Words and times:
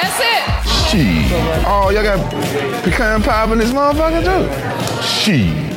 That's 0.00 0.18
it. 0.20 0.42
Shit. 0.88 1.32
Oh, 1.64 1.90
y'all 1.90 2.02
got 2.04 2.18
pecan 2.82 3.22
pie 3.22 3.52
in 3.52 3.58
this 3.58 3.72
motherfucker 3.72 4.22
too? 4.24 5.02
Shit. 5.02 5.74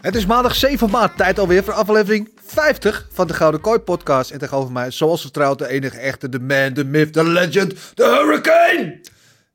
Het 0.00 0.14
is 0.14 0.26
maandag 0.26 0.54
7 0.54 0.90
maart, 0.90 1.16
tijd 1.16 1.38
alweer 1.38 1.64
voor 1.64 1.72
aflevering 1.72 2.30
50 2.44 3.08
van 3.12 3.26
de 3.26 3.34
Gouden 3.34 3.60
Kooi 3.60 3.78
podcast. 3.78 4.30
En 4.30 4.38
tegenover 4.38 4.72
mij, 4.72 4.90
zoals 4.90 5.20
vertrouwd, 5.20 5.58
de 5.58 5.68
enige 5.68 5.98
echte, 5.98 6.28
de 6.28 6.40
man, 6.40 6.72
de 6.72 6.84
myth, 6.84 7.14
de 7.14 7.24
legend, 7.24 7.74
de 7.94 8.04
hurricane! 8.04 9.00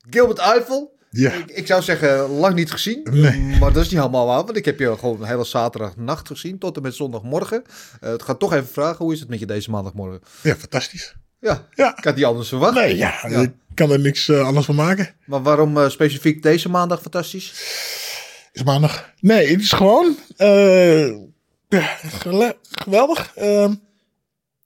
Gilbert 0.09 0.37
Eiffel. 0.37 0.95
Ja. 1.09 1.31
Ik, 1.31 1.45
ik 1.51 1.67
zou 1.67 1.81
zeggen, 1.81 2.29
lang 2.29 2.55
niet 2.55 2.71
gezien. 2.71 3.07
Nee. 3.11 3.57
Maar 3.59 3.73
dat 3.73 3.83
is 3.83 3.89
niet 3.89 3.99
helemaal 3.99 4.25
waar, 4.25 4.43
want 4.43 4.57
ik 4.57 4.65
heb 4.65 4.79
je 4.79 4.97
gewoon 4.97 5.25
hele 5.25 5.45
zaterdagnacht 5.45 6.27
gezien, 6.27 6.57
tot 6.57 6.75
en 6.75 6.81
met 6.81 6.95
zondagmorgen. 6.95 7.63
Eh, 8.01 8.09
het 8.09 8.23
gaat 8.23 8.39
toch 8.39 8.53
even 8.53 8.67
vragen, 8.67 9.05
hoe 9.05 9.13
is 9.13 9.19
het 9.19 9.29
met 9.29 9.39
je 9.39 9.45
deze 9.45 9.69
maandagmorgen? 9.69 10.21
Ja, 10.41 10.55
fantastisch. 10.55 11.15
Ja, 11.39 11.67
Ja. 11.75 11.97
ik 11.97 12.03
had 12.03 12.15
die 12.15 12.25
anders 12.25 12.47
verwacht. 12.49 12.73
Nee, 12.73 12.95
ja, 12.95 13.23
ik 13.25 13.51
kan 13.73 13.91
er 13.91 13.99
niks 13.99 14.27
eh, 14.29 14.45
anders 14.45 14.65
van 14.65 14.75
maken. 14.75 15.09
Maar 15.25 15.41
waarom 15.41 15.77
eh, 15.77 15.89
specifiek 15.89 16.43
deze 16.43 16.69
maandag 16.69 17.01
fantastisch? 17.01 17.53
Is 18.51 18.63
maandag. 18.63 19.09
Nee, 19.19 19.47
het 19.51 19.61
is 19.61 19.71
gewoon 19.71 20.17
eh, 20.37 21.11
geweldig. 22.71 23.33
Uh, 23.37 23.71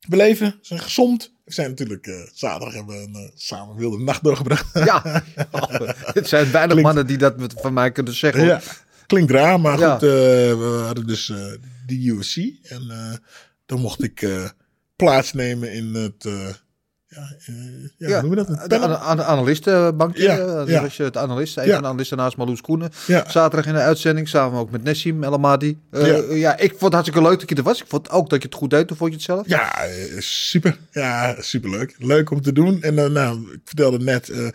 beleven, 0.07 0.55
zijn 0.61 0.79
gezond. 0.79 1.33
We 1.45 1.53
zijn 1.53 1.69
natuurlijk 1.69 2.29
zaterdag 2.33 2.73
hebben 2.73 2.95
we 2.95 3.01
een 3.19 3.31
samen 3.35 3.75
wilde 3.75 3.97
nacht 4.03 4.23
doorgebracht. 4.23 4.65
Ja, 4.73 5.23
het 6.13 6.27
zijn 6.27 6.43
weinig 6.51 6.61
Klinkt- 6.71 6.81
mannen 6.81 7.07
die 7.07 7.17
dat 7.17 7.37
met- 7.37 7.53
van 7.61 7.73
mij 7.73 7.91
kunnen 7.91 8.13
zeggen. 8.15 8.43
ja, 8.45 8.61
klinkt 9.07 9.31
raar, 9.31 9.59
maar 9.59 9.77
goed. 9.77 10.01
we 10.01 10.81
hadden 10.85 11.07
dus 11.07 11.33
die 11.85 12.11
UFC. 12.13 12.35
En 12.63 12.87
dan 13.65 13.79
mocht 13.79 14.03
ik 14.03 14.27
plaatsnemen 15.05 15.73
in 15.73 15.93
het... 15.93 16.25
eh, 16.25 16.47
ja, 17.07 17.35
eh, 17.45 17.55
ja, 17.97 18.21
hoe 18.21 18.21
noem 18.21 18.29
je 18.29 18.35
dat? 18.55 18.69
De 18.69 18.77
ana- 18.79 19.23
analistenbankje. 19.23 20.23
Ja, 20.23 20.37
eh, 20.39 20.45
dan 20.45 20.67
ja. 20.67 20.87
het 21.03 21.17
analist, 21.17 21.57
een 21.57 21.65
Ja. 21.65 21.73
van 21.73 21.81
de 21.81 21.87
analisten 21.87 22.17
naast 22.17 22.37
Marloes 22.37 22.61
Koenen. 22.61 22.91
Ja. 23.07 23.29
Zaterdag 23.29 23.65
in 23.67 23.73
de 23.73 23.79
uitzending, 23.79 24.27
samen 24.29 24.59
ook 24.59 24.71
met 24.71 24.83
Nessim 24.83 25.23
El 25.23 25.33
Amadi. 25.33 25.79
Ja. 25.91 26.05
Ja. 26.29 26.57
ik 26.57 26.69
vond 26.69 26.81
het 26.81 26.93
hartstikke 26.93 27.21
leuk 27.29 27.39
dat 27.39 27.49
je 27.49 27.55
er 27.55 27.63
was. 27.63 27.81
Ik 27.81 27.87
vond 27.87 28.09
ook 28.09 28.29
dat 28.29 28.41
je 28.41 28.47
het 28.47 28.57
goed 28.57 28.69
deed. 28.69 28.89
Hoe 28.89 28.97
vond 28.97 29.09
je 29.09 29.15
het 29.15 29.25
zelf? 29.25 29.47
Ja, 29.47 29.71
super. 30.19 30.77
Ja, 30.91 31.35
superleuk. 31.39 31.95
Leuk 31.97 32.31
om 32.31 32.41
te 32.41 32.53
doen. 32.53 32.81
En 32.81 32.95
dan, 32.95 33.11
nou, 33.11 33.51
ik 33.53 33.59
vertelde 33.65 33.99
net, 33.99 34.27
dan 34.35 34.51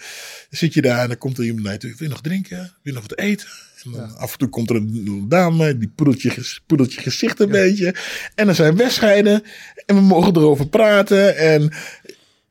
zit 0.50 0.74
je 0.74 0.82
daar 0.82 1.02
en 1.02 1.08
dan 1.08 1.18
komt 1.18 1.38
er 1.38 1.44
iemand 1.44 1.64
naar. 1.64 1.78
Wil 1.80 1.92
je 1.98 2.08
nog 2.08 2.20
drinken? 2.20 2.56
Wil 2.58 2.68
je 2.82 2.92
nog 2.92 3.02
wat 3.02 3.18
eten? 3.18 3.46
En 3.84 3.92
dan 3.92 4.16
af 4.16 4.32
en 4.32 4.38
toe 4.38 4.48
komt 4.48 4.70
er 4.70 4.76
een 4.76 5.24
dame, 5.28 5.78
die 5.78 5.92
poedelt 5.96 6.22
je, 6.22 6.30
ges- 6.30 6.62
poedelt 6.66 6.92
je 6.92 7.00
gezicht 7.00 7.40
een 7.40 7.48
beetje. 7.50 7.94
En 8.34 8.48
er 8.48 8.54
zijn 8.54 8.76
wedstrijden 8.76 9.42
en 9.86 9.94
we 9.94 10.00
mogen 10.00 10.36
erover 10.36 10.66
praten. 10.68 11.36
En 11.36 11.72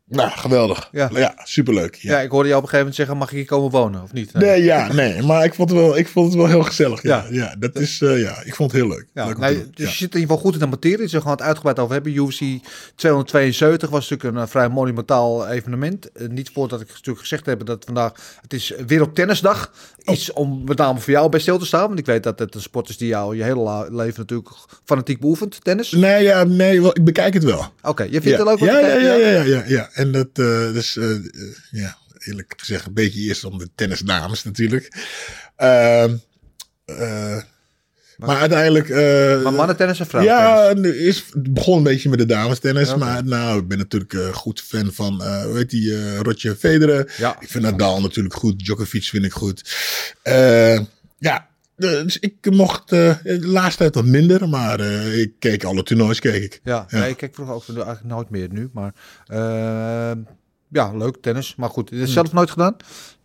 nou, 0.07 0.29
geweldig. 0.29 0.89
Ja. 0.91 1.09
Ja, 1.13 1.33
superleuk. 1.43 1.95
Ja, 1.95 2.11
Ja. 2.11 2.21
ik 2.21 2.29
hoorde 2.29 2.47
jou 2.49 2.61
op 2.61 2.63
een 2.63 2.69
gegeven 2.73 2.77
moment 2.77 2.95
zeggen, 2.95 3.17
mag 3.17 3.29
ik 3.29 3.35
hier 3.35 3.45
komen 3.45 3.71
wonen 3.71 4.03
of 4.03 4.13
niet? 4.13 4.33
Nee, 4.33 4.63
ja, 4.63 4.93
nee, 4.93 5.21
maar 5.21 5.43
ik 5.43 5.53
vond 5.53 5.69
het 5.69 5.79
wel, 5.79 5.97
ik 5.97 6.07
vond 6.07 6.27
het 6.27 6.35
wel 6.35 6.47
heel 6.47 6.63
gezellig. 6.63 7.01
Ja, 7.01 7.25
Ja. 7.29 7.45
ja. 7.45 7.55
dat 7.59 7.75
is, 7.75 8.01
eh, 8.01 8.21
ja, 8.21 8.41
ik 8.43 8.55
vond 8.55 8.71
het 8.71 8.81
heel 8.81 8.89
leuk. 8.89 9.05
Ja, 9.13 9.25
leuk 9.25 9.35
doen. 9.35 9.71
dus 9.73 9.89
je 9.89 9.95
zit 9.97 9.99
in 9.99 10.03
ieder 10.05 10.19
geval 10.19 10.37
goed 10.37 10.53
in 10.53 10.59
de 10.59 10.65
materie. 10.67 10.97
Dus 10.97 11.11
we 11.11 11.21
gaan 11.21 11.31
het 11.31 11.41
uitgebreid 11.41 11.79
over 11.79 11.93
hebben. 11.93 12.13
UFC 12.13 12.39
272 12.95 13.89
was 13.89 14.09
natuurlijk 14.09 14.37
een 14.37 14.43
eh, 14.43 14.49
vrij 14.49 14.69
monumentaal 14.69 15.47
evenement. 15.47 16.11
Eh, 16.11 16.27
niet 16.27 16.49
voordat 16.53 16.81
ik 16.81 16.87
natuurlijk 16.87 17.19
gezegd 17.19 17.45
heb 17.45 17.65
dat 17.65 17.83
vandaag... 17.85 18.11
Het 18.41 18.53
is 18.53 18.73
Wereldtennisdag. 18.87 19.71
Iets 20.05 20.33
om 20.33 20.63
met 20.63 20.77
name 20.77 20.99
voor 20.99 21.13
jou 21.13 21.29
bij 21.29 21.39
stil 21.39 21.57
te 21.57 21.65
staan. 21.65 21.87
Want 21.87 21.99
ik 21.99 22.05
weet 22.05 22.23
dat 22.23 22.39
het 22.39 22.55
een 22.55 22.61
sport 22.61 22.89
is 22.89 22.97
die 22.97 23.07
jou 23.07 23.35
je 23.35 23.43
hele 23.43 23.87
leven 23.91 24.19
natuurlijk 24.19 24.49
fanatiek 24.83 25.19
beoefent. 25.19 25.63
Tennis. 25.63 25.93
Oké, 25.93 26.01
Nee, 26.05 26.23
ja, 26.23 26.43
nee, 26.43 26.81
wel, 26.81 26.97
ik 26.97 27.03
bekijk 27.03 27.33
het 27.33 27.43
wel. 27.43 27.65
je 28.11 28.21
vindt 28.21 28.23
ja. 28.23 28.45
het 28.45 28.61
om 28.61 28.67
ja, 28.67 28.79
ja, 28.79 28.95
ja, 28.95 29.13
ja, 29.13 29.41
ja, 29.41 29.63
ja. 29.67 29.89
En 29.93 30.11
dat 30.11 30.29
eh 30.33 30.73
dus, 30.73 30.97
eh, 30.97 31.11
eh, 31.11 31.21
ja, 31.71 31.97
eerlijk 32.19 32.53
gezegd, 32.57 32.85
een 32.85 32.93
beetje 32.93 33.19
eerst 33.19 33.43
om 33.43 33.57
de 33.57 33.69
tennisdames 33.75 34.43
natuurlijk. 34.43 34.93
Ehm, 35.55 36.15
eh, 38.19 38.27
maar, 38.27 38.39
uiteindelijk... 38.39 38.89
eh, 38.89 39.43
Maar 39.43 39.53
mannentennis 39.53 39.99
en 39.99 40.05
vrouwentennis? 40.05 40.91
Ja, 40.99 41.07
is, 41.07 41.25
het 41.33 41.53
begon 41.53 41.77
een 41.77 41.83
beetje 41.83 42.09
met 42.09 42.19
de 42.19 42.25
dames 42.25 42.59
tennis. 42.59 42.95
Maar 42.95 43.25
nou, 43.25 43.59
ik 43.59 43.67
ben 43.67 43.77
natuurlijk 43.77 44.13
eh 44.13 44.33
goed 44.33 44.61
fan 44.61 44.91
van, 44.93 45.23
eh 45.23 45.43
hoe 45.43 45.57
heet 45.57 45.69
die, 45.69 45.95
eh 45.95 46.19
Roger 46.19 46.55
Federer. 46.55 47.13
Ja. 47.17 47.35
Ik 47.39 47.49
vind 47.49 47.63
Nadal 47.63 48.01
natuurlijk 48.01 48.35
goed. 48.35 48.59
Djokovic 48.59 49.03
vind 49.03 49.25
ik 49.25 49.33
goed. 49.33 49.75
Eh, 50.21 50.79
ja, 51.17 51.47
dus 51.77 52.19
ik 52.19 52.35
mocht 52.51 52.91
eh, 52.91 53.15
de 53.23 53.47
laatste 53.47 53.77
tijd 53.77 53.95
wat 53.95 54.05
minder. 54.05 54.49
Maar 54.49 54.79
eh, 54.79 55.19
ik 55.19 55.31
keek 55.39 55.63
alle 55.63 55.83
toernoois, 55.83 56.19
keek 56.19 56.43
ik. 56.43 56.59
Ja, 56.63 56.85
Ja. 56.89 56.99
Nee, 56.99 57.09
ik 57.09 57.17
kijk 57.17 57.33
vroeger 57.33 57.55
ook 57.55 57.67
eigenlijk 57.67 58.03
nooit 58.05 58.29
meer 58.29 58.47
nu. 58.51 58.69
Maar 58.73 58.93
eh, 59.27 60.11
ja, 60.69 60.91
leuk 60.97 61.17
tennis. 61.21 61.55
Maar 61.55 61.69
goed, 61.69 61.89
het 61.89 61.99
is 61.99 62.13
zelf 62.13 62.33
nooit 62.33 62.49
gedaan. 62.51 62.75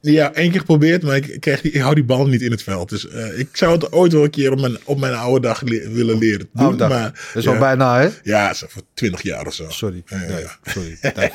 Ja, 0.03 0.33
één 0.33 0.51
keer 0.51 0.61
geprobeerd, 0.61 1.03
maar 1.03 1.17
ik, 1.17 1.41
krijg 1.41 1.61
die, 1.61 1.73
ik 1.73 1.81
hou 1.81 1.95
die 1.95 2.05
bal 2.05 2.27
niet 2.27 2.41
in 2.43 2.51
het 2.51 2.63
veld. 2.63 2.89
Dus 2.89 3.09
eh, 3.09 3.39
ik 3.39 3.49
zou 3.53 3.73
het 3.73 3.93
ooit 3.93 4.13
wel 4.13 4.25
een 4.25 4.31
keer 4.31 4.53
op 4.53 4.61
mijn, 4.61 4.77
op 4.85 4.99
mijn 5.01 5.15
oude 5.15 5.41
dag 5.41 5.61
le- 5.63 5.89
willen 5.91 6.19
leren 6.19 6.49
doen. 6.53 6.63
Oude 6.65 6.77
dag. 6.77 6.89
Maar, 6.89 7.03
Dat 7.03 7.37
is 7.37 7.45
ja, 7.45 7.53
al 7.53 7.59
bijna, 7.59 8.01
hè? 8.01 8.09
Ja, 8.23 8.55
zo 8.55 8.67
voor 8.69 8.83
twintig 8.95 9.23
jaar 9.23 9.47
of 9.47 9.55
zo. 9.55 9.65
Sorry. 9.69 10.03
Ja, 10.07 10.17
ja, 10.21 10.27
Nee, 10.29 10.41
ja. 10.43 10.57
sorry. 10.63 10.99
Nee. 11.17 11.31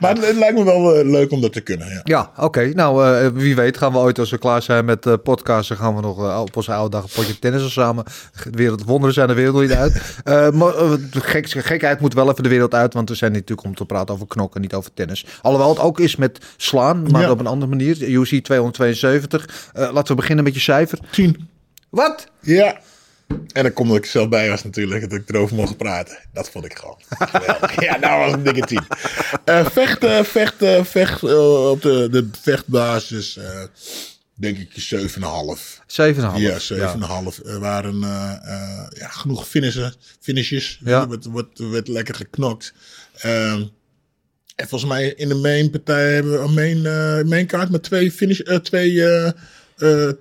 Maar 0.00 0.14
het, 0.14 0.26
het 0.26 0.36
lijkt 0.36 0.58
me 0.58 0.64
wel 0.64 0.94
eh, 0.98 1.08
leuk 1.10 1.30
om 1.32 1.40
dat 1.40 1.52
te 1.52 1.60
kunnen. 1.60 1.88
Ja. 1.88 2.00
Ja, 2.04 2.32
oké. 2.36 2.70
Nou, 2.74 3.06
eh, 3.16 3.28
wie 3.34 3.56
weet 3.56 3.76
gaan 3.76 3.92
we 3.92 3.98
ooit 3.98 4.18
als 4.18 4.30
we 4.30 4.38
klaar 4.38 4.62
zijn 4.62 4.84
met 4.84 5.22
podcasten... 5.22 5.76
gaan 5.76 5.94
we 5.94 6.00
nog 6.00 6.40
op 6.40 6.56
onze 6.56 6.72
oude 6.72 6.90
dag 6.96 7.02
een 7.02 7.10
potje 7.14 7.38
tennissen 7.38 7.70
samen. 7.70 8.04
De 8.44 8.50
wereld, 8.58 8.84
wonderen 8.84 9.14
zijn 9.14 9.28
de 9.28 9.34
wereld 9.34 9.60
niet 9.60 9.72
uit. 9.72 10.00
Maar 10.58 10.72
gek, 11.10 11.48
gekheid 11.50 12.00
moet 12.00 12.14
wel 12.14 12.30
even 12.30 12.42
de 12.42 12.48
wereld 12.48 12.74
uit... 12.74 12.94
want 12.94 13.08
we 13.08 13.14
zijn 13.14 13.32
natuurlijk 13.32 13.64
om 13.64 13.74
te 13.74 13.84
praten 13.84 14.14
over 14.14 14.26
knokken, 14.26 14.60
niet 14.60 14.74
over 14.74 14.90
tennis. 14.94 15.26
Alhoewel 15.42 15.68
het 15.68 15.78
ook 15.78 16.00
is 16.00 16.16
met 16.16 16.38
slaan, 16.56 17.02
maar 17.10 17.30
op 17.30 17.40
een 17.40 17.46
andere 17.46 17.70
manier. 17.70 17.86
UC 17.88 18.44
272. 18.44 19.70
Eh, 19.72 19.92
laten 19.92 20.06
we 20.06 20.20
beginnen 20.20 20.44
met 20.44 20.54
je 20.54 20.60
cijfer. 20.60 20.98
Tien. 21.10 21.48
Wat? 21.88 22.26
Ja. 22.40 22.80
En 23.52 23.62
dan 23.62 23.72
komt 23.72 23.88
dat 23.88 23.98
ik 23.98 24.04
zelf 24.04 24.28
bij 24.28 24.48
was 24.48 24.64
natuurlijk, 24.64 25.10
dat 25.10 25.20
ik 25.20 25.28
erover 25.28 25.56
mocht 25.56 25.76
praten. 25.76 26.18
Dat 26.32 26.50
vond 26.50 26.64
ik 26.64 26.78
gewoon 26.78 26.96
geweldig. 27.08 27.80
ja, 27.84 27.98
nou 27.98 28.20
was 28.20 28.32
een 28.32 28.42
dikke 28.42 28.66
tien. 28.66 28.82
Eh, 29.44 29.66
vechten, 29.66 30.24
vechten, 30.24 30.86
vechten 30.86 31.28
eh, 31.28 31.70
op 31.70 31.82
de, 31.82 32.08
de 32.10 32.28
vechtbasis, 32.42 33.36
eh, 33.36 33.62
denk 34.34 34.58
ik 34.58 34.70
7,5. 34.70 35.80
7,5. 35.86 36.36
Ja, 36.36 36.58
7,5. 36.58 37.42
Er 37.44 37.60
waren 37.60 38.02
eh, 38.02 38.32
eh, 38.42 38.86
ja, 38.90 39.08
genoeg 39.08 39.48
finishen, 39.48 39.94
finishes. 40.20 40.80
Ja. 40.84 41.00
Er 41.00 41.08
werd, 41.08 41.32
werd, 41.32 41.58
werd 41.58 41.88
lekker 41.88 42.14
geknokt. 42.14 42.72
Ehm, 43.18 43.64
en 44.58 44.68
volgens 44.68 44.90
mij 44.90 45.12
in 45.16 45.28
de 45.28 45.34
main 45.34 45.70
partij 45.70 46.12
hebben 46.14 46.32
we 46.32 46.38
een 46.38 46.54
main, 46.54 46.86
eh 46.86 47.24
main 47.30 47.46
kaart 47.46 47.70
met 47.70 47.82
twee 47.82 48.12
finish, 48.12 48.38
eh, 48.40 48.56
twee 48.56 49.04
eh, 49.04 49.30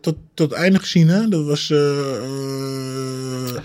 tot, 0.02 0.16
tot 0.34 0.52
einde 0.52 0.80
gezien. 0.80 1.08
Hè? 1.08 1.28
Dat 1.30 1.46
was 1.46 1.72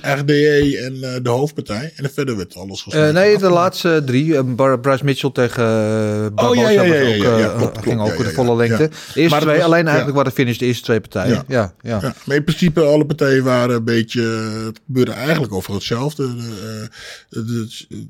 RDE 0.02 0.78
en 0.84 1.22
de 1.22 1.28
hoofdpartij. 1.28 1.92
En 1.96 2.10
verder 2.12 2.36
werd 2.36 2.56
alles 2.56 2.82
gesloten. 2.82 3.14
nee, 3.14 3.38
de 3.38 3.48
laatste 3.50 4.02
drie. 4.06 4.44
Bryce 4.80 5.04
Mitchell 5.04 5.30
tegen 5.32 5.62
uh, 5.62 6.26
Barbosa 6.34 6.70
ja, 6.70 6.82
ja, 6.82 6.94
ja, 6.94 7.14
ook, 7.16 7.22
ja, 7.22 7.38
ja, 7.38 7.54
klopt, 7.56 7.78
ging 7.82 7.96
klopt, 7.96 8.12
ook 8.12 8.18
ja, 8.18 8.24
de 8.24 8.30
volle 8.34 8.56
lengte. 8.56 8.88
De 8.88 9.20
eerste 9.20 9.30
Maar 9.34 9.40
twee, 9.40 9.56
was- 9.56 9.64
alleen 9.64 9.80
ja. 9.84 9.86
eigenlijk 9.86 10.16
waren 10.16 10.30
de 10.30 10.36
finish 10.36 10.58
de 10.58 10.66
eerste 10.66 10.82
twee 10.84 11.00
partijen. 11.00 11.34
Ja, 11.34 11.44
Ja. 11.48 11.74
ja. 11.82 11.98
Ja, 12.02 12.14
maar 12.24 12.36
in 12.36 12.44
principe 12.44 12.80
alle 12.82 13.06
partijen 13.06 13.44
waren 13.44 13.76
een 13.76 13.84
beetje, 13.84 14.22
het 14.66 14.80
gebeurde 14.86 15.12
eigenlijk 15.12 15.52
over 15.54 15.74
hetzelfde. 15.74 16.26
De, 16.36 16.88
de- 17.28 17.44
de- 17.88 18.06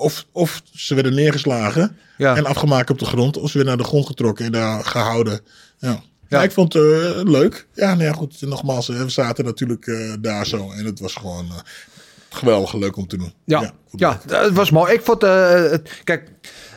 of, 0.00 0.26
of 0.32 0.62
ze 0.72 0.94
werden 0.94 1.14
neergeslagen 1.14 1.96
Ja. 2.16 2.36
en 2.36 2.46
afgemaakt 2.46 2.90
op 2.90 2.98
de 2.98 3.04
grond, 3.04 3.36
of 3.36 3.50
ze 3.50 3.56
werden 3.56 3.74
naar 3.76 3.84
de 3.84 3.90
grond 3.90 4.06
getrokken 4.06 4.44
en 4.44 4.52
daar 4.52 4.84
gehouden. 4.84 5.40
Ja. 5.78 5.88
Ja. 5.88 6.02
Ja. 6.28 6.42
ik 6.42 6.52
vond 6.52 6.72
het 6.72 6.82
eh, 6.82 7.22
leuk. 7.22 7.66
Ja, 7.74 7.94
nou 7.94 8.02
ja, 8.04 8.12
goed. 8.12 8.40
Nogmaals, 8.40 8.88
we 8.88 9.08
zaten 9.08 9.44
natuurlijk 9.44 9.86
eh, 9.86 10.12
daar 10.20 10.46
zo 10.46 10.70
en 10.70 10.84
het 10.84 11.00
was 11.00 11.14
gewoon 11.14 11.46
eh, 11.46 11.56
geweldig 12.28 12.72
leuk 12.74 12.96
om 12.96 13.06
te 13.06 13.16
doen. 13.16 13.32
Ja, 13.44 13.72
ja, 13.90 14.12
goed. 14.12 14.30
het 14.30 14.52
was 14.52 14.70
mooi. 14.70 14.92
Ik 14.92 15.02
vond, 15.02 15.22
het, 15.22 16.00
kijk, 16.04 16.30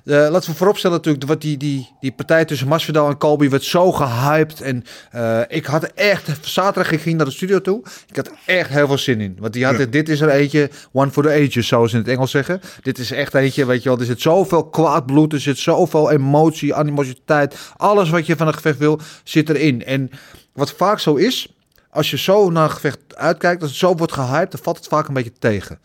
eh, 0.06 0.28
laten 0.30 0.50
we 0.52 0.56
vooropstellen 0.58 0.98
natuurlijk, 0.98 1.26
wat 1.26 1.42
die, 1.42 1.58
die, 1.58 1.90
die 2.00 2.12
partij 2.12 2.46
tussen 2.46 2.68
Masvidal 2.68 3.10
en 3.10 3.18
Colby 3.18 3.50
werd 3.50 3.64
zo 3.64 3.92
gehyped. 3.92 4.62
En 4.62 4.84
eh, 5.12 5.40
ik 5.48 5.66
had 5.66 5.84
echt, 5.84 6.30
zaterdag 6.42 6.92
ik 6.92 7.02
ging 7.02 7.18
naar 7.18 7.26
de 7.26 7.32
studio 7.32 7.62
toe, 7.62 7.84
ik 8.08 8.16
had 8.16 8.32
echt 8.46 8.70
heel 8.70 8.88
veel 8.88 8.98
zin 8.98 9.22
in. 9.22 9.38
Want 9.40 9.54
die 9.54 9.66
had, 9.66 9.78
Ja. 9.78 9.86
dit 9.86 10.10
is 10.10 10.22
er 10.22 10.30
eentje, 10.30 10.70
one 10.92 11.12
for 11.12 11.24
the 11.24 11.30
ages, 11.30 11.68
zoals 11.68 11.90
ze 11.92 11.98
in 11.98 12.02
het 12.04 12.12
Engels 12.12 12.32
zeggen. 12.32 12.62
Dit 12.82 12.98
is 12.98 13.12
echt 13.12 13.34
eentje, 13.34 13.66
weet 13.66 13.84
je 13.84 13.90
wel, 13.90 14.00
er 14.00 14.06
zit 14.06 14.22
zoveel 14.22 14.66
kwaad 14.70 15.06
bloed, 15.06 15.34
er 15.34 15.40
zit 15.40 15.58
zoveel 15.58 16.12
emotie, 16.12 16.74
animositeit. 16.74 17.56
Alles 17.78 18.10
wat 18.10 18.26
je 18.26 18.36
van 18.36 18.48
een 18.48 18.54
gevecht 18.54 18.78
wil, 18.78 19.00
zit 19.24 19.50
erin. 19.50 19.86
En 19.86 20.10
wat 20.54 20.72
vaak 20.72 21.00
zo 21.00 21.16
is, 21.16 21.54
als 21.90 22.10
je 22.12 22.18
zo 22.18 22.50
naar 22.50 22.64
een 22.64 22.72
gevecht 22.72 22.98
uitkijkt, 23.16 23.62
als 23.62 23.70
het 23.72 23.80
zo 23.80 23.96
wordt 23.96 24.14
gehyped, 24.14 24.52
dan 24.52 24.60
valt 24.64 24.78
het 24.78 24.88
vaak 24.88 25.08
een 25.08 25.14
beetje 25.14 25.34
tegen. 25.40 25.80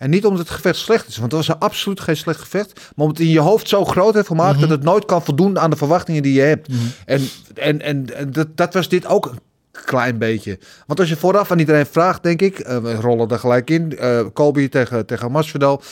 En 0.00 0.10
niet 0.10 0.24
omdat 0.24 0.40
het 0.40 0.50
gevecht 0.50 0.78
slecht 0.78 1.08
is, 1.08 1.16
want 1.16 1.32
het 1.32 1.46
was 1.46 1.58
absoluut 1.58 2.00
geen 2.00 2.16
slecht 2.16 2.40
gevecht. 2.40 2.74
Maar 2.74 3.06
omdat 3.06 3.18
het 3.18 3.26
in 3.26 3.32
je 3.32 3.40
hoofd 3.40 3.68
zo 3.68 3.84
groot 3.84 4.14
heeft 4.14 4.26
gemaakt 4.26 4.60
dat 4.60 4.70
het 4.70 4.82
nooit 4.82 5.04
kan 5.04 5.22
voldoen 5.22 5.58
aan 5.58 5.70
de 5.70 5.76
verwachtingen 5.76 6.22
die 6.22 6.32
je 6.32 6.40
hebt. 6.40 6.68
En, 7.06 7.28
en, 7.54 7.80
en, 7.80 8.16
en 8.16 8.32
dat, 8.32 8.56
dat 8.56 8.74
was 8.74 8.88
dit 8.88 9.06
ook 9.06 9.26
een 9.26 9.38
klein 9.84 10.18
beetje. 10.18 10.58
Want 10.86 11.00
als 11.00 11.08
je 11.08 11.16
vooraf 11.16 11.50
aan 11.50 11.58
iedereen 11.58 11.86
vraagt, 11.86 12.22
denk 12.22 12.42
ik, 12.42 12.58
eh, 12.58 12.78
we 12.78 12.94
rollen 12.94 13.28
er 13.28 13.38
gelijk 13.38 13.70
in, 13.70 13.98
eh 13.98 14.20
Colby 14.32 14.68
tegen, 14.68 15.06
tegen 15.06 15.30
Masvidal, 15.30 15.82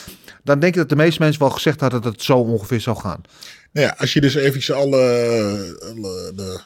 dan 0.45 0.59
denk 0.59 0.73
ik 0.73 0.79
dat 0.79 0.89
de 0.89 0.97
meeste 0.97 1.23
mensen 1.23 1.41
wel 1.41 1.51
gezegd 1.51 1.81
hadden 1.81 2.03
dat 2.03 2.13
het 2.13 2.23
zo 2.23 2.39
ongeveer 2.39 2.81
zou 2.81 2.97
gaan. 2.97 3.21
Nou 3.73 3.87
ja, 3.87 3.95
als 3.99 4.13
je 4.13 4.21
dus 4.21 4.35
even 4.35 4.77
alle, 4.77 4.99
alle 5.81 6.33
de 6.35 6.61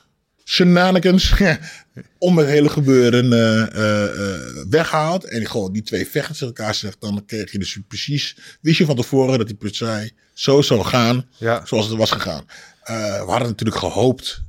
shenanigans 0.45 1.35
om 2.19 2.39
het 2.39 2.47
hele 2.47 2.69
gebeuren 2.69 3.33
eh, 3.33 4.65
weghaalt. 4.71 5.25
En 5.25 5.47
gewoon 5.47 5.73
die 5.73 5.83
twee 5.83 6.07
vechters 6.09 6.39
tegen 6.39 6.55
elkaar 6.55 6.75
zegt. 6.75 6.97
Dan 7.01 7.23
kreeg 7.27 7.53
je 7.53 7.59
dus 7.59 7.79
precies, 7.89 8.37
wist 8.61 8.79
je 8.79 8.85
van 8.85 8.97
tevoren 8.97 9.39
dat 9.39 9.47
die 9.47 9.57
partij 9.57 10.11
zo 10.35 10.63
zou 10.63 10.85
gaan 10.85 11.27
Ja. 11.39 11.67
zoals 11.67 11.89
het 11.89 11.97
was 11.99 12.11
gegaan. 12.11 12.45
We 12.85 13.25
hadden 13.27 13.49
natuurlijk 13.49 13.79
gehoopt 13.79 14.43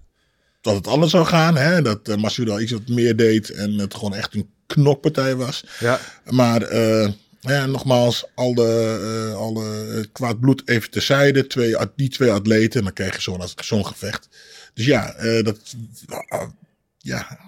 dat 0.62 0.75
het 0.75 0.88
anders 0.88 1.12
zou 1.12 1.25
gaan. 1.25 1.57
Hè? 1.57 1.81
Dat 1.81 2.10
uh, 2.10 2.16
Masvidal 2.16 2.62
iets 2.62 2.72
wat 2.72 2.88
meer 2.88 3.16
deed 3.16 3.50
en 3.50 3.72
het 3.72 3.94
gewoon 3.94 4.16
echt 4.16 4.34
een 4.34 4.50
knokpartij 4.68 5.36
was. 5.36 5.63
Ja. 5.80 6.00
Maar 6.30 6.62
ja, 7.51 7.66
nogmaals, 7.66 8.25
al, 8.36 8.54
de, 8.54 9.30
eh, 9.30 9.36
al 9.36 9.54
de, 9.54 9.94
het 9.95 10.12
kwaad 10.12 10.40
bloed 10.40 10.62
even 10.66 10.92
terzijde. 10.92 11.48
Twee, 11.48 11.75
die 11.95 12.10
twee 12.10 12.31
atleten, 12.31 12.80
en 12.80 12.86
dan 12.86 12.94
krijg 12.94 13.16
je 13.16 13.22
zo'n 13.22 13.42
zo'n 13.56 13.86
gevecht. 13.86 14.30
Dus 14.74 14.86
ja, 14.86 15.13
eh, 15.13 15.44
dat, 15.44 15.57
uh, 16.10 16.44
ja, 16.98 17.40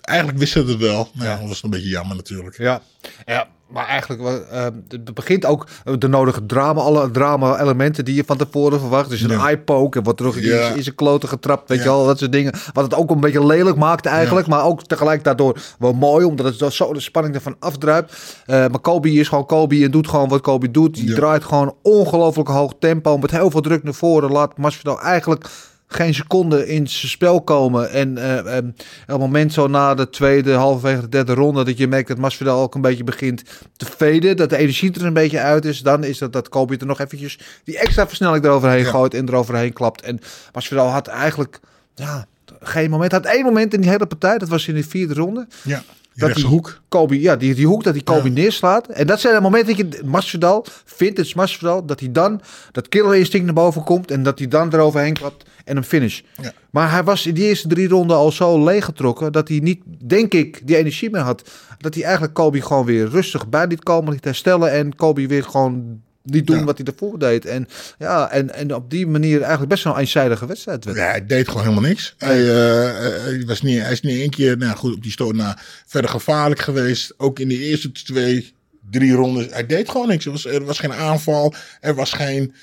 eigenlijk 0.00 0.38
wisten 0.38 0.64
we 0.64 0.70
het 0.72 0.80
wel. 0.80 1.08
Maar 1.14 1.26
ja, 1.26 1.38
dat 1.38 1.48
was 1.48 1.62
een 1.62 1.70
beetje 1.70 1.88
jammer 1.88 2.16
natuurlijk. 2.16 2.58
Ja, 2.58 2.82
ja 3.24 3.48
maar 3.74 3.86
eigenlijk 3.86 4.22
uh, 4.22 4.64
het 4.88 5.14
begint 5.14 5.46
ook 5.46 5.66
de 5.98 6.08
nodige 6.08 6.46
drama, 6.46 6.80
alle 6.80 7.10
drama 7.10 7.60
elementen 7.60 8.04
die 8.04 8.14
je 8.14 8.24
van 8.24 8.36
tevoren 8.36 8.80
verwacht. 8.80 9.10
Dus 9.10 9.20
een 9.20 9.30
ja. 9.30 9.44
eye 9.44 9.58
poke 9.58 9.98
en 9.98 10.04
wordt 10.04 10.18
terug 10.18 10.36
in, 10.36 10.42
ja. 10.42 10.68
in 10.68 10.82
zijn 10.82 10.94
kloten 10.94 11.28
getrapt, 11.28 11.68
weet 11.68 11.78
ja. 11.78 11.84
je 11.84 11.90
wel, 11.90 12.06
dat 12.06 12.18
soort 12.18 12.32
dingen. 12.32 12.52
Wat 12.72 12.84
het 12.84 12.94
ook 12.94 13.10
een 13.10 13.20
beetje 13.20 13.46
lelijk 13.46 13.76
maakt 13.76 14.06
eigenlijk, 14.06 14.46
maar 14.46 14.64
ook 14.64 14.82
tegelijk 14.82 15.24
daardoor 15.24 15.58
wel 15.78 15.92
mooi, 15.92 16.24
omdat 16.24 16.60
het 16.60 16.72
zo 16.72 16.92
de 16.92 17.00
spanning 17.00 17.34
ervan 17.34 17.56
afdruipt. 17.58 18.12
Uh, 18.46 18.56
maar 18.56 18.80
Kobe 18.80 19.12
is 19.12 19.28
gewoon 19.28 19.46
Kobe 19.46 19.84
en 19.84 19.90
doet 19.90 20.08
gewoon 20.08 20.28
wat 20.28 20.40
Kobe 20.40 20.70
doet. 20.70 20.94
Die 20.94 21.14
draait 21.14 21.44
gewoon 21.44 21.76
ongelooflijk 21.82 22.48
hoog 22.48 22.72
tempo 22.78 23.18
met 23.18 23.30
heel 23.30 23.50
veel 23.50 23.60
druk 23.60 23.82
naar 23.82 23.94
voren. 23.94 24.30
Laat 24.30 24.58
Masvidal 24.58 25.00
eigenlijk 25.00 25.46
geen 25.86 26.14
seconde 26.14 26.66
in 26.68 26.88
zijn 26.88 27.10
spel 27.10 27.42
komen. 27.42 27.90
En 27.90 28.18
uh, 28.18 28.56
um, 28.56 28.68
op 28.68 29.06
het 29.06 29.18
moment 29.18 29.52
zo 29.52 29.66
na 29.66 29.94
de 29.94 30.10
tweede, 30.10 30.52
halverwege 30.52 31.00
de 31.00 31.08
derde 31.08 31.34
ronde, 31.34 31.64
dat 31.64 31.78
je 31.78 31.88
merkt 31.88 32.08
dat 32.08 32.18
Masvidal 32.18 32.62
ook 32.62 32.74
een 32.74 32.80
beetje 32.80 33.04
begint 33.04 33.42
te 33.76 33.86
veden, 33.96 34.36
dat 34.36 34.50
de 34.50 34.56
energie 34.56 34.92
er 34.92 35.04
een 35.04 35.12
beetje 35.12 35.40
uit 35.40 35.64
is, 35.64 35.80
dan 35.80 36.04
is 36.04 36.18
dat 36.18 36.32
dat 36.32 36.48
Kobe 36.48 36.76
er 36.76 36.86
nog 36.86 37.00
eventjes 37.00 37.38
die 37.64 37.78
extra 37.78 38.06
versnelling 38.06 38.44
eroverheen 38.44 38.84
ja. 38.84 38.90
gooit 38.90 39.14
en 39.14 39.28
eroverheen 39.28 39.72
klapt. 39.72 40.02
En 40.02 40.20
Masvidal 40.52 40.88
had 40.88 41.06
eigenlijk, 41.06 41.60
ja, 41.94 42.26
geen 42.60 42.90
moment, 42.90 43.12
had 43.12 43.24
één 43.24 43.44
moment 43.44 43.74
in 43.74 43.80
die 43.80 43.90
hele 43.90 44.06
partij, 44.06 44.38
dat 44.38 44.48
was 44.48 44.68
in 44.68 44.74
de 44.74 44.84
vierde 44.84 45.14
ronde. 45.14 45.46
Ja. 45.62 45.82
Dat 46.14 46.34
die 46.34 46.44
hoek. 46.44 46.80
Kobe, 46.88 47.20
ja, 47.20 47.36
die, 47.36 47.54
die 47.54 47.66
hoek 47.66 47.84
dat 47.84 47.92
die 47.94 48.02
Kobe 48.02 48.28
ja. 48.28 48.34
neerslaat. 48.34 48.88
En 48.88 49.06
dat 49.06 49.20
zijn 49.20 49.34
de 49.34 49.40
momenten 49.40 49.76
dat 49.76 49.96
je 49.98 50.04
Masvidal, 50.04 50.66
vindt 50.84 51.18
het 51.18 51.34
Masvidal, 51.34 51.86
dat 51.86 52.00
hij 52.00 52.12
dan 52.12 52.40
dat 52.72 52.88
killer 52.88 53.14
instinct 53.14 53.44
naar 53.44 53.54
boven 53.54 53.84
komt 53.84 54.10
en 54.10 54.22
dat 54.22 54.38
hij 54.38 54.48
dan 54.48 54.72
eroverheen 54.72 55.14
klapt 55.14 55.44
en 55.64 55.76
een 55.76 55.84
finish. 55.84 56.20
Ja. 56.42 56.52
Maar 56.70 56.90
hij 56.90 57.04
was 57.04 57.26
in 57.26 57.34
die 57.34 57.44
eerste 57.44 57.68
drie 57.68 57.88
ronden 57.88 58.16
al 58.16 58.32
zo 58.32 58.64
leeggetrokken 58.64 59.32
dat 59.32 59.48
hij 59.48 59.58
niet, 59.58 59.82
denk 60.06 60.34
ik, 60.34 60.66
die 60.66 60.76
energie 60.76 61.10
meer 61.10 61.20
had. 61.20 61.50
Dat 61.78 61.94
hij 61.94 62.02
eigenlijk 62.02 62.34
Kobe 62.34 62.62
gewoon 62.62 62.84
weer 62.84 63.08
rustig 63.08 63.48
bij 63.48 63.66
liet 63.66 63.82
komen, 63.82 64.12
liet 64.12 64.24
herstellen 64.24 64.72
en 64.72 64.96
Kobe 64.96 65.26
weer 65.26 65.44
gewoon 65.44 66.02
niet 66.24 66.46
doen 66.46 66.58
ja. 66.58 66.64
wat 66.64 66.78
hij 66.78 66.86
ervoor 66.86 67.18
deed. 67.18 67.44
En, 67.44 67.68
ja, 67.98 68.30
en, 68.30 68.54
en 68.54 68.74
op 68.74 68.90
die 68.90 69.06
manier 69.06 69.40
eigenlijk 69.40 69.70
best 69.70 69.84
wel 69.84 69.92
een 69.92 69.98
eenzijdige 69.98 70.46
wedstrijd 70.46 70.84
werd. 70.84 70.96
Ja, 70.96 71.04
hij 71.04 71.26
deed 71.26 71.48
gewoon 71.48 71.62
helemaal 71.62 71.88
niks. 71.88 72.14
Hij, 72.18 72.40
uh, 72.40 73.22
hij, 73.22 73.42
was 73.46 73.62
niet, 73.62 73.80
hij 73.80 73.92
is 73.92 74.00
niet 74.00 74.18
één 74.18 74.30
keer 74.30 74.56
nou 74.56 74.76
goed, 74.76 74.94
op 74.94 75.02
die 75.02 75.12
stoot 75.12 75.34
na 75.34 75.58
verder 75.86 76.10
gevaarlijk 76.10 76.60
geweest. 76.60 77.14
Ook 77.16 77.38
in 77.38 77.48
de 77.48 77.58
eerste 77.58 77.92
twee, 77.92 78.54
drie 78.90 79.12
rondes. 79.12 79.46
Hij 79.50 79.66
deed 79.66 79.90
gewoon 79.90 80.08
niks. 80.08 80.24
Er 80.24 80.30
was, 80.30 80.46
er 80.46 80.64
was 80.64 80.78
geen 80.78 80.92
aanval. 80.92 81.54
Er 81.80 81.94
was 81.94 82.12
geen 82.12 82.54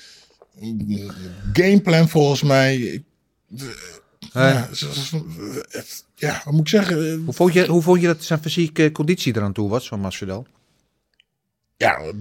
gameplan 1.52 2.08
volgens 2.08 2.42
mij. 2.42 3.02
Ja, 4.32 4.68
ja, 6.14 6.42
wat 6.44 6.52
moet 6.52 6.60
ik 6.60 6.68
zeggen? 6.68 7.22
Hoe 7.24 7.34
vond 7.34 7.52
je, 7.52 7.66
hoe 7.66 7.82
vond 7.82 8.00
je 8.00 8.06
dat 8.06 8.24
zijn 8.24 8.40
fysieke 8.42 8.92
conditie 8.92 9.36
eraan 9.36 9.52
toe 9.52 9.68
was 9.68 9.88
van 9.88 10.00
Masvidal? 10.00 10.46
Ja, 11.76 12.12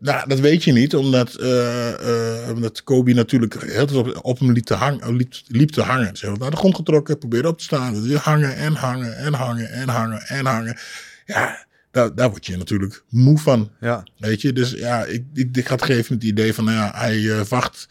nou, 0.00 0.28
dat 0.28 0.40
weet 0.40 0.64
je 0.64 0.72
niet, 0.72 0.94
omdat, 0.94 1.36
uh, 1.40 1.92
uh, 2.04 2.48
omdat 2.54 2.82
Kobe 2.82 3.12
natuurlijk 3.12 3.62
heel 3.62 3.98
op, 3.98 4.18
op 4.22 4.38
hem 4.38 4.52
liep 4.52 4.64
te, 4.64 4.74
hang, 4.74 5.04
liep, 5.06 5.32
liep 5.46 5.70
te 5.70 5.82
hangen. 5.82 6.16
Ze 6.16 6.22
hebben 6.22 6.42
naar 6.42 6.50
de 6.50 6.56
grond 6.56 6.74
getrokken, 6.74 7.18
probeerde 7.18 7.48
op 7.48 7.58
te 7.58 7.64
staan. 7.64 8.02
Weer 8.02 8.18
hangen 8.18 8.56
en 8.56 8.74
hangen 8.74 9.16
en 9.16 9.34
hangen 9.34 9.70
en 9.70 9.88
hangen 9.88 10.22
en 10.26 10.46
hangen. 10.46 10.78
Ja, 11.26 11.66
daar, 11.90 12.14
daar 12.14 12.30
word 12.30 12.46
je 12.46 12.56
natuurlijk 12.56 13.04
moe 13.08 13.38
van. 13.38 13.70
Ja. 13.80 14.04
Weet 14.18 14.40
je, 14.40 14.52
dus 14.52 14.70
ja, 14.70 15.04
ik, 15.04 15.24
ik, 15.34 15.56
ik 15.56 15.66
had 15.66 15.82
gegeven 15.82 16.14
het 16.14 16.24
idee 16.24 16.54
van, 16.54 16.64
nou 16.64 16.76
ja, 16.76 16.90
hij 16.94 17.18
uh, 17.18 17.40
wacht 17.40 17.88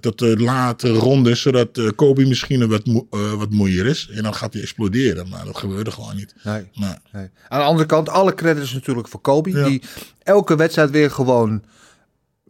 tot 0.00 0.18
de 0.18 0.40
late 0.40 0.88
rondes, 0.88 1.40
zodat 1.40 1.78
uh, 1.78 1.90
Kobe 1.96 2.26
misschien 2.26 2.68
wat, 2.68 2.86
mo 2.86 3.06
uh, 3.10 3.32
wat 3.32 3.50
moeier 3.50 3.86
is. 3.86 4.08
En 4.12 4.22
dan 4.22 4.34
gaat 4.34 4.52
hij 4.52 4.62
exploderen, 4.62 5.28
maar 5.28 5.44
dat 5.44 5.56
gebeurde 5.56 5.90
gewoon 5.90 6.16
niet. 6.16 6.34
Nee, 6.42 6.70
nee. 6.74 6.94
nee. 7.12 7.30
Aan 7.48 7.58
de 7.58 7.66
andere 7.66 7.86
kant, 7.86 8.08
alle 8.08 8.34
credits 8.34 8.72
natuurlijk 8.72 9.08
voor 9.08 9.20
Kobe, 9.20 9.50
ja. 9.50 9.64
die 9.64 9.82
elke 10.22 10.56
wedstrijd 10.56 10.90
weer 10.90 11.10
gewoon 11.10 11.62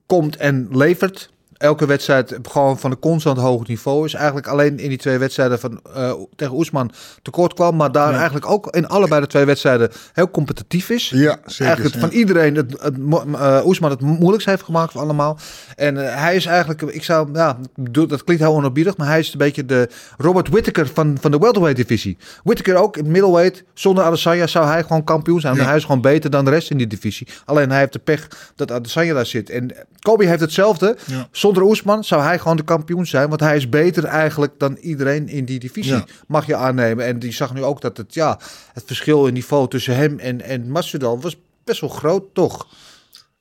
komt 0.06 0.36
en 0.36 0.68
levert. 0.70 1.30
Elke 1.58 1.86
wedstrijd 1.86 2.38
gewoon 2.42 2.78
van 2.78 2.90
een 2.90 2.98
constant 2.98 3.38
hoog 3.38 3.66
niveau 3.66 4.04
is. 4.04 4.14
Eigenlijk 4.14 4.46
alleen 4.46 4.78
in 4.78 4.88
die 4.88 4.98
twee 4.98 5.18
wedstrijden 5.18 5.58
van, 5.58 5.80
uh, 5.96 6.12
tegen 6.36 6.54
Oesman 6.54 6.90
tekort 7.22 7.54
kwam. 7.54 7.76
Maar 7.76 7.92
daar 7.92 8.10
ja. 8.10 8.16
eigenlijk 8.16 8.50
ook 8.50 8.66
in 8.66 8.88
allebei 8.88 9.20
de 9.20 9.26
twee 9.26 9.44
wedstrijden 9.44 9.90
heel 10.12 10.30
competitief 10.30 10.90
is. 10.90 11.08
Ja, 11.08 11.38
zeker. 11.44 11.66
Eigenlijk 11.66 11.94
ja. 11.94 12.00
van 12.00 12.10
iedereen 12.10 12.54
het, 12.54 12.80
het, 12.80 12.98
uh, 12.98 13.60
Oesman 13.64 13.90
het 13.90 14.00
moeilijkst 14.00 14.46
heeft 14.46 14.62
gemaakt 14.62 14.92
voor 14.92 15.00
allemaal. 15.00 15.38
En 15.76 15.96
uh, 15.96 16.14
hij 16.14 16.36
is 16.36 16.46
eigenlijk, 16.46 16.82
ik 16.82 17.04
zou, 17.04 17.28
ja, 17.32 17.56
dat 17.90 18.24
klinkt 18.24 18.42
heel 18.42 18.54
onerbiedig. 18.54 18.96
Maar 18.96 19.06
hij 19.06 19.18
is 19.18 19.32
een 19.32 19.38
beetje 19.38 19.64
de 19.64 19.88
Robert 20.18 20.48
Whittaker 20.48 20.86
van, 20.94 21.16
van 21.20 21.30
de 21.30 21.38
welterweight 21.38 21.88
divisie. 21.88 22.16
Whittaker 22.44 22.76
ook 22.76 22.96
in 22.96 23.10
middleweight. 23.10 23.64
Zonder 23.74 24.04
Adesanya 24.04 24.46
zou 24.46 24.66
hij 24.66 24.82
gewoon 24.82 25.04
kampioen 25.04 25.40
zijn. 25.40 25.54
Ja. 25.54 25.64
Hij 25.64 25.76
is 25.76 25.84
gewoon 25.84 26.00
beter 26.00 26.30
dan 26.30 26.44
de 26.44 26.50
rest 26.50 26.70
in 26.70 26.76
die 26.76 26.86
divisie. 26.86 27.28
Alleen 27.44 27.70
hij 27.70 27.78
heeft 27.78 27.92
de 27.92 27.98
pech 27.98 28.28
dat 28.56 28.72
Adesanya 28.72 29.14
daar 29.14 29.26
zit. 29.26 29.50
En 29.50 29.70
Kobe 29.98 30.26
heeft 30.26 30.40
hetzelfde. 30.40 30.96
Ja. 31.04 31.28
Zonder 31.48 31.62
Oesman 31.72 32.04
zou 32.04 32.22
hij 32.22 32.38
gewoon 32.38 32.56
de 32.56 32.64
kampioen 32.64 33.06
zijn. 33.06 33.28
Want 33.28 33.40
hij 33.40 33.56
is 33.56 33.68
beter 33.68 34.04
eigenlijk 34.04 34.52
dan 34.58 34.76
iedereen 34.76 35.28
in 35.28 35.44
die 35.44 35.58
divisie. 35.58 35.92
Ja. 35.92 36.04
Mag 36.26 36.46
je 36.46 36.54
aannemen. 36.56 37.06
En 37.06 37.18
die 37.18 37.32
zag 37.32 37.54
nu 37.54 37.62
ook 37.62 37.80
dat 37.80 37.96
het, 37.96 38.14
ja, 38.14 38.38
het 38.72 38.82
verschil 38.86 39.26
in 39.26 39.32
niveau 39.34 39.68
tussen 39.68 39.96
hem 39.96 40.18
en, 40.18 40.40
en 40.40 40.70
Masvidal 40.70 41.20
was 41.20 41.36
best 41.64 41.80
wel 41.80 41.90
groot, 41.90 42.24
toch? 42.34 42.66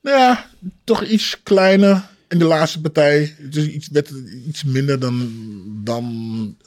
Nou 0.01 0.17
ja, 0.17 0.45
toch 0.83 1.03
iets 1.03 1.39
kleiner 1.43 2.07
in 2.27 2.39
de 2.39 2.45
laatste 2.45 2.81
partij. 2.81 3.35
Dus 3.39 3.67
iets, 3.67 3.87
werd 3.87 4.09
iets 4.47 4.63
minder 4.63 4.99
dan, 4.99 5.31
dan 5.83 6.05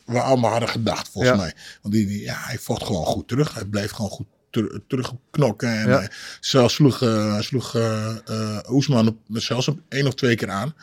we 0.06 0.20
allemaal 0.20 0.50
hadden 0.50 0.68
gedacht, 0.68 1.08
volgens 1.08 1.32
Ja. 1.34 1.40
mij. 1.40 1.52
Want 1.82 1.94
die, 1.94 2.06
die- 2.06 2.22
ja, 2.22 2.34
hij 2.38 2.58
vocht 2.58 2.84
gewoon 2.84 3.04
goed 3.06 3.28
terug. 3.28 3.54
Hij 3.54 3.64
bleef 3.64 3.90
gewoon 3.90 4.10
goed 4.10 4.26
ter, 4.50 4.80
terugknokken. 4.86 5.68
En 5.78 5.88
Ja. 5.88 6.08
zelfs 6.40 6.74
sloeg, 6.74 7.02
eh, 7.02 7.40
sloeg 7.40 7.74
eh, 7.74 8.16
eh, 8.26 8.58
Oesman 8.70 9.08
op, 9.08 9.16
zelfs 9.28 9.68
op 9.68 9.78
één 9.88 10.06
of 10.06 10.14
twee 10.14 10.36
keer 10.36 10.50
aan. 10.50 10.74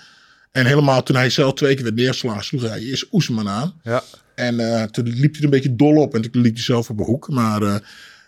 En 0.58 0.66
helemaal 0.66 1.04
toen 1.04 1.16
hij 1.16 1.30
zelf 1.30 1.54
twee 1.54 1.76
keer 1.76 1.84
werd 1.84 1.96
neergeslagen, 1.96 2.44
sloeg 2.44 2.62
hij 2.62 2.80
eerst 2.80 3.08
Oesman 3.12 3.50
aan. 3.50 3.74
Ja. 3.84 4.04
En 4.36 4.60
eh, 4.60 4.84
toen 4.84 5.04
liep 5.08 5.32
hij 5.32 5.40
er 5.40 5.44
een 5.44 5.50
beetje 5.50 5.76
dol 5.76 5.96
op 5.96 6.16
en 6.16 6.32
toen 6.32 6.42
liep 6.42 6.54
hij 6.54 6.64
zelf 6.64 6.90
op 6.90 7.00
een 7.00 7.06
hoek. 7.06 7.30
Maar 7.30 7.62
eh, 7.62 7.76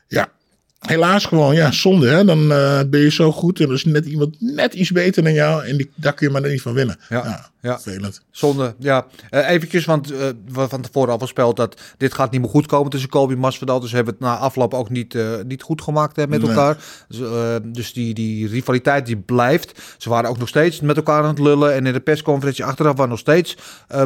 ja, 0.07 0.31
helaas 0.79 1.25
gewoon, 1.25 1.55
ja, 1.55 1.71
zonde. 1.71 2.07
Hè? 2.09 2.25
Dan 2.25 2.51
eh, 2.51 2.79
ben 2.87 2.99
je 2.99 3.11
zo 3.11 3.31
goed 3.31 3.59
en 3.59 3.67
er 3.67 3.73
is 3.73 3.85
net 3.85 4.05
iemand 4.05 4.35
net 4.39 4.73
iets 4.73 4.91
beter 4.91 5.23
dan 5.23 5.33
jou. 5.33 5.65
En 5.65 5.77
die, 5.77 5.91
daar 5.95 6.13
kun 6.13 6.27
je 6.27 6.33
maar 6.33 6.49
niet 6.49 6.61
van 6.61 6.73
winnen. 6.73 6.97
Ja, 7.09 7.49
ja. 7.61 7.79
Vervelend. 7.79 8.21
Zonde, 8.31 8.75
ja. 8.79 9.05
Eh 9.29 9.49
eventjes, 9.49 9.85
want 9.85 10.11
eh, 10.11 10.17
we 10.47 10.67
van 10.69 10.81
tevoren 10.81 11.11
al 11.11 11.19
voorspeld 11.19 11.55
dat 11.55 11.81
dit 11.97 12.13
gaat 12.13 12.31
niet 12.31 12.41
meer 12.41 12.49
goed 12.49 12.65
komen 12.65 12.89
tussen 12.91 13.09
Kobe 13.09 13.33
en 13.33 13.39
Masvidal. 13.39 13.79
Dus 13.79 13.91
hebben 13.91 14.13
we 14.13 14.25
het 14.25 14.29
na 14.33 14.37
afloop 14.37 14.73
ook 14.73 14.89
niet, 14.89 15.17
niet 15.47 15.61
goed 15.63 15.81
gemaakt 15.81 16.15
hè, 16.15 16.27
met 16.27 16.41
Nee. 16.41 16.49
elkaar. 16.49 16.77
Dus, 17.07 17.19
dus 17.63 17.93
die, 17.93 18.13
die 18.13 18.47
rivaliteit 18.47 19.05
die 19.05 19.17
blijft. 19.17 19.81
Ze 19.97 20.09
waren 20.09 20.29
ook 20.29 20.37
nog 20.37 20.47
steeds 20.47 20.79
met 20.79 20.97
elkaar 20.97 21.21
aan 21.23 21.29
het 21.29 21.39
lullen. 21.39 21.73
En 21.73 21.85
in 21.85 21.93
de 21.93 21.99
persconferentie 21.99 22.65
achteraf 22.65 22.95
waren 22.95 23.09
nog 23.09 23.19
steeds 23.19 23.57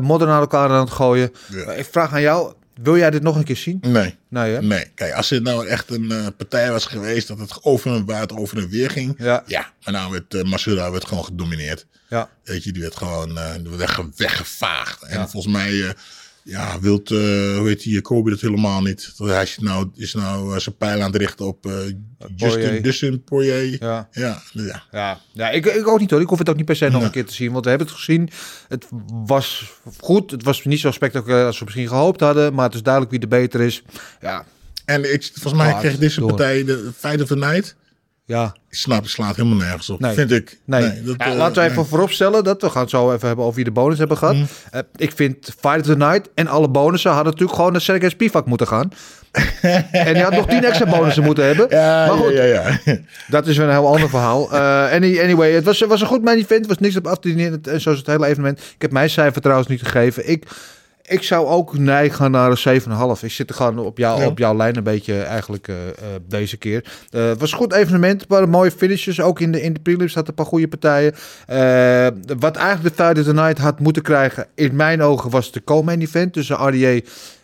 modder 0.01 0.27
naar 0.27 0.39
elkaar 0.39 0.69
aan 0.69 0.79
het 0.79 0.91
gooien. 0.91 1.31
Ja. 1.49 1.71
Ik 1.71 1.85
vraag 1.91 2.13
aan 2.13 2.21
jou, 2.21 2.53
wil 2.81 2.97
jij 2.97 3.09
dit 3.09 3.21
nog 3.21 3.35
een 3.35 3.43
keer 3.43 3.55
zien? 3.55 3.77
Nee. 3.81 4.15
Nee, 4.29 4.53
hè? 4.53 4.61
Nee, 4.61 4.85
kijk, 4.95 5.13
als 5.13 5.29
het 5.29 5.43
nou 5.43 5.67
echt 5.67 5.89
een 5.89 6.11
eh, 6.11 6.27
partij 6.37 6.71
was 6.71 6.85
geweest 6.85 7.27
dat 7.27 7.39
het 7.39 7.63
over 7.63 7.95
en 7.95 8.05
waar 8.05 8.21
het 8.21 8.31
over 8.37 8.57
en 8.57 8.69
weer 8.69 8.89
ging. 8.89 9.15
Ja. 9.17 9.43
ja 9.47 9.71
maar 9.83 9.93
nou 9.93 10.11
werd 10.11 10.33
uh, 10.33 10.43
Masura 10.43 10.91
werd 10.91 11.05
gewoon 11.07 11.25
gedomineerd. 11.25 11.85
Ja. 12.09 12.29
Weet 12.43 12.63
je, 12.63 12.71
die 12.71 12.81
werd 12.81 12.95
gewoon 12.95 13.37
eh, 13.37 13.51
wegge 13.77 14.09
weggevaagd. 14.15 15.01
En 15.03 15.19
Ja. 15.19 15.27
volgens 15.27 15.53
mij, 15.53 15.95
ja, 16.43 16.79
wilt, 16.79 17.11
eh 17.11 17.17
hoe 17.57 17.67
heet 17.67 17.83
die, 17.83 18.01
Kobe 18.01 18.29
dat 18.29 18.39
helemaal 18.39 18.81
niet. 18.81 19.13
Hij 19.17 19.43
is 19.43 19.57
nou, 19.61 19.89
is 19.95 20.13
nou 20.13 20.53
eh, 20.53 20.59
zijn 20.59 20.77
pijl 20.77 21.01
aan 21.01 21.11
het 21.11 21.21
richten 21.21 21.45
op 21.45 21.65
eh 21.65 21.73
Justin, 22.35 22.59
Poirier. 22.59 22.81
Dustin 22.83 23.23
Poirier. 23.23 23.83
Ja. 23.83 24.07
Ja, 24.11 24.41
ja. 24.51 24.83
Ja, 24.91 25.19
ja 25.31 25.49
ik, 25.49 25.65
ik 25.65 25.87
ook 25.87 25.99
niet 25.99 26.11
hoor. 26.11 26.21
Ik 26.21 26.27
hoef 26.29 26.39
het 26.39 26.49
ook 26.49 26.55
niet 26.55 26.65
per 26.65 26.75
se 26.75 26.89
nog 26.89 27.03
een 27.03 27.11
keer 27.11 27.25
te 27.25 27.33
zien. 27.33 27.51
Want 27.51 27.63
we 27.63 27.69
hebben 27.69 27.87
het 27.87 27.95
gezien. 27.95 28.29
Het 28.67 28.85
was 29.25 29.71
goed. 29.99 30.31
Het 30.31 30.43
was 30.43 30.63
niet 30.63 30.79
zo 30.79 30.91
spectaculair 30.91 31.45
als 31.45 31.57
we 31.59 31.63
misschien 31.63 31.87
gehoopt 31.87 32.19
hadden. 32.19 32.53
Maar 32.53 32.65
het 32.65 32.73
is 32.73 32.83
duidelijk 32.83 33.11
wie 33.11 33.21
de 33.21 33.27
beter 33.27 33.61
is. 33.61 33.83
Ja, 34.21 34.45
En 34.85 35.13
ik, 35.13 35.29
volgens 35.33 35.63
mij 35.63 35.73
kreeg 35.79 35.97
deze 35.97 36.21
partij 36.21 36.63
de 36.63 36.91
Fight 36.97 37.21
of 37.21 37.27
the 37.27 37.35
Night. 37.35 37.75
Ja. 38.25 38.55
Ik 38.69 38.77
snap, 38.77 39.07
slaat 39.07 39.35
helemaal 39.35 39.57
nergens 39.57 39.89
op, 39.89 39.99
Nee. 39.99 40.13
vind 40.13 40.31
ik. 40.31 40.59
Nee, 40.65 41.03
dat, 41.03 41.15
Ja, 41.17 41.25
eh, 41.25 41.35
laten 41.35 41.55
we 41.55 41.61
even 41.61 41.75
nee. 41.75 41.85
vooropstellen 41.85 42.43
dat 42.43 42.61
we 42.61 42.69
gaan 42.69 42.81
het 42.81 42.89
zo 42.89 43.13
even 43.13 43.27
hebben 43.27 43.45
over 43.45 43.55
wie 43.55 43.65
de 43.65 43.71
bonus 43.71 43.97
hebben 43.97 44.17
gehad. 44.17 44.35
Eh, 44.71 44.81
ik 44.95 45.11
vind 45.11 45.53
Fight 45.59 45.79
of 45.79 45.85
the 45.85 45.97
Night 45.97 46.29
en 46.35 46.47
alle 46.47 46.69
bonussen 46.69 47.11
hadden 47.11 47.31
natuurlijk 47.31 47.57
gewoon 47.57 47.71
naar 47.71 47.81
Sergej 47.81 48.09
Spivak 48.09 48.45
moeten 48.45 48.67
gaan. 48.67 48.91
en 49.91 50.13
die 50.13 50.23
had 50.23 50.31
nog 50.33 50.47
tien 50.47 50.63
extra 50.63 50.89
bonussen 50.89 51.23
moeten 51.23 51.45
hebben. 51.45 51.67
Ja, 51.69 52.07
maar 52.07 52.17
goed, 52.17 52.33
ja, 52.33 52.43
ja, 52.43 52.79
ja. 52.85 52.97
dat 53.27 53.47
is 53.47 53.57
weer 53.57 53.65
een 53.65 53.71
heel 53.71 53.87
ander 53.87 54.09
verhaal. 54.09 54.51
Eh, 54.51 54.91
any, 54.91 55.19
anyway, 55.19 55.51
het 55.51 55.63
was, 55.63 55.79
was 55.79 56.01
een 56.01 56.07
goed 56.07 56.23
main 56.23 56.37
event. 56.37 56.67
Was 56.67 56.77
niks 56.77 56.95
op 56.95 57.07
af 57.07 57.19
te 57.19 57.35
dienen. 57.35 57.61
En 57.63 57.81
zo 57.81 57.91
is 57.91 57.97
het 57.97 58.07
hele 58.07 58.25
evenement. 58.25 58.59
Ik 58.59 58.81
heb 58.81 58.91
mijn 58.91 59.09
cijfer 59.09 59.41
trouwens 59.41 59.69
niet 59.69 59.81
gegeven. 59.81 60.29
Ik, 60.29 60.45
ik 61.07 61.23
zou 61.23 61.47
ook 61.47 61.77
neigen 61.77 62.31
naar 62.31 62.51
een 62.51 62.81
7,5. 63.17 63.23
Ik 63.23 63.31
zit 63.31 63.49
er 63.49 63.55
gewoon 63.55 63.79
op, 63.79 63.97
jou, 63.97 64.19
Ja. 64.21 64.27
op 64.27 64.37
jouw 64.37 64.55
lijn 64.55 64.77
een 64.77 64.83
beetje 64.83 65.21
eigenlijk 65.21 65.67
eh, 65.67 65.87
eh, 65.87 65.93
deze 66.27 66.57
keer. 66.57 66.83
Eh, 67.09 67.27
het 67.27 67.39
was 67.39 67.51
een 67.51 67.57
goed 67.57 67.73
evenement. 67.73 68.25
Waren 68.27 68.49
mooie 68.49 68.71
finishes. 68.71 69.21
Ook 69.21 69.39
in 69.39 69.51
de, 69.51 69.61
in 69.61 69.73
de 69.73 69.79
prelims 69.79 70.11
zaten 70.11 70.29
een 70.29 70.35
paar 70.35 70.45
goede 70.45 70.67
partijen. 70.67 71.13
Wat 72.39 72.55
eigenlijk 72.55 72.95
de 72.97 73.03
Fight 73.03 73.19
of 73.19 73.25
the 73.25 73.33
Night 73.33 73.57
had 73.57 73.79
moeten 73.79 74.01
krijgen, 74.01 74.47
in 74.55 74.75
mijn 74.75 75.01
ogen, 75.01 75.29
was 75.29 75.51
de 75.51 75.63
co-main 75.63 76.01
event 76.01 76.33
tussen 76.33 76.67
RDA 76.67 76.99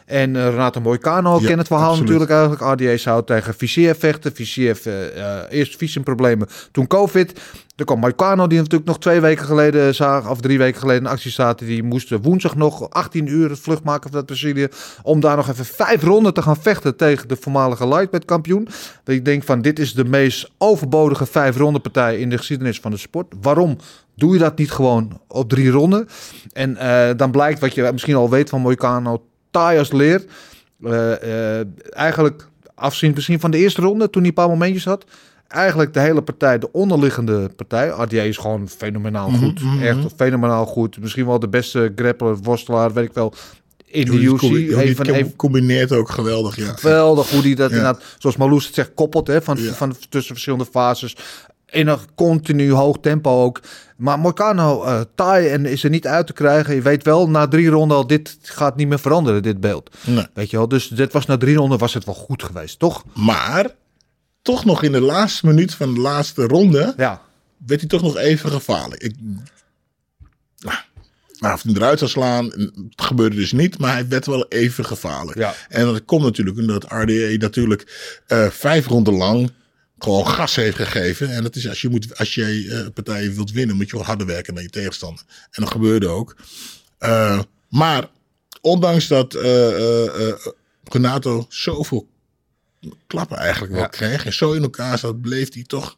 en 0.10 0.36
eh, 0.36 0.50
Renato 0.50 0.82
Moicano. 0.82 1.40
Ja, 1.42 1.48
ken 1.48 1.58
het 1.58 1.68
verhaal 1.68 1.90
absoluut. 1.90 2.10
natuurlijk 2.10 2.40
eigenlijk. 2.40 2.82
RDA 2.82 2.98
zou 2.98 3.26
tegen 3.26 3.54
Vizier 3.54 3.96
vechten. 3.96 4.36
Vizier 4.36 4.80
eh, 4.84 5.22
eh, 5.22 5.44
eerst 5.50 5.78
visumproblemen, 5.78 6.48
toen 6.72 6.88
COVID. 6.88 7.40
Er 7.80 7.86
kwam 7.86 8.00
Moicano, 8.00 8.48
die 8.48 8.58
natuurlijk 8.58 8.86
nog 8.86 9.00
twee 9.00 9.20
weken 9.20 9.46
geleden 9.46 9.96
zag, 9.96 10.30
of 10.30 10.42
drie 10.42 10.58
weken 10.58 10.80
geleden 10.80 11.04
in 11.04 11.10
actie 11.10 11.32
zaten. 11.32 11.68
Die 11.68 11.84
moest 11.84 12.10
woensdag 12.22 12.56
nog 12.56 12.90
18 12.90 13.28
uur 13.28 13.56
vlucht 13.56 13.84
maken 13.84 14.10
vanuit 14.10 14.26
Brazilië. 14.26 14.68
Om 15.04 15.20
daar 15.20 15.36
nog 15.36 15.50
even 15.50 15.66
vijf 15.66 16.04
ronden 16.04 16.34
te 16.34 16.42
gaan 16.42 16.58
vechten 16.58 16.96
tegen 16.96 17.28
de 17.28 17.38
voormalige 17.40 17.88
lightweight 17.88 18.26
kampioen. 18.26 18.68
Dat 19.04 19.16
ik 19.16 19.26
denk 19.26 19.44
van 19.44 19.62
dit 19.62 19.80
is 19.80 19.94
de 19.94 20.06
meest 20.06 20.52
overbodige 20.58 21.26
vijf 21.26 21.58
ronden 21.58 21.82
partij 21.82 22.20
in 22.20 22.30
de 22.30 22.38
geschiedenis 22.38 22.80
van 22.80 22.92
de 22.92 22.98
sport. 22.98 23.34
Waarom 23.42 23.78
doe 24.16 24.34
je 24.34 24.40
dat 24.40 24.58
niet 24.58 24.72
gewoon 24.72 25.22
op 25.28 25.50
drie 25.50 25.70
ronden? 25.70 26.08
En 26.54 26.78
eh, 26.78 27.18
dan 27.18 27.32
blijkt 27.32 27.60
wat 27.60 27.74
je 27.74 27.90
misschien 27.92 28.16
al 28.16 28.30
weet 28.30 28.50
van 28.50 28.62
Moicano, 28.62 29.24
taai 29.52 29.80
als 29.80 29.92
leer. 29.92 30.26
Eh, 30.84 31.60
eh, 31.60 31.66
eigenlijk 31.90 32.48
afzien 32.76 33.12
misschien 33.16 33.40
van 33.40 33.52
de 33.52 33.58
eerste 33.58 33.82
ronde, 33.82 34.10
toen 34.10 34.22
hij 34.22 34.30
een 34.30 34.36
paar 34.36 34.50
momentjes 34.50 34.86
had. 34.86 35.06
Eigenlijk 35.50 35.94
de 35.94 36.00
hele 36.00 36.22
partij, 36.22 36.60
de 36.60 36.72
onderliggende 36.72 37.50
partij. 37.56 37.88
RDA 37.88 38.22
is 38.22 38.38
gewoon 38.38 38.70
fenomenaal 38.70 39.30
goed. 39.30 39.62
Echt 39.82 39.98
fenomenaal 40.16 40.66
goed. 40.66 41.00
Misschien 41.00 41.26
wel 41.26 41.40
de 41.40 41.48
beste 41.50 41.92
grappler, 41.96 42.38
worstelaar, 42.38 42.94
weet 42.94 43.06
ik 43.06 43.14
wel. 43.14 43.34
In 43.86 44.06
de 44.06 44.12
die 44.12 44.78
Even, 44.78 45.14
even, 45.14 45.36
combineert 45.36 45.92
ook 45.92 46.10
geweldig, 46.10 46.56
ja. 46.56 46.74
geweldig 46.76 47.30
hoe 47.30 47.42
die 47.42 47.56
dat 47.56 47.70
Ja. 47.70 47.76
inderdaad, 47.78 48.04
zoals 48.18 48.36
Marloes 48.38 48.66
het 48.66 48.76
zegt, 48.76 48.92
koppelt 48.94 49.28
hè, 49.28 49.42
van, 49.42 49.58
Ja. 49.58 49.74
van 49.74 49.96
tussen 50.10 50.32
verschillende 50.34 50.66
fases. 50.72 51.16
In 51.70 51.88
een 51.88 51.98
continu 52.16 52.72
hoog 52.72 52.98
tempo 53.02 53.44
ook. 53.44 53.62
Maar 53.98 54.20
Moicano 54.20 54.84
eh 54.84 55.00
taai 55.16 55.48
en 55.48 55.66
is 55.66 55.84
er 55.84 55.90
niet 55.90 56.08
uit 56.08 56.28
te 56.28 56.34
krijgen. 56.34 56.76
Je 56.76 56.82
weet 56.82 57.04
wel, 57.04 57.30
na 57.30 57.48
drie 57.48 57.68
ronden 57.70 57.98
al, 57.98 58.08
dit 58.08 58.38
gaat 58.42 58.76
niet 58.76 58.88
meer 58.88 59.00
veranderen, 59.00 59.44
dit 59.44 59.60
beeld. 59.60 59.90
Nee. 60.06 60.26
Weet 60.34 60.50
je 60.50 60.58
wel, 60.58 60.68
dus 60.68 60.88
dit 60.88 61.14
was 61.14 61.26
na 61.26 61.38
drie 61.38 61.56
ronden 61.56 61.78
was 61.80 61.94
het 61.94 62.06
wel 62.06 62.16
goed 62.16 62.44
geweest, 62.44 62.80
toch? 62.80 63.04
Maar 63.14 63.68
toch 64.50 64.66
nog 64.66 64.84
in 64.84 64.92
de 64.92 65.02
laatste 65.02 65.46
minuut 65.46 65.74
van 65.74 65.94
de 65.94 66.00
laatste 66.00 66.44
ronde 66.44 66.94
Ja. 66.98 67.22
werd 67.66 67.80
hij 67.80 67.90
toch 67.90 68.02
nog 68.02 68.18
even 68.18 68.52
gevaarlijk. 68.52 69.02
Ik, 69.02 69.16
nou, 71.40 71.54
of 71.54 71.64
hij 71.64 71.74
eruit 71.74 72.00
zou 72.00 72.12
slaan, 72.12 72.46
het 72.46 72.84
gebeurde 72.96 73.36
dus 73.36 73.52
niet, 73.52 73.78
maar 73.78 73.94
hij 73.94 74.08
werd 74.08 74.26
wel 74.26 74.48
even 74.48 74.86
gevaarlijk. 74.86 75.38
Ja. 75.38 75.54
En 75.70 75.86
dat 75.86 76.06
komt 76.06 76.24
natuurlijk 76.24 76.58
omdat 76.58 76.84
RDA 76.84 77.38
natuurlijk 77.38 78.22
eh, 78.28 78.50
vijf 78.50 78.88
ronden 78.88 79.14
lang 79.14 79.52
gewoon 80.00 80.28
gas 80.28 80.56
heeft 80.56 80.76
gegeven. 80.76 81.30
En 81.30 81.44
dat 81.44 81.56
is 81.56 81.68
als 81.70 81.82
je, 81.82 81.90
moet, 81.90 82.18
als 82.18 82.36
je 82.36 82.68
eh, 82.72 82.94
partijen 82.94 83.36
wilt 83.36 83.52
winnen, 83.52 83.76
moet 83.76 83.90
je 83.90 83.96
wel 83.96 84.06
harder 84.06 84.28
werken 84.28 84.54
dan 84.54 84.64
je 84.64 84.70
tegenstander. 84.70 85.24
En 85.52 85.62
dat 85.64 85.72
gebeurde 85.72 86.08
ook. 86.08 86.36
Eh, 86.98 87.40
maar 87.70 88.10
ondanks 88.62 89.08
dat 89.08 89.34
eh, 89.34 90.32
Renato 90.84 91.46
zoveel 91.50 92.08
klappen 93.08 93.38
eigenlijk 93.38 93.74
wel 93.74 93.90
kreeg. 93.90 94.26
En 94.26 94.34
zo 94.34 94.52
in 94.52 94.62
elkaar 94.62 94.98
zat, 94.98 95.22
bleef 95.22 95.54
hij 95.54 95.64
toch 95.64 95.98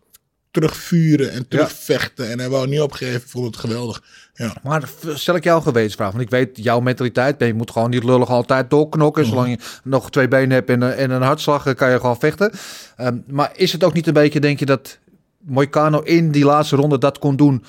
terugvuren 0.51 1.31
en 1.31 1.47
terugvechten. 1.47 2.29
En 2.29 2.39
hij 2.39 2.49
wou 2.49 2.67
niet 2.67 2.81
opgeven, 2.81 3.21
vond 3.29 3.45
het 3.45 3.57
geweldig. 3.57 4.03
Ja. 4.33 4.55
Maar 4.63 4.89
stel 5.13 5.35
ik 5.35 5.43
jou 5.43 5.57
een 5.57 5.63
gewetensvraag, 5.63 6.11
want 6.11 6.23
ik 6.23 6.29
weet 6.29 6.49
jouw 6.53 6.79
mentaliteit. 6.79 7.35
Je 7.39 7.53
moet 7.53 7.71
gewoon 7.71 7.89
niet 7.89 8.03
lullig 8.03 8.29
altijd 8.29 8.69
doorknokken. 8.69 9.25
Zolang 9.25 9.49
je 9.49 9.57
nog 9.83 10.11
twee 10.11 10.27
benen 10.27 10.49
hebt 10.51 10.69
en, 10.69 10.81
een- 10.81 10.93
en 10.93 11.11
een 11.11 11.21
hartslag, 11.21 11.65
eh, 11.65 11.75
kan 11.75 11.91
je 11.91 11.99
gewoon 11.99 12.19
vechten. 12.19 12.51
Ehm, 12.97 13.17
maar 13.27 13.51
is 13.55 13.71
het 13.71 13.83
ook 13.83 13.93
niet 13.93 14.07
een 14.07 14.13
beetje, 14.13 14.39
denk 14.39 14.59
je, 14.59 14.65
dat 14.65 14.97
Moicano 15.39 15.99
in 15.99 16.31
die 16.31 16.45
laatste 16.45 16.75
ronde 16.75 16.97
dat 16.97 17.19
kon 17.19 17.35
doen 17.35 17.63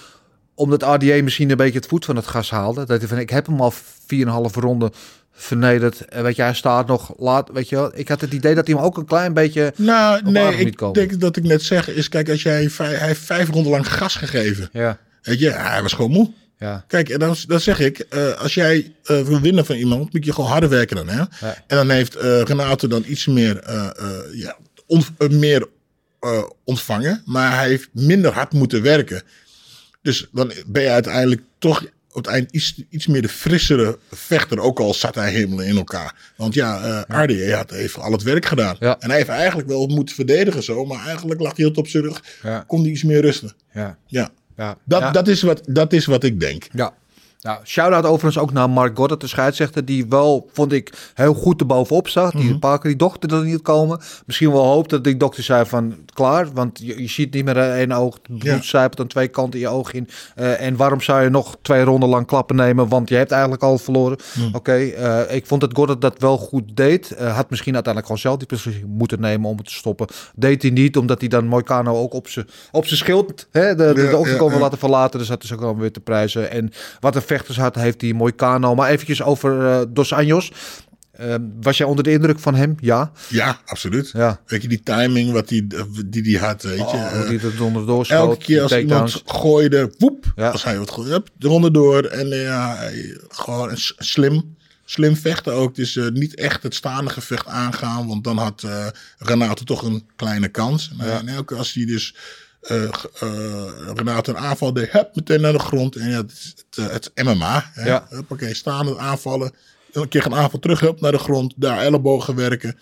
omdat 0.54 0.82
RDA 0.82 1.22
misschien 1.22 1.50
een 1.50 1.56
beetje 1.56 1.78
het 1.78 1.88
voet 1.88 2.04
van 2.04 2.16
het 2.16 2.26
gas 2.26 2.50
haalde. 2.50 2.84
Dat 2.84 2.98
hij 2.98 3.08
van, 3.08 3.18
ik 3.18 3.30
heb 3.30 3.46
hem 3.46 3.60
al 3.60 3.72
4,5 4.06 4.54
ronde 4.54 4.92
vernederd. 5.32 6.04
En 6.04 6.22
weet 6.22 6.36
je, 6.36 6.42
hij 6.42 6.54
staat 6.54 6.86
nog 6.86 7.14
laat. 7.18 7.50
Weet 7.52 7.68
je 7.68 7.76
wel, 7.76 7.90
ik 7.98 8.08
had 8.08 8.20
het 8.20 8.32
idee 8.32 8.54
dat 8.54 8.66
hij 8.66 8.76
hem 8.76 8.84
ook 8.84 8.96
een 8.96 9.04
klein 9.04 9.32
beetje... 9.32 9.72
Nou, 9.76 10.30
nee, 10.30 10.54
ik 10.56 10.76
komen. 10.76 10.94
denk 10.94 11.20
dat 11.20 11.36
ik 11.36 11.42
net 11.44 11.62
zeg, 11.62 11.88
is 11.88 12.08
kijk, 12.08 12.28
als 12.30 12.42
jij 12.42 12.70
vijf, 12.70 12.98
hij 12.98 13.06
heeft 13.08 13.20
vijf 13.20 13.48
ronden 13.50 13.72
lang 13.72 13.92
gas 13.92 14.14
gegeven. 14.16 14.68
Ja, 14.72 14.98
Weet 15.22 15.38
je, 15.38 15.50
hij 15.50 15.82
was 15.82 15.92
gewoon 15.92 16.10
moe. 16.10 16.30
ja, 16.58 16.84
Kijk, 16.88 17.08
en 17.08 17.18
dan, 17.18 17.36
dan 17.46 17.60
zeg 17.60 17.80
ik, 17.80 17.98
eh, 17.98 18.32
als 18.40 18.54
jij 18.54 18.92
eh, 19.04 19.20
wil 19.20 19.40
winnen 19.40 19.66
van 19.66 19.76
iemand, 19.76 20.12
moet 20.12 20.24
je 20.24 20.32
gewoon 20.32 20.50
harder 20.50 20.68
werken 20.68 20.96
dan. 20.96 21.08
Hè? 21.08 21.20
En 21.66 21.76
dan 21.76 21.90
heeft 21.90 22.14
eh 22.16 22.40
Renato 22.42 22.88
dan 22.88 23.04
iets 23.06 23.26
meer, 23.26 23.62
ja, 24.32 24.56
on- 24.86 25.04
meer 25.38 25.68
ontvangen, 26.64 27.22
maar 27.24 27.56
hij 27.56 27.68
heeft 27.68 27.88
minder 27.92 28.32
hard 28.32 28.52
moeten 28.52 28.82
werken. 28.82 29.22
Dus 30.02 30.28
dan 30.32 30.52
ben 30.66 30.82
je 30.82 30.88
uiteindelijk 30.90 31.40
toch 31.58 31.84
op 32.12 32.24
het 32.24 32.26
eind 32.34 32.50
iets, 32.50 32.82
iets 32.90 33.06
meer 33.06 33.22
de 33.22 33.28
frissere 33.28 33.98
vechter, 34.10 34.58
ook 34.60 34.80
al 34.80 34.94
zat 34.94 35.14
hij 35.14 35.30
helemaal 35.30 35.60
in 35.60 35.76
elkaar. 35.76 36.14
Want 36.36 36.54
ja, 36.54 37.04
RDA 37.08 37.56
had 37.56 37.70
even 37.72 38.02
al 38.02 38.12
het 38.12 38.22
werk 38.22 38.46
gedaan. 38.46 38.76
Ja. 38.80 38.96
En 39.00 39.08
hij 39.08 39.18
heeft 39.18 39.28
eigenlijk 39.30 39.68
wel 39.68 39.86
moeten 39.86 40.14
verdedigen 40.14 40.62
zo, 40.62 40.84
maar 40.84 41.06
eigenlijk 41.06 41.40
lag 41.40 41.56
hij 41.56 41.64
heel 41.66 41.74
op 41.74 41.88
zijn 41.88 42.02
rug, 42.02 42.22
Ja. 42.42 42.64
kon 42.66 42.80
hij 42.82 42.90
iets 42.90 43.02
meer 43.02 43.20
rusten. 43.20 43.52
ja. 43.74 43.98
Ja, 44.06 44.30
ja. 44.56 44.76
dat, 44.84 45.00
Ja. 45.00 45.10
dat, 45.10 45.28
is, 45.28 45.42
wat, 45.42 45.60
dat 45.66 45.92
is 45.92 46.04
wat 46.04 46.24
ik 46.24 46.40
denk. 46.40 46.66
Ja. 46.72 46.94
Nou, 47.42 47.58
shout-out 47.64 48.04
overigens 48.04 48.38
ook 48.38 48.52
naar 48.52 48.70
Mark 48.70 48.96
Goddard, 48.96 49.20
de 49.20 49.26
scheidsrechter, 49.26 49.84
die 49.84 50.06
wel, 50.08 50.48
vond 50.52 50.72
ik, 50.72 51.10
heel 51.14 51.34
goed 51.34 51.60
erbovenop 51.60 52.08
zat. 52.08 52.32
Die 52.32 52.58
Parker, 52.58 52.88
die 52.88 52.98
dochter 52.98 53.32
er 53.32 53.44
niet 53.44 53.62
komen. 53.62 54.00
Misschien 54.26 54.52
wel 54.52 54.64
hoop 54.64 54.88
dat 54.88 55.04
die 55.04 55.16
dokter 55.16 55.42
zei 55.42 55.66
van, 55.66 55.94
klaar, 56.14 56.52
want 56.52 56.78
je, 56.78 57.02
je 57.02 57.08
ziet 57.08 57.34
niet 57.34 57.44
meer 57.44 57.56
één 57.56 57.92
oog, 57.92 58.18
bloed 58.22 58.66
Ja. 58.66 58.90
aan 58.98 59.06
twee 59.06 59.28
kanten 59.28 59.60
in 59.60 59.66
je 59.66 59.72
oog 59.72 59.92
in. 59.92 60.08
Eh, 60.34 60.60
en 60.60 60.76
waarom 60.76 61.00
zou 61.00 61.22
je 61.22 61.28
nog 61.28 61.56
twee 61.62 61.82
ronden 61.82 62.08
lang 62.08 62.26
klappen 62.26 62.56
nemen, 62.56 62.88
want 62.88 63.08
je 63.08 63.14
hebt 63.14 63.30
eigenlijk 63.30 63.62
al 63.62 63.78
verloren. 63.78 64.18
Oké, 64.52 64.72
eh, 64.72 65.34
ik 65.36 65.46
vond 65.46 65.60
dat 65.60 65.74
Goddard 65.74 66.00
dat 66.00 66.18
wel 66.18 66.38
goed 66.38 66.76
deed. 66.76 67.10
Eh, 67.10 67.36
had 67.36 67.50
misschien 67.50 67.74
uiteindelijk 67.74 68.06
gewoon 68.12 68.22
zelf 68.22 68.36
die 68.36 68.46
beslissing 68.46 68.86
moeten 68.86 69.20
nemen 69.20 69.50
om 69.50 69.56
het 69.56 69.66
te 69.66 69.74
stoppen. 69.74 70.06
Deed 70.34 70.62
hij 70.62 70.70
niet, 70.70 70.96
omdat 70.96 71.20
hij 71.20 71.28
dan 71.28 71.46
Moicano 71.46 71.96
ook 71.96 72.12
op 72.12 72.28
zijn 72.28 72.46
op 72.70 72.86
zijn 72.86 72.98
schild, 72.98 73.46
hè, 73.50 73.74
de, 73.74 73.86
de, 73.86 73.92
de 73.94 74.00
ja, 74.24 74.50
ja. 74.50 74.58
laten 74.58 74.78
verlaten. 74.78 75.18
Dus 75.18 75.28
dat 75.28 75.42
is 75.42 75.52
ook 75.52 75.60
wel 75.60 75.76
weer 75.76 75.92
te 75.92 76.00
prijzen. 76.00 76.50
En 76.50 76.72
wat 77.00 77.16
een 77.16 77.22
vechters 77.36 77.56
had, 77.58 77.74
heeft 77.74 78.00
die 78.00 78.14
Moicano. 78.14 78.74
Maar 78.74 78.90
eventjes 78.90 79.22
over 79.22 79.66
eh, 79.66 79.80
Dos 79.88 80.12
Anjos. 80.12 80.52
Ehm, 81.12 81.40
was 81.60 81.76
jij 81.78 81.86
onder 81.86 82.04
de 82.04 82.10
indruk 82.12 82.38
van 82.38 82.54
hem? 82.54 82.74
Ja. 82.80 83.12
Ja, 83.28 83.60
absoluut. 83.64 84.10
Ja. 84.12 84.40
Weet 84.46 84.62
je, 84.62 84.68
die 84.68 84.82
timing 84.82 85.32
wat 85.32 85.48
die, 85.48 85.66
die, 86.06 86.22
die 86.22 86.38
had, 86.38 86.62
weet 86.62 86.76
je. 86.76 86.82
Oh, 86.84 86.94
eh, 87.06 87.12
hoe 87.12 87.28
die 87.28 87.40
er 87.50 87.62
onderdoor 87.62 88.06
schoot. 88.06 88.18
elke 88.18 88.44
keer 88.44 88.62
als 88.62 88.76
iemand 88.76 89.22
gooide, 89.26 89.94
woep, 89.98 90.32
Ja. 90.36 90.48
als 90.50 90.64
hij 90.64 90.78
wat 90.78 90.90
gooide, 90.90 91.22
eronder 91.38 91.72
door. 91.72 92.04
En 92.04 92.32
eh, 92.32 92.42
ja, 92.42 92.76
hij- 92.76 93.18
gewoon 93.28 93.70
slim, 93.98 94.56
slim 94.84 95.16
vechten 95.16 95.52
ook. 95.52 95.74
Dus 95.74 95.96
eh, 95.96 96.08
niet 96.08 96.34
echt 96.34 96.62
het 96.62 96.74
staande 96.74 97.10
gevecht 97.10 97.46
aangaan, 97.46 98.06
want 98.08 98.24
dan 98.24 98.38
had 98.38 98.62
eh 98.62 98.86
Renato 99.18 99.64
toch 99.64 99.82
een 99.82 100.06
kleine 100.16 100.48
kans. 100.48 100.90
Maar 100.96 101.08
en 101.08 101.28
elke 101.28 101.54
als 101.54 101.72
hij 101.72 101.84
dus 101.84 102.14
Renato 103.94 104.32
een 104.32 104.38
aanval 104.38 104.72
deed, 104.72 104.90
hup, 104.92 105.14
meteen 105.14 105.40
naar 105.40 105.52
de 105.52 105.58
grond. 105.58 105.96
En 105.96 106.10
ja, 106.10 106.16
het 106.16 106.30
is 106.32 106.54
het, 106.70 106.78
eh, 106.86 106.92
het 106.92 107.10
is 107.14 107.22
MMA. 107.24 107.70
Hè? 107.72 107.86
Ja. 107.88 108.08
Oké, 108.28 108.54
staande 108.54 108.98
aanvallen. 108.98 109.52
Dan 109.92 110.08
kreeg 110.08 110.24
een 110.24 110.34
aanval 110.34 110.58
terug, 110.60 110.80
hup, 110.80 111.00
naar 111.00 111.12
de 111.12 111.18
grond. 111.18 111.52
Daar 111.56 111.78
ellebogen 111.78 112.34
werken. 112.34 112.78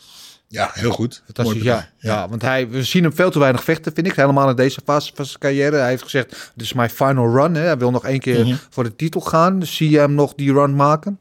Ja, 0.49 0.71
heel 0.75 0.91
goed. 0.91 1.23
Fantastisch, 1.25 1.63
ja. 1.63 1.75
partij. 1.75 1.91
ja. 1.99 2.29
Want 2.29 2.43
hij, 2.43 2.69
we 2.69 2.83
zien 2.85 3.03
hem 3.03 3.15
veel 3.15 3.31
te 3.31 3.39
weinig 3.39 3.65
vechten, 3.65 3.93
vind 3.95 4.07
ik. 4.07 4.15
Helemaal 4.15 4.49
in 4.51 4.57
deze 4.57 4.81
fase 4.85 5.13
van 5.15 5.25
zijn 5.27 5.39
carrière. 5.39 5.77
Hij 5.77 5.89
heeft 5.89 6.03
gezegd, 6.03 6.31
dit 6.55 6.65
is 6.67 6.73
mijn 6.73 6.91
final 6.91 7.35
run. 7.37 7.55
Hè. 7.55 7.61
Hij 7.63 7.79
wil 7.79 7.91
nog 7.91 8.05
één 8.05 8.21
keer 8.21 8.45
Mhm. 8.47 8.57
voor 8.71 8.85
de 8.85 8.97
titel 8.97 9.21
gaan. 9.21 9.67
Zie 9.67 9.91
je 9.91 9.99
hem 9.99 10.15
nog 10.15 10.35
die 10.35 10.53
run 10.53 10.75
maken? 10.77 11.19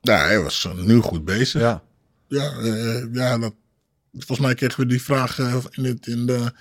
Ja, 0.00 0.24
hij 0.24 0.40
was 0.42 0.68
nu 0.76 1.00
goed 1.00 1.24
bezig. 1.24 1.60
Ja. 1.60 1.82
Ja, 2.28 2.52
ja 3.12 3.38
dat, 3.38 3.54
volgens 4.12 4.38
mij 4.40 4.54
kregen 4.54 4.80
we 4.80 4.86
die 4.86 5.02
vraag 5.02 5.38
in, 5.38 5.84
het, 5.84 6.06
in 6.06 6.26
de, 6.26 6.52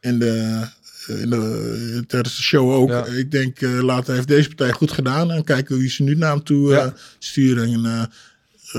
in 0.00 0.18
de, 0.18 0.66
in 1.06 1.30
de, 1.30 2.04
tijdens 2.06 2.36
de 2.36 2.42
show 2.42 2.70
ook. 2.70 2.88
Ja. 2.88 3.04
Ik 3.06 3.30
denk, 3.30 3.60
eh 3.60 3.80
later 3.82 4.14
heeft 4.14 4.28
deze 4.28 4.48
partij 4.48 4.72
goed 4.72 4.92
gedaan. 4.92 5.30
En 5.30 5.44
kijken 5.44 5.78
wie 5.78 5.90
ze 5.90 6.02
nu 6.02 6.14
naar 6.14 6.30
hem 6.30 6.42
toe 6.44 6.70
eh, 6.74 6.76
Ja. 6.76 6.94
sturen. 7.18 7.72
En 7.72 7.84
eh, 7.84 8.02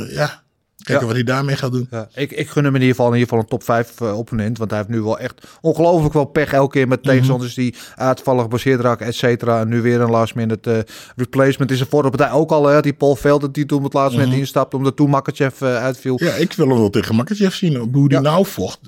eh, 0.04 0.12
ja, 0.14 0.44
kijken 0.88 1.08
Ja. 1.08 1.14
wat 1.14 1.26
hij 1.26 1.34
daarmee 1.36 1.56
gaat 1.56 1.72
doen. 1.72 1.88
Ja, 1.92 2.08
ik, 2.16 2.32
ik 2.32 2.50
gun 2.50 2.64
hem 2.64 2.76
in 2.76 2.82
ieder 2.82 2.96
geval 2.96 3.12
in 3.14 3.20
ieder 3.20 3.28
geval 3.30 3.44
een 3.44 3.50
top 3.50 3.64
5 3.64 4.02
eh, 4.02 4.18
opponent. 4.18 4.58
Want 4.58 4.70
hij 4.70 4.80
heeft 4.80 4.92
nu 4.92 5.02
wel 5.02 5.20
echt 5.20 5.48
ongelooflijk 5.62 6.14
wel 6.14 6.26
pech 6.26 6.54
elke 6.54 6.72
keer 6.78 6.88
met 6.88 7.04
tegenstanders 7.04 7.54
die 7.54 7.76
uitvallen, 7.96 8.42
gebaseerd 8.44 8.80
raken, 8.82 9.06
et 9.06 9.16
cetera. 9.16 9.60
En 9.60 9.68
nu 9.68 9.82
weer 9.82 10.02
een 10.02 10.10
last 10.10 10.36
minute 10.36 10.72
eh, 10.74 10.80
replacement. 11.16 11.72
Is 11.72 11.80
er 11.80 11.88
voor 11.90 12.04
de 12.04 12.10
partij 12.10 12.32
ook 12.32 12.52
al, 12.52 12.66
hè, 12.68 12.82
die 12.82 12.94
Paul 12.94 13.16
Velden 13.16 13.52
die 13.52 13.66
toen 13.66 13.78
op 13.78 13.84
het 13.84 13.94
laatste 13.94 14.20
moment 14.20 14.38
instapte, 14.38 14.76
omdat 14.78 14.96
toen 14.96 15.10
Makachev 15.10 15.62
eh, 15.62 15.76
uitviel. 15.84 16.24
Ja, 16.24 16.34
ik 16.34 16.54
wil 16.54 16.68
hem 16.68 16.78
wel 16.78 16.90
tegen 16.90 17.16
Makachev 17.16 17.54
zien. 17.54 17.76
Hoe 17.76 17.90
die 18.10 18.18
Ja. 18.18 18.20
nou 18.24 18.46
vocht, 18.46 18.80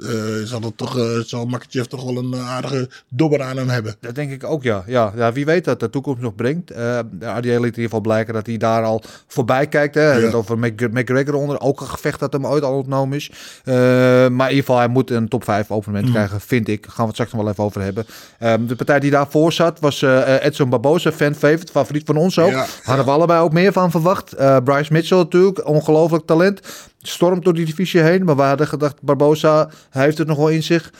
zal, 0.44 0.62
het 0.62 0.78
toch, 0.78 0.98
zal 1.26 1.46
Makachev 1.46 1.86
toch 1.86 2.04
wel 2.04 2.18
een 2.18 2.36
aardige 2.36 2.90
dobber 3.10 3.42
aan 3.42 3.58
hem 3.58 3.70
hebben. 3.70 3.96
Dat 4.00 4.16
denk 4.16 4.32
ik 4.32 4.44
ook, 4.44 4.64
ja. 4.64 4.84
ja. 4.88 5.14
Ja, 5.16 5.32
wie 5.32 5.46
weet 5.46 5.66
dat 5.66 5.80
de 5.80 5.90
toekomst 5.90 6.22
nog 6.22 6.36
brengt. 6.36 6.68
De 6.68 7.04
RDA 7.20 7.38
liet 7.40 7.48
in 7.50 7.64
ieder 7.64 7.84
geval 7.84 8.02
blijken 8.02 8.34
dat 8.34 8.46
hij 8.46 8.58
daar 8.58 8.84
al 8.84 9.02
voorbij 9.28 9.68
kijkt. 9.68 9.96
Hè. 9.96 10.12
Ja. 10.14 10.32
Over 10.32 10.60
Mc- 10.60 10.92
McGregor 10.92 11.34
onder. 11.34 11.60
Ook 11.60 11.82
gevecht 11.90 12.20
dat 12.20 12.34
hem 12.34 12.46
ooit 12.46 12.64
al 12.64 12.74
ontnomen 12.78 13.18
is. 13.18 13.32
Eh, 13.64 13.74
maar 13.76 14.28
in 14.28 14.30
ieder 14.30 14.50
geval, 14.50 14.78
hij 14.78 14.88
moet 14.88 15.12
een 15.12 15.28
top 15.28 15.44
5 15.44 15.72
opponent 15.72 16.06
Mm. 16.06 16.12
krijgen, 16.12 16.42
vind 16.42 16.68
ik. 16.68 16.86
Gaan 16.86 16.96
we 16.96 17.04
het 17.04 17.12
straks 17.14 17.32
nog 17.32 17.42
wel 17.42 17.52
even 17.52 17.64
over 17.64 17.82
hebben. 17.82 18.06
Ehm, 18.40 18.66
de 18.66 18.76
partij 18.76 19.00
die 19.00 19.12
daarvoor 19.12 19.52
zat 19.54 19.80
was 19.80 20.02
eh, 20.02 20.36
eh, 20.36 20.46
Edson 20.46 20.70
Barboza, 20.70 21.12
fan 21.12 21.34
favorite, 21.36 21.72
favoriet 21.72 22.06
van 22.06 22.18
ons 22.18 22.40
ook. 22.40 22.50
Ja, 22.50 22.66
Hadden 22.84 23.06
we 23.06 23.12
allebei 23.12 23.42
ook 23.42 23.54
meer 23.54 23.72
van 23.74 23.92
verwacht. 23.92 24.36
Bryce 24.64 24.94
Mitchell 24.94 25.18
natuurlijk, 25.18 25.68
ongelooflijk 25.68 26.26
talent. 26.26 26.60
Stormt 27.02 27.44
door 27.44 27.54
die 27.54 27.66
divisie 27.66 28.02
heen. 28.02 28.24
Maar 28.26 28.36
we 28.36 28.42
hadden 28.42 28.68
gedacht, 28.68 29.02
Barboza 29.02 29.70
hij 29.90 30.04
heeft 30.04 30.18
het 30.18 30.28
nog 30.28 30.38
wel 30.38 30.50
in 30.50 30.64
zich 30.64 30.92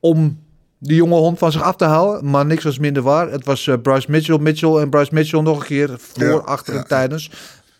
om 0.00 0.38
die 0.80 0.96
jonge 0.96 1.14
hond 1.16 1.38
van 1.38 1.52
zich 1.52 1.62
af 1.62 1.76
te 1.76 1.84
houden. 1.84 2.30
Maar 2.30 2.46
niks 2.46 2.64
was 2.64 2.78
minder 2.78 3.02
waar. 3.02 3.30
Het 3.30 3.44
was 3.44 3.70
Bryce 3.82 4.10
Mitchell, 4.10 4.38
Mitchell 4.38 4.74
en 4.76 4.90
Bryce 4.90 5.14
Mitchell 5.14 5.40
nog 5.40 5.60
een 5.60 5.66
keer 5.66 5.90
voor, 5.98 6.24
Ja, 6.24 6.34
achter 6.34 6.74
ja, 6.74 6.80
en 6.80 6.86
tijdens. 6.86 7.30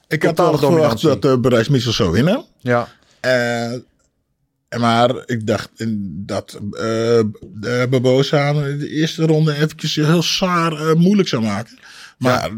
Ik 0.09 0.23
had 0.23 0.41
al 0.41 0.59
verwacht 0.59 1.03
dat 1.03 1.25
uh, 1.25 1.37
Bereis 1.37 1.69
Mitchell 1.69 1.93
zou 1.93 2.11
winnen. 2.11 2.45
Ja, 2.61 2.89
Eh, 3.21 3.73
maar 4.79 5.23
ik 5.27 5.47
dacht 5.47 5.71
in- 5.77 6.23
dat 6.27 6.55
eh 6.73 7.21
de 7.55 7.87
Barbosa 7.91 8.53
de 8.53 8.89
eerste 8.89 9.27
ronde 9.27 9.55
eventjes 9.55 9.95
heel 9.95 10.23
zwaar 10.23 10.73
eh, 10.73 10.95
moeilijk 10.95 11.29
zou 11.29 11.43
maken. 11.43 11.79
Maar 12.19 12.51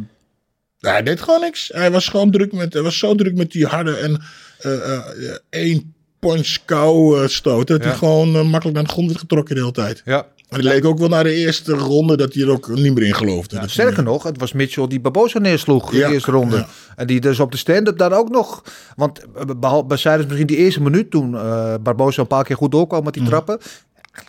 hij 0.80 1.02
deed 1.02 1.20
gewoon 1.20 1.40
niks. 1.40 1.70
Hij 1.74 1.90
was 1.90 2.08
gewoon 2.08 2.30
druk 2.30 2.52
met, 2.52 2.72
hij 2.72 2.82
was 2.82 2.98
zo 2.98 3.14
druk 3.14 3.34
met 3.34 3.50
die 3.52 3.66
harde 3.66 3.96
en 3.96 4.22
eh, 4.58 4.94
eh, 4.96 5.04
één 5.50 5.94
punch 6.18 6.56
kou 6.64 7.22
eh, 7.22 7.28
stoot. 7.28 7.66
Dat 7.66 7.82
Ja. 7.82 7.88
hij 7.88 7.96
gewoon 7.96 8.36
eh, 8.36 8.42
makkelijk 8.42 8.76
naar 8.76 8.86
de 8.86 8.92
grond 8.92 9.06
werd 9.08 9.20
getrokken 9.20 9.54
de 9.54 9.60
hele 9.60 9.72
tijd. 9.72 10.02
ja. 10.04 10.26
Maar 10.50 10.58
het 10.58 10.68
leek 10.68 10.84
ook 10.84 10.98
wel 10.98 11.08
naar 11.08 11.24
de 11.24 11.34
eerste 11.34 11.72
ronde 11.72 12.16
dat 12.16 12.34
hij 12.34 12.42
er 12.42 12.50
ook 12.50 12.68
niet 12.68 12.94
meer 12.94 13.06
in 13.06 13.14
geloofde. 13.14 13.56
Ja, 13.56 13.66
sterker 13.66 13.94
hij- 13.94 14.04
nog, 14.04 14.22
het 14.22 14.38
was 14.38 14.52
Mitchell 14.52 14.86
die 14.86 15.00
Barbosa 15.00 15.38
neersloeg 15.38 15.92
in 15.92 15.98
de 15.98 16.12
eerste 16.12 16.30
ronde. 16.30 16.56
ja. 16.56 16.68
En 16.96 17.06
die 17.06 17.20
dus 17.20 17.40
op 17.40 17.50
de 17.52 17.56
stand-up 17.58 17.98
daar 17.98 18.12
ook 18.12 18.28
nog... 18.30 18.62
Want 18.96 19.20
eh, 19.34 19.44
behal- 19.58 19.86
behalve 19.86 20.24
misschien 20.26 20.46
die 20.46 20.56
eerste 20.56 20.82
minuut 20.82 21.10
toen 21.10 21.34
eh 21.36 21.74
Barbosa 21.82 22.20
een 22.20 22.26
paar 22.26 22.44
keer 22.44 22.56
goed 22.56 22.70
doorkwam 22.72 23.04
met 23.04 23.12
die 23.12 23.22
Mhm. 23.22 23.30
trappen. 23.30 23.58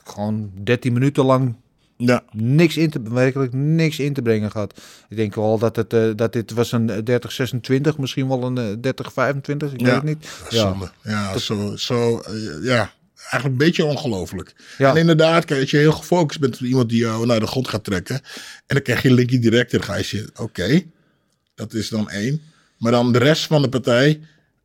Gewoon 0.03 0.51
13 0.63 0.93
minuten 0.93 1.25
lang 1.25 1.55
Ja. 1.97 2.23
niks 2.31 2.77
in 2.77 2.89
te, 2.89 3.01
werkelijk 3.09 3.53
niks 3.53 3.99
in 3.99 4.13
te 4.13 4.21
brengen 4.21 4.51
gehad. 4.51 4.81
Ik 5.09 5.17
denk 5.17 5.35
wel 5.35 5.57
dat, 5.59 5.75
het, 5.75 5.93
eh, 5.93 6.03
dat 6.15 6.33
dit 6.33 6.51
was 6.51 6.71
een 6.71 7.03
30-26, 7.03 7.97
misschien 7.97 8.27
wel 8.27 8.43
een 8.43 8.57
eh, 8.57 8.63
30-25, 8.81 9.73
ik 9.73 9.81
weet 9.85 9.93
het 9.93 10.03
niet. 10.03 10.27
Ja, 10.49 10.57
Zonde. 10.59 10.89
Ja, 11.03 11.37
zo, 11.37 11.75
zo 11.75 12.21
ja, 12.61 12.91
eigenlijk 13.21 13.45
een 13.61 13.67
beetje 13.67 13.85
ongelooflijk. 13.85 14.53
Ja. 14.77 14.89
En 14.89 14.97
inderdaad, 14.97 15.45
kijk, 15.45 15.61
als 15.61 15.71
je 15.71 15.77
heel 15.77 15.91
gefocust 15.91 16.39
bent 16.39 16.55
op 16.55 16.61
iemand 16.61 16.89
die 16.89 16.99
jou 16.99 17.25
naar 17.25 17.39
de 17.39 17.47
grond 17.47 17.67
gaat 17.67 17.83
trekken. 17.83 18.15
En 18.15 18.75
dan 18.75 18.81
krijg 18.81 19.01
je 19.01 19.13
linkie 19.13 19.39
direct, 19.39 19.71
dan 19.71 19.83
ga 19.83 19.95
je 19.95 20.03
zitten. 20.03 20.43
Oké, 20.43 20.81
dat 21.55 21.73
is 21.73 21.89
dan 21.89 22.09
één. 22.09 22.41
Maar 22.77 22.91
dan 22.91 23.11
de 23.11 23.19
rest 23.19 23.45
van 23.45 23.61
de 23.61 23.69
partij, 23.69 24.19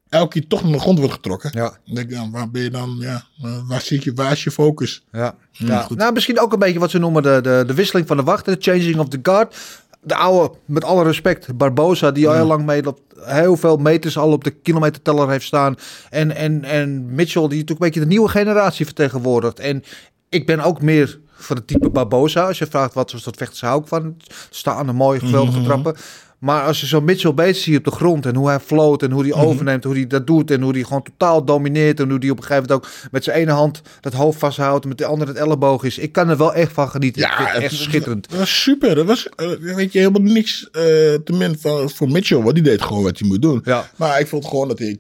elke 0.09 0.29
keer 0.41 0.49
toch 0.49 0.63
naar 0.63 0.73
de 0.73 0.79
grond 0.79 0.99
wordt 0.99 1.13
getrokken. 1.15 1.51
ja. 1.55 1.79
Dan 1.85 1.95
denk 1.95 2.11
ik, 2.11 2.17
dan, 2.17 2.31
waar 2.31 2.51
ben 2.51 2.63
je 2.63 2.71
dan, 2.71 2.97
ja, 3.01 3.27
waar, 3.67 3.81
zit 3.81 4.05
je, 4.05 4.13
waar 4.15 4.33
is 4.33 4.45
je 4.45 4.51
focus? 4.51 5.05
Ja, 5.13 5.37
Ja, 5.53 5.67
ja. 5.67 5.83
goed. 5.83 5.97
nou 5.97 6.13
misschien 6.13 6.41
ook 6.41 6.53
een 6.53 6.59
beetje 6.59 6.79
wat 6.79 6.91
ze 6.91 6.99
noemen 6.99 7.23
de, 7.23 7.39
de, 7.43 7.65
de 7.67 7.75
wisseling 7.75 8.07
van 8.07 8.17
de 8.17 8.23
wacht, 8.23 8.45
de 8.45 8.57
changing 8.59 8.97
of 8.99 9.09
the 9.09 9.19
guard. 9.23 9.57
De 10.01 10.15
oude, 10.15 10.55
met 10.65 10.85
alle 10.85 11.05
respect, 11.05 11.57
Barbosa, 11.57 12.11
die 12.11 12.29
al 12.29 12.35
heel 12.35 12.47
lang 12.47 12.65
meeloopt, 12.65 13.01
heel 13.21 13.57
veel 13.57 13.77
meters 13.77 14.19
al 14.19 14.33
op 14.33 14.45
de 14.45 14.51
kilometerteller 14.51 15.31
heeft 15.31 15.47
staan. 15.47 15.77
En, 16.11 16.37
en, 16.37 16.65
en 16.65 17.15
Mitchell, 17.15 17.49
die 17.49 17.59
natuurlijk 17.59 17.71
een 17.71 17.87
beetje 17.87 18.01
de 18.01 18.07
nieuwe 18.07 18.29
generatie 18.29 18.85
vertegenwoordigt. 18.85 19.61
En 19.61 19.83
ik 20.29 20.47
ben 20.47 20.61
ook 20.61 20.83
meer 20.83 21.19
van 21.31 21.57
het 21.57 21.67
type 21.67 21.91
Barbosa. 21.91 22.47
Als 22.47 22.59
je 22.59 22.67
vraagt 22.67 22.95
wat 22.95 23.13
was 23.13 23.23
dat 23.23 23.37
vechters 23.37 23.61
hou 23.61 23.81
ik 23.81 23.89
van. 23.89 24.17
Staande, 24.51 24.93
mooie, 24.93 25.21
geweldige 25.21 25.63
trappen. 25.63 25.97
Maar 26.39 26.63
als 26.65 26.81
je 26.81 26.87
zo 26.87 27.01
Mitchell 27.01 27.35
bezig 27.35 27.57
ziet 27.57 27.77
op 27.77 27.85
de 27.85 27.91
grond 27.91 28.27
en 28.27 28.35
hoe 28.35 28.49
hij 28.49 28.61
floot 28.61 29.03
en 29.03 29.11
hoe 29.11 29.23
hij 29.23 29.33
overneemt, 29.33 29.85
hoe 29.85 29.95
hij 29.95 30.07
dat 30.07 30.27
doet 30.27 30.51
en 30.51 30.63
hoe 30.63 30.73
hij 30.73 30.83
gewoon 30.83 31.03
totaal 31.03 31.45
domineert 31.45 32.01
en 32.01 32.11
hoe 32.11 32.19
hij 32.19 32.31
op 32.31 32.37
een 32.37 32.45
gegeven 32.45 32.69
moment 32.69 32.87
ook 32.87 32.93
met 33.11 33.25
zijn 33.25 33.37
ene 33.37 33.51
hand 33.51 33.83
dat 34.01 34.13
hoofd 34.13 34.39
vasthoudt 34.39 34.83
en 34.83 34.89
met 34.89 34.99
de 34.99 35.07
andere 35.07 35.31
het 35.31 35.41
elleboog 35.41 35.85
is. 35.85 35.99
Ik 35.99 36.13
kan 36.13 36.29
er 36.29 36.37
wel 36.37 36.55
echt 36.55 36.73
van 36.73 36.89
genieten. 36.89 37.29
het 37.29 37.63
echt 37.63 37.75
schitterend. 37.75 38.29
Dat 38.29 38.39
was 38.39 38.63
super. 38.63 38.95
Dat 38.95 39.07
was, 39.07 39.29
eh, 39.29 39.49
weet 39.61 39.93
je, 39.93 39.99
helemaal 39.99 40.33
niks 40.33 40.69
eh 40.71 40.81
te 41.25 41.33
min 41.33 41.59
van, 41.59 41.91
voor 41.91 42.11
Mitchell. 42.11 42.43
Want 42.43 42.55
die 42.55 42.65
deed 42.65 42.83
gewoon 42.83 43.03
wat 43.03 43.19
hij 43.19 43.29
moet 43.29 43.43
doen. 43.43 43.61
Ja. 43.65 43.91
Maar 43.97 44.21
ik 44.21 44.27
vond 44.27 44.47
gewoon 44.47 44.69
dat 44.69 44.79
hij 44.79 44.99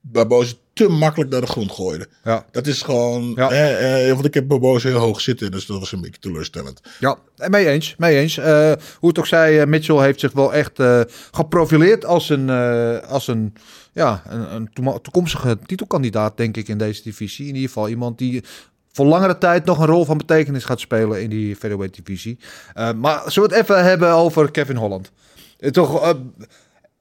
Barboza 0.00 0.54
te 0.72 0.88
makkelijk 0.88 1.30
naar 1.30 1.40
de 1.40 1.46
grond 1.46 1.72
gooide. 1.72 2.08
Ja. 2.24 2.46
Dat 2.50 2.66
is 2.66 2.82
gewoon... 2.82 3.32
Ja. 3.36 3.50
eh, 3.50 4.08
eh, 4.08 4.14
want 4.14 4.24
ik 4.26 4.34
heb 4.34 4.48
Barboza 4.48 4.88
heel 4.88 4.98
hoog 4.98 5.20
zitten. 5.20 5.50
Dus 5.50 5.66
dat 5.66 5.78
was 5.78 5.92
een 5.92 6.00
beetje 6.00 6.20
teleurstellend. 6.20 6.80
Ja, 7.00 7.18
en 7.36 7.50
mee 7.50 7.66
eens. 7.68 7.94
Mee 7.98 8.18
eens. 8.18 8.38
Eh, 8.38 8.72
hoe 8.98 9.08
het 9.08 9.18
ook 9.18 9.26
zij, 9.26 9.60
eh, 9.60 9.66
Mitchell 9.66 9.96
heeft 10.02 10.20
zich 10.20 10.32
wel 10.32 10.54
echt 10.54 10.78
eh, 10.78 11.00
geprofileerd 11.30 12.04
als 12.04 12.28
een, 12.28 12.50
eh, 12.50 12.98
als 12.98 13.28
een, 13.28 13.52
ja, 13.92 14.22
een, 14.28 14.54
een 14.54 14.70
toekomstige 15.02 15.58
titelkandidaat, 15.66 16.36
denk 16.36 16.56
ik, 16.56 16.68
in 16.68 16.78
deze 16.78 17.02
divisie. 17.02 17.46
In 17.48 17.54
ieder 17.54 17.68
geval 17.68 17.88
iemand 17.88 18.18
die 18.18 18.44
voor 18.92 19.06
langere 19.06 19.38
tijd 19.38 19.64
nog 19.64 19.78
een 19.78 19.86
rol 19.86 20.04
van 20.04 20.18
betekenis 20.18 20.64
gaat 20.64 20.80
spelen 20.80 21.22
in 21.22 21.30
die 21.30 21.56
featherweight 21.56 21.96
divisie. 21.96 22.38
Eh, 22.74 22.92
maar 22.92 23.22
zullen 23.26 23.48
we 23.48 23.54
het 23.54 23.64
even 23.64 23.84
hebben 23.84 24.10
over 24.12 24.50
Kevin 24.50 24.76
Holland? 24.76 25.10
Eh, 25.58 25.70
toch, 25.70 26.02
eh, 26.02 26.10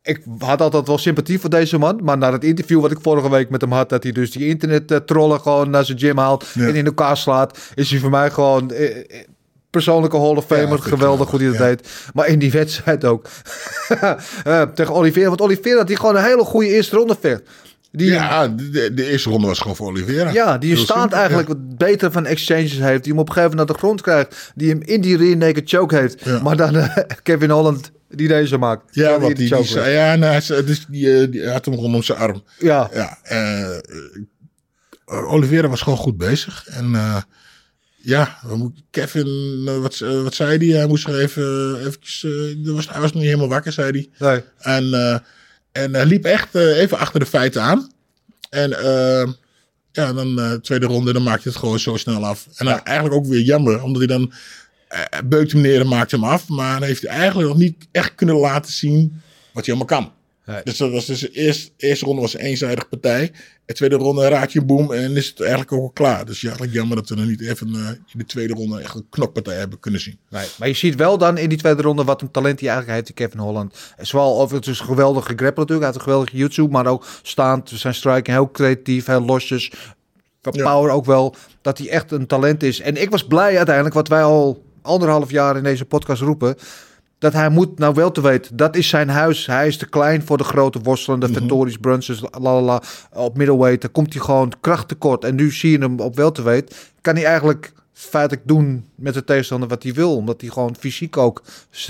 ik 0.03 0.23
had 0.37 0.61
altijd 0.61 0.87
wel 0.87 0.97
sympathie 0.97 1.39
voor 1.39 1.49
deze 1.49 1.77
man. 1.77 1.99
Maar 2.03 2.17
na 2.17 2.31
het 2.31 2.43
interview 2.43 2.81
wat 2.81 2.91
ik 2.91 2.97
vorige 3.01 3.29
week 3.29 3.49
met 3.49 3.61
hem 3.61 3.71
had... 3.71 3.89
dat 3.89 4.03
hij 4.03 4.11
dus 4.11 4.31
die 4.31 4.47
internet 4.47 5.07
trollen 5.07 5.39
gewoon 5.39 5.69
naar 5.69 5.85
zijn 5.85 5.99
gym 5.99 6.17
haalt... 6.17 6.45
Ja. 6.53 6.67
en 6.67 6.75
in 6.75 6.85
elkaar 6.85 7.17
slaat... 7.17 7.57
is 7.75 7.91
hij 7.91 7.99
voor 7.99 8.09
mij 8.09 8.31
gewoon... 8.31 8.71
eh, 8.71 8.97
eh, 8.97 9.03
Persoonlijke 9.71 10.17
Hall 10.17 10.35
of 10.35 10.45
Famer, 10.45 10.77
Ja, 10.77 10.83
geweldig 10.83 11.31
wel, 11.31 11.39
hoe 11.39 11.49
hij 11.49 11.57
dat 11.57 11.67
deed. 11.67 11.89
Maar 12.13 12.27
in 12.27 12.39
die 12.39 12.51
wedstrijd 12.51 13.05
ook. 13.05 13.27
Eh, 14.43 14.61
tegen 14.61 14.93
Oliveira. 14.93 15.29
Want 15.29 15.41
Oliveira 15.41 15.77
had 15.77 15.87
die 15.87 15.95
gewoon 15.95 16.15
een 16.15 16.23
hele 16.23 16.43
goede 16.43 16.67
eerste 16.67 16.95
ronde 16.95 17.17
vecht. 17.19 17.41
Die, 17.91 18.11
ja. 18.11 18.47
De, 18.47 18.93
de 18.93 19.09
eerste 19.09 19.29
ronde 19.29 19.47
was 19.47 19.59
gewoon 19.59 19.75
voor 19.75 19.87
Oliveira. 19.87 20.31
Ja, 20.31 20.57
die 20.57 20.75
simpel, 20.75 21.09
eigenlijk 21.09 21.47
ja. 21.47 21.53
wat 21.53 21.77
beter 21.77 22.11
van 22.11 22.25
exchanges 22.25 22.79
heeft. 22.79 23.03
Die 23.03 23.11
hem 23.11 23.21
op 23.21 23.27
een 23.27 23.33
gegeven 23.33 23.57
moment 23.57 23.67
naar 23.67 23.77
de 23.77 23.83
grond 23.83 24.01
krijgt. 24.01 24.51
Die 24.55 24.69
hem 24.69 24.81
in 24.81 25.01
die 25.01 25.17
rear 25.17 25.37
naked 25.37 25.69
choke 25.69 25.95
heeft. 25.95 26.25
Ja. 26.25 26.41
Maar 26.41 26.55
dan 26.57 26.75
eh, 26.75 26.97
Kevin 27.23 27.49
Holland 27.49 27.91
die 28.15 28.27
deze 28.27 28.57
maakt. 28.57 28.95
Ja, 28.95 29.17
die, 29.17 29.35
die, 29.35 29.63
zei, 29.63 29.91
ja, 29.93 30.15
nou, 30.15 30.41
dus 30.63 30.85
die, 30.85 31.21
eh, 31.21 31.31
die 31.31 31.49
had 31.49 31.65
hem 31.65 31.73
rondom 31.73 32.03
zijn 32.03 32.17
arm. 32.17 32.43
ja. 32.59 32.89
Ja, 32.93 33.17
Oliveira 35.05 35.67
was 35.67 35.81
gewoon 35.81 35.97
goed 35.97 36.17
bezig. 36.17 36.67
En 36.67 36.95
ja, 37.97 38.39
Kevin, 38.89 39.63
wat, 39.81 39.97
wat 39.99 40.33
zei 40.33 40.57
hij? 40.57 40.77
Hij 40.77 40.87
moest 40.87 41.07
er 41.07 41.19
even 41.19 41.77
eventjes, 41.79 42.25
was, 42.63 42.89
hij 42.89 43.01
was 43.01 43.11
nog 43.11 43.21
niet 43.21 43.31
helemaal 43.31 43.47
wakker, 43.47 43.71
zei 43.71 43.91
hij. 43.91 44.29
Nee. 44.29 44.43
En, 44.57 45.23
en 45.71 45.93
hij 45.93 46.05
liep 46.05 46.25
echt 46.25 46.55
even 46.55 46.97
achter 46.97 47.19
de 47.19 47.25
feiten 47.25 47.61
aan. 47.61 47.91
En 48.49 48.69
ja, 49.91 50.13
dan 50.13 50.59
tweede 50.61 50.85
ronde, 50.85 51.13
dan 51.13 51.23
maakt 51.23 51.43
hij 51.43 51.51
het 51.51 51.61
gewoon 51.61 51.79
zo 51.79 51.97
snel 51.97 52.25
af. 52.25 52.47
En 52.55 52.65
dan 52.65 52.83
eigenlijk 52.83 53.15
ook 53.15 53.25
weer 53.25 53.41
jammer, 53.41 53.83
omdat 53.83 53.97
hij 53.97 54.17
dan 54.17 54.33
beukt 55.25 55.51
hem 55.51 55.61
neer 55.61 55.79
en 55.79 55.87
maakt 55.87 56.11
hem 56.11 56.23
af. 56.23 56.47
Maar 56.47 56.83
heeft 56.83 57.01
hij 57.01 57.11
eigenlijk 57.11 57.47
nog 57.49 57.57
niet 57.57 57.87
echt 57.91 58.15
kunnen 58.15 58.35
laten 58.35 58.71
zien 58.73 59.21
wat 59.53 59.65
hij 59.65 59.75
allemaal 59.75 59.97
kan. 59.99 60.11
Nee. 60.45 60.61
Dus 60.63 60.77
dat 60.77 60.91
was 60.91 61.05
dus 61.05 61.19
de 61.19 61.31
eerste, 61.31 61.71
eerste 61.77 62.05
ronde 62.05 62.21
was 62.21 62.33
een 62.33 62.39
eenzijdige 62.39 62.87
partij. 62.87 63.31
De 63.65 63.73
tweede 63.73 63.95
ronde 63.95 64.27
raak 64.27 64.49
je 64.49 64.61
boom 64.63 64.91
en 64.93 65.15
is 65.15 65.27
het 65.27 65.39
eigenlijk 65.39 65.71
ook 65.71 65.81
al 65.81 65.89
klaar. 65.89 66.25
Dus 66.25 66.41
ja, 66.41 66.47
eigenlijk 66.47 66.77
jammer 66.77 66.95
dat 66.97 67.09
we 67.09 67.15
nog 67.15 67.25
niet 67.25 67.41
even 67.41 67.67
eh, 67.75 67.89
in 67.89 68.17
de 68.17 68.25
tweede 68.25 68.53
ronde 68.53 68.81
echt 68.81 68.95
een 68.95 69.05
knokpartij 69.09 69.55
hebben 69.55 69.79
kunnen 69.79 70.01
zien. 70.01 70.17
Nee, 70.29 70.45
maar 70.59 70.67
je 70.67 70.73
ziet 70.73 70.95
wel 70.95 71.17
dan 71.17 71.37
in 71.37 71.49
die 71.49 71.57
tweede 71.57 71.81
ronde 71.81 72.03
wat 72.03 72.21
een 72.21 72.31
talent 72.31 72.59
hij 72.59 72.69
eigenlijk 72.69 72.97
heeft, 72.99 73.17
die 73.17 73.25
Kevin 73.27 73.39
Holland. 73.45 73.75
Zowel 73.99 74.39
over 74.39 74.55
het 74.55 74.67
is 74.67 74.79
een 74.79 74.85
geweldige 74.85 75.33
grappler 75.35 75.53
natuurlijk, 75.55 75.83
heeft 75.85 75.95
een 75.95 76.01
geweldige 76.01 76.37
YouTube, 76.37 76.71
maar 76.71 76.85
ook 76.87 77.05
staand, 77.21 77.71
zijn 77.73 77.93
striking 77.93 78.27
heel 78.37 78.51
creatief, 78.51 79.05
heel 79.05 79.25
losjes. 79.25 79.71
Qua 80.41 80.51
Ja. 80.55 80.63
power 80.71 80.91
ook 80.91 81.05
wel, 81.05 81.35
dat 81.61 81.77
hij 81.77 81.89
echt 81.89 82.11
een 82.11 82.27
talent 82.27 82.63
is. 82.63 82.79
En 82.79 83.01
ik 83.01 83.09
was 83.09 83.25
blij 83.27 83.57
uiteindelijk, 83.57 83.95
wat 83.95 84.07
wij 84.07 84.23
al 84.23 84.63
anderhalf 84.81 85.31
jaar 85.31 85.57
in 85.57 85.63
deze 85.63 85.85
podcast 85.85 86.21
roepen, 86.21 86.55
dat 87.19 87.33
hij 87.33 87.49
moet 87.49 87.79
nou 87.79 87.93
wel 87.93 88.11
te 88.11 88.21
weten, 88.21 88.57
dat 88.57 88.75
is 88.75 88.87
zijn 88.87 89.09
huis. 89.09 89.45
Hij 89.45 89.67
is 89.67 89.77
te 89.77 89.85
klein 89.89 90.21
voor 90.21 90.37
de 90.37 90.43
grote 90.43 90.79
worstelende 90.79 91.27
Mhm. 91.27 91.37
Vettori's, 91.39 91.77
Brunsons, 91.77 92.23
lalala, 92.39 92.81
op 93.13 93.37
middleweight. 93.37 93.81
Dan 93.81 93.91
komt 93.91 94.13
hij 94.13 94.21
gewoon 94.21 94.53
krachttekort. 94.61 95.23
En 95.23 95.35
nu 95.35 95.51
zie 95.51 95.71
je 95.71 95.77
hem 95.77 95.99
op 95.99 96.15
wel 96.15 96.31
te 96.31 96.41
weten, 96.41 96.75
kan 97.01 97.15
hij 97.15 97.25
eigenlijk 97.25 97.73
feitelijk 97.93 98.47
doen 98.47 98.85
met 98.95 99.13
de 99.13 99.23
tegenstander 99.23 99.69
wat 99.69 99.83
hij 99.83 99.93
wil. 99.93 100.15
Omdat 100.15 100.41
hij 100.41 100.49
gewoon 100.49 100.75
fysiek 100.79 101.17
ook 101.17 101.43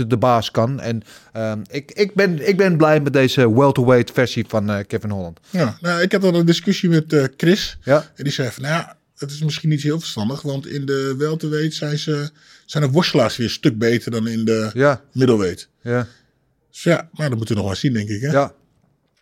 de 0.07 0.17
baas 0.17 0.51
kan. 0.51 0.79
En 0.79 1.01
ehm, 1.33 1.59
ik, 1.69 1.91
ik, 1.91 2.13
ben, 2.15 2.47
ik 2.47 2.57
ben 2.57 2.77
blij 2.77 2.99
met 3.01 3.13
deze 3.13 3.53
welterweight 3.53 4.11
versie 4.11 4.45
van 4.47 4.69
eh, 4.69 4.85
Kevin 4.87 5.09
Holland. 5.09 5.39
Ja, 5.49 5.77
nou, 5.81 6.01
ik 6.01 6.11
had 6.11 6.23
al 6.23 6.35
een 6.35 6.45
discussie 6.45 6.89
met 6.89 7.13
eh, 7.13 7.23
Chris. 7.37 7.77
Ja, 7.83 8.11
En 8.15 8.23
die 8.23 8.33
zei 8.33 8.49
van, 8.51 8.63
nou 8.63 8.75
ja, 8.75 8.95
het 9.17 9.31
is 9.31 9.43
misschien 9.43 9.69
niet 9.69 9.81
heel 9.81 9.99
verstandig. 9.99 10.41
Want 10.41 10.67
in 10.67 10.85
de 10.85 11.15
welterweight 11.17 11.73
zijn, 11.73 11.97
ze, 11.97 12.29
zijn 12.71 12.83
de 12.83 12.89
worstelaars 12.89 13.37
weer 13.37 13.47
een 13.47 13.53
stuk 13.53 13.77
beter 13.77 14.11
dan 14.11 14.27
in 14.27 14.45
de 14.45 14.69
ja, 14.73 15.01
ja. 15.81 16.07
Dus 16.71 16.83
ja, 16.83 17.09
maar 17.13 17.29
dat 17.29 17.37
moeten 17.37 17.55
we 17.55 17.61
nog 17.61 17.69
maar 17.69 17.79
zien, 17.79 17.93
denk 17.93 18.09
ik. 18.09 18.21
Hè? 18.21 18.31
Ja. 18.31 18.53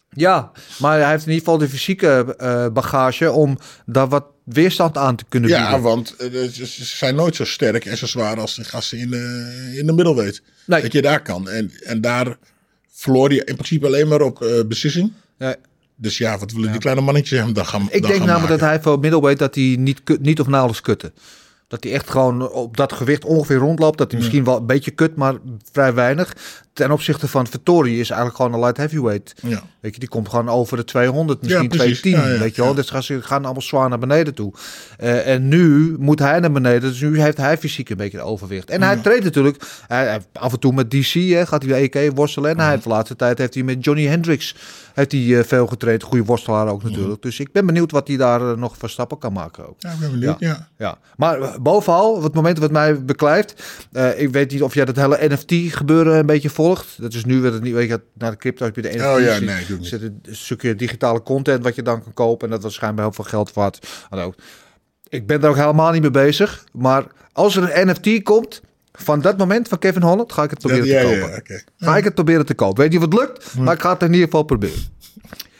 Ja, 0.10 0.52
maar 0.80 1.00
hij 1.00 1.10
heeft 1.10 1.26
in 1.26 1.32
ieder 1.32 1.44
geval 1.46 1.58
de 1.60 1.70
fysieke 1.70 2.36
eh, 2.38 2.68
bagage 2.68 3.32
om 3.32 3.58
daar 3.86 4.08
wat 4.08 4.26
weerstand 4.44 4.98
aan 4.98 5.16
te 5.16 5.24
kunnen 5.30 5.50
Ja, 5.50 5.62
bieden. 5.62 5.82
want 5.82 6.16
eh, 6.16 6.42
ze 6.50 6.86
zijn 6.86 7.16
nooit 7.16 7.36
zo 7.36 7.46
sterk 7.46 7.86
en 7.86 7.98
zo 7.98 8.06
zwaar 8.06 8.40
als 8.40 8.56
de 8.56 8.64
gasten 8.64 8.98
in 8.98 9.10
de, 9.10 9.74
in 9.78 9.86
de 9.86 9.94
middelweight. 9.94 10.42
Nee. 10.66 10.82
Dat 10.82 10.92
je 10.92 11.02
daar 11.02 11.22
kan. 11.22 11.50
En, 11.50 11.72
en 11.84 12.02
daar 12.02 12.38
verloor 12.92 13.34
je 13.34 13.44
in 13.44 13.56
principe 13.56 13.86
alleen 13.86 14.08
maar 14.08 14.22
op 14.22 14.42
eh, 14.42 14.66
beslissing. 14.68 15.12
Ja. 15.38 15.56
Dus 15.96 16.18
ja, 16.18 16.38
wat 16.38 16.52
willen 16.52 16.72
die 16.72 16.82
kleine 16.82 17.02
mannetjes 17.02 17.40
hem 17.40 17.54
dan 17.54 17.66
gaan 17.66 17.88
Ik 17.92 18.08
denk 18.08 18.24
namelijk 18.24 18.50
dat 18.50 18.60
hij 18.60 18.82
voor 18.82 19.00
middleweight 19.00 19.40
dat 19.40 19.56
hij 19.56 19.76
niet, 19.80 20.02
niet 20.20 20.40
of 20.40 20.48
nauwelijks 20.48 20.82
kutte. 20.82 21.12
Dat 21.70 21.84
hij 21.84 21.94
echt 21.94 22.10
gewoon 22.10 22.52
op 22.52 22.78
dat 22.78 22.94
gewicht 22.94 23.26
ongeveer 23.26 23.58
rondloopt. 23.58 23.98
Dat 23.98 24.12
hij 24.12 24.20
misschien 24.20 24.44
wel 24.44 24.58
een 24.58 24.66
beetje 24.66 24.92
kut, 24.92 25.16
maar 25.16 25.34
vrij 25.72 25.94
weinig. 25.94 26.36
Ten 26.74 26.92
opzichte 26.92 27.28
van 27.28 27.48
Vittori 27.48 27.92
is 28.00 28.10
eigenlijk 28.10 28.36
gewoon 28.36 28.54
een 28.54 28.60
light 28.60 28.78
heavyweight. 28.78 29.34
Ja. 29.42 29.62
Weet 29.80 29.94
je, 29.94 30.00
die 30.00 30.10
komt 30.10 30.30
gewoon 30.30 30.50
over 30.50 30.78
de 30.78 30.84
200, 30.84 31.42
misschien 31.42 31.68
precies. 31.68 32.00
210. 32.02 32.32
Ja, 32.34 32.40
weet 32.40 32.56
je 32.56 32.62
wel, 32.62 32.70
ja. 32.70 32.76
dus 32.76 32.90
gaan 32.90 33.04
ze 33.04 33.22
gaan 33.22 33.44
allemaal 33.44 33.62
zwaar 33.62 33.90
naar 33.90 34.00
beneden 34.00 34.34
toe. 34.34 34.54
Eh, 34.98 35.28
en 35.34 35.48
nu 35.48 35.96
moet 36.00 36.20
hij 36.20 36.40
naar 36.40 36.52
beneden, 36.52 36.82
dus 36.90 37.02
nu 37.02 37.22
heeft 37.22 37.38
hij 37.38 37.58
fysiek 37.58 37.90
een 37.90 37.98
beetje 37.98 38.18
de 38.18 38.24
overwicht. 38.24 38.70
En 38.70 38.82
hij 38.82 38.96
treedt 38.98 39.24
natuurlijk, 39.24 39.64
hij- 39.88 40.20
af 40.34 40.54
en 40.54 40.60
toe 40.60 40.74
met 40.74 40.92
DC 40.92 41.14
hè, 41.14 41.46
gaat 41.46 41.64
hij 41.64 41.90
bij 41.92 42.04
EK 42.06 42.16
worstelen. 42.16 42.52
En 42.52 42.60
hij 42.60 42.70
heeft 42.70 42.84
de 42.84 42.90
laatste 42.90 43.16
tijd 43.16 43.38
heeft 43.38 43.54
hij 43.54 43.64
met 43.64 43.84
Johnny 43.84 44.06
Hendricks 44.06 44.56
heeft 45.00 45.12
hij, 45.12 45.40
eh, 45.40 45.46
veel 45.46 45.68
getraind. 45.68 46.04
Goede 46.04 46.26
worstelaar 46.26 46.68
ook 46.68 46.84
natuurlijk. 46.84 47.22
Dus 47.22 47.40
ik 47.40 47.52
ben 47.52 47.66
benieuwd 47.66 47.92
wat 47.92 48.08
hij 48.08 48.18
daar 48.18 48.42
eh, 48.42 48.58
nog 48.58 48.78
voor 48.78 48.90
stappen 48.90 49.18
kan 49.18 49.34
maken 49.34 49.68
ook. 49.70 49.76
Ja, 49.78 49.92
ik 49.92 50.00
ben 50.00 50.12
benieuwd. 50.12 50.40
Ja. 50.40 50.68
Ja, 50.78 50.98
maar 51.18 51.42
eh, 51.42 51.58
bovenal, 51.58 52.24
het 52.24 52.34
moment 52.34 52.60
wat 52.60 52.72
mij 52.72 53.06
beklijft, 53.06 53.64
ik 54.18 54.30
weet 54.30 54.52
niet 54.52 54.62
of 54.64 54.74
jij 54.74 54.86
dat 54.86 54.96
hele 54.96 55.18
NFT-gebeuren 55.22 56.18
een 56.18 56.26
beetje 56.26 56.50
volgt. 56.50 57.02
Dat 57.02 57.14
is 57.14 57.26
nu 57.26 57.42
weer 57.42 57.54
het 57.54 57.62
niet, 57.62 57.74
weet 57.74 57.90
je, 57.90 58.02
naar 58.14 58.32
de 58.32 58.38
crypto 58.38 58.66
heb 58.66 58.76
je 58.76 58.82
de 58.82 58.90
NFT. 58.90 59.06
Oh 59.06 59.20
ja, 59.20 59.40
nee, 59.40 59.66
doe 59.66 59.78
niet. 59.78 59.88
zit 59.88 60.02
een 60.02 60.22
stukje 60.30 60.76
digitale 60.76 61.24
content 61.24 61.64
wat 61.64 61.76
je 61.76 61.82
dan 61.82 62.04
kan 62.04 62.14
kopen 62.14 62.48
en 62.48 62.54
dat 62.54 62.64
was 62.64 62.74
schijnbaar 62.74 63.06
heel 63.06 63.14
veel 63.14 63.24
geld 63.24 63.54
waard. 63.54 63.88
Hallo. 64.10 64.34
Ik 65.08 65.28
ben 65.28 65.42
daar 65.42 65.50
ook 65.50 65.56
helemaal 65.56 65.92
niet 65.92 66.02
mee 66.02 66.12
bezig, 66.12 66.64
maar 66.72 67.06
als 67.32 67.56
er 67.56 67.78
een 67.78 67.88
NFT 67.88 68.24
komt 68.24 68.62
van 69.02 69.22
dat 69.22 69.38
moment 69.38 69.68
van 69.68 69.80
Kevin 69.80 70.02
Holland, 70.02 70.34
ga 70.34 70.44
ik 70.44 70.50
het 70.50 70.60
proberen 70.60 70.86
te 70.86 71.20
kopen. 71.20 71.58
Ga 71.78 71.98
ik 71.98 72.04
het 72.04 72.14
proberen 72.14 72.46
te 72.46 72.54
kopen. 72.54 72.84
Weet 72.84 72.96
of 72.96 73.02
het 73.02 73.14
lukt, 73.14 73.56
maar 73.58 73.74
ik 73.74 73.82
ga 73.82 73.94
het 73.94 74.02
in 74.02 74.14
ieder 74.14 74.26
geval 74.26 74.44
proberen. 74.44 74.98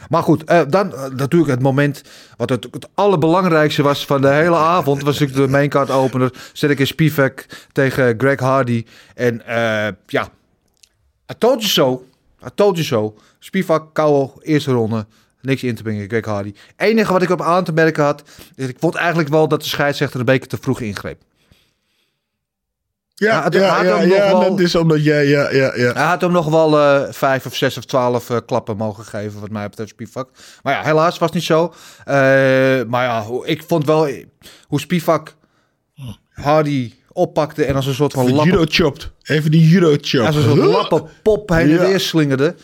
Maar 0.10 0.24
goed, 0.24 0.44
eh, 0.44 0.62
dan 0.70 0.94
eh, 0.94 1.06
natuurlijk 1.10 1.52
het 1.52 1.62
moment 1.62 2.04
wat 2.38 2.50
het, 2.50 2.68
het 2.72 2.88
allerbelangrijkste 2.94 3.84
was 3.84 4.06
van 4.06 4.22
de 4.22 4.28
hele 4.28 4.56
avond. 4.56 5.04
Was 5.04 5.20
natuurlijk 5.20 5.46
de 5.46 5.58
maincard 5.58 5.90
opener. 5.90 6.34
Zet 6.54 6.70
ik 6.70 6.80
in 6.80 6.88
Spivak 6.88 7.46
tegen 7.72 8.14
Greg 8.18 8.40
Hardy. 8.40 8.86
En 9.16 9.46
eh, 9.46 9.94
ja, 10.08 10.30
I 11.32 11.34
told 11.38 11.60
you 11.60 11.72
so. 11.72 12.06
I 12.46 12.50
told 12.56 12.76
you 12.76 12.86
so. 12.86 13.16
Spivak, 13.40 13.94
KO, 13.94 14.34
eerste 14.42 14.72
ronde. 14.72 15.06
Niks 15.42 15.64
in 15.64 15.76
te 15.76 15.84
brengen, 15.84 16.08
Greg 16.08 16.26
Hardy. 16.26 16.54
enige 16.76 17.14
wat 17.14 17.22
ik 17.22 17.30
op 17.30 17.42
aan 17.42 17.64
te 17.64 17.72
merken 17.72 18.04
had, 18.04 18.24
is 18.56 18.68
ik 18.68 18.78
vond 18.80 18.96
eigenlijk 18.96 19.30
wel 19.30 19.48
dat 19.48 19.62
de 19.62 19.68
scheidsrechter 19.68 20.20
een 20.20 20.26
beetje 20.26 20.48
te 20.48 20.58
vroeg 20.62 20.82
ingreep. 20.82 21.22
Ja, 23.20 23.48
Ja, 23.50 23.84
ja, 23.84 24.02
ja, 24.02 24.32
wel- 24.32 24.40
dat 24.40 24.60
is 24.60 24.76
omdat 24.76 25.04
jij, 25.04 25.28
ja, 25.28 25.52
ja, 25.52 25.76
ja. 25.76 25.94
Hij 25.94 26.06
had 26.06 26.22
hem 26.22 26.32
nog 26.32 26.50
wel 26.50 26.80
eh, 26.80 27.02
vijf 27.12 27.46
of 27.46 27.56
zes 27.56 27.78
of 27.78 27.86
twaalf 27.86 28.30
eh, 28.30 28.38
klappen 28.46 28.78
mogen 28.78 29.06
geven, 29.06 29.40
wat 29.40 29.50
mij 29.50 29.70
betreft, 29.70 29.90
Spivak. 29.90 30.30
Maar 30.64 30.74
ja, 30.74 30.84
helaas 30.84 31.18
was 31.18 31.32
niet 31.32 31.44
zo. 31.44 31.74
Eh, 32.06 32.16
maar 32.88 33.04
ja, 33.06 33.26
ik 33.44 33.64
vond 33.68 33.86
wel 33.86 34.10
hoe 34.68 34.80
Spivak 34.80 35.36
Hardy 36.30 36.94
oppakte 37.12 37.66
en 37.66 37.76
als 37.76 37.86
een 37.86 37.94
soort 37.94 38.14
van 38.14 38.26
Judo 38.26 38.36
lappen, 38.36 38.68
chopped. 38.72 39.12
Even 39.24 39.52
die 39.52 39.68
judo 39.68 39.96
chopped. 40.02 40.28
als 40.28 40.36
een 40.36 40.44
soort 40.44 40.58
lappenpop 40.58 41.50
heen 41.50 41.80
en 41.80 41.86
weer 41.88 42.00
slingerde. 42.00 42.56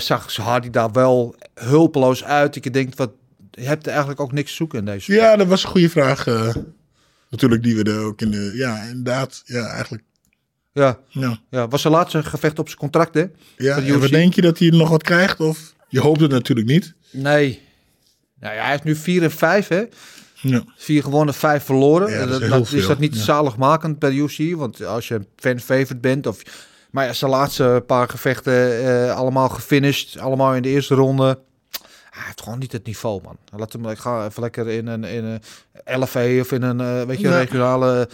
zag 0.00 0.36
Hardy 0.36 0.70
daar 0.70 0.92
wel 0.92 1.34
hulpeloos 1.54 2.24
uit. 2.24 2.56
Ik 2.56 2.72
denk, 2.72 2.96
wat, 2.96 3.10
je 3.50 3.64
hebt 3.66 3.86
eigenlijk 3.86 4.20
ook 4.20 4.32
niks 4.32 4.50
te 4.50 4.56
zoeken 4.56 4.78
in 4.78 4.84
deze. 4.84 5.12
Ja, 5.12 5.36
dat 5.36 5.46
was 5.46 5.62
een 5.64 5.70
goede 5.70 5.90
vraag. 5.90 6.26
Natuurlijk, 7.30 7.62
die 7.62 7.76
we 7.76 7.82
er 7.82 7.98
ook 8.04 8.20
in 8.20 8.30
de... 8.30 8.52
Ja, 8.54 8.82
inderdaad. 8.82 9.42
Ja, 9.44 9.66
eigenlijk. 9.66 10.02
Ja, 10.72 10.98
Ja. 11.08 11.40
ja, 11.50 11.68
was 11.68 11.80
zijn 11.80 11.92
laatste 11.92 12.22
gevecht 12.22 12.58
op 12.58 12.66
zijn 12.66 12.78
contract, 12.80 13.14
hè? 13.14 13.24
Ja, 13.56 13.76
en 13.76 14.00
wat 14.00 14.10
denk 14.10 14.34
je 14.34 14.40
dat 14.40 14.58
hij 14.58 14.68
nog 14.68 14.88
wat 14.88 15.02
krijgt? 15.02 15.40
Of 15.40 15.74
je 15.88 16.00
hoopt 16.00 16.20
het 16.20 16.30
natuurlijk 16.30 16.68
niet. 16.68 16.94
Nee. 17.10 17.60
Nou 18.40 18.54
ja, 18.54 18.64
hij 18.64 18.74
is 18.74 18.82
nu 18.82 18.96
4 18.96 19.22
en 19.22 19.30
5, 19.30 19.68
hè? 19.68 19.84
Ja. 20.42 20.64
Vier 20.76 21.02
gewonnen, 21.02 21.34
vijf 21.34 21.64
verloren. 21.64 22.10
Ja, 22.10 22.26
dat 22.26 22.40
is 22.42 22.48
dat, 22.48 22.72
is 22.72 22.98
niet 22.98 23.14
Ja. 23.16 23.22
zaligmakend 23.22 23.98
bij 23.98 24.10
de 24.10 24.16
UFC? 24.16 24.56
Want 24.56 24.84
als 24.84 25.08
je 25.08 25.14
een 25.14 25.26
fan-favorite 25.36 25.96
bent... 25.96 26.26
Of, 26.26 26.42
maar 26.90 27.06
ja, 27.06 27.12
zijn 27.12 27.30
laatste 27.30 27.82
paar 27.86 28.08
gevechten 28.08 28.84
eh, 28.84 29.16
allemaal 29.16 29.48
gefinished. 29.48 30.18
Allemaal 30.18 30.54
in 30.54 30.62
de 30.62 30.68
eerste 30.68 30.94
ronde. 30.94 31.38
Hij 32.20 32.28
heeft 32.28 32.42
gewoon 32.42 32.58
niet 32.58 32.72
het 32.72 32.86
niveau, 32.86 33.22
man. 33.22 33.36
Laat 33.56 33.72
hem, 33.72 33.88
ik 33.88 33.98
ga 33.98 34.26
even 34.26 34.42
lekker 34.42 34.68
in 34.68 34.86
een, 34.86 35.04
in 35.04 35.24
een 35.24 35.40
LFA 36.00 36.40
of 36.40 36.52
in 36.52 36.62
een 36.62 36.80
eh, 36.80 37.02
weet 37.02 37.20
je, 37.20 37.28
Ja. 37.28 37.38
regionale 37.38 38.08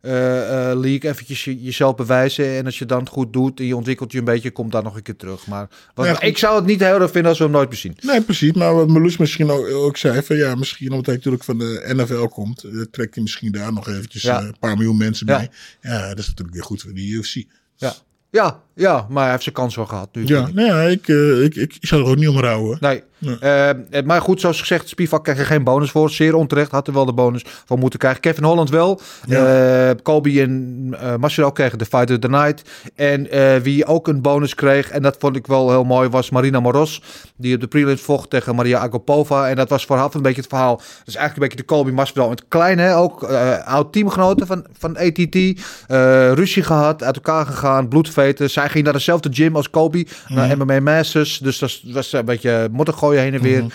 eh, 0.00 0.70
eh, 0.70 0.78
league 0.78 1.10
eventjes 1.10 1.44
je- 1.44 1.62
jezelf 1.62 1.94
bewijzen. 1.96 2.46
En 2.56 2.64
als 2.64 2.78
je 2.78 2.86
dan 2.86 3.08
goed 3.08 3.32
doet 3.32 3.58
en 3.60 3.66
je 3.66 3.76
ontwikkelt 3.76 4.12
je 4.12 4.18
een 4.18 4.24
beetje, 4.24 4.50
komt 4.50 4.72
daar 4.72 4.82
nog 4.82 4.96
een 4.96 5.02
keer 5.02 5.16
terug. 5.16 5.46
Maar 5.46 5.68
wat, 5.94 6.06
Ja, 6.06 6.14
goed. 6.14 6.22
ik 6.22 6.38
zou 6.38 6.56
het 6.56 6.64
niet 6.66 6.80
heel 6.80 7.00
erg 7.00 7.10
vinden 7.10 7.28
als 7.30 7.38
we 7.38 7.44
hem 7.44 7.52
nooit 7.52 7.68
meer 7.68 7.78
zien. 7.78 7.96
Nee, 8.00 8.20
precies. 8.22 8.52
Maar 8.52 8.74
wat 8.74 8.88
Meloes 8.88 9.16
misschien 9.16 9.50
ook, 9.50 9.66
ook 9.70 9.96
zei, 9.96 10.22
van 10.22 10.36
ja, 10.36 10.54
misschien 10.54 10.90
omdat 10.90 11.06
hij 11.06 11.14
natuurlijk 11.14 11.44
van 11.44 11.58
de 11.58 11.84
NFL 11.94 12.24
komt, 12.26 12.64
trekt 12.90 13.14
hij 13.14 13.22
misschien 13.22 13.52
daar 13.52 13.72
nog 13.72 13.88
eventjes 13.88 14.22
Ja. 14.22 14.40
een 14.40 14.56
paar 14.60 14.76
miljoen 14.76 14.96
mensen 14.96 15.26
bij. 15.26 15.50
Ja, 15.80 16.08
dat 16.08 16.18
is 16.18 16.26
natuurlijk 16.26 16.56
weer 16.56 16.64
goed 16.64 16.82
voor 16.82 16.92
de 16.94 17.06
UFC. 17.06 17.42
Ja. 17.76 17.92
Ja, 18.30 18.60
ja, 18.74 19.06
maar 19.10 19.22
hij 19.22 19.30
heeft 19.30 19.42
zijn 19.42 19.54
kans 19.54 19.76
wel 19.76 19.86
gehad 19.86 20.08
nu. 20.14 20.26
Ja, 20.26 20.48
ja, 20.54 20.82
ik, 20.82 21.08
ik, 21.08 21.54
ik, 21.54 21.74
ik 21.80 21.86
zou 21.86 22.02
er 22.02 22.08
ook 22.08 22.16
niet 22.16 22.28
om 22.28 22.38
rouwen. 22.40 22.76
Nee. 22.80 23.02
Nee. 23.22 23.38
Eh, 23.38 24.02
maar 24.04 24.20
goed, 24.20 24.40
zoals 24.40 24.60
gezegd, 24.60 24.88
Spivak 24.88 25.24
kreeg 25.24 25.38
er 25.38 25.46
geen 25.46 25.64
bonus 25.64 25.90
voor. 25.90 26.10
Zeer 26.10 26.34
onterecht, 26.34 26.70
had 26.70 26.86
er 26.86 26.92
wel 26.92 27.04
de 27.04 27.12
bonus 27.12 27.44
van 27.64 27.78
moeten 27.78 27.98
krijgen. 27.98 28.20
Kevin 28.20 28.44
Holland 28.44 28.70
wel. 28.70 29.00
Ja. 29.26 29.90
Eh, 29.90 29.96
Kobe 30.02 30.40
en 30.40 30.96
uh, 31.20 31.50
kregen 31.52 31.78
de 31.78 31.84
Fight 31.84 32.10
of 32.10 32.18
the 32.18 32.28
Night. 32.28 32.62
En 32.94 33.30
eh, 33.30 33.56
wie 33.56 33.86
ook 33.86 34.08
een 34.08 34.22
bonus 34.22 34.54
kreeg, 34.54 34.90
en 34.90 35.02
dat 35.02 35.16
vond 35.18 35.36
ik 35.36 35.46
wel 35.46 35.70
heel 35.70 35.84
mooi, 35.84 36.08
was 36.08 36.30
Marina 36.30 36.60
Moros. 36.60 37.02
Die 37.36 37.54
op 37.54 37.60
de 37.60 37.66
prelims 37.66 38.00
vocht 38.00 38.30
tegen 38.30 38.54
Maria 38.54 38.78
Agopova. 38.78 39.48
En 39.48 39.56
dat 39.56 39.68
was 39.68 39.84
vooraf 39.84 40.14
een 40.14 40.22
beetje 40.22 40.40
het 40.40 40.50
verhaal. 40.50 40.76
Dat 40.76 40.86
is 41.06 41.14
eigenlijk 41.16 41.34
een 41.34 41.42
beetje 41.42 41.56
de 41.56 41.74
Kobe 41.74 41.92
Masvidal. 41.92 42.30
Het 42.30 42.44
kleine, 42.48 42.94
ook 42.94 43.22
eh, 43.22 43.66
oud 43.66 43.92
teamgenoten 43.92 44.46
van, 44.46 44.66
van 44.78 44.96
ATT. 44.96 45.34
Eh, 45.34 46.32
ruzie 46.32 46.62
gehad, 46.62 47.02
uit 47.02 47.16
elkaar 47.16 47.46
gegaan, 47.46 47.88
bloedveten. 47.88 48.50
Zij 48.50 48.68
ging 48.68 48.84
naar 48.84 48.92
dezelfde 48.92 49.28
gym 49.32 49.56
als 49.56 49.70
Kobe, 49.70 50.06
naar 50.28 50.56
MMA 50.56 50.80
Masters. 50.80 51.38
Dus 51.38 51.58
dat 51.58 51.80
was 51.84 52.12
een 52.12 52.24
beetje 52.24 52.68
moeder 52.72 52.94
gooien 53.12 53.22
heen 53.22 53.34
en 53.34 53.42
weer. 53.42 53.74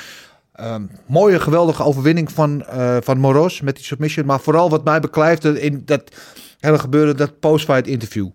Ehm, 0.54 0.86
mooie, 1.08 1.39
geweldige 1.39 1.84
overwinning 1.84 2.32
van, 2.32 2.65
eh, 2.65 2.97
van 3.02 3.17
Moros 3.17 3.62
met 3.62 3.76
die 3.76 3.86
submission. 3.86 4.26
Maar 4.26 4.39
vooral 4.39 4.69
wat 4.69 4.84
mij 4.84 5.00
beklijfde 5.00 5.62
in 5.62 5.82
dat 5.86 6.15
hele 6.60 6.80
gebeuren, 6.80 7.17
dat 7.17 7.39
post-fight 7.39 7.88
interview. 7.88 8.30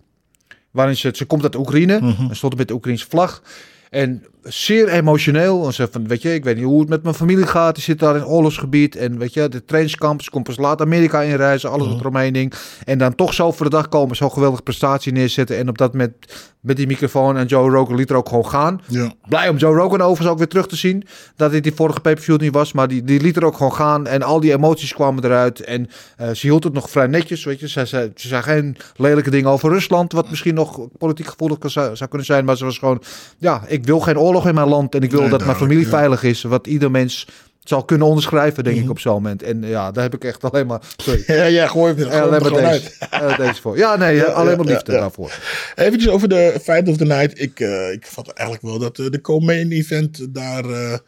Waarin 0.71 0.97
ze, 0.97 1.11
ze 1.13 1.25
komt 1.25 1.43
uit 1.43 1.57
Oekraïne, 1.57 1.97
en 2.29 2.37
stond 2.37 2.57
met 2.57 2.69
de 2.69 2.75
Oekraïnse 2.75 3.07
vlag. 3.09 3.43
En 3.91 4.25
zeer 4.43 4.89
emotioneel. 4.89 5.67
En 5.67 5.73
ze 5.73 5.89
van, 5.91 6.09
weet 6.09 6.23
je, 6.23 6.35
ik 6.35 6.45
weet 6.45 6.57
niet 6.57 6.65
hoe 6.65 6.81
het 6.81 6.89
met 6.89 7.03
mijn 7.03 7.15
familie 7.15 7.47
gaat. 7.47 7.75
Die 7.75 7.85
zit 7.85 7.99
daar 7.99 8.17
in 8.17 8.27
oorlogsgebied. 8.27 8.97
En 8.97 9.19
weet 9.19 9.35
je, 9.35 9.49
de 9.49 9.65
trainingskamp. 9.65 10.23
Ze 10.23 10.31
komt 10.31 10.45
pas 10.45 10.57
laat 10.57 10.81
Amerika 10.81 11.21
inreizen. 11.21 11.71
Alles 11.71 11.87
wat 11.87 12.01
eromheen 12.01 12.33
ding. 12.33 12.53
En 12.85 12.99
dan 12.99 13.15
toch 13.15 13.35
zo 13.35 13.53
voor 13.53 13.65
de 13.65 13.77
dag 13.77 13.89
komen. 13.89 14.17
Zo'n 14.17 14.33
geweldige 14.33 14.63
prestatie 14.63 15.13
neerzetten. 15.13 15.57
En 15.57 15.69
op 15.69 15.79
dat 15.79 15.93
met, 15.95 16.13
met 16.61 16.77
die 16.77 16.87
microfoon. 16.87 17.37
En 17.37 17.47
Joe 17.47 17.71
Rogan 17.71 17.97
liet 17.97 18.11
er 18.11 18.17
ook 18.17 18.29
gewoon 18.29 18.47
gaan. 18.47 18.81
Ja. 18.89 19.13
Blij 19.29 19.49
om 19.49 19.57
Joe 19.57 19.75
Rogan 19.75 20.01
overigens 20.01 20.29
ook 20.29 20.39
weer 20.39 20.49
terug 20.49 20.69
te 20.69 20.77
zien. 20.77 21.05
Dat 21.37 21.51
dit 21.51 21.63
die 21.63 21.75
vorige 21.75 22.01
pay-per-view 22.01 22.41
niet 22.41 22.53
was. 22.53 22.73
Maar 22.73 22.89
die, 22.89 23.05
die 23.05 23.21
liet 23.21 23.37
er 23.37 23.45
ook 23.45 23.57
gewoon 23.57 23.75
gaan. 23.75 24.07
En 24.07 24.23
al 24.23 24.41
die 24.41 24.53
emoties 24.53 24.95
kwamen 24.95 25.25
eruit. 25.25 25.61
En 25.61 25.89
eh, 26.17 26.31
ze 26.31 26.47
hield 26.47 26.65
het 26.65 26.73
nog 26.73 26.91
vrij 26.91 27.07
netjes. 27.07 27.45
Weet 27.45 27.61
je. 27.61 27.69
Ze, 27.69 27.87
ze, 27.87 28.11
ze 28.15 28.29
zei 28.29 28.43
geen 28.43 28.77
lelijke 28.97 29.31
dingen 29.31 29.51
over 29.51 29.71
Rusland. 29.71 30.13
Wat 30.13 30.31
misschien 30.31 30.55
nog 30.55 30.89
politiek 30.99 31.27
gevoelig 31.27 31.59
zou, 31.61 31.97
zou 31.97 32.09
kunnen 32.09 32.27
zijn. 32.27 32.45
Maar 32.45 32.57
ze 32.57 32.65
was 32.65 32.79
gewoon... 32.79 33.03
Ja, 33.39 33.63
ik 33.67 33.85
wil 33.85 34.01
geen 34.01 34.19
oorlog 34.19 34.32
in 34.41 34.55
mijn 34.55 34.69
land. 34.69 34.95
En 34.95 35.01
ik 35.03 35.11
wil 35.11 35.21
Nee, 35.21 35.31
dat 35.31 35.45
mijn 35.45 35.57
familie 35.57 35.85
ja. 35.85 35.89
veilig 35.91 36.23
is. 36.23 36.43
Wat 36.43 36.67
ieder 36.67 36.91
mens 36.91 37.27
zal 37.63 37.85
kunnen 37.85 38.07
onderschrijven, 38.07 38.65
denk 38.65 38.77
Mhm. 38.77 38.85
ik, 38.85 38.91
op 38.91 38.99
zo'n 38.99 39.13
moment. 39.13 39.43
En 39.43 39.63
ja, 39.63 39.91
daar 39.93 40.03
heb 40.03 40.15
ik 40.15 40.25
echt 40.25 40.45
alleen 40.45 40.67
maar... 40.67 40.81
Sorry. 40.97 41.23
Ja, 41.37 41.45
ja, 41.45 41.67
gooi 41.67 41.93
alleen 41.93 42.05
het 42.05 42.13
er 42.23 42.31
maar 42.31 42.41
gewoon 42.45 42.63
deze, 42.71 42.91
uit. 43.11 43.37
deze 43.37 43.61
voor. 43.61 43.77
Ja, 43.77 43.97
nee, 43.97 44.25
alleen 44.25 44.51
ja, 44.51 44.57
maar 44.57 44.67
liefde 44.67 44.93
ja. 44.93 44.99
daarvoor. 45.01 45.33
Eventjes 45.75 46.11
over 46.13 46.29
de 46.29 46.59
Fight 46.63 46.89
of 46.89 46.97
the 46.97 47.05
Night. 47.05 47.41
Ik, 47.41 47.61
eh, 47.61 47.93
ik 47.93 48.07
vond 48.07 48.29
eigenlijk 48.33 48.69
wel 48.69 48.79
dat 48.79 48.99
eh, 48.99 49.07
de 49.11 49.21
co-main 49.21 49.71
event 49.73 50.35
daar... 50.35 50.65
eh, 50.65 50.99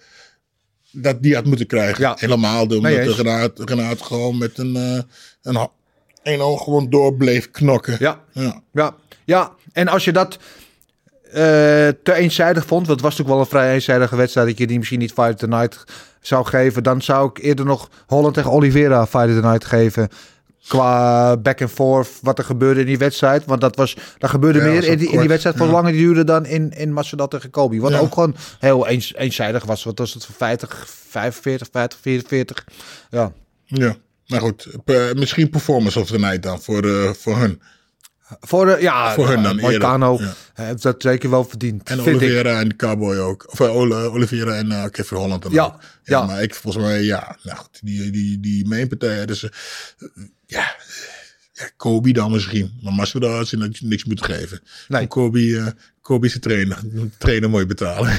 dat 0.93 1.23
die 1.23 1.35
had 1.35 1.45
moeten 1.45 1.67
krijgen. 1.67 2.01
Ja. 2.03 2.17
Helemaal 2.19 2.69
de, 2.69 2.77
omdat 2.77 2.93
Nee, 2.93 3.05
de. 3.07 3.15
Renaat, 3.15 3.61
Renaat 3.65 4.03
gewoon 4.03 4.39
met 4.39 4.59
een, 4.59 4.77
eh 4.77 5.03
een, 5.43 5.69
een 6.23 6.41
oog 6.41 6.65
gewoon 6.65 6.91
door 6.91 7.15
bleef 7.17 7.51
knokken. 7.51 7.97
Ja, 7.99 8.21
Ja. 8.33 8.63
ja, 8.73 8.95
ja. 9.25 9.53
En 9.73 9.89
als 9.89 10.05
je 10.05 10.13
dat 10.13 10.39
te 12.03 12.12
eenzijdig 12.14 12.66
vond, 12.66 12.87
want 12.87 13.01
het 13.01 13.01
was 13.01 13.16
natuurlijk 13.16 13.29
wel 13.29 13.38
een 13.38 13.47
vrij 13.62 13.75
eenzijdige 13.75 14.16
wedstrijd, 14.16 14.47
dat 14.47 14.59
je 14.59 14.66
die 14.66 14.79
misschien 14.79 14.99
niet 14.99 15.12
Fight 15.12 15.33
of 15.33 15.37
the 15.37 15.47
Night 15.49 15.85
zou 16.20 16.47
geven, 16.47 16.83
dan 16.83 17.03
zou 17.03 17.29
ik 17.29 17.38
eerder 17.38 17.64
nog 17.64 17.90
Holland 18.07 18.35
tegen 18.35 18.51
Oliveira 18.51 19.07
Fight 19.07 19.29
of 19.29 19.35
the 19.35 19.40
Night 19.47 19.64
geven. 19.64 20.09
Qua 20.68 21.37
back 21.37 21.62
and 21.62 21.70
forth, 21.70 22.09
wat 22.23 22.38
er 22.38 22.44
gebeurde 22.44 22.81
in 22.81 22.87
die 22.87 22.99
wedstrijd. 22.99 23.44
Want 23.44 23.61
dat 23.61 23.77
was, 23.77 23.97
er 24.18 24.29
gebeurde 24.29 24.59
Ja, 24.59 24.64
meer 24.64 24.85
in 24.85 24.99
die, 24.99 25.11
in 25.11 25.18
die 25.18 25.29
wedstrijd 25.29 25.57
voor 25.57 25.66
ja. 25.66 25.73
langer 25.73 25.92
duurde 25.92 26.25
dan 26.25 26.47
in, 26.47 26.70
in 26.70 26.92
Masvidal 26.92 27.29
tegen 27.29 27.51
Kobe. 27.51 27.79
Wat 27.81 27.92
Ja. 27.92 27.99
ook 27.99 28.14
gewoon 28.14 28.37
heel 28.59 28.87
eens, 28.87 29.14
eenzijdig 29.14 29.64
was. 29.64 29.85
Wat 29.85 29.99
was 29.99 30.14
het 30.14 30.25
voor 30.25 30.35
50, 30.35 30.87
45, 31.09 31.68
50, 31.73 31.99
44? 32.01 32.64
Ja. 33.11 33.33
ja. 33.64 33.97
Maar 34.27 34.40
goed, 34.40 34.66
misschien 35.14 35.51
Performance 35.51 36.01
of 36.01 36.07
the 36.07 36.18
Night 36.18 36.42
dan 36.42 36.61
voor, 36.62 36.83
eh, 36.85 37.11
voor 37.11 37.37
hun. 37.37 37.61
Voor, 38.41 38.67
de, 38.67 38.77
ja, 38.81 39.15
Voor 39.15 39.29
hun 39.29 39.43
dan 39.43 39.57
ja. 39.57 40.19
heeft 40.55 40.83
dat 40.83 41.03
zeker 41.03 41.31
wel 41.31 41.45
verdiend. 41.45 41.89
En 41.89 42.03
vind 42.03 42.07
ik. 42.07 42.15
Oliveira 42.23 42.61
en 42.61 42.77
Cowboy 42.77 43.17
ook. 43.17 43.53
Of 43.53 43.61
eh, 43.61 44.15
Oliveira 44.15 44.55
en 44.55 44.73
eh, 44.73 44.85
Kevin 44.91 45.17
Holland 45.17 45.43
dan 45.43 45.53
Ja, 45.53 45.65
ook. 45.65 45.81
ja. 46.05 46.27
Maar 46.27 46.43
ik 46.43 46.55
volgens 46.55 46.85
mij, 46.85 47.03
ja, 47.03 47.37
nou 47.43 47.59
goed, 47.59 47.79
die, 47.83 48.11
die, 48.11 48.41
die 48.41 48.67
mainpartij, 48.69 49.27
dus 49.27 49.43
eh, 49.45 49.51
ja, 50.47 50.75
ja, 51.53 51.69
Kobe 51.77 52.13
dan 52.13 52.33
misschien. 52.33 52.79
Maar 52.83 52.93
Masvidal 52.93 53.35
had 53.35 53.47
ze 53.49 53.73
niks 53.81 54.05
moeten 54.05 54.25
geven. 54.25 54.61
Nee. 54.89 55.07
Kobe, 55.07 55.57
eh 55.57 55.67
Kobe 56.01 56.29
zijn 56.29 56.41
trainer, 56.41 56.79
trainer 57.19 57.51
mooi 57.51 57.67
betalen. 57.67 58.19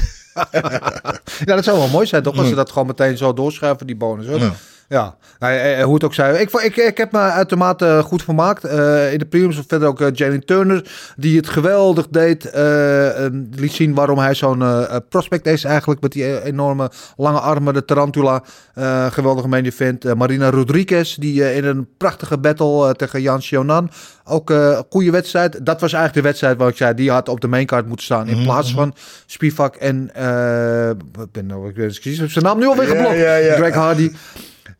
Ja, 1.44 1.54
dat 1.54 1.64
zou 1.64 1.78
wel 1.78 1.88
mooi 1.88 2.06
zijn, 2.06 2.22
toch? 2.22 2.38
Als 2.38 2.48
ze 2.48 2.54
dat 2.54 2.70
gewoon 2.70 2.86
meteen 2.86 3.16
zo 3.16 3.32
doorschuiven, 3.32 3.86
die 3.86 3.96
bonus. 3.96 4.26
Hoor. 4.26 4.38
Ja. 4.38 4.54
Ja, 4.88 5.16
nou, 5.38 5.54
eh, 5.54 5.84
hoe 5.84 5.94
het 5.94 6.04
ook 6.04 6.14
zij. 6.14 6.40
Ik, 6.40 6.50
ik, 6.50 6.76
ik 6.76 6.96
heb 6.96 7.12
me 7.12 7.18
uitermate 7.18 8.00
goed 8.04 8.22
vermaakt. 8.22 8.64
Eh, 8.64 9.12
in 9.12 9.18
de 9.18 9.24
prelims 9.26 9.60
verder 9.66 9.88
ook 9.88 10.00
uh, 10.00 10.06
Jalen 10.12 10.44
Turner, 10.44 10.90
die 11.16 11.36
het 11.36 11.48
geweldig 11.48 12.06
deed. 12.08 12.44
eh, 12.50 13.24
eh, 13.24 13.32
liet 13.50 13.72
zien 13.72 13.94
waarom 13.94 14.18
hij 14.18 14.34
zo'n 14.34 14.62
eh, 14.62 14.82
eh, 14.82 14.96
prospect 15.08 15.46
is 15.46 15.64
eigenlijk. 15.64 16.00
Met 16.00 16.12
die 16.12 16.24
eh, 16.24 16.44
enorme 16.44 16.90
lange 17.16 17.38
armen, 17.40 17.74
de 17.74 17.84
tarantula. 17.84 18.42
Eh, 18.74 19.06
geweldige 19.06 19.48
main 19.48 19.64
event. 19.64 20.04
Eh, 20.04 20.12
Marina 20.14 20.50
Rodriguez, 20.50 21.14
die 21.14 21.44
eh, 21.44 21.56
in 21.56 21.64
een 21.64 21.88
prachtige 21.96 22.38
battle 22.38 22.86
eh, 22.88 22.90
tegen 22.90 23.20
Jan 23.22 23.42
Sionan. 23.42 23.90
Ook 24.24 24.50
eh, 24.50 24.56
een 24.68 24.84
goede 24.90 25.10
wedstrijd. 25.10 25.52
Dat 25.66 25.80
was 25.80 25.92
eigenlijk 25.92 26.14
de 26.14 26.28
wedstrijd 26.28 26.56
waar 26.58 26.68
ik 26.68 26.76
zei, 26.76 26.94
die 26.94 27.10
had 27.10 27.28
op 27.28 27.40
de 27.40 27.48
maincard 27.48 27.86
moeten 27.86 28.04
staan. 28.04 28.26
In 28.28 28.42
plaats 28.42 28.74
van 28.74 28.94
Spivak 29.26 29.76
en... 29.76 30.10
eh, 30.14 30.88
ik 30.90 31.32
ben, 31.32 31.46
nou- 31.46 31.68
ik 31.68 31.74
ben 31.74 31.92
zijn 32.30 32.44
naam 32.44 32.58
nu 32.58 32.66
alweer 32.66 32.86
geblokt. 32.86 33.16
ja. 33.18 33.54
Greg 33.54 33.74
Hardy. 33.74 34.12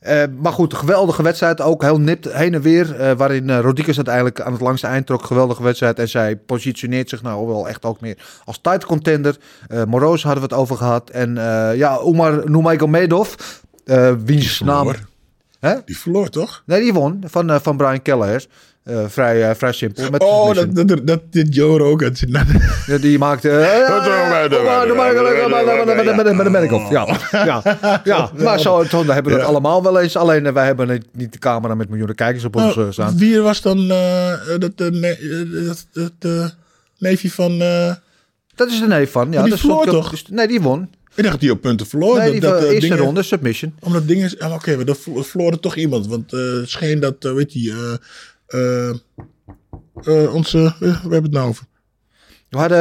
Eh, 0.07 0.23
maar 0.41 0.53
goed, 0.53 0.73
een 0.73 0.79
geweldige 0.79 1.23
wedstrijd. 1.23 1.61
Ook 1.61 1.83
heel 1.83 2.01
nipt 2.01 2.33
heen 2.33 2.55
en 2.55 2.61
weer. 2.61 2.95
eh, 3.01 3.17
waarin 3.17 3.59
Rodriguez 3.59 3.97
uiteindelijk 3.97 4.41
aan 4.41 4.53
het 4.53 4.61
langste 4.61 4.87
eind 4.87 5.07
trok. 5.07 5.25
Geweldige 5.25 5.63
wedstrijd. 5.63 5.99
En 5.99 6.09
zij 6.09 6.37
positioneert 6.37 7.09
zich 7.09 7.23
nou 7.23 7.47
wel 7.47 7.69
echt 7.69 7.85
ook 7.85 8.01
meer 8.01 8.17
als 8.45 8.59
title 8.61 8.87
contender. 8.87 9.37
Moroz 9.89 10.23
hadden 10.23 10.43
we 10.43 10.49
het 10.49 10.59
over 10.59 10.77
gehad. 10.77 11.11
En 11.11 11.35
ja, 11.77 12.01
Umar 12.07 12.51
Nurmagomedov. 12.51 13.35
eh 13.85 14.13
wiens 14.25 14.61
naam... 14.61 14.93
Hè? 15.61 15.75
Die 15.85 15.99
verloor 15.99 16.29
toch? 16.29 16.63
Nee, 16.67 16.81
die 16.81 16.93
won 16.93 17.23
van, 17.27 17.61
van 17.61 17.77
Brian 17.77 18.03
Kelleher. 18.03 18.47
Eh, 18.87 19.05
vrij, 19.09 19.49
eh, 19.49 19.55
vrij 19.55 19.73
simpel. 19.73 20.11
Met 20.11 20.23
Oh, 20.23 20.47
submission. 20.47 20.75
dat, 20.75 20.89
dat, 20.89 21.07
dat 21.07 21.21
dit 21.31 21.55
Joe 21.55 21.79
Rogan 21.79 22.13
Ja, 22.87 22.99
die 22.99 23.19
maakte... 23.19 23.51
eh, 23.61 23.89
Dat 23.89 24.05
de- 24.05 24.11
met 26.35 26.45
de- 26.45 26.51
Medikov. 26.51 26.91
Ja, 26.91 27.19
ja, 27.31 27.63
ja. 28.05 28.31
Maar 28.43 28.61
zo, 28.61 28.85
zo 28.89 29.05
hebben 29.05 29.33
we 29.33 29.39
het 29.39 29.49
allemaal 29.49 29.83
wel 29.83 30.01
eens. 30.01 30.17
Alleen 30.17 30.53
wij 30.53 30.67
hebben 30.67 31.03
niet- 31.13 31.33
de 31.33 31.39
camera 31.39 31.75
met 31.75 31.89
miljoenen 31.89 32.17
kijkers 32.17 32.45
op 32.45 32.57
ons 32.57 32.77
Oh, 32.77 32.91
staan. 32.91 33.17
wie 33.19 33.41
was 33.41 33.61
dan 33.63 33.91
eh, 33.91 34.33
dat, 34.59 34.77
dat, 34.79 34.95
dat 36.19 36.55
neefje 36.99 37.31
van... 37.31 37.61
eh, 37.61 37.95
Dat 38.55 38.69
is 38.71 38.81
de 38.81 38.87
neef 38.87 39.11
van. 39.11 39.33
Ja, 39.33 39.41
die 39.43 39.51
dat 39.51 39.61
verloor 39.61 39.87
toch? 39.87 40.11
dus- 40.11 40.25
nee, 40.31 40.49
die 40.49 40.61
won. 40.61 40.83
ik 41.15 41.23
dacht 41.23 41.31
dat 41.31 41.41
die 41.41 41.51
op 41.53 41.61
punten 41.61 41.87
verloor. 41.87 42.19
Nee, 42.19 42.31
die 42.31 42.41
dat, 42.41 42.61
dat, 42.61 42.71
eerste 42.71 42.97
ronde, 42.97 43.23
submission. 43.23 43.75
Omdat 43.81 44.09
dingen... 44.09 44.39
ah, 44.39 44.53
Oké, 44.53 44.77
maar 44.77 44.85
dat 44.85 44.99
verloor 45.21 45.61
toch 45.61 45.77
iemand. 45.77 46.07
Want 46.07 46.33
eh, 46.33 46.41
het 46.41 46.71
scheen 46.71 47.01
dat, 47.01 47.15
weet 47.21 47.53
je... 47.53 47.99
eh, 48.47 48.89
eh, 48.89 50.35
onze... 50.35 50.59
eh, 50.65 50.81
we 50.81 50.89
hebben 51.01 51.23
het 51.23 51.33
nou 51.33 51.49
over. 51.49 51.65
We 52.49 52.59
hadden 52.59 52.79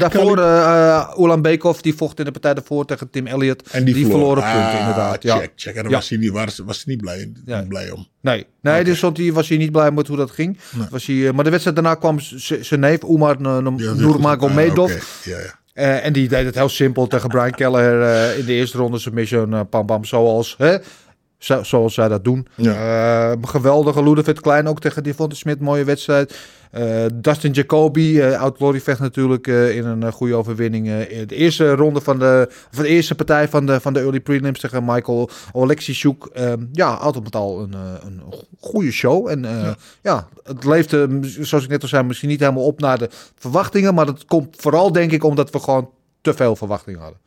daarvoor 0.00 0.38
uh, 0.38 1.14
Ulan 1.18 1.42
Bekov, 1.42 1.78
die 1.80 1.94
vocht 1.94 2.18
in 2.18 2.24
de 2.24 2.30
partij 2.30 2.54
daarvoor 2.54 2.84
tegen 2.84 3.10
Tim 3.10 3.26
Elliott. 3.26 3.70
En 3.70 3.84
die, 3.84 3.94
die 3.94 4.04
verloor. 4.06 4.20
verloren 4.36 4.52
punten, 4.52 4.72
Ah, 4.72 4.78
inderdaad. 4.80 5.22
Ja. 5.22 5.38
Check, 5.38 5.52
check. 5.56 5.74
En 5.74 5.82
daar 5.82 5.90
Ja. 5.90 5.96
was 5.98 6.08
hij 6.08 6.18
niet, 6.18 6.30
was, 6.30 6.58
was 6.64 6.76
hij 6.84 6.94
niet 6.94 7.02
blij, 7.02 7.32
Ja. 7.44 7.58
niet 7.58 7.68
blij 7.68 7.90
om. 7.90 8.06
Nee, 8.20 8.46
nee 8.60 8.84
dus 8.84 9.00
hij, 9.00 9.32
was 9.32 9.48
hij 9.48 9.58
niet 9.58 9.72
blij 9.72 9.90
met 9.90 10.06
hoe 10.06 10.16
dat 10.16 10.30
ging. 10.30 10.58
Was 10.90 11.06
hij, 11.06 11.32
maar 11.32 11.44
de 11.44 11.50
wedstrijd 11.50 11.76
daarna 11.76 11.94
kwam 11.94 12.16
zijn 12.60 12.80
neef, 12.80 13.02
Umar. 13.02 13.40
Nurmagomedov. 13.40 15.24
Ja, 15.24 15.38
ja. 15.38 15.60
Eh, 15.72 16.04
en 16.04 16.12
die 16.12 16.28
deed 16.28 16.44
het 16.44 16.54
heel 16.54 16.68
simpel 16.68 17.06
tegen 17.06 17.28
Brian 17.28 17.50
Keller 17.50 17.92
in 18.38 18.44
de 18.44 18.52
eerste 18.52 18.78
ronde 18.78 18.98
submission. 18.98 19.68
pam 19.68 19.86
pam, 19.86 20.04
zoals, 20.04 20.54
hè, 20.58 20.76
zo, 21.44 21.62
zoals 21.62 21.94
zij 21.94 22.08
dat 22.08 22.24
doen. 22.24 22.46
Ja. 22.54 23.32
Eh, 23.32 23.38
geweldige 23.42 24.02
Ludovic 24.02 24.40
Klein 24.40 24.68
ook 24.68 24.80
tegen 24.80 25.02
Devonta 25.02 25.34
Smit. 25.34 25.60
Mooie 25.60 25.84
wedstrijd. 25.84 26.38
Eh, 26.70 27.04
Dustin 27.14 27.52
Jacoby, 27.52 28.20
eh 28.20 28.40
oud 28.40 28.56
vecht 28.82 29.00
natuurlijk 29.00 29.46
in 29.46 29.84
een 29.84 30.12
goede 30.12 30.34
overwinning. 30.34 30.88
in 30.88 31.26
de 31.26 31.34
eerste 31.34 31.74
ronde 31.74 32.00
van 32.00 32.18
de, 32.18 32.48
of 32.72 32.78
de 32.78 32.88
eerste 32.88 33.14
partij 33.14 33.48
van 33.48 33.66
de, 33.66 33.80
van 33.80 33.92
de 33.92 34.00
early 34.00 34.20
prelims 34.20 34.60
tegen 34.60 34.84
Michael 34.84 35.30
Oleksichuk. 35.52 36.24
Eh, 36.24 36.52
ja, 36.72 36.94
altijd 36.94 37.24
met 37.24 37.36
al 37.36 37.62
een, 37.62 37.72
een 38.02 38.22
goede 38.60 38.90
show. 38.90 39.28
En 39.28 39.44
eh, 39.44 39.72
ja. 40.02 40.28
het 40.42 40.64
leefde, 40.64 41.20
zoals 41.22 41.64
ik 41.64 41.70
net 41.70 41.82
al 41.82 41.88
zei, 41.88 42.02
misschien 42.02 42.28
niet 42.28 42.40
helemaal 42.40 42.64
op 42.64 42.80
naar 42.80 42.98
de 42.98 43.08
verwachtingen. 43.36 43.94
Maar 43.94 44.06
dat 44.06 44.24
komt 44.24 44.56
vooral 44.58 44.92
denk 44.92 45.12
ik 45.12 45.24
omdat 45.24 45.50
we 45.50 45.58
gewoon 45.58 45.90
te 46.20 46.34
veel 46.34 46.56
verwachtingen 46.56 47.00
hadden. 47.00 47.20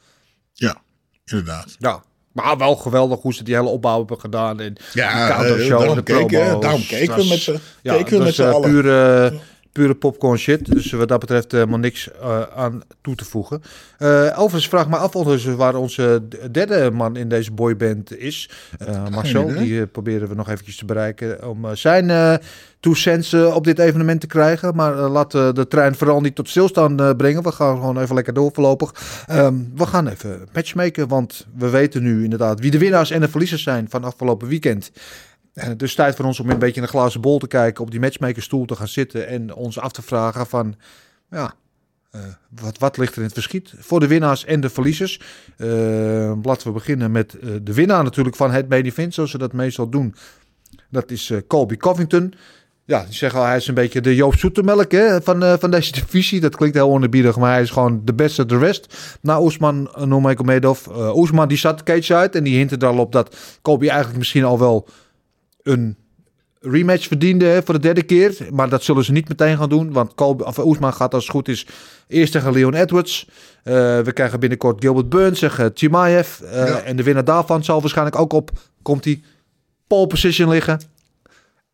ja, 0.54 0.82
inderdaad. 1.26 1.76
Ja. 1.80 2.04
Maar 2.36 2.58
wel 2.58 2.76
geweldig 2.76 3.22
hoe 3.22 3.34
ze 3.34 3.44
die 3.44 3.56
hele 3.56 3.68
opbouw 3.70 3.98
hebben 3.98 4.20
gedaan. 4.20 4.60
En 4.60 4.76
Ja, 4.94 5.26
die 5.26 5.36
counter 5.36 5.60
eh, 5.60 5.66
show, 5.66 5.96
de 5.96 6.04
keken, 6.04 6.26
promo's. 6.28 6.62
daarom 6.62 6.86
keken 6.88 7.16
we 7.18 7.26
met 7.28 7.40
z'n 7.40 7.60
ja, 7.82 7.96
keken 7.96 8.18
we 8.18 8.24
met 8.24 8.40
eh, 8.40 8.52
allen. 8.52 8.70
Pure, 8.70 9.34
pure 9.76 9.96
popcorn 9.96 10.38
shit. 10.38 10.72
Dus 10.72 10.92
wat 10.92 11.08
dat 11.08 11.20
betreft 11.20 11.52
helemaal 11.52 11.80
niks 11.80 12.12
eh, 12.12 12.42
aan 12.56 12.82
toe 13.02 13.16
te 13.16 13.26
voegen. 13.26 13.62
Eh 13.98 14.32
overigens 14.36 14.68
vraag 14.68 14.90
me 14.90 14.98
af 14.98 15.16
ondertussen 15.16 15.58
waar 15.58 15.76
onze 15.76 16.22
derde 16.52 16.92
man 16.92 17.16
in 17.16 17.30
deze 17.30 17.52
boyband 17.52 18.18
is. 18.18 18.50
Eh, 18.78 19.08
Marcel, 19.08 19.48
die 19.48 19.82
eh, 19.82 19.88
proberen 19.92 20.28
we 20.28 20.36
nog 20.36 20.50
eventjes 20.50 20.78
te 20.78 20.86
bereiken 20.86 21.50
om 21.50 21.66
eh, 21.66 21.72
zijn 21.74 22.10
eh 22.10 22.34
two 22.86 22.94
cents 22.94 23.34
eh, 23.34 23.56
op 23.56 23.64
dit 23.64 23.80
evenement 23.80 24.22
te 24.22 24.28
krijgen. 24.28 24.76
Maar 24.76 24.98
eh, 24.98 25.12
laat 25.12 25.36
eh, 25.36 25.54
de 25.54 25.68
trein 25.68 25.96
vooral 25.96 26.22
niet 26.22 26.36
tot 26.36 26.50
stilstand 26.50 27.02
eh, 27.02 27.10
brengen. 27.18 27.44
We 27.44 27.52
gaan 27.52 27.76
gewoon 27.76 28.02
even 28.02 28.16
lekker 28.16 28.34
door 28.34 28.52
voorlopig. 28.54 28.94
Ehm, 29.28 29.56
we 29.76 29.86
gaan 29.86 30.08
even 30.08 30.48
matchmaken, 30.54 31.08
want 31.08 31.46
we 31.58 31.70
weten 31.70 32.04
nu 32.04 32.24
inderdaad 32.24 32.60
wie 32.60 32.72
de 32.72 32.78
winnaars 32.78 33.12
en 33.12 33.22
de 33.22 33.28
verliezers 33.28 33.64
zijn 33.64 33.90
van 33.90 34.04
afgelopen 34.04 34.48
weekend. 34.48 34.92
En 35.56 35.70
het 35.70 35.82
is 35.82 35.96
tijd 35.96 36.16
voor 36.16 36.26
ons 36.26 36.40
om 36.40 36.50
een 36.50 36.60
beetje 36.60 36.76
in 36.76 36.82
een 36.82 36.88
glazen 36.88 37.22
bol 37.22 37.40
te 37.40 37.48
kijken, 37.48 37.84
op 37.84 37.92
die 37.92 38.00
matchmakerstoel 38.00 38.66
te 38.66 38.76
gaan 38.76 38.88
zitten 38.88 39.28
en 39.28 39.54
ons 39.54 39.80
af 39.80 39.92
te 39.92 40.02
vragen 40.02 40.48
van, 40.48 40.76
ja, 41.30 41.54
eh, 42.12 42.22
wat, 42.62 42.78
wat 42.78 42.98
ligt 42.98 43.12
er 43.12 43.18
in 43.18 43.24
het 43.24 43.34
verschiet 43.34 43.74
voor 43.78 44.00
de 44.00 44.08
winnaars 44.08 44.46
en 44.46 44.62
de 44.62 44.70
verliezers? 44.70 45.22
Eh, 45.58 45.68
laten 46.44 46.68
we 46.68 46.74
beginnen 46.74 47.12
met 47.12 47.40
eh, 47.40 47.50
de 47.62 47.74
winnaar 47.74 48.04
natuurlijk 48.04 48.36
van 48.36 48.52
het 48.52 48.70
main 48.70 49.14
zoals 49.14 49.32
ze 49.32 49.38
dat 49.38 49.54
meestal 49.54 49.90
doen. 49.90 50.16
Dat 50.90 51.12
is 51.12 51.30
eh, 51.30 51.38
Colby 51.48 51.78
Covington. 51.78 52.34
Ja, 52.86 53.04
die 53.04 53.14
zeggen 53.14 53.40
al, 53.40 53.46
hij 53.46 53.56
is 53.56 53.68
een 53.68 53.74
beetje 53.74 54.02
de 54.02 54.16
Joop 54.16 54.36
Zoetemelk 54.36 54.92
hè, 54.92 55.22
van, 55.22 55.44
eh, 55.44 55.54
van 55.60 55.72
deze 55.72 55.92
divisie. 56.02 56.40
Dat 56.40 56.56
klinkt 56.56 56.76
heel 56.76 56.90
onerbiedig, 56.90 57.38
maar 57.38 57.52
hij 57.52 57.62
is 57.62 57.70
gewoon 57.70 58.02
de 58.04 58.14
beste 58.14 58.46
de 58.46 58.58
rest. 58.58 59.18
Na 59.22 59.42
Oesman 59.42 59.90
uh, 59.98 60.04
Nurmagomedov. 60.04 60.88
Uh, 60.88 61.16
Oesman 61.16 61.48
die 61.48 61.58
zat 61.58 61.84
cage 61.84 62.16
uit 62.16 62.36
en 62.36 62.44
die 62.44 62.58
hintte 62.58 62.78
er 62.78 62.90
op 62.90 63.12
dat 63.12 63.36
Kobe 63.62 63.88
eigenlijk 63.88 64.18
misschien 64.18 64.44
al 64.44 64.60
wel 64.60 64.88
een 65.66 65.98
rematch 66.62 67.08
verdiende 67.08 67.46
hè, 67.46 67.64
voor 67.64 67.74
de 67.74 67.80
derde 67.80 68.04
keer. 68.04 68.38
Maar 68.52 68.70
dat 68.70 68.84
zullen 68.84 69.04
ze 69.04 69.12
niet 69.12 69.30
meteen 69.30 69.58
gaan 69.58 69.70
doen, 69.70 69.92
want 69.92 70.16
Kobe, 70.16 70.46
of 70.46 70.58
Oesman 70.58 70.94
gaat 70.94 71.14
als 71.14 71.24
het 71.24 71.32
goed 71.32 71.48
is 71.48 71.68
eerst 72.08 72.32
tegen 72.32 72.54
Leon 72.54 72.74
Edwards. 72.74 73.28
Uh, 73.28 73.74
we 74.00 74.12
krijgen 74.14 74.40
binnenkort 74.40 74.82
Gilbert 74.82 75.10
Burns 75.10 75.40
tegen 75.40 75.72
Chimaev. 75.74 76.40
Uh, 76.42 76.52
ja. 76.52 76.80
En 76.80 76.96
de 76.96 77.04
winnaar 77.04 77.24
daarvan 77.24 77.64
zal 77.64 77.82
waarschijnlijk 77.82 78.20
ook 78.20 78.34
op, 78.34 78.52
komt 78.82 79.06
hij, 79.06 79.22
pole 79.88 80.08
position 80.08 80.50
liggen 80.50 80.80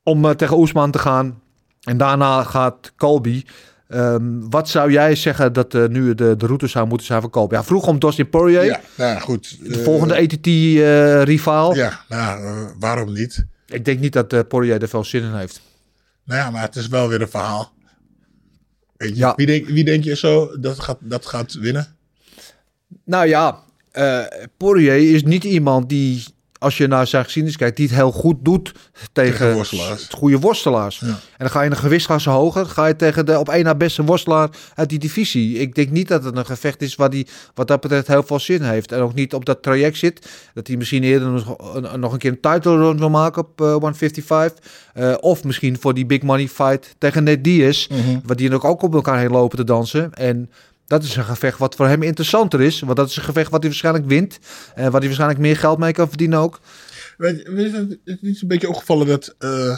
om 0.03 0.25
uh, 0.25 0.31
tegen 0.31 0.57
Oesman 0.57 0.91
te 0.91 0.99
gaan. 0.99 1.41
En 1.81 1.97
daarna 1.97 2.43
gaat 2.43 2.93
Colby. 2.97 3.43
Um, 3.87 4.49
wat 4.49 4.69
zou 4.69 4.91
jij 4.91 5.15
zeggen 5.15 5.53
dat 5.53 5.73
uh, 5.73 5.87
nu 5.87 6.15
de, 6.15 6.35
de 6.37 6.45
route 6.45 6.67
zou 6.67 6.87
moeten 6.87 7.07
zijn 7.07 7.21
voor 7.21 7.29
Colby? 7.29 7.55
Ja, 7.55 7.63
vroeg 7.63 7.87
om 7.87 7.99
Dustin 7.99 8.29
Poirier. 8.29 8.65
Ja, 8.65 8.81
nou 8.97 9.19
goed. 9.19 9.57
De 9.63 9.77
uh, 9.77 9.83
volgende 9.83 10.15
ATT-rivaal. 10.15 11.75
ja, 11.75 11.99
nou, 12.07 12.67
waarom 12.79 13.13
niet? 13.13 13.45
Ik 13.71 13.85
denk 13.85 13.99
niet 13.99 14.13
dat 14.13 14.47
Poirier 14.47 14.81
er 14.81 14.87
veel 14.89 15.03
zin 15.03 15.23
in 15.23 15.33
heeft. 15.33 15.61
Nou 16.23 16.39
ja, 16.39 16.49
maar 16.49 16.61
het 16.61 16.75
is 16.75 16.87
wel 16.87 17.07
weer 17.07 17.21
een 17.21 17.29
verhaal. 17.29 17.73
Weet 18.97 19.09
je, 19.09 19.15
ja. 19.15 19.33
wie, 19.35 19.45
denk, 19.45 19.67
wie 19.67 19.83
denk 19.83 20.03
je 20.03 20.15
zo 20.15 20.59
dat 20.59 20.79
gaat, 20.79 20.97
dat 21.01 21.25
gaat 21.25 21.53
winnen? 21.53 21.95
Nou 23.03 23.27
ja, 23.27 23.63
Poirier 24.57 25.13
is 25.13 25.23
niet 25.23 25.43
iemand 25.43 25.89
die 25.89 26.23
als 26.61 26.77
je 26.77 26.87
naar 26.87 27.07
zijn 27.07 27.23
geschiedenis 27.23 27.57
kijkt, 27.57 27.77
die 27.77 27.87
het 27.87 27.95
heel 27.95 28.11
goed 28.11 28.37
doet 28.41 28.73
tegen, 29.11 29.37
tegen 29.37 29.53
worstelaars. 29.53 30.07
goede 30.11 30.39
worstelaars. 30.39 30.99
Ja. 30.99 31.07
En 31.07 31.17
dan 31.37 31.49
ga 31.49 31.61
je 31.61 31.69
een 31.69 31.77
gewichtsklasse 31.77 32.29
hoger, 32.29 32.65
ga 32.65 32.85
je 32.85 32.95
tegen 32.95 33.25
de 33.25 33.39
op 33.39 33.49
één 33.49 33.63
na 33.63 33.75
beste 33.75 34.03
worstelaar 34.03 34.49
uit 34.75 34.89
die 34.89 34.99
divisie. 34.99 35.57
Ik 35.57 35.75
denk 35.75 35.89
niet 35.89 36.07
dat 36.07 36.23
het 36.23 36.37
een 36.37 36.45
gevecht 36.45 36.81
is 36.81 36.95
waar 36.95 37.09
die 37.09 37.27
wat 37.53 37.67
dat 37.67 37.81
betreft 37.81 38.07
heel 38.07 38.23
veel 38.23 38.39
zin 38.39 38.61
heeft. 38.61 38.91
En 38.91 38.99
ook 38.99 39.13
niet 39.13 39.33
op 39.33 39.45
dat 39.45 39.63
traject 39.63 39.97
zit. 39.97 40.29
Dat 40.53 40.67
hij 40.67 40.77
misschien 40.77 41.03
eerder 41.03 41.27
nog 41.27 41.75
een, 41.75 41.99
nog 41.99 42.13
een 42.13 42.19
keer 42.19 42.31
een 42.31 42.51
title 42.51 42.77
run 42.77 42.97
wil 42.97 43.09
maken 43.09 43.41
op 43.41 43.61
uh, 43.61 43.71
155. 43.71 44.65
Uh, 44.95 45.13
of 45.19 45.43
misschien 45.43 45.77
voor 45.79 45.93
die 45.93 46.05
big 46.05 46.21
money 46.21 46.47
fight 46.47 46.95
tegen 46.97 47.23
Ned 47.23 47.43
Diaz. 47.43 47.87
Mm 47.87 48.01
-hmm. 48.01 48.21
Waar 48.25 48.35
die 48.35 48.61
ook 48.61 48.81
op 48.81 48.93
elkaar 48.93 49.19
heen 49.19 49.31
lopen 49.31 49.57
te 49.57 49.63
dansen. 49.63 50.13
En 50.13 50.49
dat 50.91 51.03
is 51.03 51.15
een 51.15 51.23
gevecht 51.23 51.57
wat 51.57 51.75
voor 51.75 51.87
hem 51.87 52.03
interessanter 52.03 52.61
is. 52.61 52.79
Want 52.79 52.95
dat 52.95 53.09
is 53.09 53.15
een 53.15 53.23
gevecht 53.23 53.51
wat 53.51 53.59
hij 53.59 53.69
waarschijnlijk 53.69 54.05
wint. 54.07 54.39
En 54.75 54.83
waar 54.83 54.99
hij 54.99 55.01
waarschijnlijk 55.01 55.39
meer 55.39 55.57
geld 55.57 55.79
mee 55.79 55.91
kan 55.91 56.07
verdienen 56.07 56.39
ook. 56.39 56.59
Weet, 57.17 57.47
weet 57.47 57.73
het 58.03 58.17
is 58.21 58.41
een 58.41 58.47
beetje 58.47 58.69
opgevallen 58.69 59.07
dat 59.07 59.35
uh, 59.39 59.77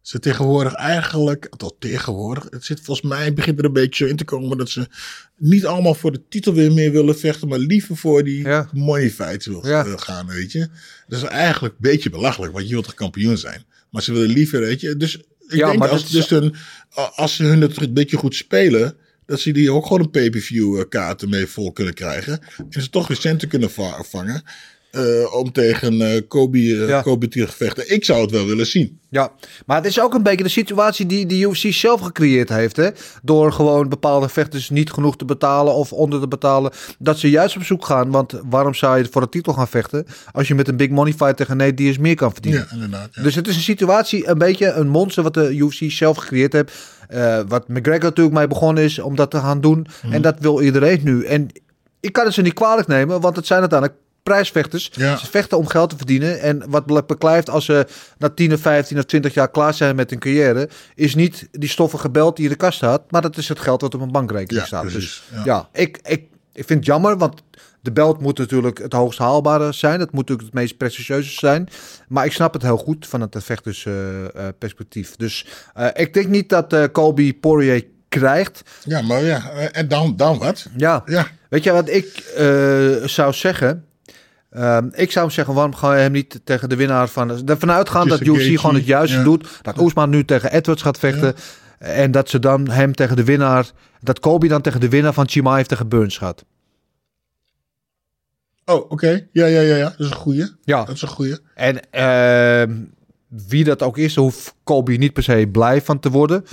ze 0.00 0.18
tegenwoordig 0.18 0.74
eigenlijk... 0.74 1.48
Tot 1.56 1.74
tegenwoordig, 1.78 2.46
het 2.50 2.64
zit 2.64 2.80
volgens 2.80 3.08
mij 3.08 3.32
begint 3.32 3.58
er 3.58 3.64
een 3.64 3.72
beetje 3.72 4.04
zo 4.04 4.10
in 4.10 4.16
te 4.16 4.24
komen... 4.24 4.58
dat 4.58 4.70
ze 4.70 4.86
niet 5.36 5.66
allemaal 5.66 5.94
voor 5.94 6.12
de 6.12 6.22
titel 6.28 6.54
weer 6.54 6.72
meer 6.72 6.92
willen 6.92 7.18
vechten... 7.18 7.48
maar 7.48 7.58
liever 7.58 7.96
voor 7.96 8.24
die 8.24 8.44
ja. 8.44 8.68
money 8.72 9.10
fights 9.10 9.46
wil 9.46 9.66
ja. 9.66 9.96
gaan, 9.96 10.26
weet 10.26 10.52
je. 10.52 10.68
Dat 11.06 11.22
is 11.22 11.28
eigenlijk 11.28 11.74
een 11.74 11.90
beetje 11.90 12.10
belachelijk, 12.10 12.52
want 12.52 12.64
je 12.66 12.72
wilt 12.72 12.84
toch 12.84 12.94
kampioen 12.94 13.38
zijn. 13.38 13.64
Maar 13.90 14.02
ze 14.02 14.12
willen 14.12 14.30
liever, 14.30 14.60
weet 14.60 14.80
je... 14.80 14.96
Dus 14.96 15.16
ik 15.16 15.24
ja, 15.58 15.66
denk 15.66 15.78
maar 15.78 15.88
als, 15.88 16.10
dus 16.10 16.30
een, 16.30 16.54
als 17.14 17.36
ze 17.36 17.44
hun 17.44 17.60
het 17.60 17.80
een 17.80 17.94
beetje 17.94 18.16
goed 18.16 18.34
spelen 18.34 18.96
dat 19.32 19.40
ze 19.40 19.52
die 19.52 19.72
ook 19.72 19.86
gewoon 19.86 20.02
een 20.02 20.10
pay-per-view 20.10 20.88
kaarten 20.88 21.28
mee 21.28 21.46
vol 21.46 21.72
kunnen 21.72 21.94
krijgen. 21.94 22.40
En 22.70 22.82
ze 22.82 22.90
toch 22.90 23.08
weer 23.08 23.16
kunnen 23.48 23.70
vangen. 24.04 24.42
Uh, 24.96 25.34
om 25.34 25.52
tegen 25.52 25.94
uh, 25.94 26.20
Kobe, 26.28 26.58
uh, 26.58 26.88
ja. 26.88 27.00
Kobe 27.00 27.28
te 27.28 27.46
vechten. 27.48 27.94
Ik 27.94 28.04
zou 28.04 28.20
het 28.20 28.30
wel 28.30 28.46
willen 28.46 28.66
zien. 28.66 29.00
Ja, 29.08 29.32
maar 29.66 29.76
het 29.76 29.86
is 29.86 30.00
ook 30.00 30.14
een 30.14 30.22
beetje 30.22 30.44
de 30.44 30.50
situatie 30.50 31.06
die 31.06 31.26
de 31.26 31.40
UFC 31.40 31.72
zelf 31.72 32.00
gecreëerd 32.00 32.48
heeft. 32.48 32.76
Hè? 32.76 32.88
Door 33.22 33.52
gewoon 33.52 33.88
bepaalde 33.88 34.28
vechters 34.28 34.70
niet 34.70 34.92
genoeg 34.92 35.16
te 35.16 35.24
betalen 35.24 35.74
of 35.74 35.92
onder 35.92 36.20
te 36.20 36.28
betalen. 36.28 36.72
Dat 36.98 37.18
ze 37.18 37.30
juist 37.30 37.56
op 37.56 37.62
zoek 37.62 37.84
gaan. 37.84 38.10
Want 38.10 38.40
waarom 38.44 38.74
zou 38.74 38.98
je 38.98 39.08
voor 39.10 39.20
de 39.20 39.28
titel 39.28 39.52
gaan 39.52 39.68
vechten 39.68 40.06
als 40.32 40.48
je 40.48 40.54
met 40.54 40.68
een 40.68 40.76
big 40.76 40.88
money 40.88 41.12
fight 41.12 41.36
tegen 41.36 41.56
Nate 41.56 41.74
Diaz 41.74 41.96
meer 41.96 42.14
kan 42.14 42.32
verdienen? 42.32 42.66
Ja, 42.70 42.74
inderdaad. 42.74 43.08
Ja. 43.12 43.22
Dus 43.22 43.34
het 43.34 43.48
is 43.48 43.56
een 43.56 43.62
situatie, 43.62 44.28
een 44.28 44.38
beetje 44.38 44.72
een 44.72 44.88
monster 44.88 45.22
wat 45.22 45.34
de 45.34 45.54
UFC 45.56 45.90
zelf 45.90 46.16
gecreëerd 46.16 46.52
heeft. 46.52 46.72
Wat 47.48 47.68
McGregor 47.68 48.02
natuurlijk 48.02 48.36
mee 48.36 48.46
begonnen 48.46 48.84
is 48.84 48.98
om 48.98 49.16
dat 49.16 49.30
te 49.30 49.38
gaan 49.38 49.60
doen. 49.60 49.86
Mm. 50.02 50.12
En 50.12 50.22
dat 50.22 50.36
wil 50.38 50.60
iedereen 50.60 51.00
nu. 51.02 51.24
En 51.24 51.48
ik 52.00 52.12
kan 52.12 52.24
het 52.24 52.34
ze 52.34 52.42
niet 52.42 52.54
kwalijk 52.54 52.88
nemen, 52.88 53.20
want 53.20 53.36
het 53.36 53.46
zijn 53.46 53.60
uiteindelijk 53.60 54.00
prijsvechters. 54.22 54.90
Ja. 54.92 55.16
Ze 55.16 55.26
vechten 55.26 55.58
om 55.58 55.66
geld 55.66 55.90
te 55.90 55.96
verdienen. 55.96 56.40
En 56.40 56.70
wat 56.70 57.06
beklijft 57.06 57.50
als 57.50 57.64
ze 57.64 57.86
na 58.18 58.28
10 58.28 58.52
of 58.52 58.60
15 58.60 58.98
of 58.98 59.04
20 59.04 59.34
jaar 59.34 59.50
klaar 59.50 59.74
zijn 59.74 59.96
met 59.96 60.10
hun 60.10 60.18
carrière, 60.18 60.68
is 60.94 61.14
niet 61.14 61.48
die 61.50 61.68
stoffige 61.68 62.10
belt 62.10 62.36
die 62.36 62.44
in 62.44 62.50
de 62.50 62.56
kast 62.56 62.76
staat, 62.76 63.10
maar 63.10 63.22
dat 63.22 63.36
is 63.36 63.48
het 63.48 63.60
geld 63.60 63.80
wat 63.80 63.94
op 63.94 64.00
een 64.00 64.12
bankrekening 64.12 64.60
ja, 64.60 64.66
staat. 64.66 64.82
Precies. 64.82 65.00
Dus 65.30 65.38
ja, 65.38 65.42
ja 65.44 65.68
ik, 65.72 65.98
ik, 66.02 66.24
ik 66.52 66.66
vind 66.66 66.78
het 66.78 66.86
jammer, 66.86 67.18
want 67.18 67.42
de 67.80 67.92
belt 67.92 68.20
moet 68.20 68.38
natuurlijk 68.38 68.78
het 68.78 68.92
hoogst 68.92 69.18
haalbare 69.18 69.72
zijn. 69.72 69.98
Dat 69.98 70.12
moet 70.12 70.28
natuurlijk 70.28 70.48
het 70.48 70.58
meest 70.62 70.76
prestigieuze 70.76 71.32
zijn. 71.32 71.68
Maar 72.08 72.24
ik 72.24 72.32
snap 72.32 72.52
het 72.52 72.62
heel 72.62 72.76
goed 72.76 73.06
van 73.06 73.20
het 73.20 73.36
vechtersperspectief. 73.38 75.10
Uh, 75.10 75.16
dus 75.16 75.46
uh, 75.78 75.86
ik 75.94 76.14
denk 76.14 76.28
niet 76.28 76.48
dat 76.48 76.72
uh, 76.72 76.84
Colby 76.92 77.34
Poirier 77.34 77.84
krijgt. 78.08 78.62
Ja, 78.84 79.02
maar 79.02 79.22
ja, 79.22 79.50
en 79.50 79.88
dan, 79.88 80.16
dan 80.16 80.38
wat? 80.38 80.66
Ja. 80.76 81.02
ja. 81.06 81.26
Weet 81.48 81.64
je 81.64 81.72
wat 81.72 81.88
ik 81.88 82.32
uh, 82.38 83.04
zou 83.04 83.32
zeggen? 83.32 83.84
Um, 84.56 84.90
ik 84.94 85.12
zou 85.12 85.30
zeggen, 85.30 85.54
waarom 85.54 85.74
gaan 85.74 85.90
we 85.90 85.96
hem 85.96 86.12
niet 86.12 86.40
tegen 86.44 86.68
de 86.68 86.76
winnaar 86.76 87.08
van... 87.08 87.48
Ervan 87.48 87.70
uitgaan 87.70 88.08
dat 88.08 88.20
UFC 88.20 88.58
gewoon 88.60 88.74
het 88.74 88.86
juiste 88.86 89.16
ja. 89.16 89.22
doet. 89.22 89.58
Dat 89.62 89.78
Oesman 89.78 90.10
nu 90.10 90.24
tegen 90.24 90.52
Edwards 90.52 90.82
gaat 90.82 90.98
vechten. 90.98 91.34
Ja. 91.78 91.86
En 91.86 92.10
dat 92.10 92.28
ze 92.28 92.38
dan 92.38 92.68
hem 92.68 92.94
tegen 92.94 93.16
de 93.16 93.24
winnaar... 93.24 93.70
Dat 94.00 94.20
Kobe 94.20 94.48
dan 94.48 94.60
tegen 94.60 94.80
de 94.80 94.88
winnaar 94.88 95.12
van 95.12 95.28
Chimaev 95.28 95.66
tegen 95.66 95.88
Burns 95.88 96.18
gaat. 96.18 96.44
Oh, 98.64 98.74
oké. 98.74 98.92
Okay. 98.92 99.28
Ja, 99.32 99.46
ja, 99.46 99.60
ja, 99.60 99.76
ja. 99.76 99.88
Dat 99.88 100.00
is 100.00 100.10
een 100.10 100.16
goeie. 100.16 100.50
Ja. 100.64 100.84
Dat 100.84 100.94
is 100.94 101.02
een 101.02 101.08
goeie. 101.08 101.38
En 101.54 101.80
uh, 101.92 102.76
wie 103.28 103.64
dat 103.64 103.82
ook 103.82 103.98
is, 103.98 104.14
hoeft 104.14 104.54
Kobe 104.64 104.92
niet 104.92 105.12
per 105.12 105.22
se 105.22 105.48
blij 105.52 105.82
van 105.82 105.98
te 105.98 106.10
worden. 106.10 106.44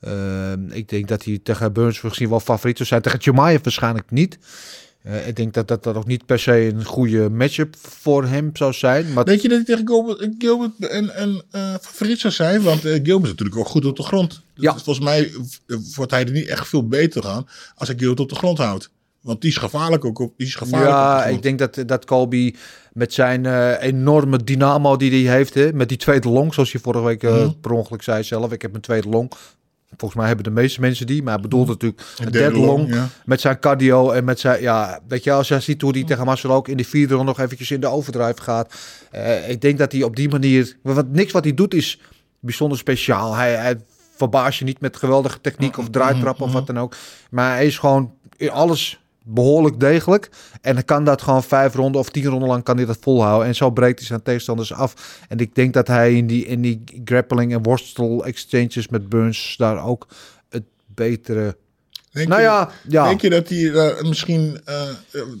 Uh, 0.00 0.52
ik 0.70 0.88
denk 0.88 1.08
dat 1.08 1.24
hij 1.24 1.40
tegen 1.42 1.72
Burns 1.72 2.00
misschien 2.00 2.28
wel 2.28 2.40
favoriet 2.40 2.76
zou 2.76 2.88
zijn. 2.88 3.02
Tegen 3.02 3.20
Chimaev 3.20 3.62
waarschijnlijk 3.62 4.10
niet. 4.10 4.38
Uh, 5.06 5.28
ik 5.28 5.36
denk 5.36 5.54
dat, 5.54 5.68
dat 5.68 5.82
dat 5.82 5.96
ook 5.96 6.06
niet 6.06 6.26
per 6.26 6.38
se 6.38 6.52
een 6.52 6.84
goede 6.84 7.30
matchup 7.30 7.76
voor 7.80 8.24
hem 8.24 8.50
zou 8.52 8.72
zijn. 8.72 9.12
Maar 9.12 9.24
denk 9.24 9.40
je 9.40 9.48
dat 9.48 9.56
hij 9.56 9.66
tegen 9.66 9.86
Gilbert, 9.86 10.34
Gilbert 10.38 10.72
een, 10.78 11.22
een 11.22 11.42
uh, 11.52 11.74
favoriet 11.80 12.20
zou 12.20 12.32
zijn? 12.32 12.62
Want 12.62 12.84
uh, 12.84 12.92
Gilbert 12.92 13.24
is 13.24 13.30
natuurlijk 13.30 13.56
ook 13.58 13.68
goed 13.68 13.84
op 13.84 13.96
de 13.96 14.02
grond. 14.02 14.42
Ja. 14.54 14.72
Dus 14.72 14.82
volgens 14.82 15.04
mij 15.04 15.32
wordt 15.94 16.10
hij 16.10 16.24
er 16.24 16.32
niet 16.32 16.46
echt 16.46 16.68
veel 16.68 16.88
beter 16.88 17.22
gaan 17.22 17.48
als 17.74 17.88
hij 17.88 17.98
Gilbert 17.98 18.20
op 18.20 18.28
de 18.28 18.34
grond 18.34 18.58
houdt. 18.58 18.90
Want 19.20 19.40
die 19.40 19.50
is 19.50 19.56
gevaarlijk 19.56 20.04
ook 20.04 20.18
op. 20.18 20.34
Die 20.36 20.46
is 20.46 20.54
gevaarlijk 20.54 20.90
ja, 20.90 21.24
ik 21.24 21.42
denk 21.42 21.58
dat, 21.58 21.82
dat 21.86 22.04
Colby 22.04 22.54
met 22.92 23.12
zijn 23.12 23.44
uh, 23.44 23.82
enorme 23.82 24.44
dynamo 24.44 24.96
die 24.96 25.26
hij 25.26 25.36
heeft, 25.36 25.54
hè, 25.54 25.72
met 25.72 25.88
die 25.88 25.98
tweede 25.98 26.28
long, 26.28 26.54
zoals 26.54 26.72
je 26.72 26.78
vorige 26.78 27.04
week 27.04 27.22
uh, 27.22 27.44
mm. 27.44 27.60
per 27.60 27.70
ongeluk 27.70 28.02
zei 28.02 28.22
zelf, 28.22 28.52
ik 28.52 28.62
heb 28.62 28.70
mijn 28.70 28.82
tweede 28.82 29.08
long. 29.08 29.32
Volgens 29.96 30.20
mij 30.20 30.26
hebben 30.26 30.44
de 30.44 30.60
meeste 30.60 30.80
mensen 30.80 31.06
die, 31.06 31.22
maar 31.22 31.32
hij 31.32 31.42
bedoelt 31.42 31.68
natuurlijk 31.68 32.02
een 32.18 32.30
derde 32.30 32.58
long, 32.58 32.66
long 32.66 32.94
ja. 32.94 33.08
met 33.24 33.40
zijn 33.40 33.58
cardio 33.58 34.10
en 34.10 34.24
met 34.24 34.40
zijn, 34.40 34.62
ja, 34.62 35.00
weet 35.08 35.24
je, 35.24 35.32
als 35.32 35.48
je 35.48 35.60
ziet 35.60 35.82
hoe 35.82 35.92
die 35.92 36.04
tegen 36.04 36.24
Marcel 36.24 36.50
ook 36.50 36.68
in 36.68 36.76
de 36.76 36.84
vierde 36.84 37.14
ronde 37.14 37.28
nog 37.28 37.40
eventjes 37.40 37.70
in 37.70 37.80
de 37.80 37.86
overdrive 37.86 38.42
gaat. 38.42 38.74
Uh, 39.14 39.50
ik 39.50 39.60
denk 39.60 39.78
dat 39.78 39.92
hij 39.92 40.02
op 40.02 40.16
die 40.16 40.28
manier, 40.28 40.76
wat 40.82 41.08
niks 41.08 41.32
wat 41.32 41.44
hij 41.44 41.54
doet 41.54 41.74
is 41.74 42.00
bijzonder 42.40 42.78
speciaal. 42.78 43.34
Hij, 43.34 43.54
hij 43.54 43.80
verbaast 44.16 44.58
je 44.58 44.64
niet 44.64 44.80
met 44.80 44.96
geweldige 44.96 45.40
techniek 45.40 45.78
of 45.78 45.90
draaitrap 45.90 46.40
of 46.40 46.52
wat 46.52 46.66
dan 46.66 46.78
ook, 46.78 46.96
maar 47.30 47.54
hij 47.54 47.66
is 47.66 47.78
gewoon 47.78 48.14
in 48.36 48.50
alles 48.50 49.01
behoorlijk 49.24 49.80
degelijk. 49.80 50.30
En 50.60 50.74
dan 50.74 50.84
kan 50.84 51.04
dat 51.04 51.22
gewoon 51.22 51.42
vijf 51.42 51.74
ronden 51.74 52.00
of 52.00 52.10
tien 52.10 52.26
ronden 52.26 52.48
lang 52.48 52.62
kan 52.62 52.76
hij 52.76 52.86
dat 52.86 52.98
volhouden. 53.00 53.48
En 53.48 53.54
zo 53.54 53.70
breekt 53.70 53.98
hij 53.98 54.06
zijn 54.06 54.22
tegenstanders 54.22 54.72
af. 54.72 55.18
En 55.28 55.38
ik 55.38 55.54
denk 55.54 55.74
dat 55.74 55.86
hij 55.86 56.16
in 56.16 56.26
die, 56.26 56.46
in 56.46 56.60
die 56.60 56.84
grappling 57.04 57.52
en 57.52 57.62
worstel 57.62 58.24
exchanges 58.24 58.88
met 58.88 59.08
Burns 59.08 59.54
daar 59.58 59.84
ook 59.84 60.06
het 60.48 60.64
betere... 60.86 61.56
Denk 62.12 62.28
nou 62.28 62.40
je, 62.40 62.46
ja, 62.46 62.70
ja. 62.88 63.08
Denk 63.08 63.20
je 63.20 63.30
dat 63.30 63.48
hij 63.48 63.58
uh, 63.58 64.00
misschien... 64.00 64.60
Uh, 64.68 64.82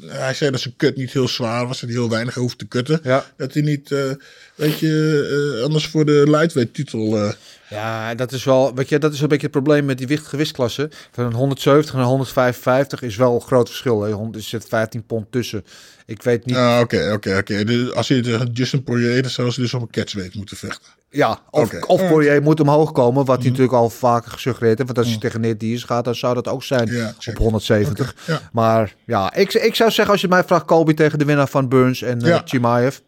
hij 0.06 0.34
zei 0.34 0.50
dat 0.50 0.60
zijn 0.60 0.76
kut 0.76 0.96
niet 0.96 1.12
heel 1.12 1.28
zwaar 1.28 1.66
was. 1.66 1.80
Hij 1.80 1.90
heel 1.90 2.08
weinig 2.08 2.34
hoeft 2.34 2.58
te 2.58 2.66
kutten. 2.66 3.00
Ja. 3.02 3.24
Dat 3.36 3.54
hij 3.54 3.62
niet... 3.62 3.90
Uh, 3.90 4.12
weet 4.54 4.78
je, 4.78 5.60
anders 5.64 5.86
voor 5.86 6.04
de 6.04 6.22
lightweight 6.26 6.74
titel... 6.74 7.34
Ja, 7.72 8.14
dat 8.14 8.32
is 8.32 8.44
wel, 8.44 8.74
weet 8.74 8.88
je, 8.88 8.98
dat 8.98 9.12
is 9.12 9.20
een 9.20 9.28
beetje 9.28 9.46
het 9.46 9.54
probleem 9.54 9.84
met 9.84 9.98
die 9.98 10.16
gewichtsklasse. 10.16 10.90
Van 11.10 11.24
een 11.24 11.32
170 11.32 11.94
naar 11.94 12.04
155 12.04 13.02
is 13.02 13.16
wel 13.16 13.34
een 13.34 13.40
groot 13.40 13.68
verschil. 13.68 14.02
Hè. 14.02 14.10
Er 14.10 14.42
zit 14.42 14.64
15 14.68 15.06
pond 15.06 15.26
tussen. 15.30 15.64
Ik 16.06 16.22
weet 16.22 16.46
niet. 16.46 16.56
Oké, 16.56 17.12
oké, 17.12 17.36
oké. 17.36 17.64
Als 17.94 18.08
je 18.08 18.20
tegen 18.20 18.50
Justin 18.52 18.82
Poirier, 18.82 19.22
dan 19.22 19.30
zou 19.30 19.50
ze 19.50 19.60
dus 19.60 19.74
op 19.74 19.82
een 19.82 19.90
catchweight 19.90 20.34
moeten 20.34 20.56
vechten. 20.56 20.92
Ja, 21.10 21.38
of, 21.50 21.66
okay. 21.66 21.80
of 21.80 22.08
Poirier 22.08 22.42
moet 22.42 22.60
omhoog 22.60 22.92
komen, 22.92 23.24
wat 23.24 23.36
hij 23.36 23.46
mm. 23.46 23.50
natuurlijk 23.50 23.76
al 23.76 23.90
vaker 23.90 24.30
gesuggereerd 24.30 24.78
heeft. 24.78 24.92
Want 24.92 24.98
als 24.98 25.08
je 25.08 25.14
mm. 25.14 25.20
tegen 25.20 25.40
Ned 25.40 25.60
Diaz 25.60 25.84
gaat, 25.84 26.04
dan 26.04 26.14
zou 26.14 26.34
dat 26.34 26.48
ook 26.48 26.62
zijn 26.62 26.86
ja, 26.92 27.14
op 27.30 27.36
170. 27.36 28.12
Okay, 28.12 28.34
ja. 28.34 28.48
Maar 28.52 28.94
ja, 29.04 29.34
ik, 29.34 29.52
ik 29.52 29.74
zou 29.74 29.90
zeggen, 29.90 30.12
als 30.12 30.20
je 30.20 30.28
mij 30.28 30.44
vraagt, 30.44 30.64
Colby 30.64 30.94
tegen 30.94 31.18
de 31.18 31.24
winnaar 31.24 31.48
van 31.48 31.68
Burns 31.68 32.02
en 32.02 32.22
uh, 32.22 32.28
ja. 32.28 32.42
Chimaev. 32.44 32.98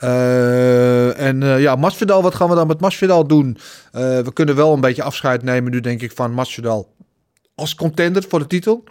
Eh, 0.00 1.20
en 1.20 1.42
eh, 1.42 1.60
ja, 1.60 1.76
Masvidal, 1.76 2.22
wat 2.22 2.34
gaan 2.34 2.48
we 2.48 2.54
dan 2.54 2.66
met 2.66 2.80
Masvidal 2.80 3.26
doen? 3.26 3.58
Eh, 3.92 4.00
we 4.18 4.32
kunnen 4.32 4.56
wel 4.56 4.72
een 4.72 4.80
beetje 4.80 5.02
afscheid 5.02 5.42
nemen 5.42 5.72
nu, 5.72 5.80
denk 5.80 6.02
ik, 6.02 6.12
van 6.12 6.32
Masvidal 6.32 6.92
als 7.54 7.74
contender 7.74 8.24
voor 8.28 8.38
de 8.38 8.46
titel. 8.46 8.84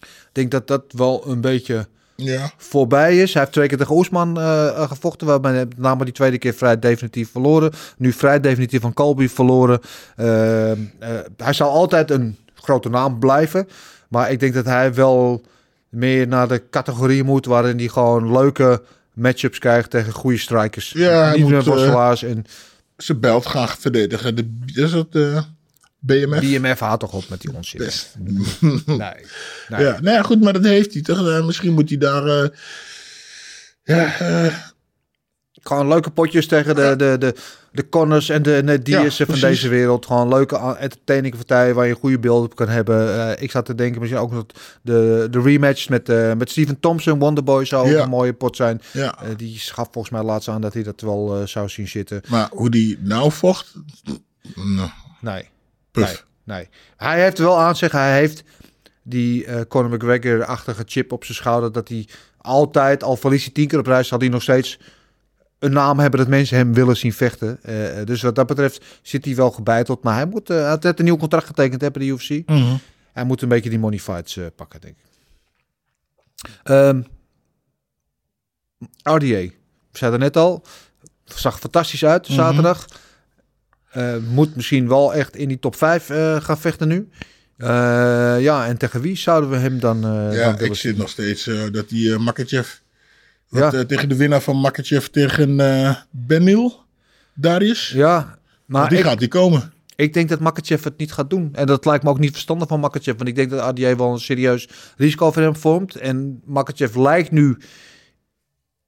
Ik 0.00 0.28
denk 0.32 0.50
dat 0.50 0.66
dat 0.66 0.82
wel 0.88 1.22
een 1.26 1.40
beetje 1.40 1.86
Ja. 2.16 2.50
voorbij 2.56 3.18
is. 3.18 3.32
Hij 3.32 3.42
heeft 3.42 3.54
twee 3.54 3.68
keer 3.68 3.78
tegen 3.78 3.94
Oesman 3.94 4.36
gevochten, 4.88 5.26
waarbij 5.26 5.52
hij 5.52 5.64
met 5.64 5.78
name 5.78 6.04
die 6.04 6.14
tweede 6.14 6.38
keer 6.38 6.54
vrij 6.54 6.78
definitief 6.78 7.30
verloren. 7.30 7.72
Nu 7.96 8.12
vrij 8.12 8.40
definitief 8.40 8.80
van 8.80 8.92
Colby 8.92 9.28
verloren. 9.28 9.80
Hij 11.36 11.52
zal 11.52 11.70
altijd 11.70 12.10
een 12.10 12.36
grote 12.54 12.88
naam 12.88 13.18
blijven, 13.18 13.68
maar 14.08 14.30
ik 14.30 14.40
denk 14.40 14.54
dat 14.54 14.64
hij 14.64 14.94
wel 14.94 15.42
meer 15.88 16.28
naar 16.28 16.48
de 16.48 16.62
categorie 16.70 17.24
moet 17.24 17.46
waarin 17.46 17.78
hij 17.78 17.88
gewoon 17.88 18.32
leuke 18.32 18.82
matchups 19.12 19.58
krijgt 19.58 19.90
tegen 19.90 20.12
goede 20.12 20.38
strikers. 20.38 20.90
Ja, 20.90 21.34
Niet 21.34 21.48
meer 21.48 21.68
eh, 21.68 22.22
en 22.22 22.44
Zijn 22.96 23.20
belt 23.20 23.44
graag 23.44 23.78
verdedigen. 23.78 24.34
De, 24.36 24.58
is 24.74 24.90
dat 24.90 25.08
eh, 25.10 25.42
BMF? 25.98 26.40
BMF 26.40 26.80
haat 26.80 27.00
toch 27.00 27.12
op 27.12 27.28
met 27.28 27.40
die 27.40 27.54
onzin. 27.54 27.78
Best. 27.78 28.14
Nee. 28.18 28.78
nee. 29.68 29.84
Ja, 29.84 30.00
nou 30.00 30.16
ja, 30.16 30.22
goed, 30.22 30.40
maar 30.40 30.52
dat 30.52 30.64
heeft 30.64 30.92
hij 30.92 31.02
toch? 31.02 31.28
Eh, 31.28 31.46
misschien 31.46 31.72
moet 31.72 31.88
hij 31.88 31.98
daar... 31.98 32.50
ja, 33.84 34.14
Gewoon 35.62 35.88
leuke 35.88 36.10
potjes 36.10 36.46
tegen 36.46 36.74
de, 36.74 36.94
de, 36.96 37.16
de, 37.18 37.34
de 37.72 37.88
Connors 37.88 38.28
en 38.28 38.42
de, 38.42 38.62
de 38.64 38.82
Diaz'en 38.82 39.26
van 39.26 39.38
deze 39.40 39.68
wereld. 39.68 40.06
Gewoon 40.06 40.28
leuke 40.28 40.58
a- 40.58 40.76
entertaining 40.76 41.34
partijen 41.36 41.74
waar 41.74 41.86
je 41.86 41.94
goede 41.94 42.18
beelden 42.18 42.44
op 42.44 42.56
kan 42.56 42.68
hebben. 42.68 43.14
Eh, 43.36 43.42
ik 43.42 43.50
zat 43.50 43.64
te 43.64 43.74
denken 43.74 44.00
misschien 44.00 44.20
ook 44.22 44.32
nog 44.32 44.44
de, 44.82 45.26
de 45.30 45.40
rematch 45.40 45.88
met, 45.88 46.08
eh 46.08 46.32
met 46.32 46.50
Steven 46.50 46.80
Thompson, 46.80 47.18
Wonderboy 47.18 47.64
zou 47.64 47.90
Ja. 47.90 48.02
een 48.02 48.08
mooie 48.08 48.32
pot 48.32 48.56
zijn. 48.56 48.80
ja. 48.92 49.18
Eh, 49.22 49.28
die 49.36 49.58
gaf 49.58 49.88
volgens 49.92 50.14
mij 50.14 50.22
laatst 50.22 50.48
aan 50.48 50.60
dat 50.60 50.74
hij 50.74 50.82
dat 50.82 51.00
wel 51.00 51.42
zou 51.46 51.68
zien 51.68 51.88
zitten. 51.88 52.20
Maar 52.28 52.48
hoe 52.52 52.70
die 52.70 52.98
nou 53.00 53.32
vocht... 53.32 53.74
Nee, 55.20 55.48
puf. 55.90 56.24
nee, 56.44 56.56
nee. 56.56 56.68
Hij 56.96 57.22
heeft 57.22 57.38
wel 57.38 57.58
aan 57.60 57.76
zeggen, 57.76 57.98
hij 58.00 58.16
heeft 58.18 58.42
die 59.02 59.66
Conor 59.66 59.90
McGregor-achtige 59.90 60.82
chip 60.86 61.12
op 61.12 61.24
zijn 61.24 61.36
schouder. 61.36 61.72
Dat 61.72 61.88
hij 61.88 62.08
altijd, 62.38 63.02
al 63.02 63.16
verliest 63.16 63.44
hij 63.44 63.52
tien 63.54 63.68
keer 63.68 63.78
op 63.78 63.86
reis, 63.86 64.08
zal 64.08 64.18
hij 64.18 64.28
nog 64.28 64.42
steeds 64.42 64.78
een 65.62 65.72
naam 65.72 65.98
hebben 65.98 66.20
dat 66.20 66.28
mensen 66.28 66.56
hem 66.56 66.74
willen 66.74 66.96
zien 66.96 67.12
vechten. 67.12 67.62
Eh, 67.62 68.04
dus 68.04 68.22
wat 68.22 68.34
dat 68.34 68.46
betreft 68.46 68.84
zit 69.02 69.24
hij 69.24 69.34
wel 69.34 69.50
gebeiteld. 69.50 70.02
Maar 70.02 70.14
hij 70.14 70.26
moet 70.26 70.50
eh, 70.50 70.56
hij 70.56 70.68
had 70.68 70.82
net 70.82 70.98
een 70.98 71.04
nieuw 71.04 71.16
contract 71.16 71.46
getekend 71.46 71.80
hebben 71.80 72.00
de 72.00 72.06
UFC. 72.06 72.42
Mhm. 72.46 72.76
Hij 73.12 73.24
moet 73.24 73.42
een 73.42 73.48
beetje 73.48 73.70
die 73.70 73.78
money 73.78 73.98
fights 73.98 74.36
eh, 74.36 74.44
pakken, 74.56 74.80
denk 74.80 74.96
ik. 74.96 75.10
Ehm 76.62 77.02
RDA. 79.02 79.26
We 79.26 79.52
zeiden 79.92 80.20
net 80.20 80.36
al. 80.36 80.64
Zag 81.24 81.58
fantastisch 81.58 82.04
uit 82.04 82.26
zaterdag. 82.26 82.86
Eh, 83.90 84.16
moet 84.16 84.56
misschien 84.56 84.88
wel 84.88 85.14
echt 85.14 85.36
in 85.36 85.48
die 85.48 85.58
top 85.58 85.76
5 85.76 86.10
eh, 86.10 86.40
gaan 86.40 86.58
vechten 86.58 86.88
nu. 86.88 87.08
Eh, 87.56 88.40
ja, 88.40 88.66
en 88.66 88.76
tegen 88.76 89.00
wie 89.00 89.16
zouden 89.16 89.50
we 89.50 89.56
hem 89.56 89.80
dan, 89.80 89.96
eh 89.96 90.12
dan 90.12 90.32
Ja, 90.32 90.58
ik 90.58 90.74
zit 90.74 90.96
nog 90.96 91.08
steeds 91.08 91.46
eh, 91.46 91.62
dat 91.72 91.88
die 91.88 92.12
eh 92.12 92.18
Makachev... 92.18 92.68
Wat, 93.60 93.74
eh, 93.74 93.80
tegen 93.80 94.08
de 94.08 94.16
winnaar 94.16 94.40
van 94.40 94.60
Makachev 94.60 95.06
tegen 95.06 95.60
eh 95.60 95.96
Benil, 96.10 96.84
Darius. 97.34 97.88
Ja, 97.88 98.38
maar 98.66 98.88
die 98.88 98.98
ik, 98.98 99.04
gaat 99.04 99.18
die 99.18 99.28
komen. 99.28 99.72
ik 99.96 100.14
denk 100.14 100.28
dat 100.28 100.40
Makachev 100.40 100.84
het 100.84 100.98
niet 100.98 101.12
gaat 101.12 101.30
doen. 101.30 101.48
En 101.52 101.66
dat 101.66 101.84
lijkt 101.84 102.04
me 102.04 102.10
ook 102.10 102.18
niet 102.18 102.32
verstandig 102.32 102.68
van 102.68 102.80
Makachev. 102.80 103.16
Want 103.16 103.28
ik 103.28 103.34
denk 103.34 103.50
dat 103.50 103.78
RDA 103.78 103.96
wel 103.96 104.12
een 104.12 104.20
serieus 104.20 104.68
risico 104.96 105.32
voor 105.32 105.42
hem 105.42 105.56
vormt. 105.56 105.94
En 105.94 106.42
Makachev 106.44 106.96
lijkt 106.96 107.30
nu 107.30 107.56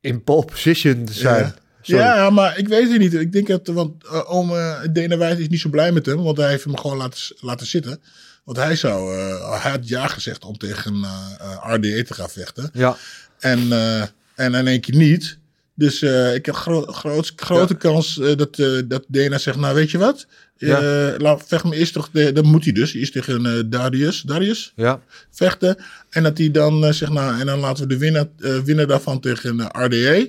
in 0.00 0.24
pole 0.24 0.44
position 0.44 1.04
te 1.04 1.12
zijn. 1.12 1.54
Ja. 1.82 2.30
Maar 2.30 2.58
ik 2.58 2.68
weet 2.68 2.90
het 2.90 2.98
niet. 2.98 3.14
Ik 3.14 3.32
denk 3.32 3.46
dat, 3.46 3.66
want 3.66 4.04
uh, 4.04 4.32
oom 4.32 4.50
uh, 4.50 4.80
Dana 4.92 5.16
White 5.16 5.40
is 5.40 5.48
niet 5.48 5.60
zo 5.60 5.68
blij 5.70 5.92
met 5.92 6.06
hem, 6.06 6.22
want 6.22 6.36
hij 6.36 6.50
heeft 6.50 6.64
hem 6.64 6.76
gewoon 6.76 6.96
laten, 6.96 7.36
laten 7.40 7.66
zitten. 7.66 8.00
Want 8.44 8.58
hij 8.58 8.76
zou, 8.76 9.16
uh, 9.16 9.62
hij 9.62 9.70
had 9.70 9.88
ja 9.88 10.06
gezegd 10.06 10.44
om 10.44 10.58
tegen 10.58 10.94
uh, 10.94 11.56
RDA 11.62 12.02
te 12.02 12.14
gaan 12.14 12.30
vechten. 12.30 12.70
Ja. 12.72 12.96
En, 13.38 13.58
uh, 13.58 14.02
en 14.34 14.54
in 14.54 14.66
één 14.66 14.80
keer 14.80 14.96
niet. 14.96 15.38
Dus 15.74 16.02
uh, 16.02 16.34
ik 16.34 16.46
heb 16.46 16.54
gro 16.54 16.82
groot, 16.82 17.32
grote 17.36 17.72
ja. 17.72 17.78
kans 17.78 18.16
uh, 18.16 18.36
dat, 18.36 18.58
uh, 18.58 18.80
dat 18.84 19.04
Dana 19.08 19.38
zegt, 19.38 19.58
nou 19.58 19.74
weet 19.74 19.90
je 19.90 19.98
wat? 19.98 20.26
Ja. 20.56 21.14
Laat, 21.18 21.44
vecht 21.46 21.64
me 21.64 21.76
eerst 21.76 21.92
toch, 21.92 22.10
de, 22.12 22.32
dat 22.32 22.44
moet 22.44 22.64
hij 22.64 22.72
dus, 22.72 22.94
eerst 22.94 23.12
tegen 23.12 23.70
Darius, 23.70 24.22
Darius 24.22 24.72
ja. 24.76 25.00
vechten. 25.30 25.76
En 26.10 26.22
dat 26.22 26.38
hij 26.38 26.50
dan 26.50 26.94
zegt, 26.94 27.12
nou 27.12 27.40
en 27.40 27.46
dan 27.46 27.58
laten 27.58 27.82
we 27.82 27.88
de 27.88 27.98
winnaar, 27.98 28.26
winnaar 28.64 28.86
daarvan 28.86 29.20
tegen 29.20 29.60
RDA. 29.60 30.26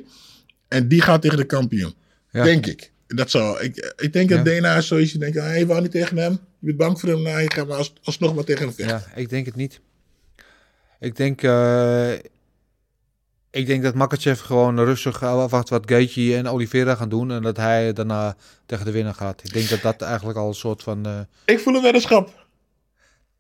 En 0.68 0.88
die 0.88 1.02
gaat 1.02 1.22
tegen 1.22 1.38
de 1.38 1.46
kampioen. 1.46 1.94
Ja. 2.32 2.44
Denk 2.44 2.66
ik. 2.66 2.92
Dat 3.08 3.32
zou, 3.32 3.62
ik, 3.62 3.94
ik 3.98 4.14
denk 4.14 4.30
dat 4.30 4.38
ja. 4.38 4.44
Dana 4.44 4.82
zoiets 4.82 5.12
denkt, 5.14 5.38
hij 5.38 5.50
hey, 5.50 5.66
wou 5.66 5.82
niet 5.82 5.92
tegen 5.92 6.18
hem. 6.18 6.32
Je 6.32 6.66
bent 6.66 6.78
bang 6.78 7.00
voor 7.00 7.10
hem, 7.10 7.22
nou, 7.22 7.42
je 7.42 7.52
gaat 7.52 7.68
maar 7.68 7.78
als, 7.78 7.94
alsnog 8.04 8.36
maar 8.36 8.44
tegen 8.44 8.66
hem 8.66 8.74
vechten. 8.74 9.04
Ja, 9.10 9.20
ik 9.20 9.30
denk 9.30 9.46
het 9.46 9.56
niet. 9.56 9.80
Ik 11.00 11.16
denk, 11.16 11.42
ik 13.56 13.66
denk 13.66 13.84
dat 13.84 13.94
Makachev 13.94 14.42
gewoon 14.42 14.80
rustig 14.80 15.24
afwacht 15.24 15.70
wat 15.70 15.84
Gaethje 15.86 16.36
en 16.36 16.48
Oliveira 16.48 16.96
gaan 16.96 17.10
doen. 17.10 17.32
En 17.32 17.42
dat 17.42 17.58
hij 17.58 17.94
daarna 17.94 18.36
tegen 18.66 18.86
de 18.86 18.92
winnaar 18.92 19.14
gaat. 19.14 19.42
Ik 19.44 19.54
denk 19.54 19.70
dat 19.70 19.82
dat 19.82 20.02
eigenlijk 20.02 20.38
al 20.38 20.48
een 20.48 20.54
soort 20.54 20.84
van... 20.84 21.08
Uh... 21.08 21.20
Ik 21.46 21.60
voel 21.60 21.76
een 21.76 21.82
weddenschap. 21.82 22.48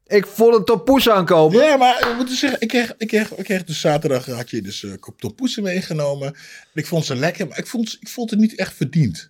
Ik 0.05 0.25
voel 0.25 0.55
een 0.55 0.63
Tompoes 0.63 1.09
aankomen. 1.09 1.63
Ja, 1.63 1.77
maar 1.77 1.99
we 1.99 2.13
moeten 2.17 2.35
zeggen, 2.35 2.61
ik 2.61 2.67
kreeg, 2.67 2.93
ik 2.97 3.07
kreeg, 3.07 3.31
ik 3.31 3.43
kreeg 3.43 3.63
dus 3.63 3.79
zaterdag 3.79 4.25
had 4.25 4.49
je 4.49 4.61
dus 4.61 4.83
uh, 4.83 5.63
meegenomen. 5.63 6.27
En 6.27 6.35
ik 6.73 6.85
vond 6.85 7.05
ze 7.05 7.15
lekker, 7.15 7.47
maar 7.47 7.57
ik 7.57 7.67
vond, 7.67 7.97
ik 7.99 8.07
vond 8.07 8.29
het 8.29 8.39
niet 8.39 8.55
echt 8.55 8.73
verdiend. 8.73 9.29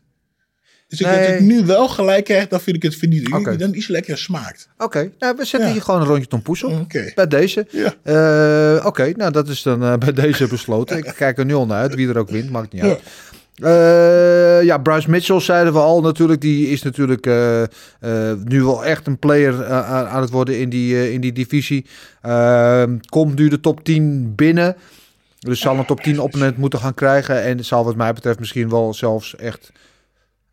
Dus 0.88 1.02
ik, 1.02 1.08
nee. 1.08 1.28
dat 1.28 1.40
ik 1.40 1.40
nu 1.40 1.66
wel 1.66 1.88
gelijk 1.88 2.26
krijg, 2.26 2.48
dan 2.48 2.62
vind 2.62 2.76
ik 2.76 2.84
het 2.84 2.96
verdiend. 2.96 3.34
Okay. 3.34 3.58
Dan 3.58 3.74
iets 3.74 3.88
lekker 3.88 4.18
smaakt. 4.18 4.70
Oké, 4.74 4.84
okay. 4.84 5.12
nou, 5.20 5.36
we 5.38 5.46
zetten 5.46 5.68
ja. 5.68 5.74
hier 5.74 5.84
gewoon 5.84 6.02
een 6.02 6.08
rondje 6.08 6.28
tompoes 6.28 6.64
op. 6.64 6.80
Okay. 6.80 7.12
Bij 7.16 7.28
deze. 7.28 7.68
Ja. 7.70 7.94
Uh, 8.78 8.86
Oké, 8.86 9.12
nou 9.16 9.32
dat 9.32 9.48
is 9.48 9.62
dan 9.62 9.84
uh, 9.84 9.98
bij 10.06 10.14
deze 10.14 10.48
besloten. 10.48 10.98
Ik 10.98 11.14
kijk 11.18 11.38
er 11.38 11.46
nu 11.46 11.54
al 11.54 11.66
naar 11.66 11.82
uit. 11.82 11.96
Wie 11.96 12.10
er 12.10 12.18
ook 12.18 12.30
wint, 12.30 12.50
maakt 12.50 12.74
niet 12.74 12.82
uit. 12.82 13.00
Uh, 13.64 14.64
ja, 14.64 14.78
Bryce 14.78 15.10
Mitchell 15.10 15.40
zeiden 15.40 15.74
we 15.74 15.80
al 15.80 16.02
natuurlijk. 16.02 16.42
Die 16.42 16.68
is 16.68 16.82
natuurlijk 16.82 17.26
uh, 17.26 17.62
uh, 17.62 17.68
nu 18.44 18.64
wel 18.64 18.86
echt 18.86 19.08
een 19.08 19.20
player 19.20 19.66
aan 19.66 20.22
het 20.22 20.30
worden 20.30 20.60
in 20.60 20.70
die, 20.70 21.14
in 21.14 21.22
die 21.22 21.34
divisie. 21.34 21.86
Ehm, 22.22 22.98
komt 23.10 23.36
nu 23.36 23.48
de 23.48 23.60
top 23.60 23.84
10 23.84 24.34
binnen. 24.36 24.76
Dus 25.40 25.60
zal 25.60 25.78
een 25.78 25.86
top 25.86 26.02
10 26.02 26.20
opponent 26.20 26.58
moeten 26.58 26.80
gaan 26.80 26.94
krijgen. 26.94 27.44
En 27.44 27.66
zal 27.66 27.86
wat 27.86 27.96
mij 27.96 28.14
betreft 28.14 28.40
misschien 28.40 28.70
wel 28.70 28.94
zelfs 28.94 29.36
echt 29.36 29.72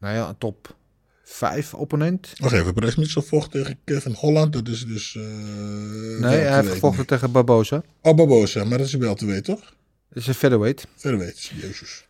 nou 0.03 0.15
ja, 0.15 0.29
een 0.29 0.39
top 0.39 0.77
5 1.25 1.75
opponent. 1.75 2.33
Wacht 2.39 2.55
even, 2.55 2.75
Mitchell 2.75 3.23
vocht 3.23 3.51
tegen 3.51 3.79
Kevin 3.85 4.13
Holland. 4.13 4.53
Dat 4.53 4.69
is 4.69 4.87
dus... 4.87 5.15
nee, 5.15 6.41
hij 6.41 6.55
heeft 6.55 6.69
gevochten 6.73 7.07
tegen 7.07 7.33
Barbosa. 7.33 7.83
Oh, 8.03 8.17
Barbosa. 8.17 8.65
Maar 8.65 8.79
dat 8.79 8.87
is 8.87 8.95
wel 8.95 9.15
te 9.15 9.27
weten, 9.27 9.43
toch? 9.43 9.75
Dat 10.09 10.23
is 10.23 10.27
een 10.27 10.35
featherweight. 10.35 10.87
Featherweight, 10.97 11.51
jezus. 11.61 12.07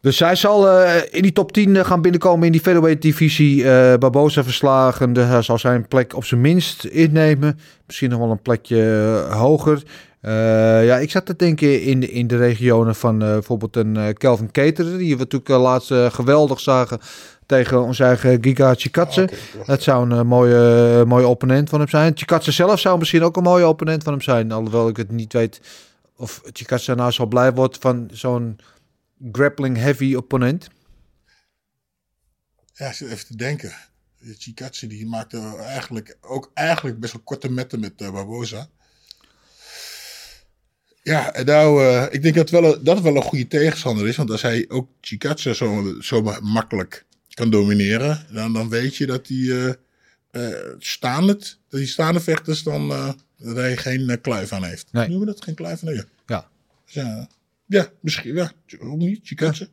Dus 0.00 0.18
hij 0.18 0.36
zal 0.36 0.68
uh, 0.68 0.94
in 1.10 1.22
die 1.22 1.32
top 1.32 1.52
10 1.52 1.84
gaan 1.84 2.02
binnenkomen 2.02 2.46
in 2.46 2.52
die 2.52 2.60
featherweight 2.60 3.02
divisie. 3.02 3.56
Uh, 3.56 3.94
Barbosa 3.94 4.44
verslagen. 4.44 5.12
Dus 5.12 5.26
hij 5.26 5.42
zal 5.42 5.58
zijn 5.58 5.88
plek 5.88 6.14
op 6.14 6.24
zijn 6.24 6.40
minst 6.40 6.84
innemen. 6.84 7.58
Misschien 7.86 8.10
nog 8.10 8.18
wel 8.18 8.30
een 8.30 8.42
plekje 8.42 8.82
hoger. 9.30 9.82
Ja, 10.84 10.98
ik 10.98 11.10
zat 11.10 11.26
te 11.26 11.36
denken 11.36 11.82
in, 11.82 12.10
in 12.10 12.26
de 12.26 12.36
regionen 12.36 12.94
van 12.94 13.18
bijvoorbeeld 13.18 13.76
een 13.76 14.16
Kelvin 14.16 14.50
Keter. 14.50 14.98
Die 14.98 15.16
we 15.16 15.22
natuurlijk 15.22 15.62
laatst 15.62 15.92
geweldig 15.92 16.60
zagen 16.60 17.00
tegen 17.46 17.82
onze 17.82 18.04
eigen 18.04 18.42
Giga 18.42 18.74
Chikatse. 18.74 19.20
Oh, 19.20 19.38
okay. 19.54 19.66
Dat 19.66 19.82
zou 19.82 20.10
een 20.10 20.26
mooie, 20.26 21.04
mooie 21.04 21.26
opponent 21.26 21.68
van 21.68 21.78
hem 21.80 21.88
zijn. 21.88 22.16
Chikatse 22.16 22.52
zelf 22.52 22.80
zou 22.80 22.98
misschien 22.98 23.22
ook 23.22 23.36
een 23.36 23.42
mooie 23.42 23.66
opponent 23.66 24.02
van 24.02 24.12
hem 24.12 24.22
zijn. 24.22 24.52
Alhoewel 24.52 24.88
ik 24.88 24.96
het 24.96 25.10
niet 25.10 25.32
weet 25.32 25.60
of 26.16 26.40
Chikatse 26.52 26.94
nou 26.94 27.10
zo 27.10 27.26
blij 27.26 27.52
wordt 27.52 27.78
van 27.78 28.08
zo'n 28.12 28.58
grappling 29.32 29.76
heavy 29.76 30.14
opponent? 30.14 30.68
Ja, 32.74 32.88
ik 32.88 32.94
zit 32.94 33.10
even 33.10 33.26
te 33.26 33.36
denken. 33.36 33.72
Chikatse 34.38 34.86
die 34.86 35.06
maakte 35.06 35.56
eigenlijk 35.56 36.16
ook 36.20 36.50
eigenlijk 36.54 37.00
best 37.00 37.12
wel 37.12 37.22
korte 37.22 37.50
metten 37.50 37.80
met 37.80 38.00
uh, 38.00 38.12
Barbosa. 38.12 38.68
Ja, 41.02 41.32
en 41.32 41.46
nou, 41.46 41.82
uh, 41.82 42.06
ik 42.10 42.22
denk 42.22 42.34
dat 42.34 42.50
wel, 42.50 42.82
dat 42.82 43.00
wel 43.00 43.16
een 43.16 43.22
goede 43.22 43.46
tegenstander 43.46 44.08
is. 44.08 44.16
Want 44.16 44.30
als 44.30 44.42
hij 44.42 44.64
ook 44.68 44.88
Chikatse 45.00 45.54
zo, 45.54 45.96
zo 46.00 46.22
makkelijk 46.42 47.04
kan 47.34 47.50
domineren, 47.50 48.26
dan, 48.32 48.52
dan 48.52 48.68
weet 48.68 48.96
je 48.96 49.06
dat 49.06 49.28
hij 49.28 49.36
uh, 49.36 49.72
uh, 50.32 50.56
staande, 50.78 51.32
dat 51.68 51.80
die 51.80 51.86
staande 51.86 52.20
vechters 52.20 52.62
dan 52.62 52.88
dat 53.36 53.56
hij 53.56 53.76
geen 53.76 54.20
kluif 54.20 54.52
aan 54.52 54.64
heeft. 54.64 54.92
Nee. 54.92 55.08
Noemen 55.08 55.26
we 55.26 55.32
dat 55.32 55.44
geen 55.44 55.54
kluif 55.54 55.82
aan? 55.84 55.94
Nee. 55.94 56.02
Ja. 56.26 56.48
Dus 56.84 56.94
ja. 56.94 57.28
Ja, 57.66 57.88
misschien, 58.00 58.34
ja. 58.34 58.52
Waarom 58.78 58.98
niet? 58.98 59.20
Chikatse. 59.22 59.68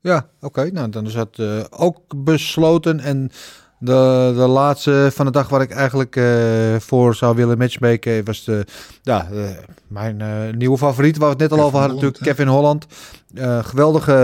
Ja, 0.00 0.12
ja 0.12 0.30
oké. 0.36 0.46
Okay. 0.46 0.68
Nou, 0.68 0.90
dan 0.90 1.06
is 1.06 1.12
dat 1.12 1.38
uh, 1.38 1.64
ook 1.70 2.24
besloten. 2.24 3.00
En 3.00 3.30
De, 3.84 4.32
de 4.36 4.46
laatste 4.46 5.10
van 5.12 5.24
de 5.26 5.32
dag 5.32 5.48
waar 5.48 5.60
ik 5.60 5.70
eigenlijk 5.70 6.16
eh, 6.16 6.24
voor 6.78 7.14
zou 7.14 7.36
willen 7.36 7.58
matchmaken 7.58 8.24
was 8.24 8.44
de, 8.44 8.66
ja, 9.02 9.28
eh, 9.32 9.38
mijn 9.88 10.20
eh, 10.20 10.28
nieuwe 10.56 10.78
favoriet, 10.78 11.16
waar 11.16 11.36
we 11.36 11.42
het 11.42 11.50
net 11.50 11.58
al 11.60 11.64
over 11.66 11.78
hadden, 11.78 11.96
Holland, 11.96 12.12
natuurlijk 12.12 12.36
Kevin 12.36 12.52
Holland. 12.52 12.86
Geweldige 13.66 14.14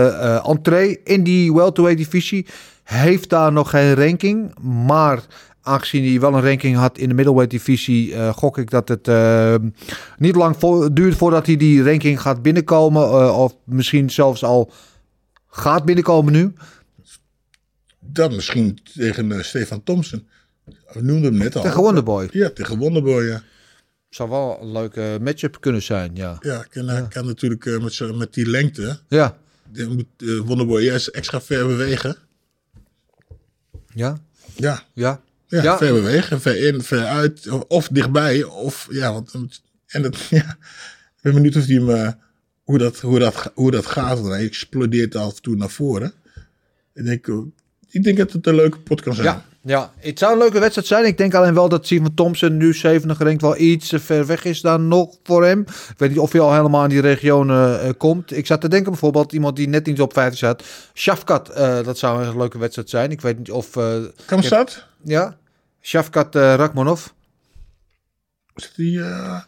entree 0.45 0.99
in 1.03 1.23
die 1.23 1.53
welterweight 1.53 2.03
divisie. 2.03 2.45
Heeft 2.83 3.29
daar 3.29 3.51
nog 3.51 3.69
geen 3.69 3.93
ranking, 3.95 4.59
maar 4.85 5.19
aangezien 5.61 6.09
hij 6.09 6.19
wel 6.19 6.33
een 6.33 6.45
ranking 6.45 6.77
had 6.77 6.97
in 6.97 7.07
de 7.07 7.13
middleweight 7.15 7.51
divisie, 7.51 8.31
gok 8.33 8.57
ik 8.57 8.69
dat 8.69 8.87
het 8.87 9.09
niet 10.17 10.35
lang 10.35 10.55
vo- 10.59 10.93
duurt 10.93 11.15
voordat 11.15 11.45
hij 11.45 11.55
die 11.57 11.83
ranking 11.83 12.21
gaat 12.21 12.41
binnenkomen. 12.41 13.33
of 13.35 13.55
misschien 13.63 14.09
zelfs 14.09 14.43
al 14.43 14.71
gaat 15.49 15.85
binnenkomen 15.85 16.33
nu. 16.33 16.53
Dat 18.13 18.31
misschien 18.31 18.79
tegen 18.95 19.31
eh, 19.31 19.43
Stefan 19.43 19.83
Thompson. 19.83 20.27
We 20.65 21.01
noemden 21.01 21.23
hem 21.31 21.37
net 21.41 21.55
al. 21.55 21.61
Tegen 21.61 21.81
Wonderboy. 21.81 22.29
Ja, 22.31 22.49
tegen 22.49 22.77
Wonderboy, 22.77 23.23
ja. 23.23 23.43
Zou 24.09 24.29
wel 24.29 24.57
een 24.61 24.71
leuke 24.71 25.17
matchup 25.21 25.57
kunnen 25.59 25.81
zijn, 25.81 26.15
ja. 26.15 26.37
Ja, 26.39 26.65
kan, 26.69 27.07
kan 27.09 27.25
natuurlijk 27.25 27.65
eh, 27.65 27.79
met, 27.79 28.15
met 28.17 28.33
die 28.33 28.49
lengte. 28.49 28.99
Ja, 29.07 29.37
moet 29.73 30.05
eh, 30.17 30.37
Wonderboy 30.39 30.81
juist 30.83 31.07
extra 31.07 31.41
ver 31.41 31.67
bewegen. 31.67 32.15
ja, 33.93 34.17
Ja, 34.55 34.83
ja. 34.93 35.21
ja, 35.47 35.63
Ja. 35.63 35.77
ver 35.77 35.93
bewegen, 35.93 36.41
ver 36.41 36.67
in, 36.67 36.81
ver 36.81 37.05
uit. 37.05 37.47
Of, 37.67 37.87
dichtbij. 37.87 38.43
Of 38.43 38.87
ja, 38.91 39.13
want, 39.13 39.61
en 39.87 40.01
dat, 40.01 40.17
ja. 40.29 40.57
Ik 41.15 41.21
ben 41.21 41.33
benieuwd 41.33 41.55
of 41.55 41.65
die 41.65 41.81
hem, 41.85 42.15
hoe, 42.63 42.77
dat, 42.77 42.99
hoe, 42.99 43.19
dat, 43.19 43.51
hoe 43.53 43.71
dat 43.71 43.85
gaat. 43.85 44.19
Want 44.19 44.33
hij 44.33 44.45
explodeert 44.45 45.15
af 45.15 45.35
en 45.35 45.41
toe 45.41 45.55
naar 45.55 45.69
voren. 45.69 46.13
Ik 46.93 47.05
denk, 47.05 47.27
ik 47.91 48.03
denk 48.03 48.17
dat 48.17 48.31
het 48.31 48.47
een 48.47 48.55
leuke 48.55 48.79
pot 48.79 49.01
kan 49.01 49.13
zijn. 49.13 49.27
Ja, 49.27 49.43
ja, 49.63 49.91
het 49.97 50.19
zou 50.19 50.31
een 50.33 50.37
leuke 50.37 50.59
wedstrijd 50.59 50.87
zijn. 50.87 51.05
Ik 51.05 51.17
denk 51.17 51.33
alleen 51.33 51.53
wel 51.53 51.69
dat 51.69 51.85
Steven 51.85 52.13
Thompson 52.13 52.57
nu 52.57 52.73
zevende 52.73 53.15
gerankt 53.15 53.41
wel 53.41 53.57
iets 53.57 53.87
te 53.87 53.99
ver 53.99 54.25
weg 54.25 54.43
is 54.43 54.61
dan 54.61 54.87
nog 54.87 55.17
voor 55.23 55.45
hem. 55.45 55.59
Ik 55.61 55.93
weet 55.97 56.09
niet 56.09 56.19
of 56.19 56.31
hij 56.31 56.41
al 56.41 56.53
helemaal 56.53 56.83
in 56.83 56.89
die 56.89 57.01
region 57.01 57.49
eh, 57.49 57.87
eh, 57.87 57.93
komt. 57.97 58.37
Ik 58.37 58.45
zat 58.45 58.61
te 58.61 58.67
denken 58.69 58.91
bijvoorbeeld 58.91 59.31
iemand 59.33 59.55
die 59.55 59.67
net 59.67 59.85
niet 59.85 60.01
op 60.01 60.13
15 60.13 60.37
zat. 60.37 60.63
Shafkat, 60.93 61.49
eh, 61.49 61.83
dat 61.83 61.97
zou 61.97 62.23
een 62.23 62.37
leuke 62.37 62.57
wedstrijd 62.57 62.89
zijn. 62.89 63.11
Ik 63.11 63.21
weet 63.21 63.37
niet 63.37 63.51
of... 63.51 63.75
eh, 63.75 63.95
Kan 64.25 64.41
dat? 64.49 64.85
ja, 65.03 65.37
Shafkat 65.81 66.35
eh 66.35 66.53
Rakmonov. 66.55 67.05
Is 68.55 68.71
die, 68.75 69.01
eh, 69.03 69.41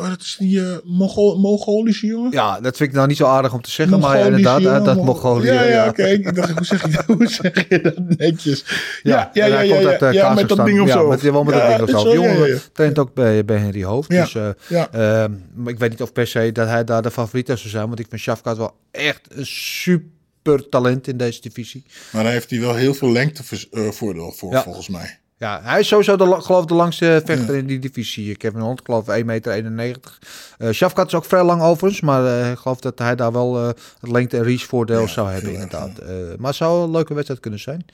oh, 0.00 0.08
dat 0.08 0.20
is 0.20 0.36
die 0.38 0.60
eh, 0.60 0.76
Mogol, 0.84 1.38
Mongolische 1.40 2.06
jongen? 2.06 2.30
Ja, 2.32 2.60
dat 2.60 2.76
vind 2.76 2.88
ik 2.88 2.94
nou 2.94 3.06
niet 3.08 3.16
zo 3.16 3.26
aardig 3.26 3.52
om 3.52 3.60
te 3.60 3.70
zeggen. 3.70 3.98
Maar 4.00 4.18
ja, 4.18 4.22
Mongolische 4.24 4.48
inderdaad, 4.50 4.62
jongen, 4.62 4.84
dat 4.84 4.96
Mo- 4.96 5.02
Mongolië. 5.12 5.46
Ja, 5.46 5.52
ja, 5.62 5.62
ja. 5.68 5.88
oké. 5.88 6.06
Ik 6.06 6.34
dacht, 6.34 6.50
hoe 6.50 6.64
zeg, 6.64 6.82
je 6.82 6.90
dat, 6.90 7.04
hoe 7.16 7.26
zeg 7.26 7.68
je 7.68 7.80
dat 7.80 7.94
netjes? 8.18 8.64
Ja, 9.02 9.30
ja, 9.32 9.46
ja, 9.46 9.60
ja, 9.60 9.70
komt 9.72 9.82
ja, 9.82 9.88
uit, 9.90 10.02
eh, 10.02 10.12
ja, 10.12 10.34
met 10.34 10.48
dat 10.48 10.66
ding 10.66 10.80
op 10.80 10.86
ja, 10.86 10.92
zo. 10.92 11.08
Met, 11.08 11.20
wel 11.20 11.44
met 11.44 11.54
Ja, 11.54 11.76
dat 11.76 11.86
ding 11.86 11.98
op 11.98 12.04
het 12.04 12.12
zo. 12.14 12.14
jongen 12.14 12.38
ja, 12.38 12.46
ja. 12.46 12.58
traint 12.72 12.98
ook 12.98 13.14
bij, 13.14 13.44
bij 13.44 13.56
Henry 13.58 13.84
Hoofd. 13.84 14.12
Ja, 14.12 14.22
Dus, 14.22 14.32
ja. 14.68 14.88
ehm, 14.92 15.32
maar 15.54 15.72
ik 15.72 15.78
weet 15.78 15.90
niet 15.90 16.02
of 16.02 16.12
per 16.12 16.26
se 16.26 16.52
dat 16.52 16.68
hij 16.68 16.84
daar 16.84 17.02
de 17.02 17.10
favoriet 17.10 17.46
zou 17.46 17.58
zijn. 17.58 17.86
Want 17.86 17.98
ik 17.98 18.06
vind 18.08 18.20
Shafkat 18.20 18.56
wel 18.56 18.76
echt 18.90 19.20
een 19.28 19.46
super 19.46 20.68
talent 20.68 21.08
in 21.08 21.16
deze 21.16 21.40
divisie. 21.40 21.84
Maar 22.12 22.22
dan 22.22 22.32
heeft 22.32 22.50
hij 22.50 22.60
wel 22.60 22.74
heel 22.74 22.94
veel 22.94 23.12
lengtevoordeel 23.12 24.32
voor, 24.32 24.52
Ja. 24.52 24.62
volgens 24.62 24.88
mij. 24.88 25.18
Ja, 25.38 25.60
hij 25.62 25.80
is 25.80 25.88
sowieso 25.88 26.16
de, 26.16 26.40
geloof 26.40 26.64
de 26.64 26.74
langste 26.74 27.22
vechter 27.24 27.56
in 27.56 27.66
die 27.66 27.78
divisie. 27.78 28.36
Kevin 28.36 28.60
Holland, 28.60 28.80
geloof 28.84 29.08
ik 29.08 29.24
1,91 29.24 29.62
meter. 29.70 30.18
Eh 30.58 30.70
Shafkat 30.70 31.06
is 31.06 31.14
ook 31.14 31.24
vrij 31.24 31.44
lang 31.44 31.62
overigens. 31.62 32.00
Maar 32.00 32.26
eh, 32.26 32.50
ik 32.50 32.58
geloof 32.58 32.80
dat 32.80 32.98
hij 32.98 33.14
daar 33.14 33.32
wel 33.32 33.58
eh, 33.58 33.66
het 34.00 34.10
lengte- 34.10 34.36
en 34.36 34.42
reach 34.42 34.62
voordeel 34.62 35.00
Ja, 35.00 35.06
zou 35.06 35.30
hebben 35.30 35.52
inderdaad. 35.52 35.98
Eh, 35.98 36.08
maar 36.38 36.48
het 36.48 36.56
zou 36.56 36.84
een 36.84 36.90
leuke 36.90 37.14
wedstrijd 37.14 37.40
kunnen 37.40 37.60
zijn. 37.60 37.86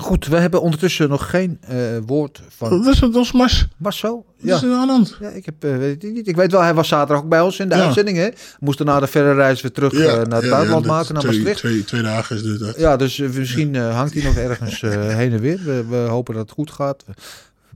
Goed, 0.00 0.26
we 0.26 0.36
hebben 0.36 0.62
ondertussen 0.62 1.08
nog 1.08 1.30
geen 1.30 1.58
eh, 1.60 1.76
woord 2.06 2.42
van 2.48 2.70
Dat 2.82 2.94
is, 2.94 3.00
dat 3.00 3.14
is 3.16 3.32
Mas. 3.32 3.66
Marcel. 3.76 4.24
Dat 4.38 4.48
Ja. 4.48 4.54
is 4.54 4.60
de 4.60 4.66
hand. 4.86 5.16
Ja, 5.20 5.28
ik 5.28 5.44
heb, 5.44 5.64
eh, 5.64 5.76
weet 5.76 6.02
het 6.02 6.12
niet. 6.12 6.28
Ik 6.28 6.36
weet 6.36 6.52
wel, 6.52 6.60
hij 6.62 6.74
was 6.74 6.88
zaterdag 6.88 7.22
ook 7.24 7.28
bij 7.28 7.40
ons 7.40 7.58
in 7.58 7.68
de 7.68 7.74
Ja. 7.76 7.82
uitzending. 7.84 8.16
Hè? 8.16 8.28
Moest 8.60 8.78
daarna 8.78 9.00
de 9.00 9.06
verre 9.06 9.34
reis 9.34 9.60
weer 9.60 9.72
terug 9.72 9.92
eh, 9.92 10.06
naar 10.06 10.16
het 10.16 10.28
buitenland 10.28 10.70
dat- 10.84 10.84
maken, 10.84 11.14
naar 11.14 11.22
twee, 11.22 11.34
Maastricht. 11.34 11.58
Twee, 11.58 11.84
twee 11.84 12.02
dagen 12.02 12.36
is 12.36 12.42
dit. 12.42 12.58
dat. 12.58 12.78
Ja, 12.78 12.96
dus 12.96 13.18
misschien 13.18 13.76
hangt 13.76 14.14
hij 14.14 14.22
nog 14.22 14.36
ergens 14.36 14.80
heen 15.20 15.32
en 15.32 15.40
weer. 15.40 15.60
We, 15.64 15.84
we 15.88 15.96
hopen 15.96 16.34
dat 16.34 16.42
het 16.42 16.52
goed 16.52 16.70
gaat. 16.70 17.04
We 17.06 17.14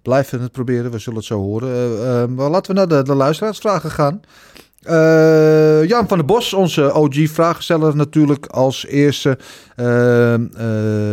blijven 0.03 0.41
het 0.41 0.53
proberen, 0.53 0.91
we 0.91 0.99
zullen 0.99 1.19
het 1.19 1.29
zo 1.29 1.41
horen. 1.41 2.35
Maar 2.35 2.51
laten 2.51 2.73
we 2.75 2.79
naar 2.79 2.89
de, 2.89 3.03
de 3.03 3.15
luisteraarsvragen 3.15 3.91
gaan. 3.91 4.21
Eh, 4.85 5.85
Jan 5.89 6.09
van 6.09 6.19
der 6.19 6.27
Bos, 6.27 6.53
onze 6.53 6.93
OG-vraagsteller 6.93 7.97
natuurlijk 7.97 8.47
als 8.47 8.87
eerste 8.87 9.39
eh, 9.77 10.35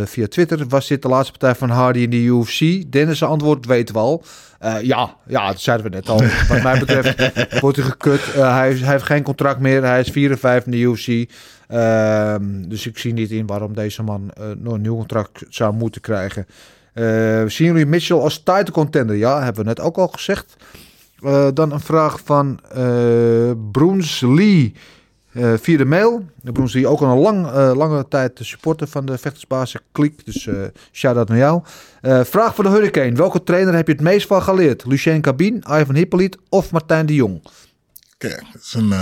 via 0.04 0.26
Twitter. 0.28 0.68
Was 0.68 0.88
dit 0.88 1.02
de 1.02 1.08
laatste 1.08 1.38
partij 1.38 1.54
van 1.54 1.70
Hardy 1.70 1.98
in 1.98 2.10
de 2.10 2.16
UFC? 2.16 2.92
Dennis' 2.92 3.22
antwoord 3.22 3.66
weten 3.66 3.94
we 3.94 4.00
al. 4.00 4.24
Eh, 4.58 4.82
ja, 4.82 5.16
ja, 5.26 5.46
dat 5.46 5.60
zeiden 5.60 5.90
we 5.90 5.96
net 5.96 6.08
al. 6.08 6.22
Wat 6.48 6.62
mij 6.62 6.78
betreft 6.78 7.60
wordt 7.60 7.76
hij 7.76 7.86
gekut. 7.86 8.20
Hij, 8.32 8.72
hij 8.72 8.90
heeft 8.90 9.04
geen 9.04 9.22
contract 9.22 9.60
meer. 9.60 9.84
Hij 9.84 10.00
is 10.00 10.10
4 10.10 10.30
en 10.30 10.38
5 10.38 10.64
in 10.64 10.70
de 10.70 10.78
UFC. 10.78 11.30
Ehm, 11.68 12.68
dus 12.68 12.86
ik 12.86 12.98
zie 12.98 13.12
niet 13.12 13.30
in 13.30 13.46
waarom 13.46 13.74
deze 13.74 14.02
man 14.02 14.30
nog 14.56 14.74
een 14.74 14.80
nieuw 14.80 14.96
contract 14.96 15.42
zou 15.48 15.74
moeten 15.74 16.00
krijgen. 16.00 16.46
Zien 17.50 17.66
jullie 17.66 17.86
Mitchell 17.86 18.16
als 18.16 18.42
title 18.42 18.72
contender? 18.72 19.16
Ja, 19.16 19.42
hebben 19.42 19.62
we 19.62 19.68
net 19.68 19.80
ook 19.80 19.96
al 19.96 20.08
gezegd. 20.08 20.56
Eh, 21.22 21.48
dan 21.54 21.72
een 21.72 21.80
vraag 21.80 22.20
van 22.24 22.60
eh 22.70 23.50
Broens 23.72 24.20
Lee 24.20 24.74
eh, 25.32 25.54
via 25.56 25.76
de 25.76 25.84
mail. 25.84 26.26
Broens 26.42 26.72
Lee 26.72 26.86
ook 26.86 27.00
al 27.00 27.10
een 27.10 27.18
lang, 27.18 27.50
lange 27.76 28.08
tijd 28.08 28.36
de 28.36 28.44
supporter 28.44 28.86
van 28.86 29.06
de 29.06 29.18
vechtersbasis 29.18 29.80
Klik. 29.92 30.24
Dus 30.24 30.48
shout-out 30.92 31.28
naar 31.28 31.38
jou. 31.38 31.62
Vraag 32.24 32.54
voor 32.54 32.64
de 32.64 32.70
Hurricane. 32.70 33.12
Welke 33.12 33.42
trainer 33.42 33.74
heb 33.74 33.86
je 33.86 33.92
het 33.92 34.02
meest 34.02 34.26
van 34.26 34.42
geleerd? 34.42 34.84
Lucien 34.84 35.20
Cabine, 35.20 35.58
Ivan 35.58 35.94
Hippolyte 35.94 36.38
of 36.48 36.70
Martijn 36.70 37.06
de 37.06 37.14
Jong? 37.14 37.42
Kijk, 38.18 38.44
dat 38.52 38.62
is 38.62 38.74
een 38.74 38.92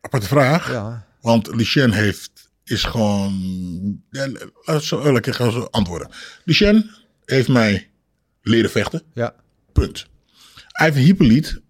aparte 0.00 0.26
vraag. 0.26 0.72
Ja, 0.72 1.06
Want 1.20 1.54
Lucien 1.54 1.92
heeft, 1.92 2.50
is 2.64 2.84
gewoon... 2.84 4.02
Ja, 4.10 4.78
zo 4.78 5.02
eerlijk 5.02 5.26
ik 5.26 5.34
ga 5.34 5.50
zo 5.50 5.68
antwoorden. 5.70 6.08
Lucien 6.44 6.90
heeft 7.24 7.48
mij 7.48 7.90
leren 8.42 8.70
vechten. 8.70 9.02
ja, 9.14 9.34
Punt. 9.74 10.06
Ivan 10.86 11.02
Hippolyte, 11.02 11.60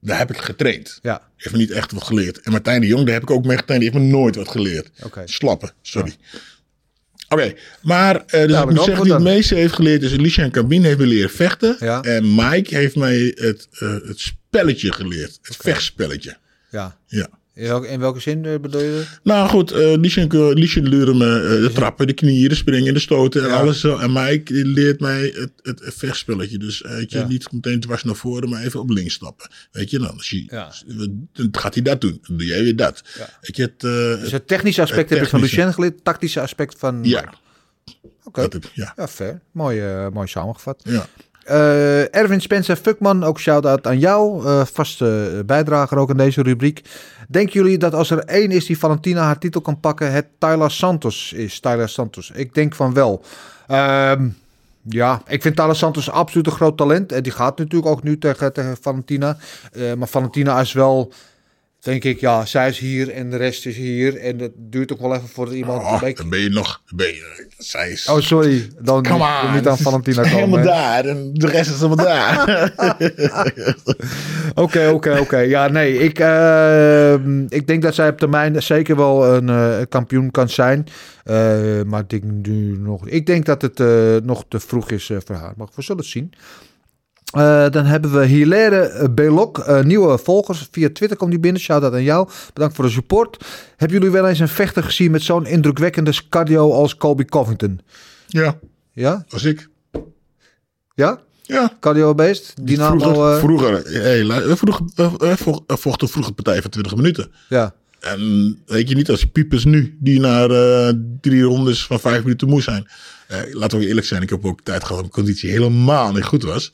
daar 0.00 0.18
heb 0.18 0.30
ik 0.30 0.36
getraind. 0.38 0.98
ja. 1.02 1.28
Heeft 1.36 1.54
me 1.54 1.60
niet 1.60 1.70
echt 1.70 1.92
wat 1.92 2.02
geleerd. 2.04 2.40
En 2.40 2.52
Martijn 2.52 2.80
de 2.80 2.86
Jong, 2.86 3.04
daar 3.04 3.14
heb 3.14 3.22
ik 3.22 3.30
ook 3.30 3.44
mee 3.44 3.56
getraind. 3.56 3.82
Die 3.82 3.90
heeft 3.92 4.04
me 4.04 4.10
nooit 4.10 4.36
wat 4.36 4.48
geleerd. 4.48 4.90
Slappen, 5.24 5.72
sorry. 5.82 6.14
Oké, 7.28 7.54
maar 7.82 8.14
uh, 8.16 8.22
dus 8.30 8.50
Ja, 8.50 8.62
ik 8.62 8.70
moet 8.70 8.84
zeggen, 8.84 9.10
het 9.10 9.22
meeste 9.22 9.54
heeft 9.54 9.74
geleerd 9.74 10.02
is 10.02 10.12
Lucien 10.12 10.50
Cabine 10.50 10.86
heeft 10.86 10.98
me 10.98 11.06
leren 11.06 11.30
vechten. 11.30 11.76
Ja. 11.80 12.02
En 12.02 12.34
Mike 12.34 12.74
heeft 12.76 12.96
mij 12.96 13.32
het, 13.36 13.68
eh, 13.70 13.88
het 14.04 14.20
spelletje 14.20 14.92
geleerd. 14.92 15.38
Het 15.42 15.56
vechtspelletje. 15.56 16.36
ja. 16.70 16.96
Ja. 17.06 17.28
In 17.60 17.66
welke, 17.66 17.88
in 17.88 18.00
welke 18.00 18.20
zin 18.20 18.44
eh, 18.44 18.58
bedoel 18.60 18.80
je 18.80 18.94
dat? 18.96 19.20
Nou 19.22 19.48
goed, 19.48 19.72
uh, 19.72 19.94
Lucien, 20.54 20.88
leerde 20.88 21.14
me 21.14 21.40
eh, 21.42 21.62
de 21.62 21.70
trappen, 21.74 22.06
de 22.06 22.12
knieën, 22.12 22.48
de 22.48 22.54
springen, 22.54 22.94
de 22.94 23.00
stoten 23.00 23.42
en 23.42 23.48
Ja. 23.48 23.54
alles 23.60 23.80
zo. 23.80 23.96
En 23.96 24.12
Mike 24.12 24.52
leert 24.54 25.00
mij 25.00 25.32
het, 25.34 25.50
het, 25.62 25.94
vechtspelletje. 25.94 26.58
Dus 26.58 26.82
eh, 26.82 26.90
weet 26.94 27.12
je, 27.12 27.18
Ja. 27.18 27.26
niet 27.26 27.52
meteen 27.52 27.80
dwars 27.80 28.04
naar 28.04 28.14
voren, 28.14 28.48
maar 28.48 28.62
even 28.62 28.80
op 28.80 28.90
links 28.90 29.14
stappen. 29.14 29.50
Weet 29.72 29.90
je, 29.90 29.98
dan, 29.98 30.10
als 30.12 30.30
je, 30.30 30.44
Ja. 30.46 30.72
dan 31.32 31.48
gaat 31.52 31.74
hij 31.74 31.82
dat 31.82 32.00
doen. 32.00 32.18
Dan 32.26 32.36
doe 32.36 32.46
jij 32.46 32.62
weer 32.62 32.76
dat. 32.76 33.02
Weet 33.40 33.56
je, 33.56 33.62
het, 33.62 33.84
eh, 33.84 34.22
Dus 34.22 34.32
het 34.32 34.46
technische 34.46 34.82
aspect 34.82 35.08
het 35.10 35.18
heb 35.18 35.24
je 35.24 35.30
van. 35.30 35.40
Lucien 35.40 35.72
geleerd, 35.74 36.04
tactische 36.04 36.40
aspect 36.40 36.78
van... 36.78 36.98
ja, 37.02 37.32
Oké, 38.24 38.48
ja, 38.74 38.92
ja, 38.96 39.08
fair. 39.08 39.40
Mooi, 39.52 39.80
eh, 39.80 40.08
mooi 40.08 40.26
samengevat. 40.28 40.82
ja. 40.84 41.06
Eh, 41.44 42.14
Erwin 42.14 42.40
Spencer 42.40 42.76
Fuckman, 42.76 43.24
ook 43.24 43.40
shout-out 43.40 43.86
aan 43.86 43.98
jou. 43.98 44.46
eh, 44.46 44.64
vaste 44.72 45.42
bijdrager 45.46 45.96
ook 45.98 46.10
in 46.10 46.16
deze 46.16 46.42
rubriek. 46.42 46.82
Denken 47.30 47.52
jullie 47.52 47.78
dat 47.78 47.94
als 47.94 48.10
er 48.10 48.18
één 48.18 48.50
is 48.50 48.66
die 48.66 48.78
Valentina 48.78 49.22
haar 49.22 49.38
titel 49.38 49.60
kan 49.60 49.80
pakken, 49.80 50.12
het 50.12 50.26
Tyler 50.38 50.70
Santos 50.70 51.32
is? 51.32 51.60
Tyler 51.60 51.88
Santos. 51.88 52.30
Ik 52.30 52.54
denk 52.54 52.74
van 52.74 52.94
wel. 52.94 53.22
Ehm, 53.66 54.28
ja, 54.82 55.22
ik 55.26 55.42
vind 55.42 55.56
Tyler 55.56 55.76
Santos 55.76 56.10
absoluut 56.10 56.46
een 56.46 56.52
groot 56.52 56.76
talent. 56.76 57.12
En 57.12 57.22
die 57.22 57.32
gaat 57.32 57.58
natuurlijk 57.58 57.90
ook 57.90 58.02
nu 58.02 58.18
tegen, 58.18 58.52
tegen 58.52 58.76
Valentina. 58.80 59.36
Eh, 59.72 59.94
maar 59.94 60.08
Valentina 60.08 60.60
is 60.60 60.72
wel, 60.72 61.12
denk 61.80 62.04
ik, 62.04 62.20
ja, 62.20 62.44
zij 62.46 62.68
is 62.68 62.78
hier 62.78 63.10
en 63.10 63.30
de 63.30 63.36
rest 63.36 63.66
is 63.66 63.76
hier. 63.76 64.16
En 64.16 64.38
het 64.38 64.52
duurt 64.56 64.92
ook 64.92 65.00
wel 65.00 65.14
even 65.14 65.28
voordat 65.28 65.54
iemand... 65.54 65.82
Oh, 65.82 66.00
dan 66.14 66.28
ben 66.28 66.40
je 66.40 66.48
nog, 66.48 66.82
ben 66.94 67.06
je, 67.06 67.46
zij 67.58 67.90
is 67.90 68.08
Oh, 68.08 68.20
sorry. 68.20 68.68
Dan 68.80 69.02
Come 69.02 69.18
niet- 69.24 69.48
on, 69.48 69.54
niet 69.54 69.68
aan 69.68 69.78
Valentina 69.78 70.22
komen. 70.22 70.34
helemaal 70.36 70.62
daar 70.64 71.04
en 71.04 71.30
de 71.34 71.46
rest 71.46 71.70
is 71.70 71.80
helemaal 71.80 72.04
daar. 72.06 72.72
Oké, 74.54 74.88
oké, 74.88 75.18
oké. 75.20 75.38
Ja, 75.38 75.68
nee, 75.68 75.98
ik, 75.98 76.18
eh, 76.18 77.14
ik 77.48 77.66
denk 77.66 77.82
dat 77.82 77.94
zij 77.94 78.08
op 78.08 78.18
termijn 78.18 78.62
zeker 78.62 78.96
wel 78.96 79.34
een 79.34 79.48
eh, 79.48 79.78
kampioen 79.88 80.30
kan 80.30 80.48
zijn. 80.48 80.86
Eh, 81.24 81.36
maar 81.86 82.00
ik 82.00 82.08
denk 82.10 82.22
nu 82.24 82.78
nog. 82.78 83.08
Ik 83.08 83.26
denk 83.26 83.44
dat 83.44 83.62
het 83.62 83.80
eh, 83.80 84.16
nog 84.22 84.44
te 84.48 84.60
vroeg 84.60 84.90
is 84.90 85.10
voor 85.26 85.36
haar. 85.36 85.52
Maar 85.56 85.66
we 85.74 85.82
zullen 85.82 86.00
het 86.02 86.10
zien. 86.10 86.32
Eh, 87.30 87.70
dan 87.70 87.84
hebben 87.84 88.12
we 88.12 88.24
Hilaire 88.26 88.76
eh, 88.80 89.08
Belok, 89.10 89.58
eh, 89.58 89.82
nieuwe 89.82 90.18
volgers. 90.18 90.68
Via 90.70 90.88
Twitter 90.92 91.16
komt 91.18 91.30
die 91.30 91.40
binnen. 91.40 91.60
Shout-out 91.60 91.92
aan 91.92 92.02
jou. 92.02 92.28
Bedankt 92.52 92.74
voor 92.74 92.84
de 92.84 92.90
support. 92.90 93.44
Hebben 93.76 93.96
jullie 93.98 94.12
wel 94.12 94.26
eens 94.28 94.38
een 94.38 94.48
vechter 94.48 94.82
gezien 94.82 95.10
met 95.10 95.22
zo'n 95.22 95.46
indrukwekkende 95.46 96.12
cardio 96.28 96.72
als 96.72 96.96
Colby 96.96 97.24
Covington? 97.24 97.80
Ja, 98.26 98.58
Ja? 98.92 99.24
was 99.28 99.44
ik. 99.44 99.68
Ja? 100.94 101.20
Ja. 101.42 101.76
Cardio 101.80 102.14
beest? 102.14 102.54
Dynamo? 102.62 102.98
vroeger, 102.98 103.38
vroeger, 103.38 103.82
hey, 104.02 104.24
lu- 104.24 104.56
vroeger, 104.56 104.84
eh, 104.96 105.30
eh, 105.30 105.36
vo- 105.36 105.64
eh, 105.66 105.76
vochten 105.76 106.08
vroeger 106.08 106.32
partij 106.32 106.62
van 106.62 106.70
20 106.70 106.96
minuten. 106.96 107.30
ja. 107.48 107.74
En 108.00 108.58
weet 108.66 108.88
je 108.88 108.94
niet 108.94 109.10
als 109.10 109.24
piepers 109.24 109.64
nu, 109.64 109.96
die 110.00 110.20
naar 110.20 110.50
eh, 110.50 110.92
drie 111.20 111.42
rondes 111.42 111.86
van 111.86 112.00
vijf 112.00 112.22
minuten 112.22 112.48
moe 112.48 112.62
zijn. 112.62 112.88
Laten 113.52 113.78
we 113.78 113.86
eerlijk 113.86 114.06
zijn, 114.06 114.22
ik 114.22 114.30
heb 114.30 114.44
ook 114.44 114.60
tijd 114.60 114.84
gehad 114.84 114.88
dat 114.88 115.00
mijn 115.00 115.24
conditie 115.24 115.50
helemaal 115.50 116.12
niet 116.12 116.24
goed 116.24 116.42
was. 116.42 116.72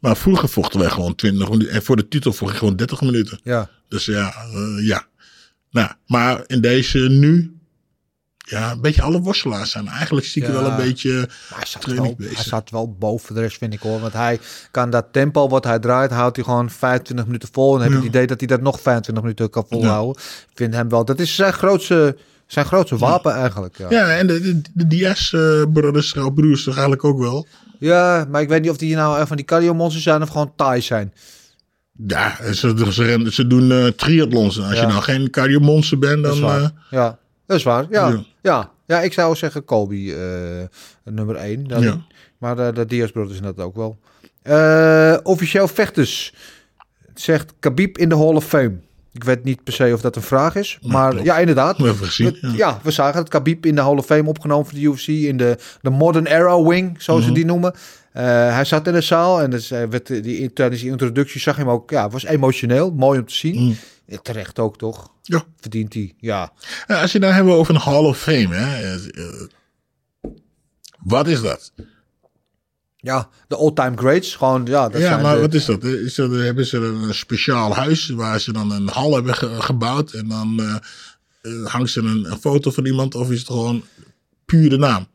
Maar 0.00 0.16
vroeger 0.16 0.48
vochten 0.48 0.80
wij 0.80 0.90
gewoon 0.90 1.14
20 1.14 1.48
minuten. 1.48 1.72
En 1.74 1.82
voor 1.82 1.96
de 1.96 2.08
titel 2.08 2.32
vocht 2.32 2.52
ik 2.52 2.58
gewoon 2.58 2.76
30 2.76 3.00
minuten. 3.00 3.40
Ja. 3.42 3.68
Dus 3.88 4.04
ja, 4.04 4.34
eh, 4.52 4.86
ja. 4.86 5.06
Nou, 5.70 5.90
maar 6.06 6.42
in 6.46 6.60
deze 6.60 6.98
nu, 6.98 7.56
ja, 8.36 8.72
een 8.72 8.80
beetje 8.80 9.02
alle 9.02 9.20
worstelaars 9.20 9.70
zijn 9.70 9.88
eigenlijk 9.88 10.26
zie 10.26 10.42
ik 10.42 10.48
Ja. 10.48 10.54
wel 10.54 10.70
een 10.70 10.76
beetje 10.76 11.12
Maar 11.50 11.58
hij 11.58 11.66
zat, 11.66 11.84
wel, 11.84 12.14
hij 12.18 12.44
zat 12.44 12.70
wel 12.70 12.92
boven 12.98 13.34
de 13.34 13.40
rest, 13.40 13.58
vind 13.58 13.72
ik 13.72 13.80
hoor. 13.80 14.00
Want 14.00 14.12
hij 14.12 14.40
kan 14.70 14.90
dat 14.90 15.06
tempo 15.12 15.48
wat 15.48 15.64
hij 15.64 15.78
draait, 15.78 16.10
houdt 16.10 16.36
hij 16.36 16.44
gewoon 16.44 16.70
25 16.70 17.26
minuten 17.26 17.48
vol. 17.52 17.74
En 17.74 17.80
heb 17.80 17.88
je 17.90 17.96
Ja. 17.96 18.00
het 18.02 18.08
idee 18.14 18.26
dat 18.26 18.38
hij 18.38 18.48
dat 18.48 18.60
nog 18.60 18.80
25 18.80 19.24
minuten 19.24 19.50
kan 19.50 19.66
volhouden. 19.70 20.22
Ik 20.22 20.50
vind 20.56 20.74
hem 20.74 20.88
wel, 20.88 21.04
dat 21.04 21.18
is 21.20 21.34
zijn 21.34 21.52
grootste, 21.52 22.16
zijn 22.46 22.66
grootste 22.66 22.96
wapen 22.96 23.32
eigenlijk. 23.32 23.78
Ja. 23.78 23.90
Ja, 23.90 24.16
en 24.16 24.26
de, 24.26 24.40
de, 24.40 24.60
de 24.74 24.86
Diaz-brothers, 24.86 26.14
uh, 26.14 26.26
broers 26.34 26.64
toch 26.64 26.74
eigenlijk 26.74 27.04
ook 27.04 27.18
wel. 27.18 27.46
Ja, 27.78 28.26
maar 28.30 28.40
ik 28.40 28.48
weet 28.48 28.60
niet 28.62 28.70
of 28.70 28.76
die 28.76 28.94
nou 28.94 29.18
echt 29.18 29.28
van 29.28 29.36
die 29.36 29.46
cardio 29.46 29.74
monsters 29.74 30.04
zijn 30.04 30.22
of 30.22 30.28
gewoon 30.28 30.52
Thais 30.56 30.86
zijn. 30.86 31.12
Ja, 32.06 32.36
ze, 32.52 32.90
ze, 32.92 33.26
ze 33.30 33.46
doen 33.46 33.70
eh 33.72 33.86
triathlons. 33.86 34.60
Als 34.60 34.74
Ja. 34.74 34.80
je 34.80 34.86
nou 34.86 35.02
geen 35.02 35.30
cardio-monster 35.30 35.98
bent, 35.98 36.22
Dat 36.22 36.34
is 36.34 36.40
dan... 36.40 36.50
eh, 36.62 36.68
ja, 36.90 37.18
dat 37.46 37.56
is 37.56 37.62
waar. 37.62 37.86
Ja, 37.90 38.08
ja. 38.08 38.24
Ja. 38.42 38.70
ja. 38.86 39.00
ik 39.00 39.12
zou 39.12 39.36
zeggen 39.36 39.64
Kobe 39.64 39.94
eh, 41.04 41.12
nummer 41.12 41.36
1. 41.36 41.64
Ja. 41.66 42.00
Maar 42.38 42.56
de, 42.56 42.70
de 42.74 42.86
Diaz 42.86 43.10
Brothers 43.10 43.40
dat 43.40 43.60
ook 43.60 43.76
wel. 43.76 43.98
Officieel 45.22 45.68
vechters. 45.68 46.34
Zegt 47.14 47.52
Khabib 47.60 47.98
in 47.98 48.08
de 48.08 48.16
Hall 48.16 48.34
of 48.34 48.44
Fame. 48.44 48.76
Ik 49.16 49.24
weet 49.24 49.44
niet 49.44 49.64
per 49.64 49.72
se 49.72 49.90
of 49.92 50.00
dat 50.00 50.16
een 50.16 50.22
vraag 50.22 50.54
is. 50.54 50.78
Maar 50.82 51.22
ja, 51.24 51.38
inderdaad. 51.38 51.78
We 51.78 51.94
gezien, 51.94 52.38
ja. 52.40 52.52
ja. 52.56 52.80
we 52.82 52.90
zagen 52.90 53.18
het. 53.18 53.28
Khabib 53.28 53.66
in 53.66 53.74
de 53.74 53.80
Hall 53.80 53.96
of 53.96 54.06
Fame 54.06 54.28
opgenomen 54.28 54.64
voor 54.66 54.74
de 54.74 54.80
UFC. 54.84 55.06
In 55.08 55.36
de, 55.36 55.58
de 55.82 55.90
Modern 55.90 56.26
Era 56.26 56.62
Wing, 56.62 57.02
zoals 57.02 57.20
Mhm. 57.20 57.28
ze 57.28 57.34
die 57.34 57.44
noemen. 57.44 57.74
Eh, 58.12 58.24
hij 58.54 58.64
zat 58.64 58.86
in 58.86 58.92
de 58.92 59.00
zaal. 59.00 59.42
En 59.42 59.50
dus, 59.50 59.70
hij 59.70 59.88
werd, 59.88 60.06
die, 60.06 60.52
tijdens 60.52 60.80
die 60.80 60.90
introductie 60.90 61.40
zag 61.40 61.56
je 61.56 61.62
hem 61.62 61.70
ook. 61.70 61.90
Ja, 61.90 62.02
het 62.02 62.12
was 62.12 62.24
emotioneel. 62.24 62.90
Mooi 62.92 63.18
om 63.18 63.26
te 63.26 63.34
zien. 63.34 63.62
Mhm. 63.64 63.72
Ja, 64.06 64.18
terecht 64.22 64.58
ook, 64.58 64.78
toch? 64.78 65.10
Ja. 65.22 65.42
Verdient 65.60 65.94
hij. 65.94 66.14
Ja. 66.18 66.52
Als 66.86 67.12
je 67.12 67.18
dan 67.20 67.32
hebben 67.32 67.52
over 67.54 67.74
een 67.74 67.80
Hall 67.80 68.04
of 68.04 68.18
Fame, 68.18 68.54
hè, 68.54 68.82
eh, 68.82 68.94
eh, 68.94 70.30
wat 70.98 71.26
is 71.26 71.40
dat? 71.42 71.72
Ja, 73.06 73.28
de 73.48 73.56
all-time 73.56 73.96
greats. 73.96 74.34
Gewoon, 74.36 74.66
ja, 74.66 74.88
dat 74.88 75.00
ja, 75.00 75.06
zijn 75.08 75.22
maar 75.22 75.34
de- 75.34 75.40
wat 75.40 75.54
is 75.54 75.64
dat? 75.64 75.84
Is 75.84 76.14
dat? 76.14 76.30
Hebben 76.30 76.66
ze 76.66 76.76
een 76.78 77.14
speciaal 77.14 77.74
huis 77.74 78.08
waar 78.08 78.40
ze 78.40 78.52
dan 78.52 78.70
een 78.72 78.88
hal 78.88 79.14
hebben 79.14 79.34
ge- 79.34 79.60
gebouwd 79.62 80.12
en 80.12 80.28
dan 80.28 80.60
eh, 80.60 80.74
eh, 81.42 81.66
hangt 81.66 81.90
ze 81.90 82.00
een, 82.00 82.30
een 82.30 82.38
foto 82.38 82.70
van 82.70 82.86
iemand 82.86 83.14
of 83.14 83.30
is 83.30 83.38
het 83.38 83.46
gewoon 83.46 83.82
puur 84.44 84.70
de 84.70 84.76
naam? 84.78 85.06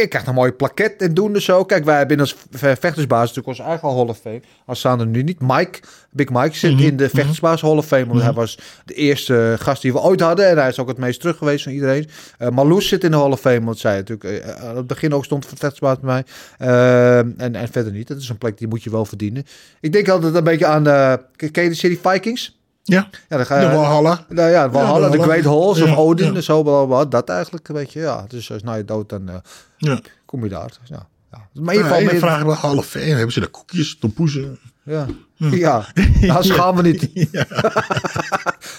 Je 0.00 0.06
krijgt 0.06 0.26
een 0.28 0.34
mooie 0.34 0.52
plaket 0.52 1.02
en 1.02 1.14
doen 1.14 1.32
dus 1.32 1.44
zo. 1.44 1.64
Kijk, 1.64 1.84
wij 1.84 1.96
hebben 1.96 2.20
als 2.20 2.36
ve- 2.50 2.76
vechtersbaas 2.80 3.20
natuurlijk 3.20 3.46
onze 3.46 3.62
eigen 3.62 3.88
Hall 3.88 4.06
of 4.06 4.18
Fame. 4.18 4.40
Als 4.66 4.78
staan 4.78 5.00
er 5.00 5.06
nu 5.06 5.22
niet. 5.22 5.40
Mike, 5.40 5.78
Big 6.10 6.28
Mike 6.30 6.56
zit 6.56 6.72
Mhm, 6.72 6.82
in 6.82 6.96
de 6.96 7.08
vechtersbaas 7.08 7.60
Hall 7.60 7.76
of 7.76 7.86
Fame. 7.86 8.06
Want 8.06 8.22
hij 8.22 8.32
was 8.32 8.58
de 8.84 8.94
eerste 8.94 9.56
gast 9.58 9.82
die 9.82 9.92
we 9.92 10.00
ooit 10.00 10.20
hadden. 10.20 10.48
En 10.48 10.56
hij 10.58 10.68
is 10.68 10.78
ook 10.78 10.88
het 10.88 10.98
meest 10.98 11.20
terug 11.20 11.36
geweest 11.36 11.64
van 11.64 11.72
iedereen. 11.72 12.08
Eh 12.38 12.48
Marloes 12.48 12.88
zit 12.88 13.04
in 13.04 13.10
de 13.10 13.16
Hall 13.16 13.30
of 13.30 13.40
Fame. 13.40 13.64
Want 13.64 13.78
zij 13.78 13.96
natuurlijk 13.96 14.44
eh, 14.44 14.64
aan 14.68 14.76
het 14.76 14.86
begin 14.86 15.14
ook 15.14 15.24
stond 15.24 15.46
voor 15.46 15.58
vechtersbaas 15.58 15.98
bij 16.00 16.12
mij. 16.12 16.24
Eh, 16.68 17.18
en, 17.18 17.54
en 17.54 17.68
verder 17.70 17.92
niet. 17.92 18.08
Dat 18.08 18.18
is 18.18 18.28
een 18.28 18.38
plek 18.38 18.58
die 18.58 18.68
moet 18.68 18.82
je 18.82 18.90
wel 18.90 19.04
verdienen. 19.04 19.44
Ik 19.80 19.92
denk 19.92 20.08
altijd 20.08 20.34
een 20.34 20.44
beetje 20.44 20.66
aan... 20.66 20.86
eh 20.86 21.12
ken 21.36 21.62
je 21.62 21.68
de 21.68 21.74
City 21.74 21.98
Vikings? 22.08 22.60
Ja, 22.82 23.08
Ja, 23.28 23.36
dan 23.36 23.46
ga 23.46 23.58
de 23.58 23.64
je... 23.66 23.72
Valhalla. 23.72 24.24
Nou 24.28 24.50
ja, 24.50 24.68
de 24.68 25.16
de 25.16 25.22
Great. 25.22 25.44
Halls 25.44 25.80
of 25.82 25.96
Odin, 25.96 26.36
en 26.36 26.42
zo, 26.42 26.62
bla, 26.62 26.84
bla, 26.84 27.04
dat 27.04 27.28
eigenlijk 27.28 27.68
een 27.68 27.74
beetje, 27.74 28.00
ja. 28.00 28.24
Dus 28.28 28.52
als 28.52 28.62
na 28.62 28.74
je 28.74 28.84
dood, 28.84 29.08
dan 29.08 29.28
eh, 29.28 29.34
Ja. 29.76 30.00
kom 30.24 30.42
je 30.44 30.48
daar. 30.50 30.66
Dus, 30.80 30.88
ja. 30.88 31.06
Ja. 31.32 31.38
Maar 31.52 31.74
in 31.74 31.80
ieder 31.80 31.96
Ja, 31.98 32.02
geval, 32.02 32.18
vragen 32.18 32.46
we 32.46 32.76
of 32.78 32.86
Fame. 32.86 33.04
Hebben 33.04 33.32
ze 33.32 33.40
daar 33.40 33.48
koekjes, 33.48 33.98
tompoezen? 33.98 34.58
ja. 34.82 35.06
Ja, 35.50 35.86
anders 36.20 36.50
gaan 36.60 36.76
we 36.76 36.82
niet. 36.82 37.28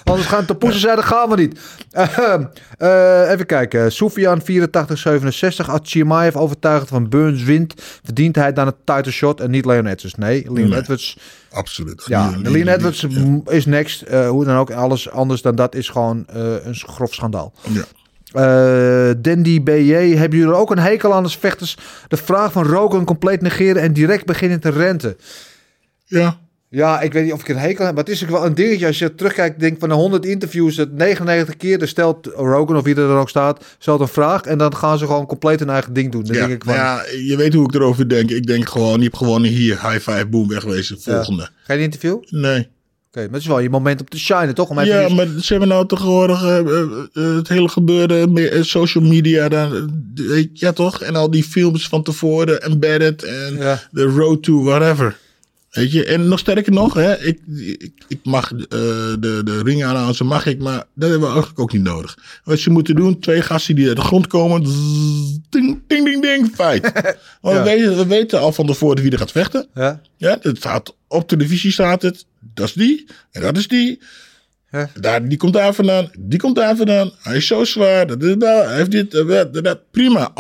anders 0.04 0.28
gaan 0.34 0.46
de 0.46 0.56
poezen 0.56 0.82
zijn, 0.82 0.96
dan 0.96 1.06
gaan 1.06 1.30
we 1.30 1.36
niet. 1.36 1.60
Ehm, 1.92 2.44
eh, 2.78 3.32
even 3.32 3.46
kijken. 3.46 3.92
Soufian 3.92 4.42
8467. 4.42 5.70
Als 5.70 5.80
Chimaev 5.84 6.36
overtuigd 6.36 6.90
van 6.90 7.10
Burns 7.10 7.44
wint, 7.44 7.74
verdient 8.04 8.36
hij 8.36 8.54
dan 8.54 8.68
een 8.68 8.76
title 8.84 9.12
shot 9.12 9.40
en 9.40 9.52
niet 9.52 9.66
Leon 9.66 9.86
Edwards. 9.86 10.16
Nee, 10.16 10.52
Leon 10.52 10.70
Nee. 10.70 10.80
Edwards 10.80 11.18
Absoluut. 11.54 12.04
Ja, 12.06 12.34
Leon 12.42 12.68
Edwards 12.68 13.06
ja. 13.10 13.40
is 13.46 13.66
next. 13.66 14.02
Eh, 14.02 14.30
hoe 14.30 14.46
dan 14.46 14.58
ook, 14.58 14.72
alles 14.72 15.10
anders 15.10 15.42
dan 15.42 15.56
dat 15.56 15.76
is 15.76 15.90
gewoon 15.90 16.26
eh, 16.28 16.66
een 16.66 16.76
grof 16.76 17.14
schandaal. 17.14 17.54
Ja. 17.70 17.84
Eh 18.34 19.16
Dandy 19.18 19.64
BJ, 19.64 19.94
hebben 19.94 20.38
jullie 20.38 20.54
er 20.54 20.60
ook 20.60 20.72
een 20.72 20.80
hekel 20.80 21.14
aan 21.14 21.24
als 21.24 21.38
vechters 21.38 21.78
de 22.08 22.18
vraag 22.18 22.52
van 22.52 22.66
Rogan 22.66 23.06
compleet 23.06 23.42
negeren 23.42 23.82
en 23.82 23.94
direct 23.94 24.26
beginnen 24.26 24.60
te 24.60 24.70
renten? 24.70 25.18
Ja. 26.06 26.38
Ja, 26.76 27.02
ik 27.02 27.14
weet 27.14 27.24
niet 27.24 27.34
of 27.34 27.42
ik 27.42 27.48
een 27.48 27.58
hekel 27.58 27.86
heb, 27.86 27.96
maar 27.96 28.04
het 28.04 28.14
is 28.14 28.24
ook 28.24 28.30
wel 28.30 28.46
een 28.46 28.54
dingetje. 28.56 28.88
Als 28.88 29.00
je 29.00 29.16
terugkijkt, 29.16 29.60
denk 29.60 29.80
van 29.80 29.90
de 29.90 29.96
100 29.96 30.26
interviews, 30.26 30.78
het 30.78 30.94
99 30.94 31.58
keer, 31.58 31.78
dan 31.80 31.88
stelt 31.88 32.26
Rogan 32.36 32.78
of 32.78 32.84
wie 32.84 32.96
er 32.96 33.08
dan 33.08 33.18
ook 33.18 33.30
staat, 33.30 33.66
stelt 33.80 34.00
een 34.02 34.08
vraag 34.08 34.42
en 34.42 34.58
dan 34.58 34.76
gaan 34.76 34.98
ze 34.98 35.06
gewoon 35.06 35.26
compleet 35.26 35.60
hun 35.60 35.70
eigen 35.70 35.94
ding 35.94 36.12
doen. 36.12 36.24
Dan 36.24 36.36
Ja, 36.36 36.42
denk 36.48 36.54
ik 36.54 36.64
van, 36.64 36.74
nou 36.76 36.86
ja, 36.86 37.04
je 37.28 37.36
weet 37.38 37.54
hoe 37.54 37.64
ik 37.64 37.74
erover 37.74 38.10
denk. 38.10 38.30
Ik 38.30 38.48
denk 38.48 38.70
gewoon, 38.70 38.98
je 38.98 39.04
hebt 39.04 39.18
gewoon 39.18 39.44
hier 39.44 39.90
high 39.90 40.10
five, 40.12 40.26
boom, 40.28 40.48
wegwezen. 40.48 41.02
Volgende. 41.02 41.50
geen 41.64 41.80
interview? 41.80 42.14
Oké, 42.14 42.26
Nee. 42.38 42.68
maar 43.14 43.24
het 43.24 43.36
is 43.42 43.48
wel 43.48 43.60
je 43.60 43.70
moment 43.70 44.00
om 44.00 44.08
te 44.08 44.20
shinen, 44.20 44.56
toch? 44.56 44.70
Om 44.70 44.80
even 44.80 45.02
Ja, 45.02 45.10
maar 45.16 45.28
ze 45.40 45.52
hebben 45.52 45.70
nou 45.70 45.88
tegenwoordig 45.88 46.44
eh, 46.44 46.58
eh, 46.58 46.82
eh, 47.14 47.36
het 47.36 47.48
hele 47.48 47.68
gebeuren, 47.70 48.36
eh, 48.38 48.62
social 48.64 49.04
media, 49.04 49.50
dan, 49.50 49.90
ja 50.54 50.72
toch? 50.72 51.02
En 51.02 51.16
al 51.16 51.30
die 51.32 51.44
films 51.44 51.88
van 51.88 52.04
tevoren, 52.04 52.62
embedded 52.62 53.24
en 53.24 53.56
Ja. 53.58 53.82
the 53.94 54.04
road 54.04 54.44
to 54.44 54.64
whatever. 54.64 55.18
Weet 55.74 55.92
je, 55.92 56.06
en 56.06 56.28
nog 56.28 56.40
sterker 56.40 56.74
nog, 56.74 56.94
hè, 56.94 57.20
ik, 57.20 57.40
ik, 57.48 57.92
ik 58.08 58.20
mag 58.24 58.52
eh, 58.52 58.60
de, 59.20 59.42
de 59.44 59.62
ring 59.64 59.84
aanhouden, 59.84 60.26
mag 60.26 60.46
ik, 60.46 60.60
maar 60.60 60.78
dat 60.94 61.10
hebben 61.10 61.20
we 61.20 61.34
eigenlijk 61.34 61.60
ook 61.60 61.74
niet 61.74 61.82
nodig. 61.82 62.18
Wat 62.44 62.60
ze 62.60 62.70
moeten 62.70 62.96
doen, 62.96 63.20
twee 63.20 63.42
gasten 63.42 63.76
die 63.76 63.88
uit 63.88 63.96
de 63.96 64.02
grond 64.02 64.28
komen, 64.28 64.66
zzz, 64.66 65.38
ding, 65.50 65.82
ding, 65.88 66.06
ding, 66.06 66.22
ding, 66.22 66.52
fight. 66.56 66.92
Want 67.42 67.58
we, 67.58 67.64
weten, 67.64 67.98
we 67.98 68.06
weten 68.06 68.40
al 68.40 68.52
van 68.52 68.66
tevoren 68.66 69.02
wie 69.02 69.12
er 69.12 69.18
gaat 69.18 69.32
vechten. 69.32 69.68
Ja? 69.74 70.02
Ja, 70.18 70.38
het 70.42 70.58
staat 70.58 70.96
op 71.08 71.28
televisie 71.28 71.72
staat 71.72 72.02
het. 72.02 72.26
Dat 72.54 72.68
is 72.68 72.74
die. 72.74 73.08
En 73.32 73.42
dat 73.42 73.58
is 73.58 73.68
die. 73.68 74.02
Ja. 74.72 74.90
Daar, 75.00 75.28
die 75.28 75.38
komt 75.38 75.54
daar 75.54 75.74
vandaan. 75.74 76.12
Die 76.20 76.40
komt 76.40 76.56
daar 76.56 76.76
vandaan. 76.76 77.12
Hij 77.22 77.36
is 77.36 77.48
zo 77.48 77.64
zwaar. 77.64 78.08
Dat 78.08 78.24
is 78.24 78.36
dat. 78.38 78.66
Hij 78.66 78.76
heeft 78.76 78.92
dit. 78.92 79.12
dat, 79.12 79.54
dat, 79.54 79.64
dat. 79.64 79.92
Prima. 79.92 80.32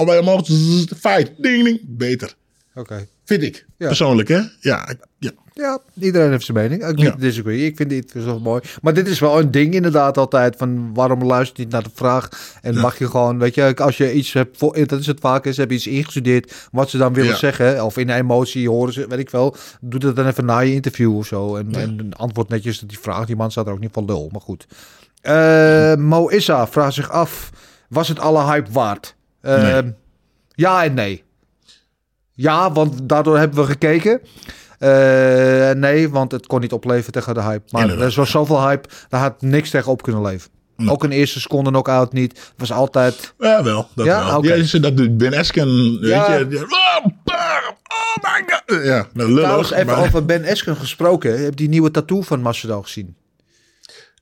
Zzz, 0.44 0.86
Fight. 1.00 1.32
Ding, 1.38 1.64
ding. 1.64 1.80
Beter. 1.84 2.34
Oké. 2.76 3.08
Vind 3.26 3.43
ik. 3.43 3.65
Ja. 3.78 3.88
Persoonlijk, 3.88 4.28
hè? 4.30 4.41
Ja. 4.59 4.95
ja. 5.19 5.32
Ja, 5.55 5.80
iedereen 5.99 6.32
heeft 6.32 6.45
zijn 6.45 6.57
mening. 6.57 6.86
Ik 6.88 6.99
Ja. 6.99 7.15
disagree. 7.17 7.65
Ik 7.65 7.76
vind 7.76 7.89
dit 7.89 8.13
wel 8.13 8.39
mooi. 8.39 8.61
Maar 8.82 8.93
dit 8.93 9.07
is 9.07 9.19
wel 9.19 9.39
een 9.39 9.51
ding 9.51 9.74
inderdaad 9.74 10.17
altijd. 10.17 10.55
Van 10.55 10.93
waarom 10.93 11.24
luister 11.24 11.57
je 11.57 11.63
niet 11.63 11.71
naar 11.71 11.84
de 11.84 11.89
vraag? 11.93 12.30
En 12.61 12.78
mag 12.80 12.97
je 12.97 13.09
gewoon, 13.09 13.39
weet 13.39 13.55
je, 13.55 13.76
als 13.76 13.97
je 13.97 14.13
iets 14.13 14.34
hebt, 14.34 14.57
voor, 14.57 14.86
dat 14.88 14.99
is 14.99 15.07
het 15.07 15.19
vaak 15.19 15.45
is, 15.45 15.57
heb 15.57 15.69
je 15.69 15.76
iets 15.76 15.88
ingestudeerd. 15.88 16.67
Wat 16.71 16.89
ze 16.89 16.97
dan 16.97 17.13
willen 17.13 17.30
Ja. 17.32 17.38
zeggen. 17.38 17.86
Of 17.86 17.97
in 17.97 18.09
een 18.09 18.15
emotie 18.17 18.69
horen 18.69 18.93
ze, 18.93 19.07
weet 19.07 19.19
ik 19.19 19.30
wel. 19.30 19.55
Doe 19.82 19.99
dat 19.99 20.15
dan 20.15 20.28
even 20.28 20.45
na 20.45 20.59
je 20.59 20.74
interview 20.74 21.17
of 21.17 21.26
zo. 21.26 21.55
En, 21.55 21.74
en 21.76 22.13
antwoord 22.13 22.49
netjes 22.49 22.82
op 22.84 22.89
die 22.89 22.99
vraag. 22.99 23.26
Die 23.26 23.36
man 23.36 23.51
staat 23.51 23.67
er 23.67 23.74
ook 23.74 23.80
niet 23.80 23.93
van 23.93 24.05
lul. 24.05 24.30
Maar 24.32 24.41
goed. 24.41 24.67
Eh, 25.21 25.95
Mo 25.95 26.28
Issa 26.28 26.67
vraagt 26.67 26.93
zich 26.93 27.09
af. 27.09 27.49
Was 27.89 28.07
het 28.07 28.19
alle 28.19 28.43
hype 28.43 28.71
waard? 28.71 29.15
Eh, 29.41 29.61
Nee. 29.82 29.93
Ja 30.55 30.84
en 30.84 30.93
nee. 30.93 31.24
Ja, 32.34 32.72
want 32.72 33.10
daardoor 33.10 33.38
hebben 33.38 33.60
we 33.60 33.66
gekeken. 33.66 34.22
Eh, 34.80 35.72
nee, 35.72 36.10
want 36.10 36.32
het 36.32 36.48
kon 36.48 36.60
niet 36.62 36.72
opleveren 36.74 37.12
tegen 37.12 37.34
de 37.34 37.42
hype. 37.42 37.64
Maar 37.70 37.82
Inderdaad. 37.82 38.12
er 38.12 38.16
was 38.16 38.30
zoveel 38.32 38.68
hype, 38.68 38.90
daar 39.10 39.22
had 39.22 39.42
niks 39.42 39.70
tegen 39.70 39.92
op 39.92 40.02
kunnen 40.02 40.22
leven. 40.22 40.52
Ook 40.86 41.04
een 41.04 41.12
eerste 41.12 41.40
seconde 41.40 41.70
knock-out 41.70 42.14
niet. 42.14 42.32
Het 42.32 42.52
was 42.58 42.72
altijd... 42.72 43.34
Ja, 43.40 43.64
wel. 43.64 43.88
Dat 43.96 44.06
Ja? 44.06 44.26
wel. 44.26 44.44
Ja, 44.46 44.80
dat 44.80 45.18
Ben 45.18 45.34
Esken. 45.34 46.00
Weet 46.00 46.10
je. 46.10 46.66
Oh, 46.70 47.06
oh 47.06 48.24
my 48.24 48.44
god. 48.48 48.84
Ja, 48.86 49.08
nou, 49.14 49.34
lullig. 49.34 49.72
Even 49.72 49.86
maar- 49.86 50.00
over 50.00 50.26
Ben 50.26 50.44
Esken 50.44 50.76
gesproken. 50.76 51.32
Heb 51.32 51.50
je 51.50 51.56
die 51.56 51.70
nieuwe 51.70 51.92
tattoo 51.92 52.22
van 52.22 52.42
Masvidal 52.42 52.82
gezien? 52.82 53.16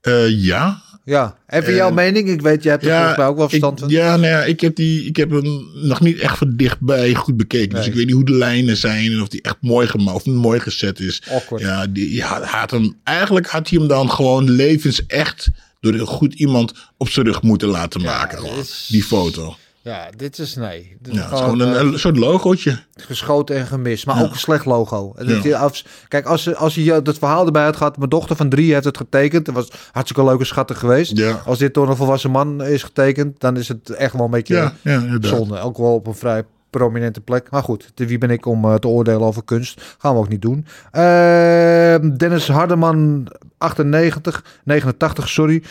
Eh, 0.01 0.29
ja. 0.45 0.81
Ja, 1.03 1.37
even 1.47 1.67
En- 1.69 1.75
jouw 1.75 1.91
mening. 1.91 2.29
Ik 2.29 2.41
weet, 2.41 2.63
jij 2.63 2.71
hebt 2.71 2.85
er 2.85 2.91
volgens 2.95 3.17
mij 3.17 3.25
ook 3.25 3.37
wel 3.37 3.49
verstand 3.49 3.79
van. 3.79 3.89
Ja, 3.89 4.15
nou 4.15 4.27
ja, 4.27 4.43
ik 4.43 4.61
heb, 4.61 4.75
die, 4.75 5.05
ik 5.05 5.15
heb 5.15 5.29
hem 5.31 5.69
nog 5.73 6.01
niet 6.01 6.19
echt 6.19 6.37
van 6.37 6.55
dichtbij 6.55 7.13
goed 7.13 7.37
bekeken. 7.37 7.75
Dus 7.75 7.85
ik 7.87 7.93
weet 7.93 8.05
niet 8.05 8.15
hoe 8.15 8.25
de 8.25 8.33
lijnen 8.35 8.77
zijn 8.77 9.11
en 9.11 9.21
of 9.21 9.27
die 9.27 9.41
echt 9.41 9.57
mooi 9.61 9.87
gemaakt 9.87 10.15
of 10.17 10.25
mooi 10.25 10.59
gezet 10.59 10.99
is. 10.99 11.21
Awkward. 11.29 11.61
Ja, 11.63 11.87
die, 11.87 12.13
ja, 12.13 12.41
had 12.43 12.71
hem, 12.71 12.97
eigenlijk 13.03 13.47
had 13.47 13.69
hij 13.69 13.79
hem 13.79 13.87
dan 13.87 14.11
gewoon 14.11 14.49
levensecht 14.51 15.49
door 15.79 15.93
een 15.93 16.05
goed 16.05 16.33
iemand 16.33 16.73
op 16.97 17.09
zijn 17.09 17.25
rug 17.25 17.41
moeten 17.41 17.67
laten 17.67 18.01
maken. 18.01 18.57
is- 18.59 18.87
Die 18.91 19.03
foto. 19.03 19.55
Ja, 19.83 20.09
dit 20.15 20.37
is 20.39 20.55
nee. 20.55 20.97
Dit 21.01 21.11
is 21.13 21.17
Ja, 21.19 21.23
het 21.23 21.31
is 21.33 21.39
gewoon, 21.39 21.59
gewoon 21.59 21.73
een, 21.73 21.79
eh, 21.87 21.91
een 21.93 21.99
soort 21.99 22.17
logootje. 22.17 22.79
geschoten 22.95 23.55
en 23.55 23.65
gemist. 23.67 24.05
Maar 24.05 24.15
Ja. 24.17 24.23
ook 24.23 24.31
een 24.31 24.37
slecht 24.37 24.65
logo. 24.65 25.13
Dat 25.17 25.43
Ja. 25.43 25.59
je 25.69 25.83
kijk, 26.07 26.25
als, 26.25 26.43
ze- 26.43 26.55
als 26.55 26.75
je 26.75 27.01
dat 27.01 27.17
verhaal 27.17 27.45
erbij 27.45 27.63
had 27.63 27.75
gehad... 27.75 27.97
Mijn 27.97 28.09
dochter 28.09 28.35
van 28.35 28.49
drie 28.49 28.73
heeft 28.73 28.85
het 28.85 28.97
getekend. 28.97 29.45
Dat 29.45 29.55
was 29.55 29.71
hartstikke 29.91 30.29
leuk 30.29 30.39
en 30.39 30.45
schattig 30.45 30.79
geweest. 30.79 31.21
Als 31.45 31.57
dit 31.57 31.73
door 31.73 31.89
een 31.89 31.95
volwassen 31.95 32.31
man 32.31 32.63
is 32.63 32.83
getekend... 32.83 33.39
dan 33.39 33.57
is 33.57 33.67
het 33.67 33.89
echt 33.89 34.13
wel 34.13 34.25
een 34.25 34.31
beetje 34.31 34.71
zonde. 35.19 35.59
Ook 35.59 35.77
wel 35.77 35.93
op 35.93 36.07
een 36.07 36.15
vrij 36.15 36.43
prominente 36.69 37.21
plek. 37.21 37.49
Maar 37.51 37.63
goed, 37.63 37.91
wie 37.95 38.17
ben 38.17 38.29
ik 38.29 38.45
om 38.45 38.65
eh, 38.65 38.73
te 38.73 38.87
oordelen 38.87 39.21
over 39.21 39.43
kunst? 39.43 39.81
Gaan 39.97 40.13
we 40.13 40.19
ook 40.19 40.29
niet 40.29 40.41
doen. 40.41 40.65
Ehm, 40.91 42.17
Dennis 42.17 42.47
Hardeman, 42.47 43.27
98, 43.57 44.43
89, 44.63 45.29
sorry. 45.29 45.63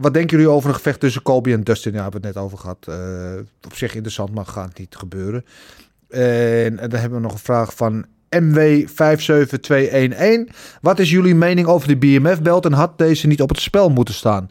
Wat 0.00 0.14
denken 0.14 0.36
jullie 0.38 0.52
over 0.52 0.68
een 0.68 0.74
gevecht 0.74 1.00
tussen 1.00 1.22
Colby 1.22 1.52
en 1.52 1.64
Dustin? 1.64 1.92
Ja, 1.92 2.02
hebben 2.02 2.20
we 2.20 2.26
het 2.26 2.36
net 2.36 2.44
over 2.44 2.58
gehad. 2.58 2.86
Eh, 2.88 3.32
op 3.66 3.76
zich 3.76 3.94
interessant, 3.94 4.34
maar 4.34 4.46
gaat 4.46 4.78
niet 4.78 4.96
gebeuren. 4.96 5.44
En, 6.08 6.78
en 6.78 6.90
dan 6.90 7.00
hebben 7.00 7.18
we 7.18 7.24
nog 7.24 7.32
een 7.32 7.38
vraag 7.38 7.74
van 7.74 8.06
MW57211. 8.36 10.54
Wat 10.80 10.98
is 10.98 11.10
jullie 11.10 11.34
mening 11.34 11.66
over 11.66 11.88
de 11.88 11.96
BMF-belt 11.96 12.64
en 12.64 12.72
had 12.72 12.98
deze 12.98 13.26
niet 13.26 13.42
op 13.42 13.48
het 13.48 13.60
spel 13.60 13.88
moeten 13.88 14.14
staan? 14.14 14.50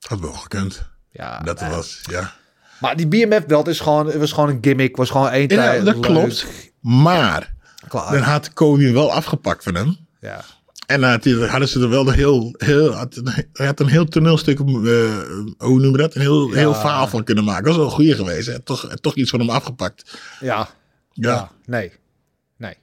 Had 0.00 0.20
wel 0.20 0.32
gekund. 0.32 0.88
Ja, 1.10 1.38
Dat 1.40 1.60
was, 1.60 2.00
ja. 2.10 2.32
Maar 2.80 2.96
die 2.96 3.06
BMF-belt 3.08 3.68
is 3.68 3.80
gewoon, 3.80 4.18
was 4.18 4.32
gewoon 4.32 4.48
een 4.48 4.58
gimmick. 4.60 4.96
Was 4.96 5.10
gewoon 5.10 5.28
één 5.28 5.48
Ja, 5.48 5.56
tijd 5.56 5.84
dat 5.84 5.94
leuk. 5.94 6.02
klopt. 6.02 6.46
Maar 6.80 7.54
Klaar. 7.88 8.12
dan 8.12 8.22
had 8.22 8.50
hem 8.54 8.92
wel 8.92 9.12
afgepakt 9.12 9.64
van 9.64 9.74
hem. 9.74 9.96
Ja. 10.20 10.40
En 10.92 11.02
hij- 11.02 11.48
hadden 11.48 11.68
ze 11.68 11.80
er 11.80 11.88
wel 11.88 12.08
een 12.08 12.14
heel, 12.14 12.54
heel 12.56 12.92
had, 12.92 13.20
had 13.52 13.80
een 13.80 13.86
heel 13.88 14.04
toneelstuk, 14.04 14.58
eh, 14.58 14.64
hoe 15.58 15.80
noem 15.80 15.90
je 15.90 15.96
dat? 15.96 16.14
Een 16.14 16.20
heel, 16.20 16.52
heel 16.52 16.74
verhaal 16.74 17.06
van 17.08 17.24
kunnen 17.24 17.44
maken. 17.44 17.64
Dat 17.64 17.72
was 17.72 17.76
wel 17.82 17.86
een 17.86 17.92
goeie 17.96 18.14
geweest. 18.14 18.46
Hè? 18.46 18.60
Toch, 18.60 18.88
toch 19.00 19.14
iets 19.14 19.30
van 19.30 19.40
hem 19.40 19.50
afgepakt. 19.50 20.18
Ja. 20.40 20.68
Ja, 21.12 21.30
ja. 21.30 21.50
Nee. 21.66 21.92
Nee. 22.56 22.74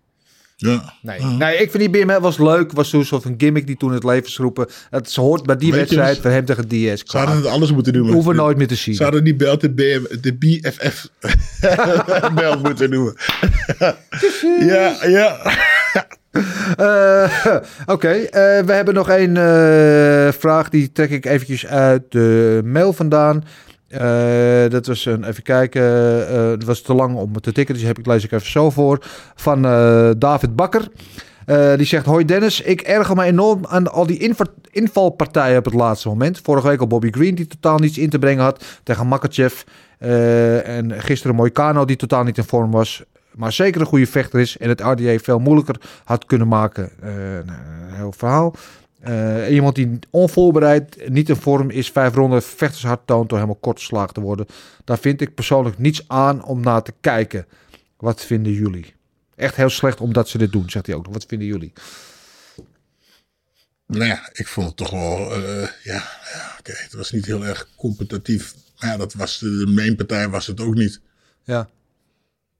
ja. 0.56 0.94
Nee. 1.02 1.22
nee, 1.24 1.58
ik 1.58 1.72
vind 1.72 1.94
die 1.94 2.06
BMF 2.06 2.18
was 2.18 2.38
leuk. 2.38 2.72
Was 2.72 2.90
zo'n 2.90 3.04
soort 3.06 3.24
van 3.24 3.34
gimmick 3.38 3.68
die 3.68 3.78
toen 3.78 3.92
het 3.94 4.04
leven 4.04 4.26
is 4.28 4.36
geroepen. 4.36 4.68
Het 4.90 5.16
hoort 5.16 5.46
bij 5.46 5.56
die 5.56 5.72
Weet 5.72 5.80
wedstrijd 5.80 6.18
van 6.18 6.32
hem 6.32 6.46
tegen 6.46 6.68
DS. 6.68 7.02
Ze 7.12 7.18
hadden 7.18 7.36
het 7.36 7.46
alles 7.46 7.72
moeten 7.72 7.94
doen. 7.94 8.12
Hoeven 8.12 8.32
we 8.32 8.38
nooit 8.38 8.58
meer 8.58 8.68
te 8.68 8.76
zien. 8.76 8.96
Ze 8.96 9.04
hadden 9.04 9.24
die 9.24 9.36
belt 9.36 9.62
de, 9.62 9.70
BM, 9.72 10.20
de 10.22 10.34
BFF 10.34 11.08
belt 12.36 12.64
moeten 12.64 12.90
noemen. 12.90 13.16
ja, 14.72 15.06
ja. 15.06 15.38
Eh, 16.78 17.56
Oké, 17.96 18.10
eh, 18.10 18.64
we 18.66 18.72
hebben 18.74 18.94
nog 18.94 19.10
één 19.10 19.38
eh, 19.38 20.32
vraag. 20.32 20.70
Die 20.70 20.92
trek 20.92 21.10
ik 21.10 21.26
eventjes 21.26 21.68
uit 21.68 22.12
de 22.12 22.62
mail 22.66 22.94
vandaan. 22.94 23.44
Dat 24.70 24.88
was 24.88 25.06
een, 25.06 25.24
even 25.24 25.44
kijken, 25.44 25.82
eh, 26.30 26.50
het 26.50 26.64
was 26.64 26.82
te 26.82 26.94
lang 26.94 27.16
om 27.16 27.42
te 27.42 27.52
tikken, 27.52 27.76
dus 27.76 27.84
heb 27.84 28.00
ik, 28.00 28.06
lees 28.06 28.24
ik 28.24 28.32
even 28.32 28.50
zo 28.50 28.70
voor. 28.70 29.06
Van 29.36 29.62
David 30.18 30.56
Bakker. 30.56 30.88
Die 31.76 31.86
zegt, 31.86 32.06
hoi 32.06 32.26
Dennis, 32.26 32.62
ik 32.62 32.82
erger 32.82 33.16
me 33.16 33.24
enorm 33.24 33.66
aan 33.68 33.92
al 33.92 34.06
die 34.06 34.18
inva- 34.18 34.54
invalpartijen 34.72 35.58
op 35.58 35.66
het 35.66 35.74
laatste 35.74 36.08
moment. 36.08 36.40
Vorige 36.44 36.68
week 36.68 36.80
al 36.80 36.88
Bobby 36.88 37.12
Green 37.12 37.36
die 37.36 37.48
totaal 37.48 37.78
niets 37.78 37.98
in 37.98 38.10
te 38.10 38.20
brengen 38.20 38.44
had 38.44 38.64
tegen 38.84 39.08
Makachev. 39.08 39.62
En 40.64 41.02
gisteren 41.02 41.36
Moicano 41.36 41.86
die 41.86 41.96
totaal 41.96 42.24
niet 42.24 42.38
in 42.38 42.44
vorm 42.44 42.72
was. 42.72 43.04
Maar 43.40 43.54
zeker 43.54 43.82
een 43.82 43.88
goede 43.88 44.08
vechter 44.08 44.40
is 44.40 44.58
en 44.58 44.70
het 44.70 44.82
RDA 44.82 45.18
veel 45.18 45.40
moeilijker 45.40 45.76
had 46.04 46.26
kunnen 46.26 46.48
maken. 46.48 46.92
Eh, 47.02 47.12
nou, 47.46 47.60
een 47.88 47.94
heel 47.94 48.12
verhaal. 48.12 48.56
Eh, 49.00 49.54
iemand 49.54 49.76
die 49.76 50.00
onvoorbereid, 50.10 51.10
niet 51.10 51.30
in 51.30 51.36
vorm 51.36 51.70
is, 51.70 51.92
vijf 51.92 52.14
ronden 52.14 52.44
vechtershard 52.44 53.08
toont 53.08 53.30
door 53.30 53.38
helemaal 53.38 53.60
kort 53.62 53.80
geslagen 53.80 54.14
te 54.14 54.22
worden. 54.22 54.46
Daar 54.84 54.98
vind 54.98 55.22
ik 55.22 55.36
persoonlijk 55.36 55.78
niets 55.78 56.08
aan 56.08 56.44
om 56.44 56.62
naar 56.62 56.84
te 56.84 56.94
kijken. 57.02 57.46
Wat 57.98 58.26
vinden 58.26 58.52
jullie? 58.52 58.94
Echt 59.36 59.56
heel 59.56 59.70
slecht 59.70 60.02
omdat 60.02 60.30
ze 60.30 60.38
dit 60.38 60.52
doen, 60.52 60.70
zegt 60.70 60.86
hij 60.86 60.96
ook. 60.96 61.08
Wat 61.12 61.26
vinden 61.28 61.48
jullie? 61.48 61.74
Nou 63.86 64.06
ja, 64.06 64.30
ik 64.34 64.48
vond 64.48 64.68
het 64.68 64.78
toch 64.78 64.90
wel, 64.90 65.34
eh, 65.34 65.70
ja, 65.84 66.04
ja 66.34 66.56
oké, 66.60 66.72
het 66.76 66.94
was 66.94 67.12
niet 67.12 67.26
heel 67.26 67.46
erg 67.46 67.70
competitief. 67.76 68.56
Maar 68.80 68.90
ja, 68.90 68.98
dat 68.98 69.14
was 69.14 69.40
de, 69.40 69.58
de 69.58 69.72
mainpartij 69.72 70.30
was 70.30 70.48
het 70.48 70.62
ook 70.62 70.76
niet. 70.76 71.02
Ja. 71.44 71.70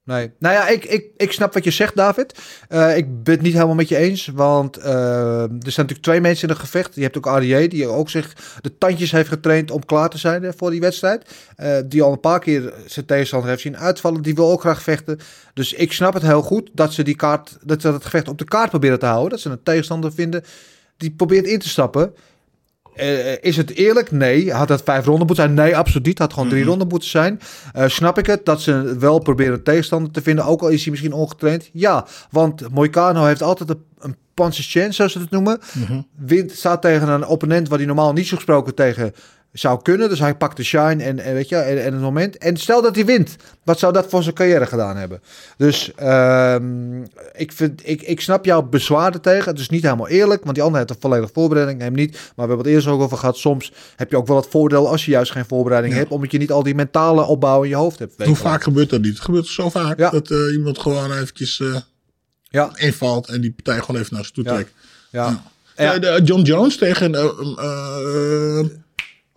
Nee. 0.04 0.32
Nou 0.38 0.54
ja, 0.54 0.68
ik, 0.68 0.84
ik, 0.84 1.06
ik 1.16 1.32
snap 1.32 1.54
wat 1.54 1.64
je 1.64 1.70
zegt, 1.70 1.96
David. 1.96 2.38
Eh, 2.68 2.96
ik 2.96 3.22
ben 3.24 3.34
het 3.34 3.42
niet 3.42 3.52
helemaal 3.52 3.74
met 3.74 3.88
je 3.88 3.96
eens. 3.96 4.26
Want 4.26 4.76
eh, 4.76 5.42
er 5.42 5.48
zijn 5.48 5.60
natuurlijk 5.60 6.02
twee 6.02 6.20
mensen 6.20 6.48
in 6.48 6.54
een 6.54 6.60
gevecht. 6.60 6.94
Je 6.94 7.02
hebt 7.02 7.16
ook 7.16 7.26
RDA, 7.26 7.68
die 7.68 7.86
ook 7.86 8.10
zich 8.10 8.58
de 8.60 8.78
tandjes 8.78 9.10
heeft 9.10 9.28
getraind 9.28 9.70
om 9.70 9.84
klaar 9.84 10.08
te 10.08 10.18
zijn 10.18 10.44
eh, 10.44 10.50
voor 10.56 10.70
die 10.70 10.80
wedstrijd. 10.80 11.30
Die 11.86 12.02
al 12.02 12.12
een 12.12 12.20
paar 12.20 12.40
keer 12.40 12.72
zijn 12.86 13.06
tegenstander 13.06 13.48
heeft 13.48 13.62
zien 13.62 13.78
uitvallen. 13.78 14.22
Die 14.22 14.34
wil 14.34 14.50
ook 14.50 14.60
graag 14.60 14.82
vechten. 14.82 15.18
Dus 15.54 15.72
ik 15.72 15.92
snap 15.92 16.14
het 16.14 16.22
heel 16.22 16.42
goed 16.42 16.70
dat 16.72 16.92
ze 16.92 17.02
die 17.02 17.16
kaart, 17.16 17.58
dat 17.64 17.80
ze 17.80 17.92
het 17.92 18.04
gevecht 18.04 18.28
op 18.28 18.38
de 18.38 18.44
kaart 18.44 18.70
proberen 18.70 18.98
te 18.98 19.06
houden. 19.06 19.30
Dat 19.30 19.40
ze 19.40 19.50
een 19.50 19.62
tegenstander 19.62 20.12
vinden 20.12 20.44
die 20.96 21.10
probeert 21.10 21.46
in 21.46 21.58
te 21.58 21.68
stappen. 21.68 22.14
Eh, 23.00 23.34
is 23.40 23.56
het 23.56 23.70
eerlijk? 23.70 24.10
Nee. 24.10 24.52
Had 24.52 24.68
het 24.68 24.82
vijf 24.84 25.04
ronden 25.04 25.26
moeten 25.26 25.44
zijn? 25.44 25.54
Nee, 25.54 25.76
absoluut 25.76 26.06
niet. 26.06 26.18
Had 26.18 26.32
gewoon 26.32 26.48
drie 26.48 26.64
ronden 26.64 26.88
moeten 26.88 27.08
zijn. 27.08 27.40
Eh, 27.72 27.88
snap 27.88 28.18
ik 28.18 28.26
het 28.26 28.44
dat 28.44 28.60
ze 28.60 28.96
wel 28.98 29.18
proberen 29.18 29.62
tegenstander 29.62 30.12
te 30.12 30.22
vinden, 30.22 30.44
ook 30.44 30.62
al 30.62 30.68
is 30.68 30.82
hij 30.82 30.90
misschien 30.90 31.12
ongetraind? 31.12 31.70
Ja, 31.72 32.06
want 32.30 32.70
Moicano 32.70 33.24
heeft 33.24 33.42
altijd 33.42 33.70
een, 33.70 33.84
een 33.98 34.52
chance, 34.52 34.92
zoals 34.92 35.12
ze 35.12 35.18
het 35.18 35.30
noemen. 35.30 35.58
Wint, 36.16 36.52
staat 36.52 36.82
tegen 36.82 37.08
een 37.08 37.26
opponent 37.26 37.68
waar 37.68 37.78
hij 37.78 37.86
normaal 37.86 38.12
niet 38.12 38.26
zo 38.26 38.36
gesproken 38.36 38.74
tegen 38.74 39.14
zou 39.52 39.82
kunnen. 39.82 40.08
Dus 40.08 40.18
hij 40.18 40.34
pakt 40.34 40.56
de 40.56 40.62
shine 40.64 41.02
en, 41.04 41.18
en 41.18 41.34
weet 41.34 41.48
je, 41.48 41.56
en, 41.56 41.84
en 41.84 41.92
het 41.92 42.02
moment. 42.02 42.38
En 42.38 42.56
stel 42.56 42.82
dat 42.82 42.94
hij 42.94 43.04
wint, 43.04 43.36
wat 43.64 43.78
zou 43.78 43.92
dat 43.92 44.06
voor 44.08 44.22
zijn 44.22 44.34
carrière 44.34 44.66
gedaan 44.66 44.96
hebben? 44.96 45.22
Dus 45.56 45.92
ehm, 45.94 47.02
ik, 47.32 47.52
vind, 47.52 47.80
ik, 47.88 48.02
ik 48.02 48.20
snap 48.20 48.44
jouw 48.44 48.62
bezwaar 48.62 49.20
tegen. 49.20 49.50
Het 49.50 49.60
is 49.60 49.68
niet 49.68 49.82
helemaal 49.82 50.08
eerlijk, 50.08 50.42
want 50.42 50.54
die 50.54 50.62
ander 50.64 50.78
heeft 50.78 50.90
een 50.92 51.00
volledige 51.00 51.32
voorbereiding, 51.32 51.80
hem 51.80 51.92
niet. 51.94 52.12
Maar 52.12 52.20
we 52.46 52.52
hebben 52.54 52.58
het 52.58 52.66
eerst 52.66 52.86
ook 52.86 53.00
over 53.00 53.18
gehad. 53.18 53.36
Soms 53.36 53.72
heb 53.96 54.10
je 54.10 54.16
ook 54.16 54.26
wel 54.26 54.36
het 54.36 54.46
voordeel 54.50 54.88
als 54.88 55.04
je 55.04 55.10
juist 55.10 55.32
geen 55.32 55.46
voorbereiding 55.46 55.94
hebt, 55.94 56.10
omdat 56.10 56.30
je 56.32 56.38
niet 56.38 56.52
al 56.52 56.62
die 56.62 56.74
mentale 56.74 57.22
opbouw 57.22 57.62
in 57.62 57.68
je 57.68 57.74
hoofd 57.76 57.98
hebt. 57.98 58.24
Hoe 58.24 58.36
vaak 58.36 58.62
gebeurt 58.62 58.90
dat 58.90 59.00
niet? 59.00 59.12
Het 59.14 59.20
gebeurt 59.24 59.46
zo 59.46 59.70
vaak 59.70 59.98
Ja. 59.98 60.10
dat 60.10 60.30
eh, 60.30 60.52
iemand 60.52 60.78
gewoon 60.78 61.12
eventjes 61.12 61.60
eh, 61.60 61.76
Ja, 62.42 62.70
invalt 62.74 63.28
en 63.28 63.40
die 63.40 63.52
partij 63.52 63.80
gewoon 63.84 64.00
even 64.00 64.14
naar 64.14 64.24
zich 64.24 64.32
toe 64.34 64.44
Ja. 64.44 64.54
trekt. 64.54 64.72
ja. 65.10 65.42
Eh, 65.74 65.92
de- 66.00 66.20
John 66.24 66.42
Jones 66.42 66.76
tegen, 66.76 67.14
eh, 67.14 67.24
eh, 67.24 68.58
eh, 68.58 68.66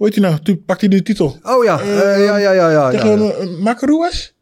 hoe 0.04 0.12
heet 0.12 0.22
hij 0.22 0.30
nou? 0.30 0.43
Toen 0.43 0.64
pakt 0.66 0.80
hij 0.82 0.89
de 0.89 1.01
titel. 1.04 1.38
Oh 1.43 1.64
ja, 1.64 1.80
Eh, 1.80 2.16
eh, 2.16 2.26
ja, 2.26 2.38
ja, 2.38 2.51
ja, 2.51 2.70
ja. 2.70 2.89
tegen 2.89 3.24
ja. 3.24 3.32
eh? 3.34 3.41
Eh, 3.43 4.33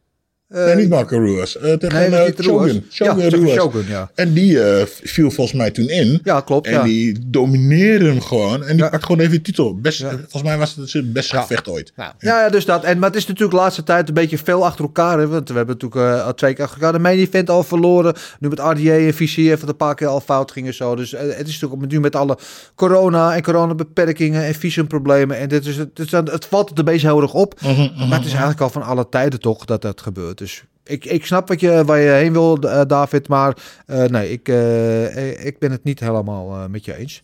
nee, 0.52 0.76
niet 0.76 0.90
Marco 0.90 1.18
Ruas. 1.18 1.58
Eh, 1.58 1.74
tegen 1.74 2.12
Nee, 2.12 2.20
eh. 2.20 2.34
Shogun. 2.44 2.86
Shogun 2.92 3.18
Ja, 3.24 3.30
tegen 3.30 3.46
Ruas. 3.46 3.54
Shogun, 3.56 3.86
ja. 3.88 4.12
En 4.16 4.34
die 4.34 4.64
eh, 4.64 4.86
viel 5.04 5.32
volgens 5.32 5.58
mij 5.58 5.72
toen 5.72 5.90
in. 5.90 6.20
Ja, 6.24 6.40
klopt. 6.42 6.68
En 6.68 6.84
die 6.84 7.18
domineerde 7.26 8.06
hem 8.06 8.22
gewoon. 8.22 8.64
En 8.64 8.78
die 8.78 8.90
pakt 8.90 9.06
gewoon 9.06 9.22
even 9.22 9.32
de 9.36 9.42
titel. 9.42 9.76
Best. 9.76 10.00
Volgens 10.02 10.44
mij 10.44 10.58
was 10.58 10.76
het 10.76 10.90
zijn 10.90 11.12
beste 11.12 11.36
gevecht 11.38 11.68
ooit. 11.68 11.94
Ja, 11.96 12.16
ja, 12.20 12.50
dus 12.50 12.66
dat. 12.66 12.84
En, 12.84 13.00
maar 13.00 13.10
het 13.10 13.18
is 13.18 13.26
natuurlijk 13.28 13.52
de 13.58 13.62
laatste 13.64 13.84
tijd 13.84 14.08
een 14.08 14.14
beetje 14.14 14.38
veel 14.38 14.66
achter 14.66 14.84
elkaar. 14.86 15.20
Hè, 15.20 15.28
want 15.28 15.50
we 15.50 15.56
hebben 15.56 15.78
natuurlijk 15.80 16.18
eh, 16.20 16.26
al 16.26 16.34
twee 16.34 16.54
keer 16.54 16.64
achter 16.64 16.78
elkaar 16.80 16.94
de 16.94 17.04
main 17.04 17.20
event 17.20 17.50
al 17.50 17.64
verloren. 17.64 18.14
Nu 18.40 18.50
met 18.50 18.60
RDA 18.60 18.92
en 18.94 19.14
VC 19.14 19.36
heeft 19.36 19.62
het 19.62 19.70
een 19.70 19.76
paar 19.76 19.96
keer 19.96 20.08
al 20.08 20.20
fout 20.22 20.52
ging 20.52 20.68
en 20.68 20.74
zo. 20.74 20.96
Dus 20.96 21.14
eh, 21.14 21.22
het 21.38 21.48
is 21.48 21.60
natuurlijk 21.60 21.92
nu 21.92 22.00
met 22.00 22.16
alle 22.16 22.38
corona 22.76 23.36
en 23.36 23.42
coronabeperkingen 23.42 24.44
en 24.44 24.54
visumproblemen. 24.54 25.38
En 25.38 25.50
dit 25.50 25.66
is, 25.66 25.78
het, 25.78 25.90
het, 25.94 26.06
is- 26.06 26.12
het 26.12 26.46
valt 26.46 26.78
er 26.78 26.84
beetje 26.84 27.08
heel 27.08 27.22
erg 27.22 27.34
op. 27.34 27.62
Mhm, 27.62 28.08
Maar 28.08 28.18
het 28.18 28.26
is 28.26 28.32
eigenlijk 28.32 28.62
al 28.62 28.70
van 28.70 28.82
alle 28.84 29.10
tijden 29.10 29.40
toch 29.40 29.66
dat 29.66 29.82
dat 29.82 30.02
gebeurt. 30.02 30.41
Dus 30.42 30.64
ik, 30.84 31.06
ik 31.06 31.26
snap 31.26 31.48
wat 31.48 31.60
je, 31.60 31.86
waar 31.86 32.00
je 32.00 32.10
heen 32.10 32.34
wil, 32.34 32.60
eh, 32.60 32.82
David. 32.88 33.28
Maar 33.28 33.58
eh, 33.86 34.04
nee, 34.04 34.32
ik, 34.32 34.48
eh, 34.48 35.46
ik 35.46 35.60
ben 35.60 35.72
het 35.72 35.84
niet 35.84 36.00
helemaal 36.00 36.68
met 36.70 36.86
je 36.86 36.96
eens. 36.96 37.24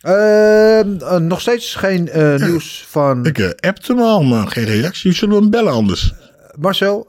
Ehm, 0.00 0.96
eh, 0.98 1.16
nog 1.16 1.40
steeds 1.40 1.74
geen 1.74 2.10
nieuws 2.46 2.86
van 2.88 3.26
Ik 3.26 3.54
appte 3.60 3.92
hem 3.92 4.02
al, 4.02 4.22
maar 4.22 4.46
geen 4.46 4.64
reactie. 4.64 5.12
Zullen 5.12 5.34
we 5.34 5.40
hem 5.40 5.50
bellen 5.50 5.72
anders? 5.72 6.12
Marcel. 6.58 7.04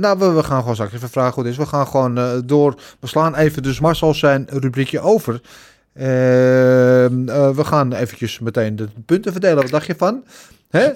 nou, 0.00 0.18
we, 0.18 0.28
we 0.28 0.42
gaan 0.42 0.60
gewoon 0.60 0.74
straks 0.74 0.92
even 0.92 1.10
vragen 1.10 1.34
hoe 1.34 1.42
het 1.42 1.52
is. 1.52 1.58
We 1.58 1.66
gaan 1.66 1.86
gewoon 1.86 2.42
door. 2.46 2.74
We 3.00 3.06
slaan 3.06 3.34
even 3.34 3.62
dus 3.62 3.80
Marcel 3.80 4.14
zijn 4.14 4.46
rubriekje 4.50 5.00
over. 5.00 5.40
Ehm, 5.98 7.28
eh, 7.28 7.50
we 7.50 7.64
gaan 7.64 7.92
eventjes 7.92 8.38
meteen 8.38 8.76
de 8.76 8.88
punten 9.06 9.32
verdelen. 9.32 9.62
Wat 9.62 9.70
dacht 9.70 9.86
je 9.86 9.94
van? 9.96 10.24
Hè? 10.68 10.86
oh, 10.86 10.94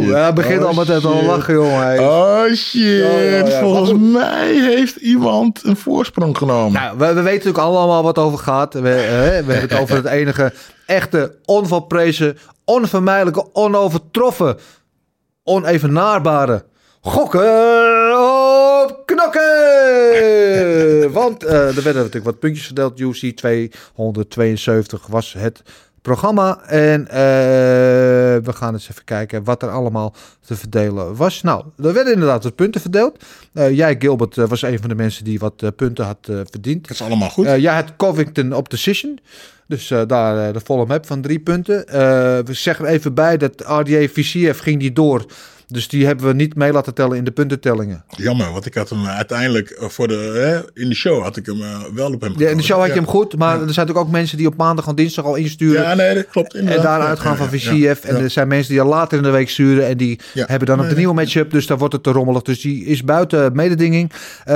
shit. 0.00 0.08
ja, 0.08 0.32
begint 0.32 0.60
Oh, 0.62 0.66
al 0.68 0.74
met 0.74 0.88
het 0.88 1.04
al 1.04 1.22
lachen, 1.22 1.54
jongen. 1.54 1.98
Oh 2.00 2.44
shit, 2.52 2.82
Ja, 3.04 3.18
ja, 3.20 3.46
ja. 3.46 3.60
volgens 3.60 3.90
Wat- 3.90 4.00
mij 4.00 4.52
heeft 4.52 4.96
iemand 4.96 5.60
een 5.64 5.76
voorsprong 5.76 6.36
genomen. 6.38 6.72
Nou, 6.80 6.98
we, 6.98 7.06
we 7.06 7.12
weten 7.14 7.24
natuurlijk 7.32 7.58
allemaal 7.58 8.02
wat 8.02 8.16
het 8.16 8.24
over 8.24 8.38
gaat. 8.38 8.74
We, 8.74 8.88
hè, 8.88 9.44
we 9.44 9.52
hebben 9.52 9.60
het 9.60 9.78
over 9.78 9.96
het 9.96 10.04
enige 10.06 10.52
echte, 10.86 11.34
onvalprezen, 11.44 12.38
onvermijdelijke, 12.64 13.46
onovertroffen, 13.54 14.56
onevenaarbare 15.42 16.64
gokken 17.00 17.42
op 18.82 19.02
knokken. 19.06 19.42
Want 21.12 21.44
eh, 21.44 21.52
er 21.66 21.74
werden 21.74 21.94
natuurlijk 21.94 22.24
wat 22.24 22.38
puntjes 22.38 22.66
verdeeld. 22.66 23.00
UC 23.00 23.36
272 23.36 25.06
was 25.06 25.32
het 25.38 25.62
programma. 26.04 26.60
En 26.66 27.08
eh, 27.08 27.16
we 28.44 28.52
gaan 28.52 28.72
eens 28.72 28.90
even 28.90 29.04
kijken 29.04 29.44
wat 29.44 29.62
er 29.62 29.70
allemaal 29.70 30.14
te 30.46 30.56
verdelen 30.56 31.16
was. 31.16 31.42
Nou, 31.42 31.64
er 31.78 31.92
werden 31.92 32.12
inderdaad 32.12 32.44
wat 32.44 32.54
punten 32.54 32.80
verdeeld. 32.80 33.24
Eh, 33.52 33.76
jij, 33.76 33.96
Gilbert, 33.98 34.38
eh, 34.38 34.44
was 34.44 34.62
een 34.62 34.78
van 34.78 34.88
de 34.88 34.94
mensen 34.94 35.24
die 35.24 35.38
wat 35.38 35.76
punten 35.76 36.04
had 36.04 36.18
verdiend. 36.50 36.82
Dat 36.82 36.90
is 36.90 37.02
allemaal 37.02 37.30
goed. 37.30 37.44
Jij 37.44 37.74
had 37.74 37.96
Covington 37.96 38.52
op 38.52 38.70
decision. 38.70 39.18
Dus 39.66 39.88
daar 40.06 40.52
de 40.52 40.60
volle 40.64 40.86
map 40.86 41.06
van 41.06 41.20
drie 41.20 41.40
punten. 41.40 41.84
We 42.44 42.54
zeggen 42.54 42.86
even 42.86 43.14
bij 43.14 43.36
dat 43.36 43.60
RDA 43.60 44.06
VCF 44.08 44.58
ging 44.58 44.80
die 44.80 44.92
door. 44.92 45.26
Dus 45.66 45.88
die 45.88 46.06
hebben 46.06 46.26
we 46.26 46.32
niet 46.32 46.54
mee 46.54 46.72
laten 46.72 46.94
tellen 46.94 47.16
in 47.16 47.24
de 47.24 47.30
puntentellingen. 47.30 48.04
Jammer, 48.16 48.52
want 48.52 48.66
ik 48.66 48.74
had 48.74 48.90
hem 48.90 49.06
uiteindelijk 49.06 49.70
eh, 49.70 49.88
voor 49.88 50.08
de, 50.08 50.14
hè, 50.14 50.80
in 50.82 50.88
de 50.88 50.94
show 50.94 51.22
had 51.22 51.36
ik 51.36 51.46
hem 51.46 51.62
eh, 51.62 51.80
wel 51.94 52.12
op 52.12 52.20
hem 52.20 52.34
Ja, 52.36 52.48
in 52.48 52.56
de 52.56 52.62
show 52.62 52.78
had 52.78 52.86
je 52.88 52.92
hem 52.94 53.06
goed, 53.06 53.36
maar 53.36 53.52
er 53.52 53.58
zijn 53.58 53.66
natuurlijk 53.66 54.06
ook 54.06 54.10
mensen 54.12 54.36
die 54.36 54.46
op 54.46 54.56
maandag 54.56 54.86
en 54.86 54.94
dinsdag 54.94 55.24
al 55.24 55.34
insturen. 55.34 55.82
Ja, 55.82 55.94
nee, 55.94 56.14
dat 56.14 56.28
klopt. 56.28 56.54
En 56.54 56.60
inderdaad. 56.60 56.82
daaruit 56.84 57.18
Ja, 57.18 57.24
gaan 57.24 57.36
van 57.36 57.48
VCF. 57.48 58.04
En 58.04 58.16
er 58.16 58.30
zijn 58.30 58.48
mensen 58.48 58.72
die 58.72 58.80
al 58.80 58.88
later 58.88 59.16
in 59.18 59.22
de 59.24 59.30
week 59.30 59.48
sturen. 59.50 59.86
En 59.86 59.96
die 59.96 60.20
hebben 60.34 60.68
dan 60.68 60.80
op 60.80 60.88
de 60.88 60.96
nieuwe 60.96 61.14
matchup. 61.14 61.50
Dus 61.50 61.66
daar 61.66 61.78
wordt 61.78 61.94
het 61.94 62.02
te 62.02 62.10
rommelig. 62.10 62.42
Dus 62.42 62.60
die 62.60 62.84
is 62.84 63.04
buiten 63.04 63.52
mededinging. 63.56 64.12
Eh, 64.44 64.54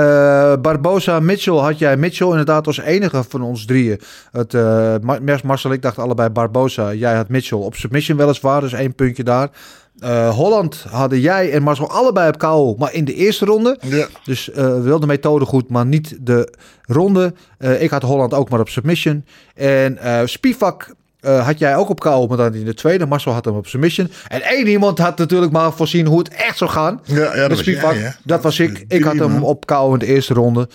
Barbosa, 0.61 1.19
Mitchell 1.19 1.53
had 1.53 1.79
jij. 1.79 1.97
Mitchell 1.97 2.27
inderdaad 2.27 2.67
als 2.67 2.79
enige 2.79 3.23
van 3.29 3.41
ons 3.41 3.65
drieën. 3.65 3.99
Het, 4.31 4.53
eh, 4.53 4.95
Mar- 5.01 5.39
Marcel, 5.43 5.71
ik 5.71 5.81
dacht 5.81 5.97
allebei 5.99 6.29
Barbosa. 6.29 6.93
Jij 6.93 7.15
had 7.15 7.29
Mitchell 7.29 7.57
op 7.57 7.75
submission 7.75 8.17
weliswaar. 8.17 8.61
Dus 8.61 8.73
één 8.73 8.95
puntje 8.95 9.23
daar. 9.23 9.49
Eh, 9.99 10.35
Holland 10.35 10.85
hadden 10.89 11.19
jij 11.19 11.51
en 11.51 11.63
Marcel 11.63 11.89
allebei 11.89 12.27
op 12.27 12.37
KO. 12.37 12.75
Maar 12.77 12.93
in 12.93 13.05
de 13.05 13.13
eerste 13.13 13.45
ronde. 13.45 13.77
Ja. 13.81 14.07
Dus 14.23 14.51
eh 14.51 14.81
wel 14.81 14.99
de 14.99 15.07
methode 15.07 15.45
goed, 15.45 15.69
maar 15.69 15.85
niet 15.85 16.17
de 16.21 16.53
ronde. 16.85 17.33
Eh, 17.57 17.81
ik 17.81 17.89
had 17.89 18.01
Holland 18.01 18.33
ook 18.33 18.49
maar 18.49 18.59
op 18.59 18.69
submission. 18.69 19.25
En 19.55 19.97
Spivak 20.29 20.93
had 21.21 21.59
jij 21.59 21.75
ook 21.75 21.89
op 21.89 21.99
KO, 21.99 22.27
maar 22.27 22.37
dan 22.37 22.53
in 22.53 22.65
de 22.65 22.73
tweede. 22.73 23.05
Marcel 23.05 23.31
had 23.31 23.45
hem 23.45 23.55
op 23.55 23.67
submission. 23.67 24.11
En 24.27 24.41
één 24.41 24.67
iemand 24.67 24.97
had 24.97 25.17
natuurlijk 25.17 25.51
maar 25.51 25.73
voorzien 25.73 26.05
hoe 26.05 26.19
het 26.19 26.29
echt 26.29 26.57
zou 26.57 26.69
gaan. 26.69 27.01
Ja, 27.03 27.15
ja, 27.15 27.35
dat 27.35 27.49
was 27.49 27.59
Spivak, 27.59 27.93
jij, 27.93 28.01
hè? 28.01 28.09
dat 28.23 28.43
was 28.43 28.59
ik. 28.59 28.85
Ik 28.87 29.03
had 29.03 29.15
hem 29.15 29.43
op 29.43 29.65
KO 29.65 29.93
in 29.93 29.99
de 29.99 30.05
eerste 30.05 30.33
ronde. 30.33 30.69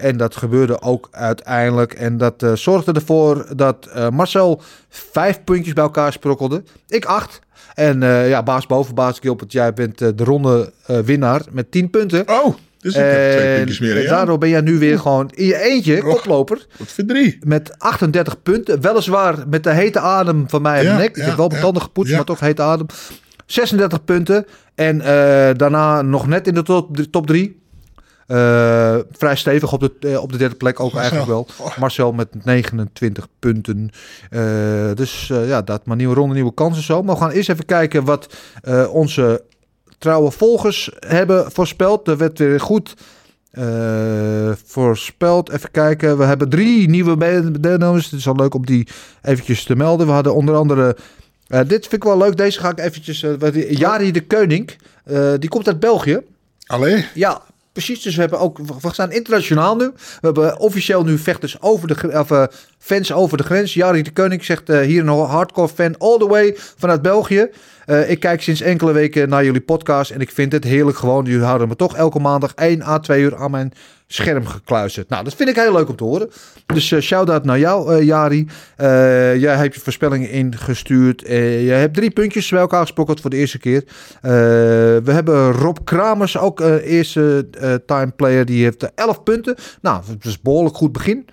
En 0.00 0.16
dat 0.16 0.36
gebeurde 0.36 0.80
ook 0.82 1.08
uiteindelijk. 1.10 1.94
En 1.94 2.16
dat 2.16 2.46
zorgde 2.54 2.92
ervoor 2.92 3.46
dat 3.56 3.88
Marcel 4.10 4.62
vijf 4.88 5.44
puntjes 5.44 5.72
bij 5.72 5.84
elkaar 5.84 6.12
sprokkelde. 6.12 6.62
Ik 6.88 7.04
acht. 7.04 7.40
En 7.76 8.02
eh, 8.02 8.28
ja, 8.28 8.42
baas 8.42 8.66
boven 8.66 8.94
baas 8.94 9.18
Gilbert, 9.18 9.52
jij 9.52 9.72
bent 9.72 10.00
eh, 10.00 10.08
de 10.14 10.24
ronde 10.24 10.72
eh, 10.86 10.98
winnaar 10.98 11.42
met 11.50 11.70
10 11.70 11.90
punten. 11.90 12.28
Oh, 12.28 12.54
dus 12.78 12.94
ik 12.94 13.00
heb 13.00 13.30
twee 13.30 13.46
En 13.46 13.56
puntjes 13.56 13.78
meer. 13.78 13.94
jou. 13.94 14.06
daardoor 14.06 14.38
ben 14.38 14.48
jij 14.48 14.60
nu 14.60 14.78
weer 14.78 14.98
gewoon 14.98 15.30
in 15.34 15.46
je 15.46 15.58
eentje 15.58 16.04
Och. 16.06 16.14
koploper 16.14 16.66
Wat 16.78 16.92
verdrie. 16.92 17.38
met 17.40 17.78
38 17.78 18.42
punten. 18.42 18.80
Weliswaar 18.80 19.48
met 19.48 19.64
de 19.64 19.70
hete 19.70 20.00
adem 20.00 20.48
van 20.48 20.62
mij 20.62 20.82
Ja, 20.82 20.88
mijn 20.88 20.98
nek. 20.98 21.10
Ik 21.10 21.16
ja, 21.16 21.24
heb 21.24 21.36
wel 21.36 21.48
ja, 21.50 21.54
betanden 21.54 21.82
gepoetst, 21.82 22.10
ja. 22.10 22.16
maar 22.16 22.26
toch 22.26 22.40
hete 22.40 22.62
adem. 22.62 22.86
36 23.46 24.04
punten. 24.04 24.46
En 24.74 24.98
daarna 25.56 26.02
nog 26.02 26.26
net 26.26 26.46
in 26.46 26.54
de 26.54 26.62
top, 26.62 26.96
de 26.96 27.10
top 27.10 27.26
3. 28.26 29.04
vrij 29.10 29.36
stevig 29.36 29.72
op 29.72 29.80
de, 29.80 30.08
eh, 30.08 30.22
op 30.22 30.32
de 30.32 30.38
derde 30.38 30.54
plek 30.54 30.80
ook 30.80 30.94
eigenlijk 30.94 31.26
wel. 31.26 31.46
Oh. 31.60 31.78
Marcel 31.78 32.12
met 32.12 32.44
29 32.44 33.26
punten. 33.38 33.90
Eh, 34.30 34.40
dus 34.94 35.30
eh, 35.30 35.48
ja, 35.48 35.62
dat 35.62 35.86
maar 35.86 35.96
nieuwe 35.96 36.14
ronde, 36.14 36.34
nieuwe 36.34 36.54
kansen 36.54 36.82
zo. 36.82 37.02
Maar 37.02 37.14
we 37.14 37.20
gaan 37.20 37.30
eerst 37.30 37.48
even 37.50 37.64
kijken 37.64 38.04
wat 38.04 38.34
eh, 38.62 38.94
onze 38.94 39.42
trouwe 39.98 40.30
volgers 40.30 40.90
hebben 40.98 41.52
voorspeld. 41.52 42.08
Er 42.08 42.16
werd 42.16 42.38
weer 42.38 42.60
goed 42.60 42.94
eh, 43.50 44.52
voorspeld. 44.64 45.50
Even 45.50 45.70
kijken. 45.70 46.18
We 46.18 46.24
hebben 46.24 46.48
drie 46.48 46.88
nieuwe 46.88 47.16
deelnemers. 47.60 48.04
Het 48.10 48.20
is 48.20 48.28
al 48.28 48.36
leuk 48.36 48.54
om 48.54 48.66
die 48.66 48.88
eventjes 49.22 49.64
te 49.64 49.76
melden. 49.76 50.06
We 50.06 50.12
hadden 50.12 50.34
onder 50.34 50.54
andere... 50.54 50.96
eh, 51.46 51.58
dit 51.60 51.80
vind 51.86 51.92
ik 51.92 52.04
wel 52.04 52.18
leuk. 52.18 52.36
Deze 52.36 52.60
ga 52.60 52.70
ik 52.70 52.78
eventjes... 52.80 53.22
eh, 53.22 53.70
Jari 53.78 54.10
de 54.12 54.20
Keuning. 54.20 54.70
eh, 55.04 55.32
die 55.38 55.48
komt 55.48 55.66
uit 55.66 55.80
België. 55.80 56.20
Allee, 56.66 57.04
Ja, 57.14 57.42
precies. 57.76 58.02
Dus 58.02 58.14
we 58.14 58.20
hebben 58.20 58.38
ook, 58.38 58.58
we 58.58 58.92
staan 58.92 59.12
internationaal 59.12 59.76
nu. 59.76 59.84
We 59.94 60.20
hebben 60.20 60.58
officieel 60.58 61.04
nu 61.04 61.18
vechters 61.18 61.60
over 61.60 61.88
de 61.88 62.18
of, 62.18 62.30
eh, 62.30 62.44
fans 62.78 63.12
over 63.12 63.36
de 63.36 63.42
grens. 63.42 63.74
Jari 63.74 64.02
de 64.02 64.12
Koning 64.12 64.44
zegt 64.44 64.68
eh, 64.68 64.80
hier 64.80 65.00
een 65.00 65.08
hardcore 65.08 65.68
fan 65.68 65.98
all 65.98 66.18
the 66.18 66.28
way 66.28 66.56
vanuit 66.56 67.02
België. 67.02 67.50
Eh, 67.86 68.10
ik 68.10 68.20
kijk 68.20 68.42
sinds 68.42 68.60
enkele 68.60 68.92
weken 68.92 69.28
naar 69.28 69.44
jullie 69.44 69.60
podcast 69.60 70.10
en 70.10 70.20
ik 70.20 70.30
vind 70.30 70.52
het 70.52 70.64
heerlijk 70.64 70.96
gewoon. 70.96 71.24
Jullie 71.24 71.44
houden 71.44 71.68
me 71.68 71.76
toch 71.76 71.96
elke 71.96 72.18
maandag 72.18 72.54
1 72.54 72.82
à 72.82 72.98
2 72.98 73.22
uur 73.22 73.36
aan 73.36 73.50
mijn 73.50 73.72
scherm 74.06 74.46
gekluisterd. 74.46 75.08
Nou, 75.08 75.24
dat 75.24 75.34
vind 75.34 75.48
ik 75.48 75.56
heel 75.56 75.72
leuk 75.72 75.88
om 75.88 75.96
te 75.96 76.04
horen. 76.04 76.30
Dus 76.66 76.92
eh 76.92 77.00
shout-out 77.00 77.44
naar 77.44 77.58
jou, 77.58 77.94
eh, 77.94 78.02
Jari. 78.02 78.46
Jij 79.40 79.56
hebt 79.56 79.74
je 79.74 79.80
voorspellingen 79.80 80.30
ingestuurd. 80.30 81.20
Je 81.20 81.72
hebt 81.72 81.94
drie 81.94 82.10
puntjes 82.10 82.48
bij 82.48 82.60
elkaar 82.60 82.80
gesprokkeld 82.80 83.20
voor 83.20 83.30
de 83.30 83.36
eerste 83.36 83.58
keer. 83.58 83.84
We 84.20 85.10
hebben 85.12 85.52
Rob 85.52 85.76
Kramers, 85.84 86.38
ook 86.38 86.60
eerste 86.60 87.48
time 87.86 88.10
player. 88.10 88.44
Die 88.44 88.62
heeft 88.62 88.82
eh, 88.82 88.88
11 88.94 89.22
punten. 89.22 89.54
Nou, 89.80 90.02
dat 90.06 90.24
is 90.24 90.40
behoorlijk 90.40 90.76
goed 90.76 90.92
begin. 90.92 91.26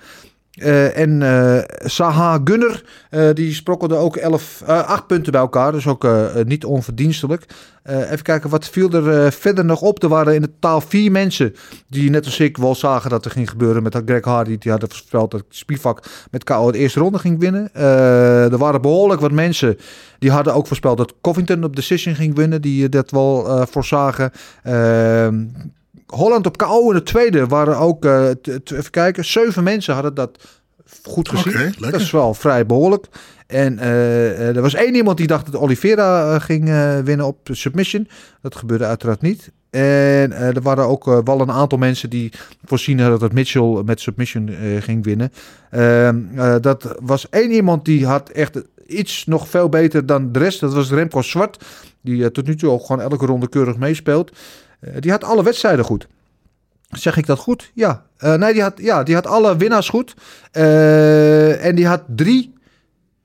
Eh, 0.54 0.98
en 0.98 1.22
eh, 1.22 1.64
Saha 1.90 2.40
Gunner, 2.44 2.84
eh, 3.10 3.30
die 3.34 3.54
sprokkelde 3.54 3.96
ook 3.96 4.16
11, 4.16 4.62
eh 4.66 4.88
8 4.88 5.08
punten 5.08 5.32
bij 5.32 5.42
elkaar. 5.42 5.72
Dus 5.72 5.88
ook 5.88 6.08
niet 6.46 6.66
onverdienstelijk. 6.66 7.46
Even 7.84 8.22
kijken, 8.22 8.50
wat 8.50 8.70
viel 8.70 8.92
er 8.92 9.32
verder 9.32 9.66
nog 9.66 9.82
op? 9.82 10.04
Er 10.04 10.10
waren 10.10 10.34
in 10.36 10.42
totaal 10.42 10.82
vier 10.82 11.12
mensen 11.12 11.56
die 11.88 12.10
net 12.10 12.26
als 12.26 12.40
ik 12.40 12.58
wel 12.58 12.76
zagen 12.76 13.10
dat 13.10 13.26
er 13.26 13.32
ging 13.32 13.50
gebeuren 13.50 13.84
met 13.84 14.02
Greg 14.06 14.24
Hardy. 14.24 14.58
Die 14.58 14.72
hadden 14.72 14.90
voorspeld 14.90 15.32
dat 15.32 15.44
Spivak 15.50 16.04
met 16.32 16.44
KO 16.44 16.72
de 16.72 16.78
eerste 16.78 17.00
ronde 17.00 17.20
ging 17.20 17.40
winnen. 17.40 17.74
Er 17.74 18.58
waren 18.58 18.82
behoorlijk 18.82 19.22
wat 19.22 19.32
mensen 19.32 19.78
die 20.20 20.32
hadden 20.32 20.54
ook 20.54 20.68
voorspeld 20.68 20.98
dat 20.98 21.14
Covington 21.22 21.64
op 21.64 21.76
decision 21.76 22.16
ging 22.16 22.36
winnen. 22.36 22.62
Die 22.62 22.90
dat 22.90 23.12
wel 23.12 23.68
voorzagen. 23.68 24.32
Holland 26.14 26.46
op 26.46 26.58
KO 26.58 26.90
in 26.90 26.96
de 26.96 27.04
tweede 27.04 27.48
waren 27.48 27.78
ook, 27.78 28.06
eh, 28.06 28.30
even 28.64 28.92
kijken, 28.92 29.26
zeven 29.26 29.64
mensen 29.64 29.94
hadden 29.94 30.14
dat 30.14 30.44
goed 31.04 31.30
gezien. 31.30 31.76
Dat 31.80 31.94
is 31.94 32.12
wel 32.12 32.34
vrij 32.34 32.66
behoorlijk. 32.66 33.08
En 33.48 33.80
eh, 33.80 34.50
eh, 34.50 34.56
er 34.56 34.62
was 34.62 34.74
één 34.74 34.96
iemand 34.96 35.18
die 35.18 35.28
dacht 35.28 35.52
dat 35.52 35.62
Oliveira 35.62 36.40
ging 36.40 36.64
winnen 37.04 37.26
op 37.26 37.38
submission. 37.52 38.08
Dat 38.42 38.56
gebeurde 38.56 38.86
uiteraard 38.86 39.22
niet. 39.22 39.52
En 39.70 40.32
er 40.32 40.62
waren 40.62 40.88
ook 40.88 41.06
wel 41.06 41.42
een 41.42 41.52
aantal 41.52 41.78
mensen 41.78 42.10
die 42.10 42.32
voorzien 42.66 43.00
hadden 43.00 43.20
dat 43.20 43.34
Mitchell 43.34 43.82
met 43.86 44.00
submission 44.00 44.50
ging 44.80 45.04
winnen. 45.04 45.32
Ehm, 45.74 46.20
eh, 46.36 46.56
dat 46.62 46.96
was 47.02 47.30
één 47.30 47.52
iemand 47.52 47.86
die 47.86 48.06
had 48.06 48.30
echt 48.30 48.62
iets 48.88 49.26
nog 49.26 49.48
veel 49.48 49.70
beter 49.70 50.06
dan 50.06 50.32
de 50.32 50.40
rest. 50.40 50.60
Dat 50.60 50.74
was 50.74 50.92
Remco 50.92 51.22
Zwart. 51.22 51.66
Die 52.02 52.32
tot 52.32 52.46
nu 52.46 52.56
toe 52.56 52.70
ook 52.70 52.86
gewoon 52.86 53.02
elke 53.02 53.26
ronde 53.26 53.50
keurig 53.50 53.78
meespeelt. 53.78 54.32
Eh, 54.84 54.94
die 55.00 55.12
had 55.12 55.24
alle 55.24 55.44
wedstrijden 55.44 55.86
goed. 55.86 56.08
Zeg 56.90 57.18
ik 57.18 57.26
dat 57.26 57.40
goed? 57.40 57.72
Ja. 57.74 58.06
Eh, 58.18 58.34
nee, 58.34 58.54
die 58.54 58.62
had, 58.62 58.74
ja, 58.76 59.04
die 59.04 59.16
had 59.16 59.28
alle 59.28 59.58
winnaars 59.58 59.90
goed. 59.90 60.14
Eh, 60.52 61.66
en 61.66 61.76
die 61.76 61.88
had 61.88 62.04
drie 62.08 62.54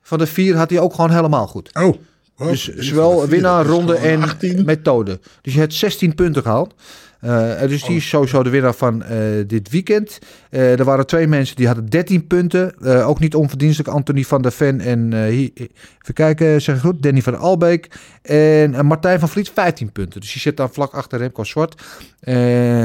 van 0.03 0.19
de 0.19 0.27
vier 0.27 0.57
had 0.57 0.71
hij 0.71 0.81
ook 0.81 0.95
gewoon 0.95 1.11
helemaal 1.11 1.47
goed. 1.47 1.71
Oh. 1.75 1.97
oh, 2.39 2.49
Dus 2.49 2.75
zowel 2.77 3.27
winnaar, 3.27 3.67
ronde 3.67 3.97
en 3.97 4.23
18. 4.23 4.65
methode. 4.65 5.21
Dus 5.43 5.55
je 5.55 5.61
hebt 5.61 5.75
16 5.75 6.15
punten 6.15 6.43
gehaald. 6.43 6.75
Eh, 7.21 7.61
dus 7.69 7.85
die 7.85 7.97
is 7.97 8.09
sowieso 8.09 8.43
de 8.43 8.51
winnaar 8.51 8.75
van 8.75 9.03
eh, 9.03 9.19
dit 9.47 9.71
weekend. 9.71 10.19
Eh, 10.51 10.79
er 10.79 10.85
waren 10.85 11.07
twee 11.07 11.27
mensen 11.27 11.57
die 11.57 11.66
hadden 11.66 11.87
13 11.89 12.27
punten. 12.27 12.75
Ook 13.05 13.19
niet 13.21 13.35
onverdienstelijk. 13.35 13.95
Anthony 13.95 14.23
van 14.23 14.43
der 14.43 14.53
Ven 14.53 14.81
en 14.81 15.27
hier- 15.29 15.51
even 15.55 16.14
kijken, 16.14 16.62
zeg 16.62 16.75
ik 16.75 16.81
goed. 16.81 17.03
Danny 17.03 17.23
van 17.23 17.39
Albeek. 17.39 17.89
En 18.23 18.87
Martijn 18.87 19.21
van 19.21 19.29
Vliet 19.29 19.51
15 19.55 19.93
punten. 19.93 20.21
Dus 20.21 20.33
die 20.33 20.41
zit 20.41 20.57
dan 20.57 20.73
vlak 20.73 20.93
achter 20.93 21.19
Remco 21.19 21.45
Zwart. 21.45 21.83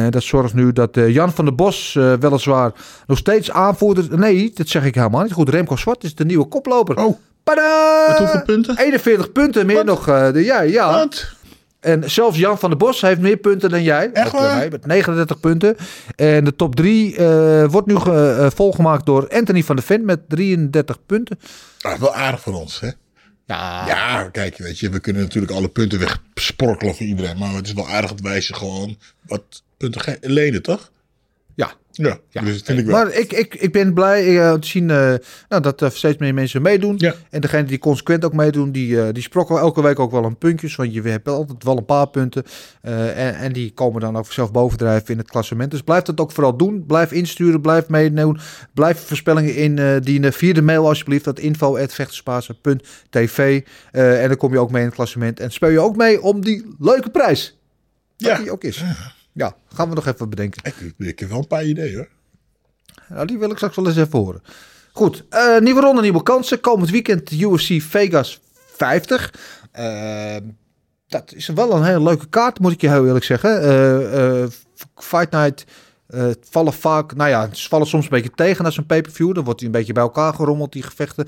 Dat 0.09 0.23
zorgt 0.23 0.53
nu 0.53 0.71
dat 0.71 0.89
Jan 1.07 1.31
van 1.31 1.45
der 1.45 1.55
Bos 1.55 1.93
weliswaar 2.19 2.71
nog 3.07 3.17
steeds 3.17 3.51
aanvoerder... 3.51 4.19
Nee, 4.19 4.51
dat 4.53 4.67
zeg 4.67 4.85
ik 4.85 4.95
helemaal 4.95 5.23
niet 5.23 5.31
goed. 5.33 5.49
Remco 5.49 5.75
Zwart 5.75 6.03
is 6.03 6.15
de 6.15 6.25
nieuwe 6.25 6.45
koploper. 6.45 6.97
Oh, 6.97 7.17
Tada! 7.43 8.05
met 8.07 8.17
hoeveel 8.17 8.43
punten? 8.43 8.77
41 8.77 9.31
punten, 9.31 9.65
meer 9.65 9.75
Wat? 9.75 9.85
nog. 9.85 10.05
de, 10.05 10.43
ja, 10.43 10.61
ja. 10.61 10.91
Wat? 10.91 11.31
En 11.83 12.11
zelfs 12.11 12.37
Jan 12.37 12.59
van 12.59 12.69
der 12.69 12.79
Bos 12.79 13.01
heeft 13.01 13.19
meer 13.19 13.37
punten 13.37 13.69
dan 13.69 13.83
jij. 13.83 14.11
Echt 14.11 14.33
eh, 14.33 14.39
waar? 14.39 14.69
met 14.69 14.85
39 14.85 15.39
punten. 15.39 15.75
En 16.15 16.43
de 16.43 16.55
top 16.55 16.75
3 16.75 17.15
wordt 17.67 17.87
nu 17.87 17.95
eh, 17.95 18.47
volgemaakt 18.55 19.05
door 19.05 19.29
Anthony 19.29 19.63
van 19.63 19.75
der 19.75 19.85
Ven 19.85 20.05
met 20.05 20.19
33 20.27 21.05
punten. 21.05 21.39
Ah, 21.81 21.99
wel 21.99 22.13
aardig 22.13 22.41
voor 22.41 22.53
ons, 22.53 22.79
hè? 22.79 22.89
Ja, 23.45 23.87
Ja, 23.87 24.29
kijk, 24.29 24.57
weet 24.57 24.79
je, 24.79 24.89
we 24.89 24.99
kunnen 24.99 25.21
natuurlijk 25.21 25.53
alle 25.53 25.67
punten 25.67 25.99
wegsporkelen 25.99 26.95
voor 26.95 27.05
iedereen. 27.05 27.37
Maar 27.37 27.53
het 27.53 27.67
is 27.67 27.73
wel 27.73 27.89
aardig 27.89 28.09
dat 28.09 28.19
wij 28.19 28.41
ze 28.41 28.53
gewoon 28.53 28.97
wat 29.25 29.63
punten 29.77 30.17
lenen, 30.21 30.61
toch? 30.61 30.91
ja. 31.55 31.73
Ja, 31.95 32.19
dus 32.31 32.57
dat 32.57 32.65
vind 32.65 32.79
ik 32.79 32.85
wel. 32.85 32.95
Maar 32.95 33.13
ik, 33.13 33.33
ik, 33.33 33.55
ik 33.55 33.71
ben 33.71 33.93
blij 33.93 34.39
eh, 34.39 34.53
te 34.53 34.67
zien 34.67 34.89
eh, 34.89 35.13
nou, 35.49 35.61
dat 35.61 35.81
er 35.81 35.91
steeds 35.91 36.17
meer 36.17 36.33
mensen 36.33 36.61
meedoen. 36.61 36.95
Ja. 36.97 37.13
En 37.29 37.41
degene 37.41 37.63
die 37.63 37.77
consequent 37.79 38.25
ook 38.25 38.33
meedoen, 38.33 38.71
die, 38.71 39.01
eh, 39.01 39.13
die 39.13 39.23
sprokkelen 39.23 39.61
elke 39.61 39.81
week 39.81 39.99
ook 39.99 40.11
wel 40.11 40.23
een 40.23 40.37
puntjes. 40.37 40.75
Want 40.75 40.93
je 40.93 41.01
hebt 41.01 41.27
altijd 41.27 41.63
wel 41.63 41.77
een 41.77 41.85
paar 41.85 42.07
punten. 42.07 42.43
Eh, 42.81 43.27
en, 43.27 43.35
en 43.35 43.53
die 43.53 43.71
komen 43.73 44.01
dan 44.01 44.17
ook 44.17 44.31
zelf 44.31 44.51
bovendrijven 44.51 45.07
in 45.09 45.17
het 45.17 45.29
klassement. 45.29 45.71
Dus 45.71 45.81
blijf 45.81 46.03
dat 46.03 46.19
ook 46.19 46.31
vooral 46.31 46.57
doen. 46.57 46.85
Blijf 46.85 47.11
insturen, 47.11 47.61
blijf 47.61 47.87
meedoen. 47.87 48.39
Blijf 48.73 48.99
voorspellingen 48.99 49.55
indienen 49.55 50.33
via 50.33 50.53
de 50.53 50.61
mail 50.61 50.87
alsjeblieft. 50.87 51.25
Dat 51.25 51.39
info.vechterspasen.tv 51.39 53.61
Eh 53.91 54.21
En 54.21 54.27
dan 54.27 54.37
kom 54.37 54.51
je 54.51 54.59
ook 54.59 54.71
mee 54.71 54.81
in 54.81 54.87
het 54.87 54.95
klassement. 54.95 55.39
En 55.39 55.51
speel 55.51 55.69
je 55.69 55.79
ook 55.79 55.95
mee 55.95 56.21
om 56.21 56.41
die 56.41 56.75
leuke 56.79 57.09
prijs. 57.09 57.57
Wat 58.17 58.27
Ja. 58.29 58.37
die 58.37 58.51
ook 58.51 58.63
is. 58.63 58.77
Ja, 58.77 58.95
gaan 59.73 59.89
we 59.89 59.95
nog 59.95 60.07
even 60.07 60.29
bedenken. 60.29 60.61
Ik, 60.63 60.93
ik 60.97 61.19
heb 61.19 61.29
wel 61.29 61.37
een 61.37 61.47
paar 61.47 61.65
ideeën, 61.65 61.95
hoor. 61.95 62.09
Nou, 63.09 63.27
die 63.27 63.37
wil 63.37 63.49
ik 63.49 63.55
straks 63.55 63.75
wel 63.75 63.87
eens 63.87 63.97
even 63.97 64.19
horen. 64.19 64.41
Goed, 64.91 65.23
eh, 65.29 65.59
nieuwe 65.59 65.81
ronde, 65.81 66.01
nieuwe 66.01 66.23
kansen. 66.23 66.59
Komend 66.59 66.89
weekend 66.89 67.31
UFC 67.31 67.81
Vegas 67.81 68.39
50. 68.75 69.33
Eh, 69.71 70.35
dat 71.07 71.33
is 71.35 71.47
wel 71.47 71.73
een 71.73 71.83
hele 71.83 72.03
leuke 72.03 72.27
kaart, 72.27 72.59
moet 72.59 72.71
ik 72.71 72.81
je 72.81 72.89
heel 72.89 73.05
eerlijk 73.05 73.25
zeggen. 73.25 73.61
Eh, 74.11 74.47
Fight 74.95 75.31
Night 75.31 75.65
vallen 76.49 76.73
vaak, 76.73 77.15
nou 77.15 77.29
ja, 77.29 77.49
ze 77.53 77.67
vallen 77.67 77.87
soms 77.87 78.03
een 78.03 78.09
beetje 78.09 78.31
tegen 78.35 78.63
naar 78.63 78.71
zo'n 78.71 78.85
pay-per-view. 78.85 79.33
Dan 79.33 79.43
wordt 79.43 79.59
hij 79.59 79.69
een 79.69 79.75
beetje 79.75 79.93
bij 79.93 80.03
elkaar 80.03 80.33
gerommeld, 80.33 80.71
die 80.71 80.83
gevechten. 80.83 81.27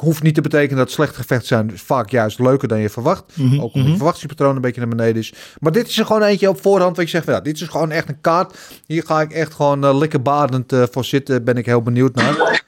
Hoeft 0.00 0.22
niet 0.22 0.34
te 0.34 0.40
betekenen 0.40 0.76
dat 0.76 0.90
slechte 0.90 1.14
gevechten 1.14 1.46
zijn. 1.46 1.78
Vaak 1.78 2.10
juist 2.10 2.38
leuker 2.38 2.68
dan 2.68 2.78
je 2.78 2.88
verwacht. 2.88 3.24
Ook 3.60 3.74
omdat 3.74 3.86
je 3.86 3.96
verwachtingspatroon 3.96 4.56
een 4.56 4.60
beetje 4.60 4.80
naar 4.80 4.88
beneden 4.88 5.16
is. 5.16 5.32
Maar 5.58 5.72
dit 5.72 5.88
is 5.88 5.98
er 5.98 6.06
gewoon 6.06 6.22
eentje 6.22 6.48
op 6.48 6.60
voorhand. 6.60 6.96
Waar 6.96 7.04
ik 7.04 7.10
zeg, 7.10 7.24
van, 7.24 7.34
ja, 7.34 7.40
dit 7.40 7.60
is 7.60 7.68
gewoon 7.68 7.90
echt 7.90 8.08
een 8.08 8.20
kaart. 8.20 8.58
Hier 8.86 9.02
ga 9.06 9.20
ik 9.20 9.32
echt 9.32 9.54
gewoon 9.54 9.84
uh, 9.84 9.98
lekker 9.98 10.22
badend 10.22 10.72
eh, 10.72 10.82
voor 10.90 11.04
zitten. 11.04 11.44
Ben 11.44 11.56
ik 11.56 11.66
heel 11.66 11.82
benieuwd 11.82 12.14
naar. 12.14 12.58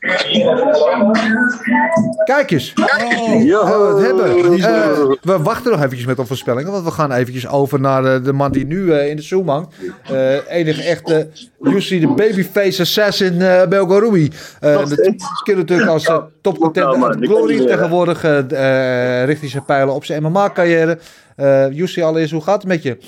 Kijk 2.24 2.50
eens. 2.50 2.72
Oh, 2.74 2.84
we 2.84 3.94
het 3.94 4.06
hebben. 4.06 4.58
Eh, 4.58 5.16
we 5.22 5.42
wachten 5.42 5.70
nog 5.70 5.80
eventjes 5.80 6.06
met 6.06 6.16
de 6.16 6.26
voorspellingen. 6.26 6.72
Want 6.72 6.84
we 6.84 6.90
gaan 6.90 7.12
eventjes 7.12 7.48
over 7.48 7.80
naar 7.80 8.02
de, 8.02 8.20
de 8.20 8.32
man 8.32 8.52
die 8.52 8.66
nu 8.66 8.92
eh, 8.92 9.08
in 9.08 9.16
de 9.16 9.22
Zoom 9.22 9.48
hangt. 9.48 9.74
Eh, 10.02 10.50
enige 10.50 10.82
echte 10.82 11.28
Jussi 11.60 12.00
de 12.00 12.08
Babyface 12.08 12.82
Assassin 12.82 13.34
uh, 13.34 13.66
Belgarui. 13.66 14.30
Uh, 14.60 14.76
dat 14.76 14.94
ken 15.44 15.56
natuurlijk 15.56 15.88
als 15.88 16.08
uh, 16.08 16.18
topcontender 16.42 17.08
uit 17.08 17.24
Glory. 17.24 17.66
Tegenwoordig 17.66 18.24
uh, 18.24 19.24
richt 19.24 19.40
hij 19.40 19.50
zijn 19.50 19.64
pijlen 19.64 19.94
op 19.94 20.04
zijn 20.04 20.22
MMA-carrière. 20.22 20.98
Uh, 21.36 21.72
Jussi, 21.72 22.02
allereerst, 22.02 22.32
hoe 22.32 22.42
gaat 22.42 22.62
het 22.62 22.66
met 22.66 22.82
je? 22.82 22.98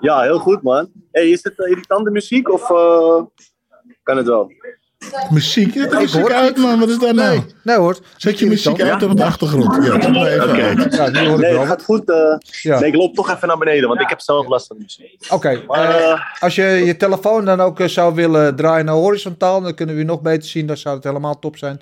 Ja, 0.00 0.20
heel 0.20 0.38
goed 0.38 0.62
man. 0.62 0.88
Hey, 1.12 1.28
is 1.28 1.42
het 1.42 1.58
irritante 1.58 2.10
muziek 2.10 2.52
of 2.52 2.70
uh, 2.70 3.22
kan 4.02 4.16
het 4.16 4.26
wel? 4.26 4.52
Muziek? 5.30 5.74
Het 5.74 5.92
is 5.92 6.12
hoor 6.12 6.32
uit 6.32 6.56
man, 6.56 6.78
wat 6.78 6.88
is 6.88 6.98
dat 6.98 7.14
nou? 7.14 7.28
Nee, 7.28 7.44
nee 7.62 7.76
hoor. 7.76 7.98
Zet 8.16 8.38
je 8.38 8.46
muziek 8.46 8.80
uit 8.80 9.02
op 9.02 9.16
de 9.16 9.24
achtergrond. 9.24 9.84
Ja, 9.84 10.08
maar 10.08 10.26
even 10.26 10.50
okay. 10.50 10.74
Ja, 10.90 11.08
nu 11.08 11.26
hoor 11.26 11.34
ik 11.34 11.40
nee, 11.40 11.52
wel. 11.52 11.60
het 11.60 11.68
gaat 11.68 11.84
goed. 11.84 12.08
Uh, 12.08 12.16
ja. 12.62 12.80
Nee, 12.80 12.88
ik 12.88 12.96
loop 12.96 13.14
toch 13.14 13.30
even 13.30 13.48
naar 13.48 13.58
beneden, 13.58 13.88
want 13.88 14.00
ik 14.00 14.08
heb 14.08 14.20
zelf 14.20 14.46
last 14.46 14.66
van 14.66 14.76
de 14.76 14.82
muziek. 14.82 15.26
Oké, 15.30 15.62
okay. 15.64 16.12
uh, 16.12 16.20
als 16.40 16.54
je 16.54 16.62
je 16.62 16.96
telefoon 16.96 17.44
dan 17.44 17.60
ook 17.60 17.80
zou 17.84 18.14
willen 18.14 18.56
draaien 18.56 18.84
naar 18.84 18.94
horizontaal, 18.94 19.60
dan 19.60 19.74
kunnen 19.74 19.94
we 19.94 20.00
je 20.00 20.06
nog 20.06 20.20
beter 20.20 20.48
zien. 20.48 20.66
Dan 20.66 20.76
zou 20.76 20.94
het 20.94 21.04
helemaal 21.04 21.38
top 21.38 21.56
zijn. 21.56 21.80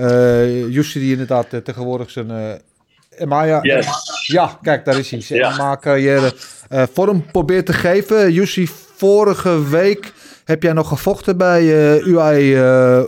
Uh, 0.00 0.68
Jussi 0.68 1.00
die 1.00 1.10
inderdaad 1.10 1.46
tegenwoordig 1.64 2.10
zijn 2.10 2.30
uh, 2.30 3.26
Maya. 3.26 3.58
Yes. 3.62 3.86
Ja, 4.26 4.58
kijk, 4.62 4.84
daar 4.84 4.98
is 4.98 5.10
hij. 5.10 5.20
Zijn 5.20 5.38
ja. 5.38 5.50
MMA-carrière 5.56 6.32
uh, 6.70 6.82
vorm 6.92 7.26
probeert 7.30 7.66
te 7.66 7.72
geven. 7.72 8.32
Jussi, 8.32 8.68
vorige 8.96 9.68
week 9.68 10.12
heb 10.44 10.62
jij 10.62 10.72
nog 10.72 10.88
gevochten 10.88 11.36
bij 11.36 11.62
UI 12.02 12.56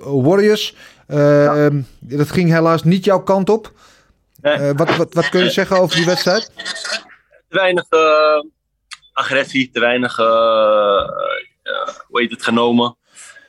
Warriors. 0.02 0.76
Ja. 1.08 1.70
Dat 2.00 2.30
ging 2.30 2.50
helaas 2.50 2.84
niet 2.84 3.04
jouw 3.04 3.22
kant 3.22 3.50
op. 3.50 3.72
Nee. 4.42 4.72
wat, 4.72 4.96
wat, 4.96 5.14
wat 5.14 5.28
kun 5.28 5.42
je 5.42 5.50
zeggen 5.50 5.80
over 5.80 5.96
die 5.96 6.06
wedstrijd? 6.06 6.50
Te 7.48 7.56
weinig 7.56 7.86
agressie, 9.12 9.70
te 9.70 9.80
weinig, 9.80 10.16
hoe 12.06 12.20
heet 12.20 12.30
het, 12.30 12.42
genomen. 12.42 12.96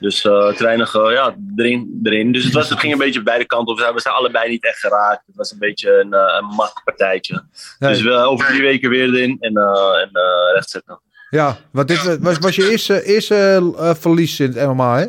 Dus 0.02 0.24
uh, 0.24 0.47
te 0.47 0.64
weinig 0.64 0.95
uh, 0.95 1.12
ja, 1.12 1.36
erin, 1.56 1.99
erin. 2.04 2.32
Dus 2.32 2.43
het, 2.43 2.54
was, 2.54 2.70
het 2.70 2.80
ging 2.80 2.93
een 2.93 2.99
beetje 2.99 3.24
beide 3.24 3.45
kanten 3.45 3.74
op. 3.74 3.93
We 3.93 4.02
zijn 4.02 4.16
allebei 4.16 4.49
niet 4.49 4.66
echt 4.66 4.80
geraakt. 4.80 5.24
Het 5.26 5.36
was 5.36 5.52
een 5.52 5.60
beetje 5.60 5.99
een, 5.99 6.14
uh, 6.14 6.38
een 6.39 6.56
mak 6.56 6.82
partijtje. 6.84 7.43
Nee. 7.80 7.91
Dus 7.91 8.02
we 8.02 8.12
over 8.12 8.45
drie 8.45 8.62
weken 8.62 8.89
weer 8.89 9.14
erin 9.14 9.38
en, 9.39 9.58
en 10.02 10.10
rechtzetten. 10.54 10.99
Ja, 11.30 11.58
want 11.72 11.88
dit 11.88 12.18
was, 12.20 12.38
was 12.38 12.56
je 12.56 12.72
eerste, 12.72 13.04
eerste 13.04 13.72
verlies 13.99 14.39
in 14.39 14.52
het 14.52 14.68
MMA, 14.68 14.97
hè? 14.97 15.06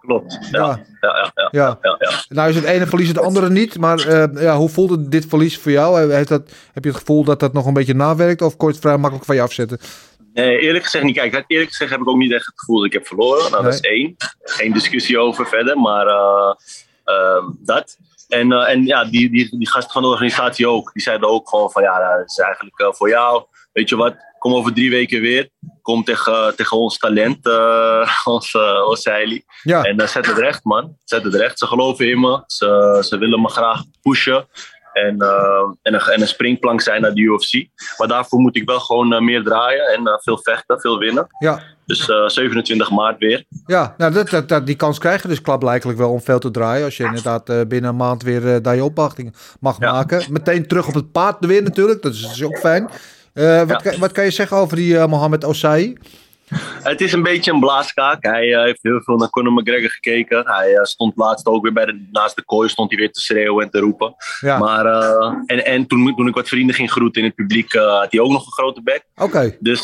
Klopt, 0.00 0.38
ja. 0.50 0.58
Ja. 0.58 0.86
Ja, 1.00 1.16
ja, 1.16 1.48
ja, 1.50 1.78
ja. 1.80 1.96
ja, 1.98 2.10
Nou 2.28 2.48
is 2.48 2.54
het 2.54 2.64
ene 2.64 2.86
verlies 2.86 3.08
het 3.08 3.18
andere 3.18 3.50
niet. 3.50 3.78
Maar 3.78 4.10
ja, 4.40 4.56
hoe 4.56 4.68
voelde 4.68 5.08
dit 5.08 5.26
verlies 5.28 5.58
voor 5.58 5.72
jou? 5.72 6.12
Heeft 6.12 6.28
dat, 6.28 6.42
heb 6.72 6.84
je 6.84 6.90
het 6.90 6.98
gevoel 6.98 7.24
dat 7.24 7.40
dat 7.40 7.52
nog 7.52 7.66
een 7.66 7.72
beetje 7.72 7.94
nawerkt? 7.94 8.42
Of 8.42 8.56
kon 8.56 8.68
je 8.68 8.74
het 8.74 8.82
vrij 8.82 8.96
makkelijk 8.96 9.26
van 9.26 9.34
je 9.34 9.42
afzetten? 9.42 9.78
Nee, 10.44 10.58
eerlijk 10.58 10.84
gezegd 10.84 11.04
niet. 11.04 11.14
Kijk, 11.14 11.44
eerlijk 11.46 11.70
gezegd 11.70 11.90
heb 11.90 12.00
ik 12.00 12.08
ook 12.08 12.16
niet 12.16 12.32
echt 12.32 12.46
het 12.46 12.58
gevoel 12.58 12.76
dat 12.76 12.86
ik 12.86 12.92
heb 12.92 13.06
verloren. 13.06 13.50
Nou, 13.50 13.62
nee. 13.62 13.62
dat 13.62 13.84
is 13.84 13.90
één. 13.90 14.16
Geen 14.42 14.72
discussie 14.72 15.18
over 15.18 15.46
verder, 15.46 15.78
maar 15.78 16.06
uh, 16.06 16.54
uh, 17.04 17.48
dat. 17.58 17.96
En, 18.28 18.50
uh, 18.50 18.70
en 18.70 18.84
ja, 18.86 19.04
die, 19.04 19.30
die, 19.30 19.58
die 19.58 19.68
gasten 19.68 19.92
van 19.92 20.02
de 20.02 20.08
organisatie 20.08 20.68
ook. 20.68 20.92
Die 20.92 21.02
zeiden 21.02 21.28
ook 21.28 21.48
gewoon 21.48 21.70
van, 21.70 21.82
ja, 21.82 22.16
dat 22.16 22.28
is 22.28 22.38
eigenlijk 22.38 22.80
uh, 22.80 22.92
voor 22.92 23.08
jou. 23.08 23.44
Weet 23.72 23.88
je 23.88 23.96
wat, 23.96 24.16
kom 24.38 24.54
over 24.54 24.72
drie 24.72 24.90
weken 24.90 25.20
weer. 25.20 25.48
Kom 25.82 26.04
tegen, 26.04 26.56
tegen 26.56 26.76
ons 26.76 26.98
talent, 26.98 27.46
ons, 28.24 28.54
ons. 28.86 29.02
Ja. 29.62 29.82
En 29.82 30.00
uh, 30.00 30.06
zet 30.06 30.26
het 30.26 30.38
recht, 30.38 30.64
man. 30.64 30.96
Zet 31.04 31.24
het 31.24 31.34
recht. 31.34 31.58
Ze 31.58 31.66
geloven 31.66 32.08
in 32.08 32.20
me. 32.20 32.42
Ze, 32.46 32.98
ze 33.06 33.18
willen 33.18 33.40
me 33.40 33.48
graag 33.48 33.82
pushen. 34.02 34.46
En, 35.06 35.16
uh, 35.18 35.28
en, 35.82 35.94
een, 35.94 36.00
en 36.00 36.20
een 36.20 36.28
springplank 36.28 36.80
zijn 36.80 37.00
naar 37.00 37.12
de 37.12 37.20
UFC. 37.20 37.66
Maar 37.98 38.08
daarvoor 38.08 38.40
moet 38.40 38.56
ik 38.56 38.68
wel 38.68 38.80
gewoon 38.80 39.12
uh, 39.12 39.20
meer 39.20 39.42
draaien 39.42 39.86
en 39.86 40.00
uh, 40.00 40.12
veel 40.18 40.38
vechten, 40.38 40.80
veel 40.80 40.98
winnen. 40.98 41.26
Ja. 41.38 41.60
Dus 41.86 42.04
27 42.26 42.90
maart 42.90 43.18
weer. 43.18 43.44
Ja, 43.66 43.94
nou, 43.96 44.12
dat, 44.12 44.30
dat, 44.30 44.48
dat, 44.48 44.66
die 44.66 44.76
kans 44.76 44.98
krijg 44.98 45.22
je 45.22 45.28
dus 45.28 45.40
klaarblijkelijk 45.40 45.98
wel 45.98 46.10
om 46.10 46.20
veel 46.20 46.38
te 46.38 46.50
draaien. 46.50 46.84
Als 46.84 46.96
je 46.96 47.04
inderdaad 47.04 47.68
binnen 47.68 47.90
een 47.90 47.96
maand 47.96 48.22
weer 48.22 48.62
daar 48.62 48.74
je 48.74 48.84
opwachting 48.84 49.34
mag 49.60 49.76
ja. 49.78 49.92
maken. 49.92 50.22
Meteen 50.30 50.66
terug 50.66 50.88
op 50.88 50.94
het 50.94 51.12
paard 51.12 51.46
weer 51.46 51.62
natuurlijk. 51.62 52.02
Dat 52.02 52.12
is, 52.12 52.22
dat 52.22 52.30
is 52.30 52.44
ook 52.44 52.58
fijn. 52.58 52.90
wat, 53.66 53.82
ja. 53.82 53.98
wat 53.98 54.12
kan 54.12 54.24
je 54.24 54.30
zeggen 54.30 54.56
over 54.56 54.76
die 54.76 55.06
Mohamed 55.06 55.44
Osai? 55.44 55.96
Het 56.82 57.00
is 57.00 57.12
een 57.12 57.22
beetje 57.22 57.52
een 57.52 57.60
blaaskaak. 57.60 58.22
Hij 58.22 58.46
uh, 58.46 58.62
heeft 58.62 58.82
heel 58.82 59.00
veel 59.02 59.16
naar 59.16 59.30
Conor 59.30 59.52
McGregor 59.52 59.90
gekeken. 59.90 60.42
Hij 60.46 60.72
uh, 60.72 60.82
stond 60.82 61.16
laatst 61.16 61.46
ook 61.46 61.62
weer 61.62 61.72
bij 61.72 61.84
de, 61.84 62.08
naast 62.12 62.36
de 62.36 62.44
kooi, 62.44 62.68
stond 62.68 62.90
hij 62.90 62.98
weer 62.98 63.12
te 63.12 63.20
schreeuwen 63.20 63.64
en 63.64 63.70
te 63.70 63.78
roepen. 63.78 64.14
Ja. 64.40 64.58
Maar, 64.58 64.86
uh, 64.86 65.34
en 65.46 65.64
en 65.64 65.86
toen, 65.86 66.14
toen 66.16 66.28
ik 66.28 66.34
wat 66.34 66.48
vrienden 66.48 66.74
ging 66.74 66.90
groeten 66.90 67.20
in 67.20 67.26
het 67.26 67.36
publiek, 67.36 67.72
had 67.72 68.12
hij 68.12 68.20
ook 68.20 68.30
nog 68.30 68.46
een 68.46 68.52
grote 68.52 68.82
bek. 68.82 69.04
Oké. 69.14 69.24
Okay. 69.24 69.56
Dus 69.60 69.82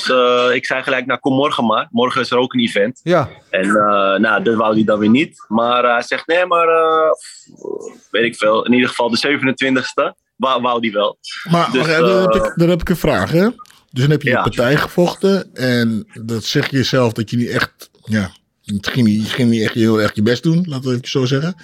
ik 0.52 0.66
zei 0.66 0.82
gelijk, 0.82 1.06
nou 1.06 1.20
kom 1.20 1.34
morgen 1.34 1.66
maar. 1.66 1.88
Morgen 1.90 2.20
is 2.20 2.30
er 2.30 2.38
ook 2.38 2.54
een 2.54 2.60
event. 2.60 3.00
Ja. 3.02 3.28
En 3.50 3.72
nou, 4.20 4.42
dat 4.42 4.54
wou 4.54 4.74
hij 4.74 4.84
dan 4.84 4.98
weer 4.98 5.10
niet. 5.10 5.44
Maar 5.48 5.84
hij 5.84 6.02
zegt, 6.02 6.26
nee, 6.26 6.46
maar 6.46 6.66
weet 8.10 8.24
ik 8.24 8.36
veel. 8.36 8.64
In 8.64 8.72
ieder 8.72 8.88
geval 8.88 9.10
de 9.10 9.28
27e 9.28 10.22
wou, 10.36 10.62
wou 10.62 10.80
die 10.80 10.92
wel. 10.92 11.18
Maar 11.50 11.70
dus, 11.72 11.82
okay, 11.82 12.00
dan, 12.00 12.22
heb 12.22 12.34
ik, 12.34 12.52
dan 12.56 12.68
heb 12.68 12.80
ik 12.80 12.88
een 12.88 12.96
vraag, 12.96 13.30
hè? 13.30 13.48
Dus 13.94 14.02
dan 14.02 14.12
heb 14.12 14.22
je 14.22 14.30
ja. 14.30 14.36
een 14.36 14.42
partij 14.42 14.76
gevochten 14.76 15.54
en 15.54 16.06
dat 16.22 16.44
zeg 16.44 16.70
je 16.70 16.76
jezelf 16.76 17.12
dat 17.12 17.30
je 17.30 17.36
niet 17.36 17.48
echt, 17.48 17.90
ja, 18.04 18.32
het 18.64 18.86
ging 18.88 19.06
niet, 19.06 19.28
ging 19.28 19.50
niet 19.50 19.62
echt 19.62 19.74
heel 19.74 20.00
erg 20.00 20.14
je 20.14 20.22
best 20.22 20.42
doen, 20.42 20.64
laten 20.68 20.90
we 20.90 20.96
het 20.96 21.08
zo 21.08 21.24
zeggen. 21.24 21.54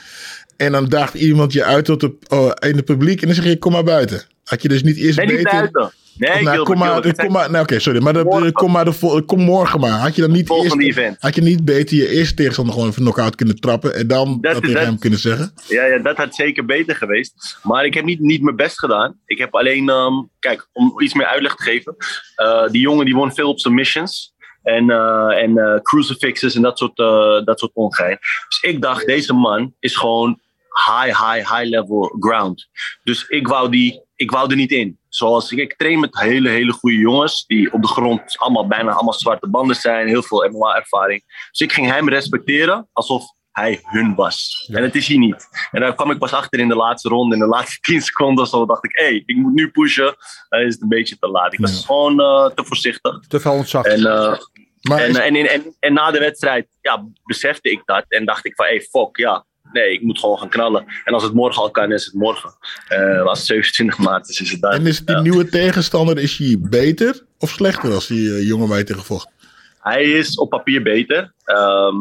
En 0.56 0.72
dan 0.72 0.88
daagt 0.88 1.14
iemand 1.14 1.52
je 1.52 1.64
uit 1.64 1.84
tot 1.84 2.00
de, 2.00 2.16
oh, 2.28 2.50
in 2.58 2.76
het 2.76 2.84
publiek 2.84 3.20
en 3.20 3.26
dan 3.26 3.36
zeg 3.36 3.44
je 3.44 3.58
kom 3.58 3.72
maar 3.72 3.84
buiten. 3.84 4.22
Had 4.44 4.62
je 4.62 4.68
dus 4.68 4.82
niet 4.82 4.96
eerst 4.96 5.16
nee, 5.16 5.26
beter... 5.26 5.42
niet 5.42 5.72
buiten. 5.72 5.92
Nee, 6.20 6.30
nou, 6.30 6.44
Gilbert, 6.44 6.64
kom 6.64 6.78
maar, 6.78 6.92
Gilbert, 6.92 7.16
kom 7.16 7.32
maar, 7.32 7.50
nou, 7.50 7.62
oké, 7.62 7.62
okay, 7.62 7.78
sorry, 7.78 8.02
maar 8.02 8.12
de, 8.12 8.24
morgen. 8.24 8.52
kom 8.52 8.70
maar 8.70 8.84
de, 8.84 9.22
kom 9.26 9.40
morgen 9.40 9.80
maar. 9.80 9.98
Had 9.98 10.14
je 10.14 10.20
dan 10.20 10.30
niet 10.30 10.50
eerst, 10.50 10.78
event. 10.78 11.16
had 11.20 11.34
je 11.34 11.42
niet 11.42 11.64
beter 11.64 11.96
je 11.96 12.08
eerste 12.08 12.34
tegenstander 12.34 12.74
gewoon 12.74 12.88
even 12.88 13.02
knock-out 13.02 13.34
kunnen 13.34 13.60
trappen 13.60 13.94
en 13.94 14.06
dan 14.06 14.38
dat, 14.40 14.52
dat 14.52 14.62
tegen 14.62 14.76
dat, 14.76 14.84
hem 14.84 14.98
kunnen 14.98 15.18
zeggen? 15.18 15.52
Ja, 15.68 15.84
ja, 15.84 15.98
dat 15.98 16.16
had 16.16 16.34
zeker 16.34 16.64
beter 16.64 16.96
geweest. 16.96 17.58
Maar 17.62 17.84
ik 17.84 17.94
heb 17.94 18.04
niet, 18.04 18.20
niet 18.20 18.42
mijn 18.42 18.56
best 18.56 18.78
gedaan. 18.78 19.18
Ik 19.26 19.38
heb 19.38 19.54
alleen, 19.54 19.88
um, 19.88 20.30
kijk, 20.38 20.68
om 20.72 21.00
iets 21.00 21.14
meer 21.14 21.26
uitleg 21.26 21.54
te 21.54 21.62
geven. 21.62 21.96
Uh, 22.36 22.68
die 22.68 22.80
jongen 22.80 23.04
die 23.04 23.14
won 23.14 23.32
veel 23.32 23.48
op 23.48 23.58
submissions. 23.58 24.34
En, 24.62 24.90
uh, 24.90 25.42
en 25.42 25.50
uh, 25.50 25.74
crucifixes 25.82 26.54
en 26.54 26.62
dat 26.62 26.78
soort, 26.78 26.96
dat 27.46 27.58
soort 27.58 27.72
ongein. 27.74 28.18
Dus 28.48 28.58
ik 28.60 28.82
dacht, 28.82 29.06
deze 29.06 29.32
man 29.32 29.74
is 29.78 29.96
gewoon 29.96 30.40
high, 30.86 31.06
high, 31.06 31.56
high 31.56 31.68
level 31.68 32.16
ground. 32.18 32.68
Dus 33.02 33.28
ik 33.28 33.48
wou, 33.48 33.70
die, 33.70 34.02
ik 34.20 34.30
wou 34.30 34.50
er 34.50 34.56
niet 34.56 34.70
in. 34.72 34.98
Zoals 35.08 35.52
ik, 35.52 35.58
ik 35.58 35.76
train 35.76 36.00
met 36.00 36.18
hele, 36.18 36.48
hele 36.48 36.72
goede 36.72 36.96
jongens. 36.96 37.44
Die 37.46 37.72
op 37.72 37.82
de 37.82 37.88
grond 37.88 38.38
allemaal 38.38 38.66
bijna 38.66 38.92
allemaal 38.92 39.12
zwarte 39.14 39.48
banden 39.48 39.76
zijn. 39.76 40.06
Heel 40.08 40.22
veel 40.22 40.48
MMA-ervaring. 40.50 41.22
Dus 41.50 41.60
ik 41.60 41.72
ging 41.72 41.86
hem 41.90 42.08
respecteren. 42.08 42.88
Alsof 42.92 43.24
hij 43.50 43.80
hun 43.82 44.14
was. 44.14 44.68
En 44.72 44.82
het 44.82 44.94
is 44.94 45.06
hij 45.08 45.16
niet. 45.16 45.48
En 45.70 45.80
daar 45.80 45.94
kwam 45.94 46.10
ik 46.10 46.18
pas 46.18 46.32
achter 46.32 46.58
in 46.60 46.68
de 46.68 46.74
laatste 46.76 47.08
ronde. 47.08 47.34
In 47.34 47.40
de 47.40 47.46
laatste 47.46 47.78
10 47.90 48.00
seconden 48.00 48.44
of 48.44 48.50
zo 48.50 48.66
dacht 48.66 48.84
ik, 48.84 48.90
hé, 48.98 49.04
hey, 49.04 49.22
ik 49.26 49.36
moet 49.36 49.54
nu 49.54 49.70
pushen. 49.70 50.14
Dan 50.48 50.60
is 50.60 50.72
het 50.72 50.82
een 50.82 50.88
beetje 50.88 51.18
te 51.18 51.28
laat. 51.28 51.52
Ik 51.52 51.60
was 51.60 51.86
gewoon 51.86 52.20
eh, 52.20 52.46
te 52.54 52.64
voorzichtig. 52.64 53.18
Te 53.28 53.40
veel. 53.40 53.64
En, 53.86 54.06
eh, 54.32 54.38
Maar 54.82 54.98
en, 54.98 55.10
is- 55.10 55.16
en, 55.18 55.36
en, 55.36 55.46
en, 55.50 55.76
en 55.80 55.92
na 55.92 56.10
de 56.10 56.18
wedstrijd 56.18 56.66
ja, 56.80 57.06
besefte 57.24 57.70
ik 57.70 57.82
dat. 57.84 58.04
En 58.08 58.24
dacht 58.24 58.46
ik 58.46 58.54
van, 58.54 58.66
hé, 58.66 58.70
hey, 58.72 58.80
fuck, 58.80 59.16
ja. 59.16 59.44
Nee, 59.72 59.92
ik 59.92 60.02
moet 60.02 60.18
gewoon 60.18 60.38
gaan 60.38 60.48
knallen. 60.48 60.84
En 61.04 61.14
als 61.14 61.22
het 61.22 61.34
morgen 61.34 61.62
al 61.62 61.70
kan, 61.70 61.92
is 61.92 62.04
het 62.04 62.14
morgen. 62.14 62.54
Eh, 62.88 63.22
als 63.22 63.38
het 63.38 63.46
27 63.46 63.98
maart 63.98 64.28
is, 64.28 64.40
is 64.40 64.50
het 64.50 64.60
dan. 64.60 64.72
en 64.72 64.86
is 64.86 65.04
die 65.04 65.16
nieuwe 65.16 65.48
tegenstander, 65.48 66.18
is 66.18 66.36
hij 66.36 66.56
beter 66.60 67.24
of 67.38 67.50
slechter 67.50 67.92
als 67.92 68.06
die 68.06 68.34
eh, 68.34 68.46
jongen 68.46 68.68
waar 68.68 68.78
je 68.78 68.84
tegen 68.84 69.04
vocht? 69.04 69.28
Hij 69.80 70.04
is 70.04 70.38
op 70.38 70.50
papier 70.50 70.82
beter. 70.82 71.32
Ehm, 71.44 71.96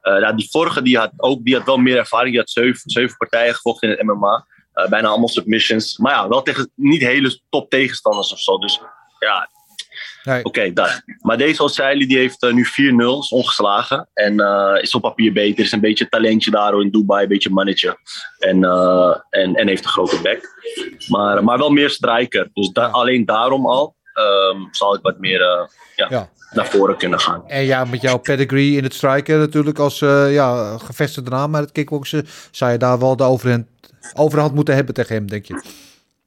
eh, 0.00 0.20
nou, 0.20 0.36
die 0.36 0.48
vorige 0.50 0.82
die 0.82 0.98
had 0.98 1.12
ook 1.16 1.44
die 1.44 1.54
had 1.56 1.66
wel 1.66 1.76
meer 1.76 1.96
ervaring. 1.96 2.30
Die 2.30 2.38
had 2.38 2.50
zeven, 2.50 2.90
zeven 2.90 3.16
partijen 3.16 3.54
gevochten 3.54 3.88
in 3.88 3.96
het 3.96 4.06
MMA. 4.06 4.46
Eh, 4.72 4.88
bijna 4.88 5.08
allemaal 5.08 5.28
submissions. 5.28 5.98
Maar 5.98 6.12
ja, 6.12 6.28
wel 6.28 6.42
tegen 6.42 6.70
niet 6.74 7.02
hele 7.02 7.40
top 7.48 7.70
tegenstanders 7.70 8.32
of 8.32 8.40
zo. 8.40 8.58
Dus 8.58 8.80
ja, 9.18 9.48
Nee. 10.24 10.44
oké, 10.44 10.72
dat. 10.72 11.02
Maar 11.20 11.36
deze 11.38 11.62
O'Reilly 11.62 12.06
die 12.06 12.16
heeft 12.18 12.42
eh, 12.42 12.52
nu 12.52 12.66
4-0, 12.66 12.68
is 13.20 13.28
ongeslagen. 13.28 14.08
En 14.14 14.40
eh, 14.40 14.82
is 14.82 14.94
op 14.94 15.02
papier 15.02 15.32
beter. 15.32 15.64
Is 15.64 15.72
een 15.72 15.80
beetje 15.80 16.08
talentje 16.08 16.50
daar 16.50 16.80
in 16.80 16.90
Dubai, 16.90 17.22
een 17.22 17.28
beetje 17.28 17.50
mannetje. 17.50 17.98
En, 18.38 18.64
eh, 18.64 19.16
en, 19.30 19.54
en 19.54 19.68
heeft 19.68 19.84
een 19.84 19.90
grote 19.90 20.20
bek. 20.22 20.48
Maar, 21.08 21.44
maar 21.44 21.58
wel 21.58 21.70
meer 21.70 21.90
striker. 21.90 22.50
Dus 22.52 22.68
da- 22.68 22.86
alleen 22.86 23.24
daarom 23.24 23.66
al 23.66 23.94
ehm, 24.12 24.58
zal 24.70 24.94
ik 24.94 25.02
wat 25.02 25.18
meer 25.18 25.40
ja, 25.96 26.06
Ja. 26.08 26.28
naar 26.50 26.66
voren 26.66 26.96
kunnen 26.96 27.20
gaan. 27.20 27.48
En 27.48 27.64
ja, 27.64 27.84
met 27.84 28.00
jouw 28.00 28.18
pedigree 28.18 28.76
in 28.76 28.82
het 28.82 28.94
striken 28.94 29.38
natuurlijk 29.38 29.78
als 29.78 29.98
ja, 30.28 30.78
gevestigde 30.78 31.30
naam 31.30 31.50
met 31.50 31.60
het 31.60 31.72
kickboksen, 31.72 32.26
zou 32.50 32.72
je 32.72 32.78
daar 32.78 32.98
wel 32.98 33.16
de 33.16 33.24
overhand, 33.24 33.66
overhand 34.14 34.54
moeten 34.54 34.74
hebben 34.74 34.94
tegen 34.94 35.14
hem, 35.14 35.26
denk 35.28 35.44
je? 35.46 35.62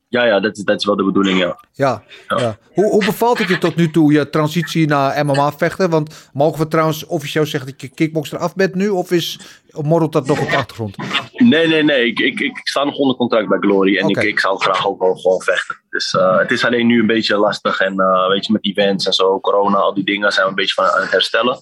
Ja, 0.09 0.25
ja, 0.25 0.39
dat 0.39 0.57
is, 0.57 0.63
dat 0.63 0.79
is 0.79 0.85
wel 0.85 0.95
de 0.95 1.03
bedoeling, 1.03 1.39
ja. 1.39 1.59
Ja, 1.73 2.03
ja. 2.27 2.57
Hoe, 2.73 2.91
hoe 2.91 3.05
bevalt 3.05 3.37
het 3.37 3.47
je 3.47 3.57
tot 3.57 3.75
nu 3.75 3.91
toe, 3.91 4.11
je 4.11 4.29
transitie 4.29 4.87
naar 4.87 5.25
MMA 5.25 5.51
vechten? 5.51 5.89
Want 5.89 6.29
mogen 6.33 6.59
we 6.59 6.67
trouwens 6.67 7.05
officieel 7.05 7.45
zeggen 7.45 7.69
dat 7.69 7.81
je 7.81 7.87
kickbokser 7.87 8.37
af 8.37 8.55
bent 8.55 8.75
nu? 8.75 8.89
Of 8.89 9.11
is, 9.11 9.39
morrelt 9.81 10.13
dat 10.13 10.27
nog 10.27 10.41
op 10.41 10.49
de 10.49 10.55
achtergrond? 10.55 10.95
Nee, 11.33 11.67
nee, 11.67 11.83
nee. 11.83 12.05
Ik, 12.05 12.19
ik, 12.19 12.39
ik 12.39 12.59
sta 12.63 12.83
nog 12.83 12.95
onder 12.95 13.15
contract 13.15 13.47
bij 13.47 13.57
Glory 13.59 13.97
en 13.97 14.09
ik, 14.09 14.23
ik 14.23 14.39
zou 14.39 14.59
graag 14.59 14.87
ook 14.87 14.99
wel 14.99 15.15
gewoon 15.15 15.41
vechten. 15.41 15.75
Dus 15.89 16.13
eh, 16.13 16.37
het 16.37 16.51
is 16.51 16.65
alleen 16.65 16.87
nu 16.87 16.99
een 16.99 17.07
beetje 17.07 17.37
lastig 17.37 17.79
en 17.79 17.99
eh, 17.99 18.27
weet 18.27 18.45
je, 18.45 18.53
met 18.53 18.65
events 18.65 19.05
en 19.05 19.13
zo, 19.13 19.39
corona, 19.39 19.77
al 19.77 19.93
die 19.93 20.05
dingen 20.05 20.31
zijn 20.31 20.45
we 20.45 20.49
een 20.49 20.55
beetje 20.55 20.73
van 20.73 20.85
aan 20.85 21.01
het 21.01 21.11
herstellen. 21.11 21.59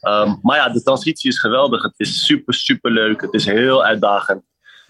Ehm, 0.00 0.34
maar 0.42 0.56
ja, 0.56 0.68
de 0.68 0.82
transitie 0.82 1.30
is 1.30 1.38
geweldig. 1.38 1.82
Het 1.82 1.94
is 1.96 2.24
super, 2.24 2.54
super 2.54 2.90
leuk. 2.90 3.20
Het 3.20 3.34
is 3.34 3.44
heel 3.44 3.84
uitdagend. 3.84 4.42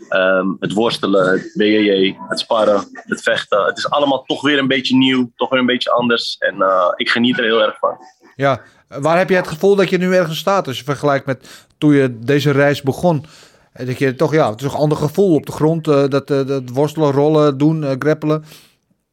Ehm, 0.08 0.46
het 0.60 0.72
worstelen, 0.72 1.32
het 1.32 1.52
BJJ, 1.54 2.16
het 2.28 2.38
sparren, 2.38 2.88
het 2.92 3.22
vechten. 3.22 3.64
Het 3.64 3.78
is 3.78 3.90
allemaal 3.90 4.22
toch 4.22 4.42
weer 4.42 4.58
een 4.58 4.68
beetje 4.68 4.96
nieuw, 4.96 5.30
toch 5.36 5.50
weer 5.50 5.60
een 5.60 5.66
beetje 5.66 5.90
anders. 5.90 6.36
En 6.38 6.62
eh, 6.62 6.92
ik 6.96 7.10
geniet 7.10 7.38
er 7.38 7.44
heel 7.44 7.62
erg 7.62 7.78
van. 7.78 7.96
Ja, 8.36 8.60
waar 8.88 9.18
heb 9.18 9.28
je 9.28 9.36
het 9.36 9.48
gevoel 9.48 9.76
dat 9.76 9.90
je 9.90 9.98
nu 9.98 10.14
ergens 10.14 10.38
staat? 10.38 10.66
Als 10.66 10.78
je 10.78 10.84
vergelijkt 10.84 11.26
met 11.26 11.66
toen 11.78 11.92
je 11.92 12.18
deze 12.18 12.50
reis 12.50 12.82
begon. 12.82 13.24
Dat 13.72 13.98
je 13.98 14.14
toch, 14.14 14.32
ja, 14.32 14.50
het 14.50 14.60
is 14.60 14.66
een 14.66 14.78
ander 14.78 14.98
gevoel 14.98 15.34
op 15.34 15.46
de 15.46 15.52
grond. 15.52 15.88
eh, 15.88 16.08
dat, 16.08 16.30
eh, 16.30 16.46
dat 16.46 16.62
worstelen, 16.72 17.12
rollen, 17.12 17.58
doen, 17.58 17.84
grappelen. 17.98 18.44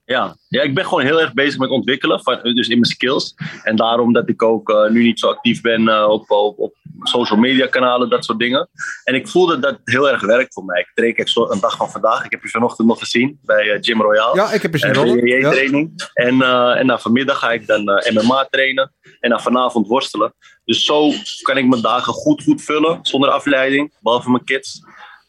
Ja. 0.06 0.36
ja, 0.48 0.62
ik 0.62 0.74
ben 0.74 0.86
gewoon 0.86 1.04
heel 1.04 1.22
erg 1.22 1.34
bezig 1.34 1.60
met 1.60 1.70
ontwikkelen, 1.70 2.24
van, 2.24 2.40
dus 2.42 2.68
in 2.68 2.80
mijn 2.80 2.92
skills. 2.92 3.36
En 3.64 3.76
daarom 3.76 4.14
dat 4.14 4.30
ik 4.30 4.44
ook 4.44 4.70
eh, 4.70 4.90
nu 4.90 5.04
niet 5.04 5.20
zo 5.20 5.28
actief 5.28 5.62
ben 5.62 5.88
eh, 5.88 6.08
op, 6.10 6.32
op, 6.32 6.60
op 6.60 6.74
social 7.04 7.40
media 7.40 7.68
kanalen, 7.68 8.10
dat 8.10 8.26
soort 8.26 8.40
dingen. 8.40 8.70
En 9.04 9.16
ik 9.16 9.28
voelde 9.28 9.60
dat 9.60 9.80
heel 9.84 10.10
erg 10.10 10.22
werkt 10.22 10.54
voor 10.54 10.66
mij. 10.66 10.80
Ik 10.80 10.92
train 10.94 11.14
een 11.52 11.60
dag 11.60 11.78
van 11.78 11.92
vandaag. 11.92 12.26
Ik 12.26 12.32
heb 12.32 12.44
je 12.44 12.50
vanochtend 12.50 12.88
nog 12.88 13.00
gezien 13.00 13.40
bij 13.44 13.72
eh, 13.72 13.78
Gym 13.82 14.02
Royale. 14.02 14.36
Ja, 14.36 14.52
ik 14.52 14.62
heb 14.62 14.74
je 14.74 14.78
zien 14.78 14.94
En. 14.94 15.40
Ja. 15.40 15.52
training. 15.52 16.10
En, 16.14 16.42
eh, 16.42 16.80
en 16.80 16.86
na 16.86 17.00
vanmiddag 17.00 17.40
ga 17.40 17.52
ik 17.52 17.68
dan 17.68 17.90
eh, 17.90 18.16
MMA 18.16 18.48
trainen. 18.50 18.94
En 19.20 19.30
dan 19.30 19.42
vanavond 19.42 19.88
worstelen. 19.88 20.34
Dus 20.66 20.86
zo 20.86 21.12
kan 21.42 21.58
ik 21.58 21.66
mijn 21.68 21.82
dagen 21.82 22.14
goed, 22.14 22.44
goed 22.44 22.62
vullen. 22.62 23.00
Zonder 23.02 23.30
afleiding. 23.30 23.94
Behalve 24.02 24.32
mijn 24.32 24.44
kids. 24.44 24.82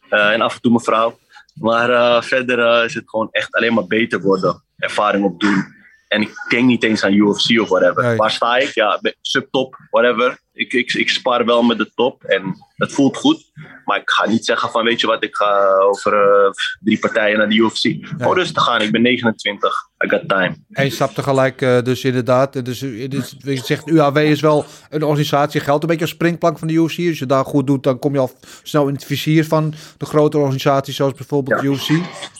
Eh, 0.08 0.32
en 0.32 0.40
af 0.40 0.54
en 0.54 0.60
toe 0.60 0.70
mijn 0.70 0.84
vrouw. 0.84 1.18
Maar 1.60 1.90
eh, 1.90 2.22
verder 2.22 2.58
eh, 2.58 2.84
is 2.84 2.94
het 2.94 3.10
gewoon 3.10 3.28
echt 3.30 3.54
alleen 3.54 3.74
maar 3.74 3.86
beter 3.86 4.20
worden. 4.20 4.62
Ervaring 4.76 5.24
opdoen. 5.24 5.74
En 6.08 6.20
ik 6.20 6.44
denk 6.48 6.66
niet 6.66 6.84
eens 6.84 7.04
aan 7.04 7.12
UFC 7.12 7.60
of 7.60 7.68
whatever. 7.68 8.02
Nee. 8.02 8.16
Waar 8.16 8.30
sta 8.30 8.56
ik? 8.56 8.74
Ja, 8.74 9.00
subtop, 9.20 9.76
whatever. 9.90 10.38
Ik, 10.56 10.72
ik, 10.72 10.92
ik 10.94 11.10
spar 11.10 11.44
wel 11.44 11.62
met 11.62 11.78
de 11.78 11.90
top 11.94 12.24
en 12.24 12.56
dat 12.76 12.92
voelt 12.92 13.16
goed. 13.16 13.50
Maar 13.84 13.98
ik 14.00 14.10
ga 14.10 14.28
niet 14.28 14.44
zeggen 14.44 14.70
van, 14.70 14.84
weet 14.84 15.00
je 15.00 15.06
wat, 15.06 15.24
ik 15.24 15.36
ga 15.36 15.74
over 15.78 16.12
eh, 16.12 16.50
drie 16.80 16.98
partijen 16.98 17.38
naar 17.38 17.48
de 17.48 17.54
UFC. 17.54 17.80
Gewoon 18.00 18.34
rustig 18.36 18.62
gaan, 18.62 18.80
ik 18.82 18.90
ben 18.90 19.02
29. 19.02 19.72
I 20.04 20.08
got 20.08 20.28
time. 20.28 20.56
Eén 20.70 20.90
stap 20.90 21.14
tegelijk, 21.14 21.62
eh, 21.62 21.82
dus 21.82 22.04
inderdaad. 22.04 22.64
Dus, 22.64 22.82
eh, 22.82 23.02
het 23.02 23.14
is- 23.14 23.34
je 23.38 23.56
zegt, 23.56 23.88
UAW 23.88 24.16
is 24.16 24.40
wel 24.40 24.64
een 24.90 25.02
organisatie, 25.02 25.60
geldt 25.60 25.82
een 25.82 25.88
beetje 25.88 26.04
als 26.04 26.14
springplank 26.14 26.58
van 26.58 26.68
de 26.68 26.74
UFC. 26.74 26.98
Als 27.08 27.18
je 27.18 27.26
daar 27.26 27.44
goed 27.44 27.66
doet, 27.66 27.82
dan 27.82 27.98
kom 27.98 28.12
je 28.12 28.18
al 28.18 28.32
snel 28.62 28.88
in 28.88 28.94
het 28.94 29.04
vizier 29.04 29.44
van 29.44 29.74
de 29.96 30.06
grote 30.06 30.38
organisaties, 30.38 30.96
zoals 30.96 31.12
bijvoorbeeld 31.14 31.60
de 31.60 31.66
UFC. 31.66 31.88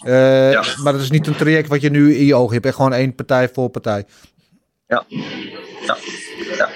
Ja. 0.04 0.64
Maar 0.82 0.92
dat 0.92 1.02
is 1.02 1.10
niet 1.10 1.26
een 1.26 1.36
traject 1.36 1.68
wat 1.68 1.80
je 1.80 1.90
nu 1.90 2.14
in 2.14 2.24
je 2.24 2.34
ogen 2.34 2.60
hebt. 2.62 2.74
Gewoon 2.74 2.92
één 2.92 3.14
partij 3.14 3.48
voor 3.48 3.68
partij. 3.68 4.04
Ja. 4.86 5.04
Ja. 5.86 5.96
Ja. 6.56 6.68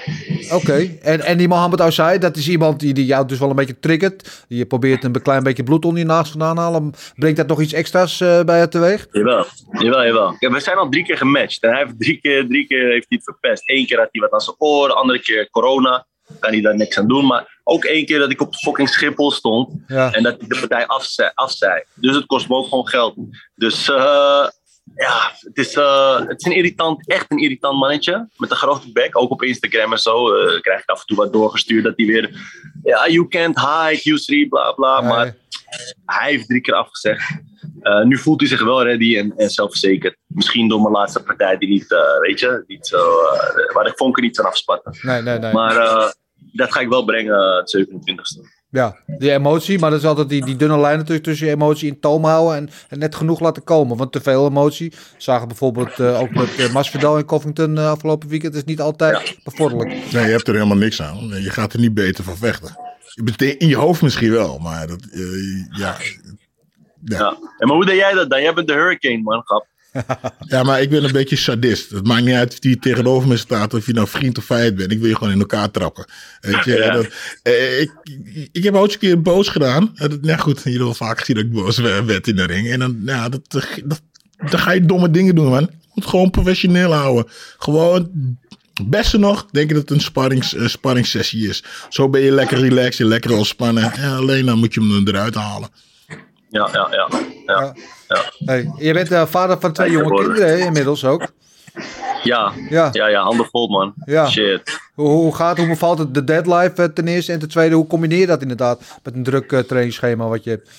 Oké, 0.55 0.97
en, 1.01 1.21
en 1.21 1.37
die 1.37 1.47
Mohammed 1.47 1.81
Ousai, 1.81 2.17
dat 2.17 2.37
is 2.37 2.49
iemand 2.49 2.79
die, 2.79 2.93
die 2.93 3.05
jou 3.05 3.27
dus 3.27 3.39
wel 3.39 3.49
een 3.49 3.55
beetje 3.55 3.79
triggert. 3.79 4.45
Je 4.47 4.65
probeert 4.65 5.03
een 5.03 5.21
klein 5.21 5.43
beetje 5.43 5.63
bloed 5.63 5.85
onder 5.85 5.99
je 5.99 6.05
naast 6.05 6.31
vandaan 6.31 6.55
te 6.55 6.61
halen. 6.61 6.93
Brengt 7.15 7.37
dat 7.37 7.47
nog 7.47 7.61
iets 7.61 7.73
extra's 7.73 8.21
eh, 8.21 8.43
bij 8.43 8.59
het 8.59 8.71
teweeg? 8.71 9.07
Jawel, 9.11 9.45
jawel, 9.71 10.05
jawel. 10.05 10.35
Ja, 10.39 10.51
we 10.51 10.59
zijn 10.59 10.77
al 10.77 10.89
drie 10.89 11.03
keer 11.03 11.17
gematcht. 11.17 11.63
En 11.63 11.69
hij 11.69 11.83
heeft 11.83 11.99
drie 11.99 12.19
keer, 12.21 12.47
drie 12.47 12.67
keer 12.67 12.91
heeft 12.91 13.05
hij 13.09 13.17
het 13.17 13.23
verpest. 13.23 13.63
Eén 13.65 13.85
keer 13.85 13.97
had 13.97 14.09
hij 14.11 14.21
wat 14.21 14.31
aan 14.31 14.41
zijn 14.41 14.55
oor, 14.59 14.87
de 14.87 14.93
andere 14.93 15.19
keer 15.19 15.49
corona. 15.49 16.05
Kan 16.39 16.51
hij 16.51 16.61
daar 16.61 16.75
niks 16.75 16.97
aan 16.97 17.07
doen. 17.07 17.25
Maar 17.25 17.59
ook 17.63 17.83
één 17.83 18.05
keer 18.05 18.19
dat 18.19 18.31
ik 18.31 18.41
op 18.41 18.55
fucking 18.55 18.89
Schiphol 18.89 19.31
stond. 19.31 19.69
Ja. 19.87 20.11
En 20.11 20.23
dat 20.23 20.41
ik 20.41 20.49
de 20.49 20.59
partij 20.59 20.85
afzei. 20.85 21.31
afzei. 21.33 21.83
Dus 21.95 22.15
het 22.15 22.25
kost 22.25 22.49
me 22.49 22.55
ook 22.55 22.67
gewoon 22.67 22.87
geld. 22.87 23.15
Dus 23.55 23.89
eh, 23.89 24.47
ja, 24.95 25.31
het 25.39 25.57
is, 25.57 25.73
eh, 25.73 26.19
het 26.19 26.39
is 26.39 26.45
een 26.45 26.55
irritant, 26.55 27.07
echt 27.07 27.31
een 27.31 27.37
irritant 27.37 27.79
mannetje. 27.79 28.29
Met 28.37 28.51
een 28.51 28.57
grote 28.57 28.91
bek. 28.91 29.17
Ook 29.17 29.31
op 29.31 29.43
Instagram 29.43 29.91
en 29.91 29.97
zo 29.97 30.33
eh, 30.33 30.61
krijg 30.61 30.81
ik 30.81 30.89
af 30.89 30.99
en 30.99 31.05
toe 31.05 31.17
wat 31.17 31.33
doorgestuurd. 31.33 31.83
Dat 31.83 31.93
hij 31.95 32.05
weer, 32.05 32.29
ja, 32.83 33.09
you 33.09 33.27
can't 33.27 33.59
hide, 33.59 33.99
Q3, 33.99 34.47
bla 34.49 34.71
bla. 34.71 34.99
Nee. 34.99 35.09
Maar 35.09 35.35
hij 36.05 36.31
heeft 36.31 36.47
drie 36.47 36.61
keer 36.61 36.73
afgezegd. 36.73 37.39
Eh, 37.81 38.03
nu 38.03 38.17
voelt 38.17 38.39
hij 38.39 38.49
zich 38.49 38.63
wel 38.63 38.83
ready 38.83 39.17
en, 39.17 39.33
en 39.37 39.49
zelfverzekerd. 39.49 40.17
Misschien 40.27 40.67
door 40.67 40.81
mijn 40.81 40.93
laatste 40.93 41.23
partij 41.23 41.57
die 41.57 41.69
niet, 41.69 41.87
weet 42.21 42.39
je, 42.39 42.63
niet 42.67 42.87
zo, 42.87 43.21
waar 43.73 43.83
de 43.83 43.93
vonken 43.95 44.23
niet 44.23 44.35
van 44.35 44.45
afspatten. 44.45 44.97
Nee, 45.01 45.21
nee, 45.21 45.39
nee. 45.39 45.53
Maar 45.53 45.75
dat 46.51 46.71
ga 46.73 46.79
ik 46.79 46.89
wel 46.89 47.05
brengen, 47.05 47.55
het 47.55 47.77
27e. 47.77 48.60
Ja, 48.71 48.95
die 49.05 49.31
emotie, 49.31 49.79
maar 49.79 49.89
dat 49.89 49.99
is 49.99 50.05
altijd 50.05 50.29
die, 50.29 50.45
die 50.45 50.55
dunne 50.55 50.79
lijn 50.79 50.97
natuurlijk 50.97 51.23
tussen 51.23 51.47
je 51.47 51.53
emotie 51.53 51.87
in 51.87 51.99
toom 51.99 52.25
houden 52.25 52.57
en, 52.57 52.69
en 52.89 52.99
net 52.99 53.15
genoeg 53.15 53.39
laten 53.39 53.63
komen. 53.63 53.97
Want 53.97 54.11
te 54.11 54.21
veel 54.21 54.47
emotie, 54.47 54.93
zagen 55.17 55.47
bijvoorbeeld 55.47 55.99
eh, 55.99 56.19
ook 56.19 56.33
met 56.33 56.59
uh, 56.59 56.73
Masvidal 56.73 57.17
in 57.17 57.25
Covington 57.25 57.77
eh, 57.77 57.89
afgelopen 57.89 58.29
weekend, 58.29 58.55
is 58.55 58.63
niet 58.63 58.81
altijd 58.81 59.37
bevorderlijk. 59.43 59.89
Nee, 59.89 60.25
je 60.25 60.31
hebt 60.31 60.47
er 60.47 60.53
helemaal 60.53 60.77
niks 60.77 61.01
aan. 61.01 61.17
Je 61.27 61.49
gaat 61.49 61.73
er 61.73 61.79
niet 61.79 61.93
beter 61.93 62.23
van 62.23 62.37
vechten. 62.37 62.77
Je 63.13 63.23
bent 63.23 63.41
In 63.41 63.67
je 63.67 63.77
hoofd 63.77 64.01
misschien 64.01 64.31
wel, 64.31 64.57
maar 64.57 64.87
dat, 64.87 65.07
eh, 65.11 65.77
ja. 65.77 65.97
Ja. 67.03 67.37
En 67.57 67.67
maar 67.67 67.75
hoe 67.75 67.85
deed 67.85 67.95
jij 67.95 68.13
dat 68.13 68.29
dan? 68.29 68.41
Jij 68.41 68.53
bent 68.53 68.67
de 68.67 68.73
hurricane, 68.73 69.21
man. 69.21 69.41
Grap. 69.45 69.67
Ja, 70.47 70.63
maar 70.63 70.81
ik 70.81 70.89
ben 70.89 71.03
een 71.03 71.11
beetje 71.11 71.35
sadist. 71.35 71.89
Het 71.89 72.07
maakt 72.07 72.23
niet 72.25 72.35
uit 72.35 72.51
of 72.51 72.59
die 72.59 72.79
tegenover 72.79 73.27
me 73.27 73.37
staat, 73.37 73.73
of 73.73 73.85
je 73.85 73.93
nou 73.93 74.07
vriend 74.07 74.37
of 74.37 74.43
vijand 74.43 74.75
bent. 74.75 74.91
Ik 74.91 74.99
wil 74.99 75.07
je 75.09 75.15
gewoon 75.15 75.33
in 75.33 75.39
elkaar 75.39 75.71
trappen. 75.71 76.05
Weet 76.41 76.63
je, 76.63 76.71
Ja. 76.75 76.91
dat, 76.93 77.07
eh, 77.43 77.81
ik, 77.81 77.91
ik 78.51 78.63
heb 78.63 78.75
ooit 78.75 78.93
een 78.93 78.99
keer 78.99 79.21
boos 79.21 79.47
gedaan. 79.47 79.91
Dat- 79.95 80.21
Nou 80.21 80.39
goed, 80.39 80.61
jullie 80.63 80.79
wel 80.79 80.93
vaak 80.93 81.19
gezien 81.19 81.35
dat 81.35 81.45
ik 81.45 81.51
boos 81.51 81.77
werd 81.77 82.27
in 82.27 82.35
de 82.35 82.45
ring. 82.45 82.69
En 82.69 82.79
dan, 82.79 83.01
ja, 83.05 83.29
dat, 83.29 83.41
dat, 83.49 84.01
dan 84.49 84.59
ga 84.59 84.71
je 84.71 84.85
domme 84.85 85.11
dingen 85.11 85.35
doen, 85.35 85.49
man. 85.49 85.61
Je 85.71 85.87
moet 85.93 86.05
gewoon 86.05 86.29
professioneel 86.29 86.93
houden. 86.93 87.31
Gewoon, 87.57 88.09
beste 88.85 89.17
nog, 89.17 89.45
denk 89.51 89.69
ik 89.69 89.75
dat 89.75 89.89
het 89.89 89.97
een 89.97 90.03
sparrings, 90.03 90.55
eh, 90.55 90.67
sparringssessie 90.67 91.47
is. 91.49 91.63
Zo 91.89 92.09
ben 92.09 92.21
je 92.21 92.31
lekker 92.31 92.59
relaxed, 92.59 92.97
je 92.97 93.05
lekker 93.05 93.31
ontspannen. 93.33 93.91
En 93.93 94.11
alleen 94.11 94.45
dan 94.45 94.57
moet 94.59 94.73
je 94.73 94.79
hem 94.81 95.07
eruit 95.07 95.35
halen. 95.35 95.69
Ja, 96.49 96.69
ja, 96.73 96.87
ja. 96.91 97.07
ja. 97.11 97.19
ja. 97.45 97.75
Hey, 98.45 98.71
je 98.77 98.93
bent 98.93 99.11
eh, 99.11 99.25
vader 99.25 99.59
van 99.59 99.73
twee 99.73 99.91
Ja, 99.91 99.97
jonge 99.97 100.15
kinderen 100.15 100.47
hè, 100.47 100.57
inmiddels 100.65 101.05
ook. 101.05 101.27
Ja, 102.23 102.53
Ja. 102.69 102.89
ja, 102.91 103.07
ja, 103.07 103.21
handen 103.21 103.45
vol, 103.45 103.67
man. 103.67 103.93
Ja. 104.05 104.27
Shit. 104.29 104.79
Hoe, 104.93 105.07
hoe 105.09 105.35
gaat, 105.35 105.57
hoe 105.57 105.67
bevalt 105.67 105.97
het 105.97 106.13
de 106.13 106.23
deadlife 106.23 106.81
eh, 106.81 106.89
ten 106.89 107.07
eerste 107.07 107.31
en 107.31 107.39
ten 107.39 107.49
tweede, 107.49 107.75
hoe 107.75 107.87
combineer 107.87 108.19
je 108.19 108.25
dat 108.25 108.41
inderdaad 108.41 108.99
met 109.03 109.13
een 109.13 109.23
druk 109.23 109.51
eh, 109.51 109.59
trainingsschema 109.59 110.27
wat 110.27 110.43
je 110.43 110.49
hebt? 110.49 110.69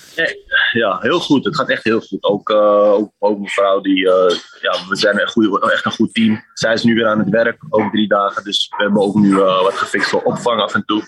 Ja, 0.72 0.98
heel 1.00 1.20
goed. 1.20 1.44
Het 1.44 1.56
gaat 1.56 1.68
echt 1.68 1.84
heel 1.84 2.00
goed. 2.00 2.22
Ook, 2.24 2.50
eh, 2.50 2.92
ook, 2.92 3.12
ook 3.18 3.38
mijn 3.38 3.50
vrouw, 3.50 3.80
die, 3.80 3.98
ja, 4.60 4.74
we 4.88 4.96
zijn 4.96 5.20
een 5.20 5.70
echt 5.70 5.84
een 5.84 5.92
goed 5.92 6.14
team. 6.14 6.44
Zij 6.54 6.72
is 6.72 6.82
nu 6.82 6.94
weer 6.94 7.06
aan 7.06 7.18
het 7.18 7.28
werk, 7.28 7.56
over 7.68 7.90
drie 7.90 8.08
dagen. 8.08 8.44
Dus 8.44 8.72
we 8.76 8.82
hebben 8.82 9.02
ook 9.02 9.14
nu 9.14 9.34
wat 9.36 9.74
gefixt 9.74 10.08
voor 10.10 10.22
opvang 10.22 10.60
af 10.60 10.74
en 10.74 10.84
toe. 10.86 11.02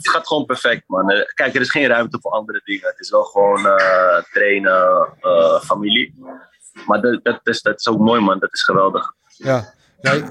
Het 0.00 0.10
gaat 0.10 0.26
gewoon 0.26 0.46
perfect, 0.46 0.82
man. 0.86 1.10
Eh, 1.10 1.26
Kijk, 1.34 1.54
er 1.54 1.60
is 1.60 1.70
geen 1.70 1.86
ruimte 1.86 2.18
voor 2.20 2.30
andere 2.30 2.60
dingen. 2.64 2.86
Het 2.86 3.00
is 3.00 3.10
wel 3.10 3.24
gewoon 3.24 3.66
eh, 3.66 4.22
trainen, 4.32 5.08
eh, 5.20 5.60
familie. 5.60 6.14
Maar 6.86 7.00
dat, 7.00 7.20
dat, 7.22 7.40
is, 7.42 7.62
dat 7.62 7.78
is 7.78 7.88
ook 7.88 7.98
mooi, 7.98 8.20
man. 8.20 8.38
Dat 8.38 8.52
is 8.52 8.62
geweldig. 8.62 9.12
Ja. 9.26 9.74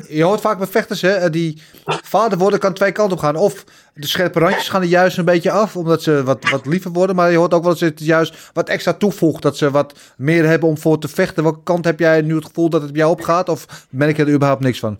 Je 0.08 0.24
hoort 0.24 0.42
vaak 0.42 0.58
bij 0.58 0.68
vechters, 0.68 1.02
hè, 1.02 1.30
die 1.30 1.62
vader 1.86 2.38
worden 2.38 2.60
kan 2.60 2.74
twee 2.74 2.92
kanten 2.92 3.18
op 3.18 3.24
gaan. 3.24 3.36
Of 3.36 3.64
de 3.94 4.08
scherpe 4.08 4.40
randjes 4.40 4.70
gaan 4.70 4.82
er 4.82 4.88
juist 4.88 5.18
een 5.18 5.26
beetje 5.26 5.52
af, 5.52 5.76
omdat 5.76 6.04
ze 6.04 6.24
wat, 6.24 6.50
wat 6.50 6.66
liever 6.66 6.92
worden. 6.92 7.16
Maar 7.16 7.32
je 7.32 7.38
hoort 7.38 7.54
ook 7.54 7.64
wel 7.64 7.72
dat 7.72 7.80
het 7.80 8.00
juist 8.00 8.50
wat 8.54 8.70
extra 8.70 8.94
toevoegt, 8.94 9.42
dat 9.42 9.58
ze 9.58 9.72
wat 9.72 10.00
meer 10.18 10.46
hebben 10.46 10.70
om 10.70 10.78
voor 10.78 11.00
te 11.00 11.08
vechten. 11.08 11.44
Welke 11.44 11.64
kant 11.64 11.86
heb 11.86 12.00
jij 12.00 12.22
nu 12.22 12.36
het 12.36 12.46
gevoel 12.46 12.70
dat 12.70 12.82
het 12.82 12.92
bij 12.92 13.02
jou 13.02 13.12
opgaat? 13.12 13.50
Of 13.50 13.88
merk 13.90 14.18
je 14.18 14.24
er 14.24 14.34
überhaupt 14.34 14.64
niks 14.64 14.80
van? 14.80 15.00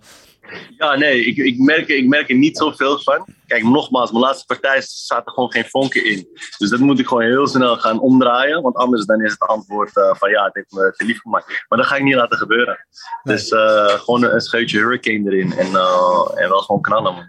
Ja, 0.76 0.94
nee, 0.96 1.24
ik, 1.24 1.36
ik, 1.36 1.58
merk, 1.58 1.88
er- 1.90 1.96
ik 1.96 2.06
merk 2.08 2.28
er 2.30 2.36
niet 2.36 2.56
zoveel 2.56 2.98
van. 2.98 3.26
Kijk, 3.46 3.62
nogmaals, 3.62 4.10
mijn 4.10 4.24
laatste 4.24 4.46
partij 4.46 4.80
zaten 4.84 5.32
gewoon 5.32 5.52
geen 5.52 5.64
vonken 5.64 6.04
in. 6.04 6.28
Dus 6.58 6.70
dat 6.70 6.80
moet 6.80 6.98
ik 6.98 7.06
gewoon 7.06 7.22
heel 7.22 7.46
snel 7.46 7.76
gaan 7.76 8.00
omdraaien. 8.00 8.62
Want 8.62 8.74
anders 8.76 9.06
dan 9.06 9.22
is 9.24 9.30
het 9.30 9.40
antwoord 9.40 9.96
eh, 9.96 10.14
van 10.14 10.30
ja, 10.30 10.44
het 10.44 10.54
heeft 10.54 10.72
me 10.72 10.92
te 10.96 11.04
lief 11.04 11.20
gemaakt. 11.20 11.64
Maar 11.68 11.78
dat 11.78 11.86
ga 11.86 11.96
ik 11.96 12.02
niet 12.02 12.14
laten 12.14 12.38
gebeuren. 12.38 12.86
Dus 13.22 13.48
eh, 13.48 13.86
gewoon 13.86 14.24
een 14.24 14.40
scheutje 14.40 14.78
hurricane 14.78 15.30
erin. 15.30 15.52
En, 15.52 15.66
eh, 15.66 16.30
en 16.34 16.48
wel 16.48 16.60
gewoon 16.60 16.82
knallen, 16.82 17.12
man. 17.12 17.26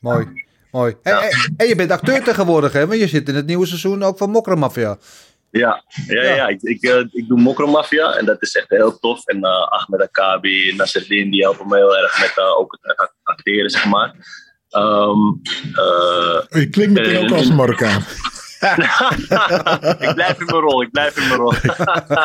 Mooi, 0.00 0.44
mooi. 0.70 0.94
En, 1.02 1.18
en, 1.22 1.54
en 1.56 1.66
je 1.68 1.74
bent 1.76 1.90
acteur 1.90 2.22
tegenwoordig, 2.24 2.72
hè? 2.72 2.86
Want 2.86 3.00
je 3.00 3.08
zit 3.08 3.28
in 3.28 3.34
het 3.34 3.46
nieuwe 3.46 3.66
seizoen 3.66 4.02
ook 4.02 4.18
van 4.18 4.30
Mokra 4.30 4.54
Mafia. 4.54 4.98
Ja, 5.58 5.84
ja, 6.06 6.22
ja. 6.22 6.34
ja. 6.34 6.46
Ik, 6.48 6.62
ik, 6.62 6.82
eh, 6.82 6.98
ik 7.12 7.28
doe 7.28 7.40
Mokromafia 7.40 8.12
en 8.12 8.24
dat 8.24 8.42
is 8.42 8.54
echt 8.56 8.68
heel 8.68 8.98
tof. 8.98 9.26
En 9.26 9.44
eh 9.44 9.68
Ahmed 9.68 10.00
Akabi, 10.00 10.74
Nasreddin, 10.76 11.30
die 11.30 11.42
helpen 11.42 11.68
me 11.68 11.76
heel 11.76 11.96
erg 11.96 12.20
met 12.20 12.32
eh, 12.36 12.58
ook 12.58 12.78
het 12.80 12.96
act- 12.96 13.14
acteren, 13.22 13.70
zeg 13.70 13.84
maar. 13.84 14.14
Ehm, 14.68 15.18
eh, 15.74 16.40
Oh, 16.50 16.60
je 16.60 16.68
klinkt 16.70 16.92
meteen 16.92 17.24
ook 17.24 17.36
als 17.36 17.48
een 17.48 17.56
Marokkaan. 17.56 18.04
ik 20.08 20.14
blijf 20.14 20.40
in 20.40 20.46
mijn 20.46 20.60
rol, 20.60 20.82
ik 20.82 20.90
blijf 20.90 21.16
in 21.16 21.28
mijn 21.28 21.40
rol. 21.40 21.52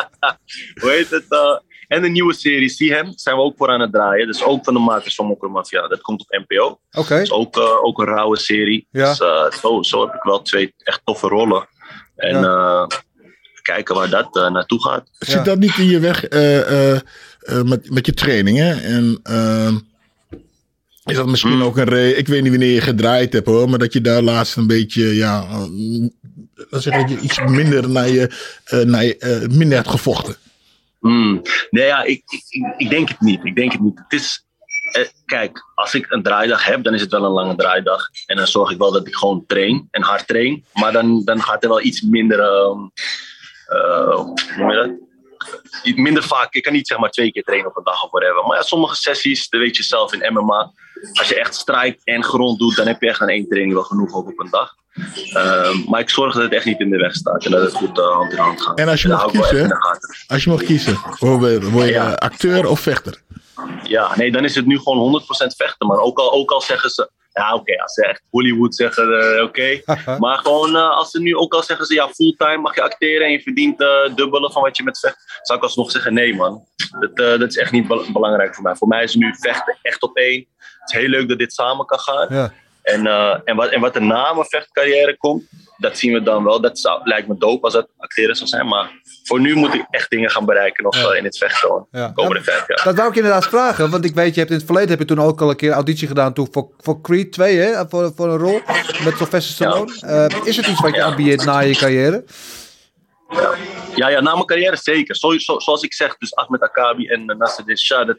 Hoe 0.80 0.90
heet 0.90 1.10
het? 1.10 1.24
en 1.88 2.04
een 2.04 2.12
nieuwe 2.12 2.34
serie, 2.34 2.68
See 2.68 2.92
Hem, 2.94 3.12
zijn 3.14 3.36
we 3.36 3.42
ook 3.42 3.56
voor 3.56 3.68
aan 3.68 3.80
het 3.80 3.92
draaien. 3.92 4.26
Dus 4.26 4.44
ook 4.44 4.64
van 4.64 4.74
de 4.74 4.80
makers 4.80 5.14
van 5.14 5.26
Mokromafia. 5.26 5.88
Dat 5.88 6.00
komt 6.00 6.20
op 6.20 6.44
NPO. 6.46 6.80
Oké. 6.90 7.08
Dat 7.14 7.20
is 7.20 7.30
ook, 7.30 7.56
ook 7.82 7.98
een 7.98 8.06
rauwe 8.06 8.36
serie. 8.38 8.86
Ja. 8.90 9.08
Dus 9.08 9.60
zo, 9.60 9.82
zo 9.82 10.06
heb 10.06 10.14
ik 10.14 10.22
wel 10.22 10.42
twee 10.42 10.74
echt 10.78 11.00
toffe 11.04 11.28
rollen. 11.28 11.68
En 12.16 12.44
kijken 13.72 13.94
waar 13.94 14.10
dat 14.10 14.36
eh, 14.36 14.50
naartoe 14.50 14.82
gaat. 14.82 15.08
Zit 15.18 15.44
dat 15.44 15.58
niet 15.58 15.76
in 15.78 15.86
je 15.86 15.98
weg 15.98 16.24
eh, 16.24 16.60
eh, 16.92 17.00
eh, 17.40 17.62
met, 17.62 17.90
met 17.90 18.06
je 18.06 18.14
trainingen? 18.14 18.82
En 18.82 19.20
ehm, 19.22 19.74
is 21.04 21.16
dat 21.16 21.26
misschien 21.26 21.62
ook 21.62 21.76
een 21.76 21.84
reden? 21.88 22.18
Ik 22.18 22.26
weet 22.28 22.42
niet 22.42 22.50
wanneer 22.50 22.74
je 22.74 22.80
gedraaid 22.80 23.32
hebt 23.32 23.46
hoor, 23.46 23.68
maar 23.70 23.78
dat 23.78 23.92
je 23.92 24.00
daar 24.00 24.22
laatst 24.22 24.56
een 24.56 24.66
beetje, 24.66 25.14
ja, 25.14 25.46
dat 26.70 26.82
je 26.84 27.18
iets 27.20 27.40
minder 27.44 27.90
naar 27.90 28.08
je, 28.08 28.30
eh, 28.64 28.80
naar 28.80 29.04
je 29.04 29.16
eh, 29.18 29.48
minder 29.48 29.76
hebt 29.76 29.90
gevochten. 29.90 30.36
Hmm. 31.00 31.42
Nee, 31.70 31.86
ja, 31.86 32.02
ik, 32.02 32.22
ik, 32.48 32.74
ik- 32.76 32.90
denk 32.90 33.08
het 33.08 33.20
niet. 33.20 33.44
Ik 33.44 33.54
denk 33.54 33.72
het 33.72 33.80
niet. 33.80 33.98
Het 34.08 34.20
is, 34.20 34.44
eh, 34.92 35.06
kijk, 35.26 35.58
als 35.74 35.94
ik 35.94 36.06
een 36.08 36.22
draaidag 36.22 36.64
heb, 36.64 36.82
dan 36.84 36.94
is 36.94 37.00
het 37.00 37.10
wel 37.10 37.24
een 37.24 37.30
lange 37.30 37.56
draaidag. 37.56 38.08
En 38.26 38.36
dan 38.36 38.46
zorg 38.46 38.70
ik 38.70 38.78
wel 38.78 38.92
dat 38.92 39.06
ik 39.06 39.14
gewoon 39.14 39.44
train 39.46 39.88
en 39.90 40.02
hard 40.02 40.26
train. 40.26 40.64
Maar 40.72 40.92
dan, 40.92 41.24
dan 41.24 41.42
gaat 41.42 41.62
er 41.62 41.68
wel 41.68 41.82
iets 41.82 42.00
minder, 42.02 42.40
ehm, 42.40 42.78
eh, 43.70 44.14
hoe 44.14 44.34
noem 44.56 44.70
je 44.70 44.76
dat? 44.76 44.90
Iets 45.82 45.98
Minder 45.98 46.22
vaak. 46.22 46.54
Ik 46.54 46.62
kan 46.62 46.72
niet 46.72 46.86
zeg 46.86 46.98
maar 46.98 47.10
twee 47.10 47.32
keer 47.32 47.42
trainen 47.42 47.68
op 47.70 47.76
een 47.76 47.84
dag 47.84 48.04
of 48.04 48.10
whatever. 48.10 48.46
Maar 48.46 48.56
ja, 48.56 48.62
sommige 48.62 48.94
sessies, 48.94 49.48
dat 49.48 49.60
weet 49.60 49.76
je 49.76 49.82
zelf 49.82 50.12
in 50.12 50.32
MMA. 50.32 50.72
Als 51.12 51.28
je 51.28 51.34
echt 51.40 51.54
strijkt 51.54 52.00
en 52.04 52.24
grond 52.24 52.58
doet, 52.58 52.76
dan 52.76 52.86
heb 52.86 53.00
je 53.00 53.08
echt 53.08 53.20
aan 53.20 53.28
één 53.28 53.48
training 53.48 53.74
wel 53.74 53.82
genoeg 53.82 54.14
op 54.14 54.38
een 54.40 54.50
dag. 54.50 54.74
Ehm, 55.32 55.76
maar 55.90 56.00
ik 56.00 56.10
zorg 56.10 56.34
dat 56.34 56.42
het 56.42 56.52
echt 56.52 56.64
niet 56.64 56.80
in 56.80 56.90
de 56.90 56.96
weg 56.96 57.14
staat 57.14 57.44
en 57.44 57.50
dat 57.50 57.62
het 57.62 57.74
goed 57.74 57.98
eh, 57.98 58.12
hand 58.12 58.32
in 58.32 58.38
hand 58.38 58.60
gaat. 58.62 58.78
En 58.78 58.88
als 58.88 59.02
je 59.02 59.08
mag 59.08 59.30
kiezen. 59.30 59.78
Als 60.26 60.44
je 60.44 60.50
mag 60.50 60.62
kiezen, 60.62 60.98
word 61.18 61.50
je, 61.50 61.70
word 61.70 61.86
je 61.86 61.92
Ja. 61.92 62.12
acteur 62.12 62.66
of 62.68 62.80
vechter? 62.80 63.22
Ja, 63.82 64.16
nee, 64.16 64.32
dan 64.32 64.44
is 64.44 64.54
het 64.54 64.66
nu 64.66 64.78
gewoon 64.78 64.98
100% 64.98 65.54
vechten. 65.56 65.86
Maar 65.86 65.98
ook 65.98 66.18
al, 66.18 66.32
ook 66.32 66.50
al 66.50 66.60
zeggen 66.60 66.90
ze. 66.90 67.10
Ja, 67.32 67.54
oké, 67.54 67.82
als 67.82 67.92
ze 67.92 68.06
echt 68.06 68.22
Hollywood 68.30 68.74
zeggen, 68.74 69.20
eh, 69.20 69.42
oké. 69.42 69.80
maar 70.18 70.38
gewoon 70.38 70.76
eh, 70.76 70.96
als 70.96 71.10
ze 71.10 71.20
nu 71.20 71.36
ook 71.36 71.54
al 71.54 71.62
zeggen 71.62 71.86
ze, 71.86 71.94
ja, 71.94 72.08
fulltime 72.08 72.56
mag 72.56 72.74
je 72.74 72.82
acteren 72.82 73.26
en 73.26 73.32
je 73.32 73.40
verdient 73.40 73.80
eh 73.80 74.14
dubbele 74.14 74.52
van 74.52 74.62
wat 74.62 74.76
je 74.76 74.82
met 74.82 74.98
vecht. 74.98 75.40
Zou 75.42 75.58
ik 75.58 75.64
alsnog 75.64 75.90
zeggen, 75.90 76.14
nee 76.14 76.34
man. 76.34 76.64
Dat, 77.00 77.16
dat 77.16 77.48
is 77.48 77.56
echt 77.56 77.72
niet 77.72 77.86
bel- 77.86 78.12
belangrijk 78.12 78.54
voor 78.54 78.64
mij. 78.64 78.74
Voor 78.74 78.88
mij 78.88 79.02
is 79.02 79.14
nu 79.14 79.34
vechten 79.40 79.78
echt 79.82 80.02
op 80.02 80.16
één. 80.16 80.46
Het 80.80 80.92
is 80.92 81.00
heel 81.00 81.08
leuk 81.08 81.28
dat 81.28 81.38
dit 81.38 81.52
samen 81.52 81.86
kan 81.86 81.98
gaan. 81.98 82.26
Ja. 82.30 82.52
En, 82.82 83.06
en, 83.44 83.56
wat, 83.56 83.70
en 83.70 83.80
wat 83.80 83.94
er 83.94 84.02
na 84.02 84.32
mijn 84.32 84.46
vechtcarrière 84.46 85.16
komt, 85.16 85.48
dat 85.80 85.98
zien 85.98 86.12
we 86.12 86.22
dan 86.22 86.44
wel. 86.44 86.60
Dat 86.60 86.78
zou, 86.78 87.00
lijkt 87.04 87.28
me 87.28 87.34
dope 87.38 87.64
als 87.64 87.72
dat 87.72 87.88
acteren 87.98 88.36
zou 88.36 88.48
zijn. 88.48 88.66
Maar 88.66 88.90
voor 89.24 89.40
nu 89.40 89.54
moet 89.54 89.74
ik 89.74 89.84
echt 89.90 90.10
dingen 90.10 90.30
gaan 90.30 90.44
bereiken 90.44 90.84
nog 90.84 90.96
eh, 90.96 91.16
in 91.18 91.24
het 91.24 91.38
vechten. 91.38 91.68
hoor. 91.68 91.86
Ja. 91.90 92.06
De 92.06 92.12
komende 92.12 92.42
vijf 92.42 92.64
jaar. 92.68 92.80
Dat 92.84 92.96
wou 92.96 93.08
ik 93.08 93.16
inderdaad 93.16 93.46
vragen, 93.46 93.90
want 93.90 94.04
ik 94.04 94.14
weet, 94.14 94.32
je 94.34 94.38
hebt 94.40 94.50
in 94.52 94.56
het 94.56 94.66
verleden 94.66 94.90
heb 94.90 94.98
je 94.98 95.04
toen 95.04 95.20
ook 95.20 95.40
al 95.40 95.50
een 95.50 95.56
keer 95.56 95.72
auditie 95.72 96.08
gedaan 96.08 96.32
toen 96.32 96.48
voor, 96.50 96.68
voor 96.78 97.00
Creed 97.00 97.32
2, 97.32 97.56
hè? 97.56 97.88
Voor, 97.88 98.12
voor 98.16 98.28
een 98.28 98.38
rol 98.38 98.60
met 99.04 99.16
Sylvester 99.16 99.54
Stallone. 99.54 99.96
Eh, 100.00 100.46
is 100.46 100.56
het 100.56 100.66
iets 100.66 100.80
wat 100.80 100.94
je 100.94 101.02
ambieert 101.02 101.44
na 101.44 101.58
je 101.58 101.74
carrière? 101.76 102.24
Ja, 103.94 104.08
ja, 104.08 104.20
na 104.20 104.32
mijn 104.34 104.46
carrière 104.46 104.76
zeker. 104.76 105.16
Zo, 105.16 105.38
zo- 105.38 105.58
zoals 105.58 105.82
ik 105.82 105.94
zeg, 105.94 106.16
dus 106.16 106.34
Ahmed 106.34 106.60
Akabi 106.60 107.06
en 107.08 107.24
Nasser 107.38 107.64
dat 108.06 108.18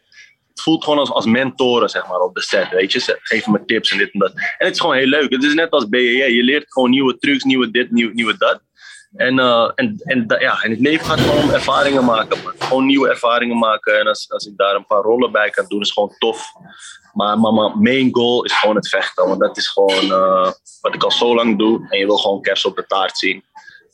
het 0.62 0.70
voelt 0.70 0.84
gewoon 0.84 1.00
als, 1.00 1.12
als 1.12 1.26
mentoren 1.26 1.90
zeg 1.90 2.08
maar, 2.08 2.20
op 2.20 2.36
de 2.36 2.42
set, 2.42 2.70
weet 2.70 2.92
je. 2.92 3.00
Ze 3.00 3.20
geven 3.22 3.52
me 3.52 3.66
tips 3.66 3.92
en 3.92 3.98
dit 3.98 4.14
en 4.14 4.20
dat. 4.20 4.32
En 4.34 4.66
het 4.66 4.74
is 4.74 4.80
gewoon 4.80 4.96
heel 4.96 5.08
leuk. 5.08 5.32
Het 5.32 5.44
is 5.44 5.54
net 5.54 5.72
als 5.72 5.90
BJJ. 5.90 6.24
Je 6.24 6.44
leert 6.44 6.74
gewoon 6.74 6.90
nieuwe 6.90 7.18
trucs, 7.18 7.44
nieuwe 7.44 7.72
dit, 7.72 7.92
nieuwe, 7.92 8.14
nieuwe 8.14 8.38
dat. 8.38 8.62
En, 9.16 9.40
eh, 9.40 9.72
en, 9.76 10.02
en, 10.04 10.26
ja, 10.40 10.62
en 10.62 10.72
het 10.72 10.80
leven 10.80 11.06
gaat 11.06 11.20
gewoon 11.20 11.44
om 11.44 11.50
ervaringen 11.50 12.06
maken. 12.06 12.38
Gewoon 12.58 12.86
nieuwe 12.86 13.10
ervaringen 13.10 13.58
maken. 13.58 14.00
En 14.00 14.08
als, 14.08 14.32
als 14.32 14.46
ik 14.46 14.58
daar 14.58 14.76
een 14.76 14.86
paar 14.86 15.02
rollen 15.02 15.32
bij 15.32 15.50
kan 15.50 15.66
doen, 15.68 15.82
is 15.82 15.92
gewoon 15.92 16.16
tof. 16.18 16.52
Maar, 17.14 17.40
mijn 17.40 17.82
main 17.82 18.10
goal 18.12 18.44
is 18.44 18.54
gewoon 18.54 18.76
het 18.76 18.90
vechten. 18.90 19.28
Want 19.28 19.40
dat 19.40 19.58
is 19.58 19.68
gewoon 19.68 20.12
eh, 20.12 20.52
wat 20.82 20.96
ik 20.96 21.04
al 21.04 21.12
zo 21.12 21.36
lang 21.36 21.58
doe. 21.58 21.88
En 21.90 22.00
je 22.00 22.06
wil 22.06 22.18
gewoon 22.18 22.42
kers 22.42 22.66
op 22.66 22.76
de 22.76 22.86
taart 22.86 23.18
zien. 23.18 23.44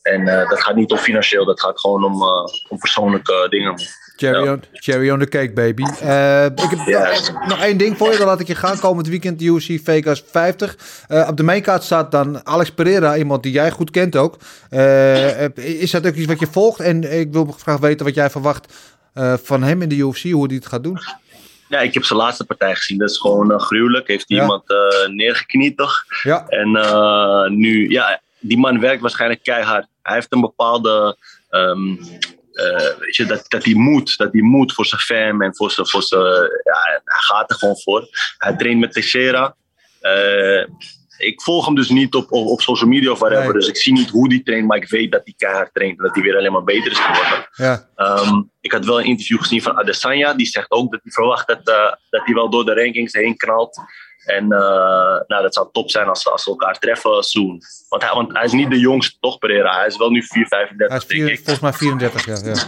En 0.02 0.28
eh, 0.28 0.48
dat 0.48 0.62
gaat 0.62 0.76
niet 0.76 0.92
om 0.92 0.98
financieel, 0.98 1.44
dat 1.44 1.60
gaat 1.60 1.80
gewoon 1.80 2.04
om, 2.04 2.22
om 2.68 2.78
persoonlijke 2.78 3.46
dingen. 3.50 3.74
Cherry, 4.18 4.44
Ja. 4.44 4.52
on, 4.52 4.62
cherry 4.72 5.10
on 5.10 5.18
the 5.18 5.28
cake, 5.28 5.52
baby. 5.52 5.82
Eh, 6.00 6.44
ik 6.44 6.70
heb 6.70 7.46
nog, 7.48 7.60
één 7.60 7.76
ding 7.76 7.96
voor 7.96 8.12
je, 8.12 8.18
dan 8.18 8.26
laat 8.26 8.40
ik 8.40 8.46
je 8.46 8.54
gaan. 8.54 8.78
Komend 8.78 9.08
weekend 9.08 9.42
UFC 9.42 9.80
Vegas 9.84 10.24
50. 10.30 10.76
Eh, 11.08 11.26
op 11.30 11.36
de 11.36 11.42
mainkaart 11.42 11.82
staat 11.82 12.10
dan 12.10 12.46
Alex 12.46 12.70
Pereira, 12.70 13.16
iemand 13.16 13.42
die 13.42 13.52
jij 13.52 13.70
goed 13.70 13.90
kent 13.90 14.16
ook. 14.16 14.36
Eh, 14.70 15.56
is 15.56 15.90
dat 15.90 16.06
ook 16.06 16.14
iets 16.14 16.26
wat 16.26 16.40
je 16.40 16.46
volgt? 16.46 16.80
En 16.80 17.18
ik 17.20 17.32
wil 17.32 17.44
graag 17.60 17.78
weten 17.78 18.06
wat 18.06 18.14
jij 18.14 18.30
verwacht 18.30 18.72
van 19.42 19.62
hem 19.62 19.82
in 19.82 19.88
de 19.88 19.96
UFC, 19.96 20.22
hoe 20.22 20.46
hij 20.46 20.54
het 20.56 20.66
gaat 20.66 20.82
doen. 20.82 20.98
Ja, 21.68 21.80
ik 21.80 21.94
heb 21.94 22.04
zijn 22.04 22.18
laatste 22.18 22.44
partij 22.44 22.74
gezien. 22.74 22.98
Dat 22.98 23.10
is 23.10 23.16
gewoon 23.18 23.60
gruwelijk. 23.60 24.08
Heeft 24.08 24.24
Ja. 24.28 24.40
iemand 24.40 24.62
eh, 24.70 25.08
neergekniet, 25.08 25.76
toch? 25.76 26.04
Ja, 26.22 26.46
En 26.48 26.70
nu, 27.58 27.88
ja, 27.90 28.20
die 28.40 28.58
man 28.58 28.80
werkt 28.80 29.00
waarschijnlijk 29.00 29.42
keihard. 29.42 29.86
Hij 30.02 30.14
heeft 30.14 30.32
een 30.32 30.40
bepaalde, 30.40 31.16
ehm, 31.50 31.90
eh, 31.92 32.04
weet 32.98 33.16
je, 33.16 33.24
dat, 33.26 33.44
dat 33.48 33.64
hij 33.64 33.74
moet. 33.74 34.16
Dat 34.16 34.32
hij 34.32 34.42
moet 34.42 34.72
voor 34.72 34.86
zijn 34.86 35.00
fam 35.00 35.42
en 35.42 35.56
voor 35.56 35.70
zijn, 35.70 35.86
voor 35.86 36.02
zijn, 36.02 36.22
ja, 36.64 37.00
hij 37.04 37.20
gaat 37.20 37.50
er 37.50 37.56
gewoon 37.56 37.78
voor. 37.78 38.08
Hij 38.38 38.56
traint 38.56 38.80
met 38.80 38.92
Teixeira. 38.92 39.56
Eh, 40.00 40.66
ik 41.18 41.42
volg 41.42 41.64
hem 41.64 41.74
dus 41.74 41.88
niet 41.88 42.14
op, 42.14 42.32
op, 42.32 42.46
op 42.46 42.60
social 42.60 42.88
media 42.88 43.10
of 43.10 43.18
whatever. 43.18 43.44
Nee. 43.44 43.52
Dus 43.52 43.68
ik 43.68 43.76
zie 43.76 43.92
niet 43.92 44.10
hoe 44.10 44.28
hij 44.28 44.42
traint, 44.44 44.66
maar 44.66 44.76
ik 44.76 44.88
weet 44.88 45.12
dat 45.12 45.20
hij 45.24 45.34
keihard 45.36 45.74
traint. 45.74 45.98
En 45.98 46.04
dat 46.04 46.14
hij 46.14 46.24
weer 46.24 46.36
alleen 46.36 46.52
maar 46.52 46.64
beter 46.64 46.90
is 46.90 46.98
geworden. 46.98 47.48
ja. 47.52 47.88
Ehm, 47.94 48.42
ik 48.60 48.72
had 48.72 48.84
wel 48.84 49.00
een 49.00 49.06
interview 49.06 49.38
gezien 49.38 49.62
van 49.62 49.76
Adesanya. 49.76 50.34
Die 50.34 50.46
zegt 50.46 50.70
ook 50.70 50.90
dat 50.90 51.00
hij 51.02 51.12
verwacht 51.12 51.46
dat, 51.46 51.68
eh, 51.68 51.92
dat 52.10 52.24
hij 52.24 52.34
wel 52.34 52.50
door 52.50 52.64
de 52.64 52.74
rankings 52.74 53.12
heen 53.12 53.36
knalt. 53.36 53.80
En 54.28 54.52
eh, 54.52 55.20
nou, 55.26 55.42
dat 55.42 55.54
zou 55.54 55.68
top 55.72 55.90
zijn 55.90 56.08
als, 56.08 56.22
ze- 56.22 56.30
als 56.30 56.42
ze 56.42 56.50
elkaar 56.50 56.78
treffen 56.78 57.22
soon. 57.22 57.60
Want 57.88 58.02
hij, 58.02 58.14
want 58.14 58.32
hij 58.32 58.44
is 58.44 58.52
niet 58.52 58.70
de 58.70 58.78
jongste, 58.78 59.16
toch 59.20 59.38
Pereira? 59.38 59.76
Hij 59.76 59.86
is 59.86 59.96
wel 59.96 60.10
nu 60.10 60.22
4,35 60.22 60.28
Hij 60.76 60.96
is 60.96 61.04
vier- 61.04 61.26
denk 61.26 61.38
ik. 61.38 61.44
volgens 61.44 61.60
mij 61.60 61.72
34, 61.72 62.26
ja. 62.26 62.50
ja. 62.54 62.62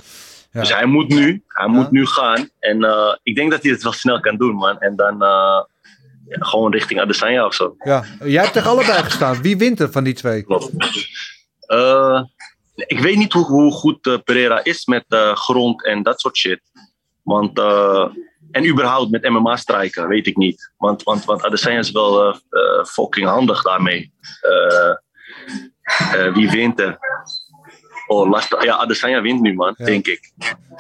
Ja. 0.53 0.61
Dus 0.61 0.75
hij 0.75 0.87
moet 0.87 1.09
nu, 1.09 1.43
hij 1.49 1.67
moet 1.67 1.91
nu 1.91 2.07
gaan. 2.07 2.49
En 2.61 2.85
eh, 2.85 3.15
ik 3.23 3.35
denk 3.35 3.51
dat 3.51 3.63
hij 3.63 3.71
het 3.73 3.83
wel 3.83 3.93
snel 3.93 4.21
kan 4.21 4.37
doen, 4.37 4.55
man. 4.55 4.79
En 4.79 4.97
dan 4.97 5.23
eh, 5.23 5.61
gewoon 6.29 6.73
richting 6.73 7.01
Adesanya 7.01 7.47
of 7.47 7.55
zo. 7.55 7.75
ja. 7.85 8.05
Jij 8.25 8.43
hebt 8.43 8.53
tegen 8.55 8.71
allebei 8.71 9.03
gestaan. 9.03 9.43
Wie 9.43 9.57
wint 9.57 9.81
er 9.81 9.91
van 9.93 10.05
die 10.05 10.15
twee? 10.15 10.43
Klopt. 10.43 10.71
Ik 12.75 12.99
weet 13.01 13.17
niet 13.17 13.33
hoe, 13.33 13.45
hoe 13.45 13.73
goed 13.73 14.25
Pereira 14.25 14.65
is 14.65 14.87
met 14.87 15.05
grond 15.35 15.85
en 15.87 16.03
dat 16.03 16.21
soort 16.21 16.37
shit. 16.37 16.61
Want, 17.23 17.59
en 18.51 18.67
überhaupt 18.67 19.11
met 19.11 19.29
MMA 19.29 19.57
strijken, 19.57 20.09
weet 20.09 20.27
ik 20.27 20.37
niet. 20.37 20.73
Want, 20.77 21.03
want, 21.03 21.25
want 21.25 21.43
Adesanya 21.45 21.79
is 21.79 21.91
wel 21.91 22.23
eh, 22.23 22.39
eh, 22.51 22.85
fucking 22.85 23.27
handig 23.27 23.63
daarmee. 23.63 24.13
Eh, 24.41 24.95
wie 26.35 26.51
wint 26.51 26.81
er? 26.81 26.99
Oh, 28.07 28.31
lastig. 28.31 28.63
Ja, 28.65 28.77
Adesanya 28.77 29.21
wint 29.21 29.41
nu, 29.41 29.55
man, 29.55 29.75
Ja. 29.77 29.85
denk 29.85 30.07
ik. 30.07 30.33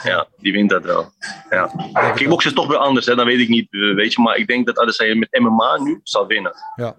Ja, 0.03 0.27
die 0.39 0.53
wint 0.53 0.71
dat 0.71 0.85
wel. 0.85 1.13
Ja. 1.51 1.71
Kickboxen 2.15 2.51
is 2.51 2.57
toch 2.57 2.67
weer 2.67 2.77
anders, 2.77 3.07
hè? 3.07 3.15
dan 3.15 3.27
weet 3.27 3.39
ik 3.41 3.49
niet, 3.49 3.67
eh, 3.71 3.95
weet 3.95 4.13
je. 4.13 4.23
Maar 4.23 4.37
ik 4.37 4.47
denk 4.47 4.67
dat 4.67 4.79
Adesanya 4.79 5.15
met 5.15 5.41
MMA 5.41 5.79
nu 5.83 6.01
zal 6.03 6.27
winnen. 6.27 6.53
Ja. 6.77 6.95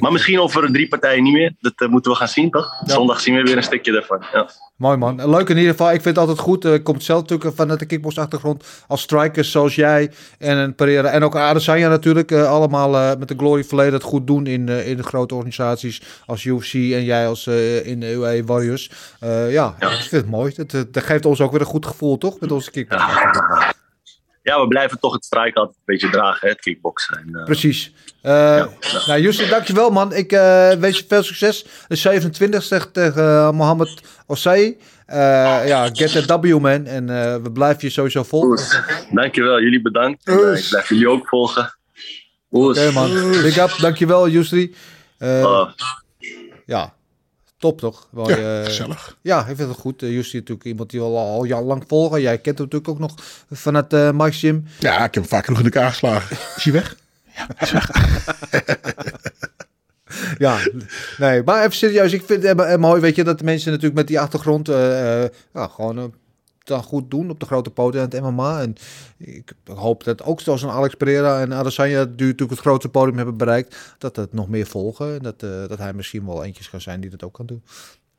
Maar 0.00 0.12
misschien 0.12 0.40
over 0.40 0.72
drie 0.72 0.88
partijen 0.88 1.22
niet 1.22 1.32
meer. 1.32 1.54
Dat 1.60 1.72
eh, 1.76 1.88
moeten 1.88 2.10
we 2.10 2.16
gaan 2.16 2.28
zien, 2.28 2.50
toch? 2.50 2.72
Zondag 2.84 3.20
zien 3.20 3.34
we 3.34 3.42
weer 3.42 3.56
een 3.56 3.62
stukje 3.62 3.92
daarvan. 3.92 4.22
Ja. 4.32 4.48
Mooi 4.76 4.96
man. 4.96 5.30
Leuk 5.30 5.48
in 5.48 5.56
ieder 5.56 5.70
geval. 5.70 5.86
Ik 5.86 6.02
vind 6.02 6.16
het 6.16 6.18
altijd 6.18 6.38
goed. 6.38 6.64
Eh, 6.64 6.74
Ik 6.74 6.84
kom 6.84 7.00
zelf 7.00 7.20
natuurlijk 7.20 7.56
vanuit 7.56 7.78
de 7.78 7.86
kickbox 7.86 8.18
achtergrond. 8.18 8.64
Als 8.86 9.00
strikers 9.00 9.50
zoals 9.50 9.74
jij 9.74 10.10
en 10.38 10.56
een 10.56 10.74
Pereira. 10.74 11.08
En 11.08 11.22
ook 11.22 11.36
Adesanya 11.36 11.88
natuurlijk. 11.88 12.32
allemaal 12.32 13.16
met 13.16 13.28
de 13.28 13.34
glory 13.36 13.64
verleden 13.64 13.92
het 13.92 14.02
goed 14.02 14.26
doen 14.26 14.46
in, 14.46 14.68
in 14.68 14.96
de 14.96 15.02
grote 15.02 15.34
organisaties. 15.34 16.02
Als 16.26 16.44
UFC 16.44 16.74
en 16.74 17.04
jij 17.04 17.28
als 17.28 17.46
in 17.84 18.00
de 18.00 18.12
UAE 18.12 18.44
Warriors. 18.44 18.90
Eh, 19.20 19.52
ja, 19.52 19.74
ik 19.78 19.88
vind 19.88 20.10
het 20.10 20.30
mooi. 20.30 20.52
Dat, 20.56 20.70
dat 20.92 21.02
geeft 21.02 21.26
ons 21.26 21.40
ook 21.40 21.50
weer 21.50 21.60
een 21.60 21.66
goed 21.66 21.86
gevoel 21.86 22.18
toch? 22.30 22.40
Met 22.40 22.52
onze 22.52 22.70
kickbox. 22.70 23.02
ja, 24.42 24.60
we 24.60 24.68
blijven 24.68 24.98
toch 25.00 25.12
het 25.12 25.24
strike 25.24 25.58
altijd 25.58 25.76
een 25.76 25.82
beetje 25.84 26.10
dragen, 26.10 26.40
hè, 26.40 26.48
het 26.48 26.60
kickboksen. 26.60 27.16
En, 27.18 27.34
eh, 27.34 27.44
Precies. 27.44 27.94
Eh 28.22 28.66
Nou, 29.06 29.20
Justin, 29.20 29.48
dankjewel 29.48 29.90
man. 29.90 30.12
Ik 30.14 30.32
eh, 30.32 30.70
wens 30.72 30.98
je 30.98 31.04
veel 31.08 31.22
succes. 31.22 31.66
De 31.88 31.96
27 31.96 32.62
zegt 32.62 32.92
tegen 32.94 33.22
eh, 33.22 33.50
Mohammed 33.50 34.00
Osei. 34.26 34.78
Eh, 35.06 35.16
ja, 35.66 35.88
get 35.92 36.26
that 36.26 36.40
W 36.40 36.58
man. 36.58 36.86
En 36.86 37.10
eh, 37.10 37.36
we 37.42 37.52
blijven 37.52 37.78
je 37.80 37.90
sowieso 37.90 38.22
volgen. 38.22 38.84
Dankjewel, 39.10 39.60
jullie 39.60 39.82
bedankt. 39.82 40.26
En, 40.26 40.34
ik 40.34 40.66
blijf 40.68 40.88
jullie 40.88 41.08
ook 41.08 41.28
volgen. 41.28 41.78
Oké 42.50 42.90
man. 42.90 43.10
Big 43.30 43.56
up. 43.56 43.76
Dankjewel 43.80 44.28
Jusri. 44.28 44.74
Eh 45.18 45.42
Oh, 45.44 45.70
Ja, 46.66 46.94
top 47.64 47.78
toch? 47.78 48.08
Wel, 48.10 48.28
Ja, 48.30 48.36
eh, 48.58 48.64
gezellig. 48.64 49.16
Ja, 49.20 49.46
ik 49.46 49.56
vind 49.56 49.68
het 49.68 49.78
goed. 49.78 50.02
Uh, 50.02 50.10
Jusri 50.12 50.38
natuurlijk 50.38 50.66
iemand 50.66 50.90
die 50.90 51.00
al, 51.00 51.18
al 51.18 51.44
jaar 51.44 51.62
lang 51.62 51.84
volgen. 51.86 52.20
Jij 52.20 52.38
kent 52.38 52.58
hem 52.58 52.66
natuurlijk 52.70 52.88
ook 52.88 52.98
nog 52.98 53.14
vanuit 53.50 53.92
uh, 53.92 54.10
Mike's 54.10 54.38
Gym. 54.40 54.64
Ja, 54.78 54.94
ik 54.94 55.00
heb 55.00 55.14
hem 55.14 55.24
vaak 55.26 55.44
genoeg 55.44 55.58
in 55.58 55.64
elkaar 55.64 55.90
geslagen. 55.90 56.36
Is 56.56 56.64
hij 56.64 56.72
weg? 56.72 56.96
Ja, 57.36 57.46
hij 57.56 57.66
is 57.66 57.72
weg. 57.72 57.90
Ja, 60.38 60.58
nee, 61.18 61.42
maar 61.42 61.60
even 61.60 61.76
serieus. 61.76 62.12
Ik 62.12 62.22
vind 62.24 62.42
het 62.42 62.60
eh, 62.60 62.76
mooi, 62.76 63.00
weet 63.00 63.16
je, 63.16 63.24
dat 63.24 63.38
de 63.38 63.44
mensen 63.44 63.70
natuurlijk 63.70 63.96
met 63.96 64.06
die 64.06 64.20
achtergrond 64.20 64.68
eh, 64.68 65.22
eh, 65.22 65.30
ja, 65.54 65.66
gewoon 65.66 65.98
eh, 65.98 66.04
dan 66.64 66.82
goed 66.82 67.10
doen 67.10 67.30
op 67.30 67.40
de 67.40 67.46
grote 67.46 67.70
poten 67.70 68.00
en 68.00 68.10
het 68.10 68.20
MMA. 68.20 68.60
En 68.60 68.74
ik 69.18 69.52
hoop 69.64 70.04
dat 70.04 70.22
ook 70.22 70.40
zoals 70.40 70.62
een 70.62 70.70
Alex 70.70 70.94
Pereira 70.94 71.40
en 71.40 71.52
Adesanya, 71.52 72.04
die 72.04 72.26
natuurlijk 72.26 72.50
het 72.50 72.60
grootste 72.60 72.88
podium 72.88 73.16
hebben 73.16 73.36
bereikt, 73.36 73.94
dat 73.98 74.16
het 74.16 74.32
nog 74.32 74.48
meer 74.48 74.66
volgen. 74.66 75.14
En 75.14 75.22
dat, 75.22 75.42
eh, 75.42 75.50
dat 75.68 75.78
hij 75.78 75.92
misschien 75.92 76.26
wel 76.26 76.44
eentjes 76.44 76.70
kan 76.70 76.80
zijn 76.80 77.00
die 77.00 77.10
dat 77.10 77.22
ook 77.22 77.32
kan 77.32 77.46
doen. 77.46 77.62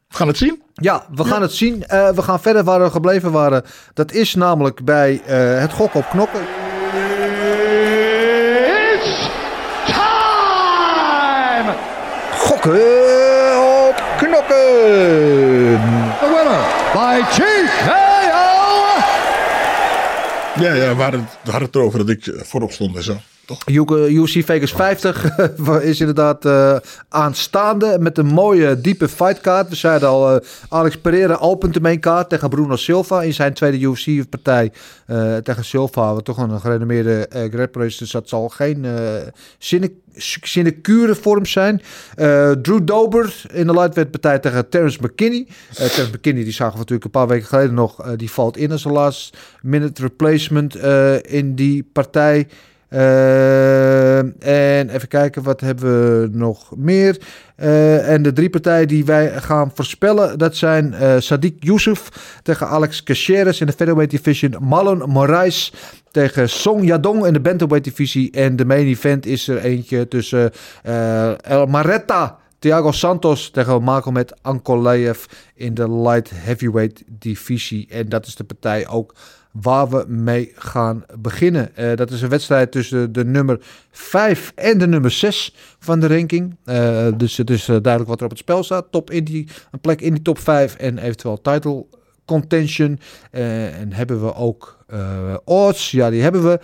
We 0.08 0.16
gaan 0.16 0.28
het 0.28 0.38
zien. 0.38 0.62
Ja, 0.74 1.06
we 1.12 1.24
gaan 1.24 1.42
het 1.42 1.54
zien. 1.54 1.86
Eh, 1.86 2.10
we 2.10 2.22
gaan 2.22 2.42
verder 2.42 2.64
waar 2.64 2.82
we 2.84 2.90
gebleven 2.90 3.32
waren. 3.32 3.64
Dat 3.94 4.12
is 4.12 4.36
namelijk 4.36 4.86
bij 4.86 5.22
eh, 5.26 5.60
het 5.60 5.74
gokken 5.74 6.00
op 6.00 6.10
knokken. 6.10 6.42
It's 8.94 9.30
time! 9.86 11.74
Gokken 12.32 12.74
op 13.88 14.04
knokken. 14.18 14.56
The 16.20 16.28
winner 16.36 16.64
by! 16.94 18.05
Ja, 20.60 20.74
ja 20.74 20.96
we, 20.96 21.02
hadden, 21.02 21.20
het- 21.22 21.38
erover 21.76 22.00
dat 22.00 22.10
ik 22.10 22.28
eh, 22.28 22.42
voorop 22.42 22.72
stond 22.72 22.96
en 22.96 23.04
zo. 23.04 23.18
UFC 24.06 24.44
Vegas 24.46 24.72
50 24.72 25.38
is 25.82 26.00
inderdaad 26.00 26.46
eh, 26.46 26.76
aanstaande 27.10 27.98
met 28.00 28.18
een 28.18 28.26
mooie 28.26 28.82
diepe 28.82 29.08
fightkaart. 29.08 29.70
We 29.70 29.76
zeiden 29.76 30.10
al, 30.10 30.36
eh, 30.36 30.48
Alex 30.70 30.98
Pereira 30.98 31.36
opent 31.36 31.74
de 31.74 31.82
main 31.82 32.00
kaart 32.00 32.30
tegen 32.30 32.50
Bruno 32.50 32.76
Silva 32.76 33.22
in 33.22 33.34
zijn 33.34 33.54
tweede 33.54 33.80
UFC-partij 33.80 34.72
eh, 35.06 35.38
tegen 35.38 35.66
Silva. 35.66 36.14
Wat 36.14 36.26
toch 36.26 36.38
een 36.38 36.60
gerenommeerde 36.60 37.30
uh, 37.36 37.54
grappler 37.54 37.86
is, 37.86 37.98
dus 37.98 38.12
dat 38.12 38.30
zal 38.30 38.50
geen 38.50 38.84
uh, 38.84 38.94
sinecure 40.42 41.16
vorm 41.16 41.46
zijn. 41.46 41.82
Uh, 42.18 42.52
Drew 42.52 42.80
Dober 42.84 43.44
in 43.52 43.68
de 43.68 43.74
lightweight 43.74 44.12
partij 44.12 44.40
tegen 44.40 44.70
Terence 44.70 45.00
McKinney. 45.02 45.48
Uh, 45.48 45.76
Terence 45.76 46.12
McKinney, 46.14 46.44
die 46.44 46.54
zagen 46.54 46.74
we 46.74 46.80
natuurlijk 46.80 47.06
een 47.06 47.12
paar 47.12 47.28
weken 47.28 47.48
geleden 47.48 47.74
nog. 47.74 48.06
Uh, 48.06 48.12
die 48.16 48.32
valt 48.32 48.58
in 48.58 48.72
als 48.72 48.86
een 48.86 48.92
last 48.92 49.38
minute 49.62 50.02
replacement 50.02 50.78
uh, 50.78 51.24
in 51.24 51.56
die 51.56 51.90
partij. 51.94 52.48
Uh, 52.90 54.18
en 54.78 54.90
even 54.90 55.08
kijken, 55.08 55.44
wat 55.44 55.62
hebben 55.62 56.22
we 56.22 56.30
nog 56.38 56.76
meer? 56.78 57.18
Uh, 57.58 58.10
en 58.10 58.22
de 58.22 58.34
drie 58.34 58.50
partijen 58.50 58.88
die 58.88 59.06
wij 59.06 59.42
gaan 59.42 59.72
voorspellen, 59.74 60.38
dat 60.38 60.56
zijn 60.56 60.94
uh, 60.94 61.16
Sadiq 61.20 61.56
Youssef 61.60 62.10
tegen 62.44 62.68
Alex 62.68 63.04
Caceres 63.04 63.60
in 63.60 63.66
de 63.66 63.74
featherweight 63.74 64.12
division. 64.12 64.56
Marlon 64.60 65.10
Moraes 65.10 65.74
tegen 66.12 66.50
Song 66.50 66.84
Yadong 66.84 67.26
in 67.26 67.34
de 67.34 67.40
bantamweight 67.40 67.88
divisie. 67.88 68.32
En 68.32 68.56
de 68.56 68.66
main 68.66 68.86
event 68.86 69.26
is 69.26 69.48
er 69.48 69.58
eentje 69.58 70.08
tussen 70.08 70.52
El 71.42 71.66
Maretta 71.66 72.38
Thiago 72.60 72.92
Santos 72.92 73.50
tegen 73.50 73.84
Magomed 73.84 74.34
Ankolaev 74.42 75.26
in 75.56 75.74
de 75.74 75.92
light 75.92 76.32
heavyweight 76.34 77.04
divisie. 77.08 77.88
En 77.90 78.10
dat 78.10 78.26
is 78.26 78.36
de 78.36 78.44
partij 78.44 78.88
ook 78.88 79.16
waar 79.62 79.90
we 79.90 80.06
mee 80.08 80.52
gaan 80.56 81.04
beginnen. 81.20 81.72
Uh, 81.80 81.96
dat 81.96 82.12
is 82.12 82.22
een 82.22 82.30
wedstrijd 82.30 82.72
tussen 82.72 83.12
de 83.12 83.26
nummer 83.26 83.60
5 83.92 84.52
en 84.56 84.78
de 84.78 84.88
nummer 84.88 85.12
6 85.12 85.56
van 85.80 86.00
de 86.00 86.08
ranking. 86.08 86.56
Uh, 86.66 87.08
dus 87.18 87.38
het 87.38 87.50
is 87.50 87.68
uh, 87.68 87.78
duidelijk 87.82 88.08
wat 88.08 88.20
er 88.20 88.26
op 88.26 88.32
het 88.32 88.40
spel 88.40 88.64
staat. 88.64 88.92
Top 88.92 89.12
in 89.12 89.24
die, 89.24 89.48
een 89.72 89.80
plek 89.80 90.02
in 90.02 90.14
die 90.14 90.22
top 90.22 90.40
5 90.40 90.76
en 90.76 90.98
eventueel 90.98 91.42
title 91.42 91.86
contention. 92.26 93.00
en 93.32 93.94
hebben 93.94 94.26
we 94.26 94.34
ook 94.34 94.86
odds. 95.44 95.92
Ja, 95.92 96.10
die 96.10 96.22
hebben 96.22 96.44
we. 96.44 96.60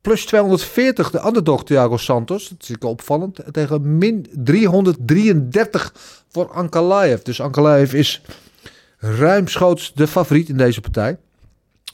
Plus 0.00 0.26
240 0.26 1.10
de 1.10 1.26
underdog 1.26 1.64
Thiago 1.64 1.96
Santos. 1.96 2.48
Dat 2.48 2.68
is 2.68 2.88
opvallend. 2.88 3.40
Tegen 3.50 3.98
min 3.98 4.26
333 4.32 5.94
voor 6.28 6.50
Ankalaev. 6.52 7.22
Dus 7.22 7.40
Ankalaev 7.40 7.92
is 7.92 8.22
ruimschoots 8.98 9.92
de 9.94 10.06
favoriet 10.06 10.48
in 10.48 10.56
deze 10.56 10.80
partij. 10.80 11.18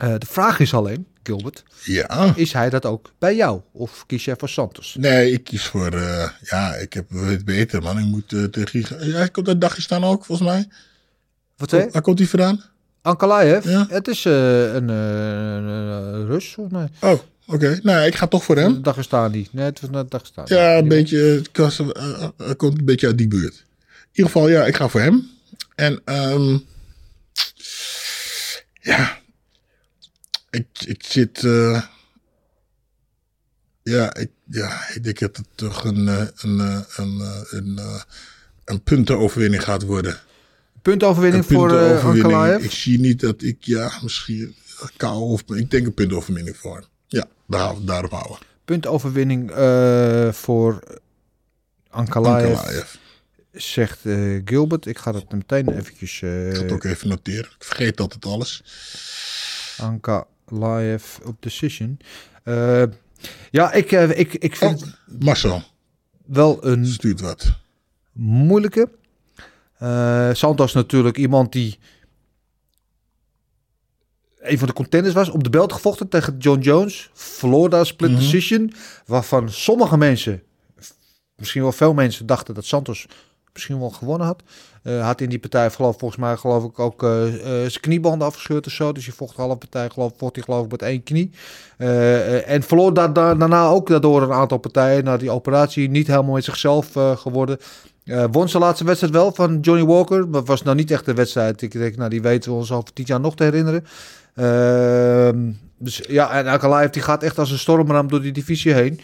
Uh, 0.03 0.15
de 0.19 0.27
vraag 0.27 0.61
is 0.61 0.75
alleen, 0.75 1.07
Gilbert, 1.23 1.63
ja. 1.85 2.33
is 2.37 2.53
hij 2.53 2.71
dat 2.71 2.85
ook 2.85 3.13
bij 3.19 3.37
jou? 3.37 3.61
Of 3.73 4.07
kies 4.07 4.25
jij 4.25 4.35
voor 4.39 4.49
Santos? 4.49 4.97
Nee, 4.99 5.33
ik 5.33 5.45
kies 5.45 5.63
voor, 5.67 5.95
uh, 5.95 6.29
ja, 6.43 6.75
ik 6.75 6.93
heb 6.93 7.11
het 7.11 7.45
beter 7.45 7.83
man. 7.83 7.99
Ik 7.99 8.05
moet 8.05 8.33
uh, 8.33 8.45
tegen, 8.45 9.09
ja, 9.09 9.17
hij 9.17 9.29
komt 9.29 9.49
uit 9.49 9.61
Dagestan 9.61 10.05
ook, 10.05 10.25
volgens 10.25 10.49
mij. 10.49 10.69
Wat 11.57 11.71
hè? 11.71 11.91
Waar 11.91 12.03
komt 12.03 12.19
hij 12.19 12.29
vandaan? 12.29 12.65
Ankalaev? 13.03 13.65
Ja. 13.65 13.87
Het 13.89 14.09
is 14.09 14.25
een, 14.25 14.87
Rus, 16.27 16.53
volgens 16.53 16.77
mij. 16.77 16.89
Oh, 17.01 17.11
oké. 17.11 17.23
Okay. 17.47 17.81
Nou, 17.83 18.07
ik 18.07 18.15
ga 18.15 18.27
toch 18.27 18.45
voor 18.45 18.57
hem. 18.57 18.83
Dagestani. 18.83 19.49
Nee, 19.53 19.65
het 19.65 19.81
was 19.81 19.91
net 19.91 20.11
Dagestani. 20.11 20.55
Ja, 20.55 20.79
een 20.79 20.89
beetje, 20.89 21.43
hij 22.37 22.55
komt 22.57 22.79
een 22.79 22.85
beetje 22.85 23.07
uit 23.07 23.19
die 23.19 23.29
buurt. 23.29 23.55
In 23.55 24.09
ieder 24.13 24.33
geval, 24.33 24.49
ja, 24.49 24.65
ik 24.65 24.77
ga 24.77 24.89
voor 24.89 25.01
hem. 25.01 25.31
En, 25.75 26.01
um, 26.05 26.65
ja, 28.81 29.20
ik, 30.51 30.67
ik 30.87 31.03
zit. 31.05 31.43
Uh, 31.43 31.83
ja, 33.83 34.15
ik, 34.15 34.31
ja, 34.45 34.89
ik 34.95 35.05
denk 35.05 35.19
dat 35.19 35.37
het 35.37 35.47
toch 35.55 35.85
een, 35.85 36.07
een, 36.07 36.59
een, 36.59 36.81
een, 36.97 37.21
een, 37.51 37.81
een 38.65 38.83
puntenoverwinning 38.83 39.63
gaat 39.65 39.83
worden. 39.83 40.21
Puntoverwinning 40.83 41.47
voor. 41.47 41.73
Uh, 41.73 42.05
Ankalaev? 42.05 42.65
Ik 42.65 42.71
zie 42.71 43.01
niet 43.01 43.21
dat 43.21 43.43
ik, 43.43 43.57
ja, 43.61 43.93
misschien 44.03 44.55
kou 44.97 45.21
of. 45.21 45.43
Ik 45.47 45.71
denk 45.71 45.87
een 45.87 45.95
puntoverwinning 45.95 46.57
voor 46.57 46.75
hem. 46.75 46.85
Ja, 47.07 47.27
daar, 47.47 47.75
daarop 47.85 48.11
houden. 48.11 48.39
Puntoverwinning 48.65 49.51
uh, 49.51 50.33
voor 50.33 50.83
Ankalaev. 51.89 52.57
Ankalaev. 52.57 52.95
Zegt 53.53 53.99
uh, 54.03 54.43
Gilbert. 54.45 54.87
Ik 54.87 54.99
ga 54.99 55.13
dat 55.13 55.33
meteen 55.33 55.79
eventjes... 55.79 56.21
Uh, 56.21 56.49
ik 56.49 56.57
ga 56.57 56.63
het 56.63 56.73
ook 56.73 56.85
even 56.85 57.09
noteren. 57.09 57.51
Ik 57.59 57.65
vergeet 57.65 58.01
altijd 58.01 58.25
alles. 58.25 58.65
Anka 59.79 60.27
Live 60.51 61.25
op 61.25 61.43
Decision. 61.43 61.99
Uh, 62.45 62.83
ja, 63.51 63.73
ik, 63.73 63.93
uh, 63.93 64.19
ik, 64.19 64.35
ik 64.35 64.57
vind... 64.57 64.83
Oh, 64.83 64.89
Marcel. 65.19 65.63
Wel 66.27 66.67
een... 66.67 66.87
Stuurt 66.87 67.21
wat. 67.21 67.53
Moeilijke. 68.13 68.91
Uh, 69.83 70.31
Santos 70.33 70.73
natuurlijk 70.73 71.17
iemand 71.17 71.53
die... 71.53 71.79
Een 74.39 74.59
van 74.59 74.69
de 74.69 74.75
contenders 74.75 75.15
was. 75.15 75.29
Op 75.29 75.45
de 75.45 75.51
belt 75.51 75.73
gevochten 75.73 76.09
tegen 76.09 76.37
John 76.39 76.61
Jones. 76.61 77.11
Florida 77.13 77.85
split 77.85 78.11
mm 78.11 78.17
-hmm. 78.17 78.25
decision. 78.25 78.73
Waarvan 79.07 79.51
sommige 79.51 79.97
mensen... 79.97 80.43
Misschien 81.37 81.63
wel 81.63 81.73
veel 81.73 81.95
mensen 81.95 82.27
dachten 82.27 82.55
dat 82.55 82.65
Santos 82.65 83.07
misschien 83.53 83.79
wel 83.79 83.91
gewonnen 83.91 84.27
had. 84.27 84.43
Uh, 84.85 85.05
had 85.05 85.21
in 85.21 85.29
die 85.29 85.39
partij 85.39 85.71
geloof, 85.71 85.99
volgens 85.99 86.21
mij 86.21 86.37
geloof 86.37 86.65
ik 86.65 86.79
ook 86.79 87.03
uh, 87.03 87.27
uh, 87.27 87.43
zijn 87.43 87.81
kniebanden 87.81 88.27
afgescheurd 88.27 88.67
of 88.67 88.73
zo. 88.73 88.93
Dus 88.93 89.07
je 89.07 89.13
vocht 89.13 89.37
de 89.37 89.43
halve 89.43 89.57
partij 89.57 89.91
geloof, 89.91 90.13
vocht 90.17 90.35
hij 90.35 90.45
geloof 90.45 90.65
ik 90.65 90.71
met 90.71 90.83
één 90.83 91.03
knie. 91.03 91.31
en 92.47 92.63
verloor 92.63 92.95
da 92.95 93.09
da 93.09 93.35
daarna 93.35 93.67
ook 93.67 93.89
daardoor 93.89 94.23
een 94.23 94.33
aantal 94.33 94.59
partijen. 94.59 95.05
Na 95.05 95.17
die 95.17 95.31
operatie 95.31 95.91
niet 95.91 96.07
helemaal 96.07 96.35
met 96.35 96.45
zichzelf 96.45 96.93
geworden. 97.17 97.59
won 98.31 98.49
zijn 98.49 98.63
laatste 98.63 98.85
wedstrijd 98.85 99.13
wel 99.13 99.33
van 99.33 99.61
Johnny 99.61 99.85
Walker. 99.85 100.29
Maar 100.29 100.45
was 100.45 100.63
nou 100.63 100.77
niet 100.77 100.91
echt 100.91 101.05
de 101.05 101.15
wedstrijd. 101.15 101.63
Ik 101.63 101.73
denk, 101.73 101.97
nou 101.97 102.11
die 102.11 102.23
weten 102.23 102.51
we 102.51 102.57
ons 102.57 102.73
over 102.73 102.93
tien 102.93 103.05
jaar 103.09 103.21
nog 103.21 103.37
te 103.37 103.45
herinneren. 103.45 103.85
dus 105.79 106.01
ja, 106.09 106.31
en 106.31 106.47
Ankalaev 106.47 106.91
die 106.91 107.03
gaat 107.03 107.23
echt 107.23 107.39
als 107.39 107.51
een 107.51 107.59
stormram 107.59 108.09
door 108.09 108.23
die 108.23 108.33
divisie 108.33 108.73
heen 108.73 109.01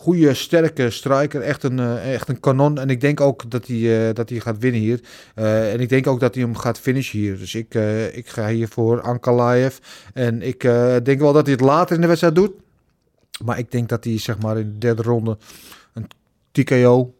goede, 0.00 0.34
sterke 0.34 0.90
striker. 0.90 1.40
Echt 1.40 1.62
een, 1.62 1.78
eh, 1.78 2.14
echt 2.14 2.28
een 2.28 2.40
kanon. 2.40 2.78
En 2.78 2.90
ik 2.90 3.00
denk 3.00 3.20
ook 3.20 3.50
dat 3.50 3.66
hij, 3.66 4.08
eh, 4.08 4.14
dat 4.14 4.28
hij 4.28 4.40
gaat 4.40 4.58
winnen 4.58 4.80
hier. 4.80 5.00
Eh, 5.34 5.72
en 5.72 5.80
ik 5.80 5.88
denk 5.88 6.06
ook 6.06 6.20
dat 6.20 6.34
hij 6.34 6.44
hem 6.44 6.56
gaat 6.56 6.78
finishen 6.78 7.18
hier. 7.18 7.38
Dus 7.38 7.54
ik, 7.54 7.74
ik 8.12 8.28
ga 8.28 8.48
hier 8.48 8.68
voor 8.68 9.00
Ankalaev. 9.00 9.76
En 10.14 10.42
ik 10.42 10.60
denk 11.02 11.20
wel 11.20 11.32
dat 11.32 11.46
hij 11.46 11.54
het 11.54 11.64
later 11.64 11.94
in 11.94 12.00
de 12.00 12.06
wedstrijd 12.06 12.34
doet. 12.34 12.52
Maar 13.44 13.58
ik 13.58 13.70
denk 13.70 13.88
dat 13.88 14.04
hij 14.04 14.18
zeg 14.18 14.38
maar 14.38 14.58
in 14.58 14.72
de 14.72 14.78
derde 14.78 15.02
ronde 15.02 15.38
een 15.92 16.06
TKO... 16.52 17.14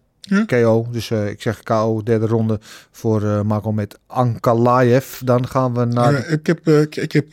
KO, 0.46 0.86
dus 0.90 1.10
ik 1.10 1.42
zeg 1.42 1.62
KO, 1.62 2.02
derde 2.02 2.26
ronde 2.26 2.58
voor 2.90 3.46
Marco 3.46 3.72
met 3.72 3.98
Ankalaev. 4.06 5.18
Dan 5.24 5.46
gaan 5.46 5.74
we 5.74 5.84
naar... 5.84 6.28
Ik 6.28 6.46
heb, 6.46 6.68
ik, 6.68 6.96
ik 6.96 7.12
heb 7.12 7.26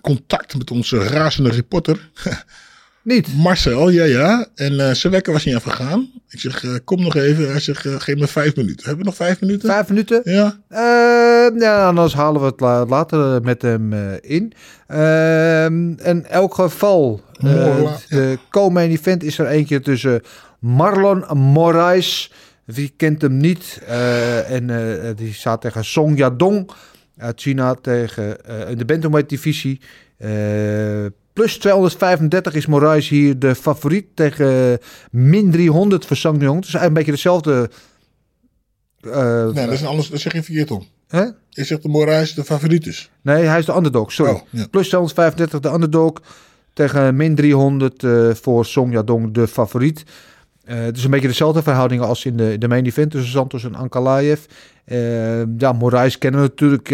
contact 0.00 0.58
met 0.58 0.70
onze 0.70 0.98
razende 0.98 1.50
reporter. 1.50 2.10
Niet. 3.04 3.28
Marcel, 3.36 3.88
ja, 3.90 4.04
ja. 4.04 4.46
En 4.54 4.80
eh, 4.88 4.94
zijn 4.94 5.12
wekker 5.12 5.32
was 5.32 5.44
niet 5.44 5.54
afgegaan. 5.54 6.10
Ik 6.28 6.40
zeg, 6.40 6.64
eh, 6.64 6.74
kom 6.84 7.02
nog 7.02 7.16
even. 7.16 7.50
Hij 7.50 7.60
zegt, 7.60 7.86
eh, 7.86 7.94
geef 7.98 8.16
me 8.16 8.26
vijf 8.26 8.56
minuten. 8.56 8.84
Hebben 8.86 8.98
we 8.98 9.04
nog 9.04 9.14
vijf 9.16 9.40
minuten? 9.40 9.68
Vijf 9.68 9.88
minuten? 9.88 10.20
Ja. 10.24 10.58
Eh, 10.68 11.60
ja, 11.60 11.86
anders 11.86 12.14
halen 12.14 12.40
we 12.40 12.46
het 12.46 12.60
la- 12.60 12.86
later 12.86 13.42
met 13.42 13.62
hem 13.62 13.92
in. 14.20 14.52
Ehm, 14.86 15.90
in 15.90 16.26
elk 16.26 16.54
geval, 16.54 17.20
Morla, 17.40 17.96
de 18.08 18.38
co-main 18.50 18.90
event 18.90 19.22
is 19.22 19.38
er 19.38 19.46
eentje 19.46 19.80
tussen 19.80 20.20
Marlon 20.58 21.38
Moraes. 21.38 22.32
Wie 22.64 22.92
kent 22.96 23.22
hem 23.22 23.36
niet? 23.36 23.80
En 24.48 24.66
die 25.16 25.32
staat 25.34 25.60
tegen 25.60 25.84
Song 25.84 26.16
Yadong 26.16 26.70
uit 27.18 27.40
China 27.40 27.74
tegen 27.74 28.36
in 28.68 28.78
de 28.78 28.84
bantamweight 28.84 29.30
divisie. 29.30 29.80
Eh, 31.34 31.42
plus 31.42 31.58
235 31.58 32.54
is 32.54 32.66
Moraes 32.66 33.08
hier 33.08 33.38
de 33.38 33.54
favoriet 33.54 34.06
tegen 34.14 34.78
min 35.10 35.50
300 35.50 36.06
voor 36.06 36.16
Sang 36.16 36.42
Jong. 36.42 36.60
Dus 36.62 36.74
eigenlijk 36.74 36.86
een 36.86 36.94
beetje 36.94 37.10
dezelfde... 37.12 37.70
eh, 39.00 39.44
Nee, 39.54 39.64
dat 39.64 39.74
is 39.74 39.80
een 39.80 39.86
anders. 39.86 40.08
Dat 40.08 40.20
zeg 40.20 40.32
je 40.32 40.42
verkeerd 40.42 40.70
om. 40.70 40.86
hè? 41.08 41.22
Je 41.48 41.64
zegt 41.64 41.82
de 41.82 41.88
Moraes 41.88 42.34
de 42.34 42.44
favoriet 42.44 42.86
is. 42.86 43.10
Nee, 43.22 43.44
hij 43.44 43.58
is 43.58 43.64
de 43.66 43.74
underdog, 43.76 44.12
sorry. 44.12 44.32
Oh, 44.32 44.40
ja. 44.50 44.66
Plus 44.70 44.86
235 44.88 45.60
de 45.60 45.68
underdog. 45.72 46.12
Tegen 46.72 47.16
min 47.16 47.34
300 47.34 48.04
eh, 48.04 48.30
voor 48.34 48.64
Song 48.66 48.92
Yadong 48.92 49.34
de 49.34 49.46
favoriet. 49.48 50.04
Eh, 50.64 50.76
het 50.80 50.96
is 50.96 51.04
een 51.04 51.10
beetje 51.10 51.28
dezelfde 51.28 51.62
verhoudingen 51.62 52.06
als 52.06 52.24
in 52.24 52.36
de, 52.36 52.58
de 52.58 52.68
main 52.68 52.86
event 52.86 53.10
tussen 53.10 53.30
Santos 53.30 53.64
en 53.64 53.74
Ankalaev. 53.74 54.40
Eh, 54.84 55.38
ja, 55.58 55.72
Moraes 55.72 56.18
kennen 56.18 56.40
we 56.40 56.46
natuurlijk. 56.46 56.88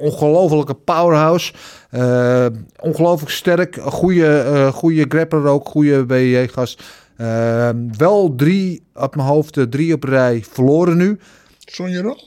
Ongelofelijke 0.00 0.74
powerhouse. 0.74 1.52
Eh, 1.90 2.46
ongelooflijk 2.80 3.32
sterk. 3.32 3.76
Goede, 3.80 4.38
eh 4.38 4.72
goede 4.72 5.04
grappler 5.08 5.46
ook. 5.46 5.68
Goede 5.68 6.04
BJ-gast. 6.04 6.82
Eh, 7.16 7.70
wel 7.96 8.34
drie 8.34 8.86
op 8.94 9.16
mijn 9.16 9.28
hoofd, 9.28 9.70
drie 9.70 9.94
op 9.94 10.04
rij 10.04 10.44
verloren 10.50 10.96
nu. 10.96 11.18
Sonja 11.58 12.02
dan? 12.02 12.20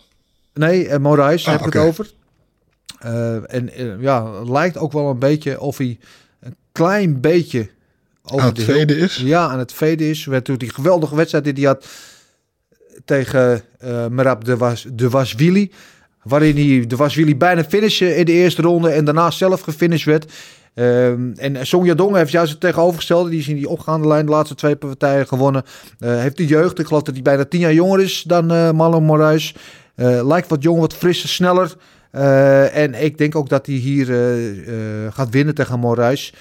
Nee, 0.53 0.87
uh, 0.87 0.97
Moraes 0.97 1.45
Ah, 1.45 1.51
heb 1.51 1.67
ik 1.67 1.73
het 1.73 1.83
over. 1.83 2.13
En 3.47 3.71
ja, 3.99 4.39
het 4.39 4.49
lijkt 4.49 4.77
ook 4.77 4.91
wel 4.91 5.09
een 5.09 5.19
beetje 5.19 5.59
of 5.59 5.77
hij 5.77 5.99
een 6.39 6.55
klein 6.71 7.21
beetje 7.21 7.69
over 8.23 8.41
Aan 8.41 8.53
het 8.53 8.63
veden 8.63 8.97
is? 8.97 9.15
Ja, 9.15 9.47
aan 9.47 9.59
het 9.59 9.73
veden 9.73 10.07
is. 10.07 10.25
Werd 10.25 10.47
natuurlijk 10.47 10.73
die 10.73 10.83
geweldige 10.83 11.15
wedstrijd 11.15 11.43
die 11.43 11.53
hij 11.53 11.63
had 11.63 11.87
tegen 13.05 13.61
Merab 14.09 14.43
de, 14.43 14.57
Was, 14.57 14.85
de 14.93 15.09
Waswili. 15.09 15.71
Waarin 16.25 16.55
hij 16.55 16.87
de 16.87 16.95
Waswili 16.95 17.37
bijna 17.37 17.63
finishte 17.63 18.15
in 18.15 18.25
de 18.25 18.31
eerste 18.31 18.61
ronde 18.61 18.89
en 18.89 19.05
daarna 19.05 19.31
zelf 19.31 19.61
gefinished 19.61 20.05
werd. 20.05 20.31
Ehm, 20.73 21.31
en 21.35 21.67
Song 21.67 21.85
Yadong 21.85 22.15
heeft 22.15 22.31
juist 22.31 22.51
het 22.51 22.59
tegenovergestelde. 22.59 23.29
Die 23.29 23.39
is 23.39 23.47
in 23.47 23.55
die 23.55 23.69
opgaande 23.69 24.07
lijn 24.07 24.25
de 24.25 24.31
laatste 24.31 24.55
twee 24.55 24.75
partijen 24.75 25.27
gewonnen. 25.27 25.63
Eh, 25.99 26.19
heeft 26.19 26.37
de 26.37 26.45
jeugd. 26.45 26.79
Ik 26.79 26.87
geloof 26.87 27.01
dat 27.01 27.13
hij 27.13 27.23
bijna 27.23 27.45
tien 27.45 27.59
jaar 27.59 27.73
jonger 27.73 28.01
is 28.01 28.23
dan 28.27 28.51
eh 28.51 28.71
Marlon 28.71 29.03
Moraes. 29.03 29.55
Eh, 29.95 30.27
lijkt 30.27 30.49
wat 30.49 30.63
jonger, 30.63 30.81
wat 30.81 30.93
frisser, 30.93 31.29
sneller. 31.29 31.75
En 32.71 33.03
ik 33.03 33.17
denk 33.17 33.35
ook 33.35 33.49
dat 33.49 33.65
hij 33.65 33.75
hier 33.75 34.05
gaat 35.11 35.29
winnen 35.29 35.55
tegen 35.55 35.79
Moraes. 35.79 36.33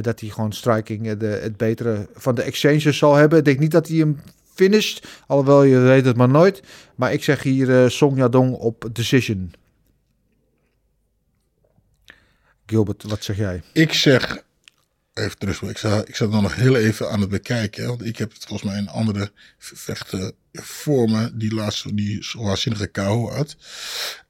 Dat 0.00 0.20
hij 0.20 0.28
gewoon 0.28 0.52
striking 0.52 1.12
de, 1.12 1.26
het 1.26 1.56
betere 1.56 2.06
van 2.14 2.34
de 2.34 2.42
exchanges 2.42 2.98
zal 2.98 3.14
hebben. 3.14 3.38
Ik 3.38 3.44
denk 3.44 3.58
niet 3.58 3.70
dat 3.70 3.88
hij 3.88 3.96
hem 3.96 4.18
finisht. 4.54 5.06
Alhoewel, 5.26 5.62
je 5.62 5.78
weet 5.78 6.04
het 6.04 6.16
maar 6.16 6.28
nooit. 6.28 6.62
Maar 6.94 7.12
ik 7.12 7.24
zeg 7.24 7.42
hier 7.42 7.82
eh 7.82 7.88
Song 7.88 8.16
Yadong 8.16 8.54
op 8.54 8.88
decision. 8.92 9.52
Gilbert, 12.66 13.02
wat 13.02 13.24
zeg 13.24 13.36
jij? 13.36 13.62
Ik 13.72 13.92
zeg, 13.92 14.42
even 15.14 15.38
terug, 15.38 15.62
ik 15.62 15.78
zat, 15.78 16.08
ik 16.08 16.16
zat 16.16 16.30
nog 16.30 16.54
heel 16.54 16.76
even 16.76 17.10
aan 17.10 17.20
het 17.20 17.30
bekijken. 17.30 17.82
hè, 17.82 17.88
Want 17.88 18.04
ik 18.04 18.16
heb 18.16 18.32
het 18.32 18.44
volgens 18.44 18.70
mij 18.70 18.78
een 18.78 18.88
andere 18.88 19.32
vechter 19.58 20.32
voor 20.52 21.10
me. 21.10 21.36
Die 21.36 21.54
laatste, 21.54 21.94
die 21.94 22.26
waanzinnige 22.38 22.86
KO 22.86 23.30
had. 23.30 23.56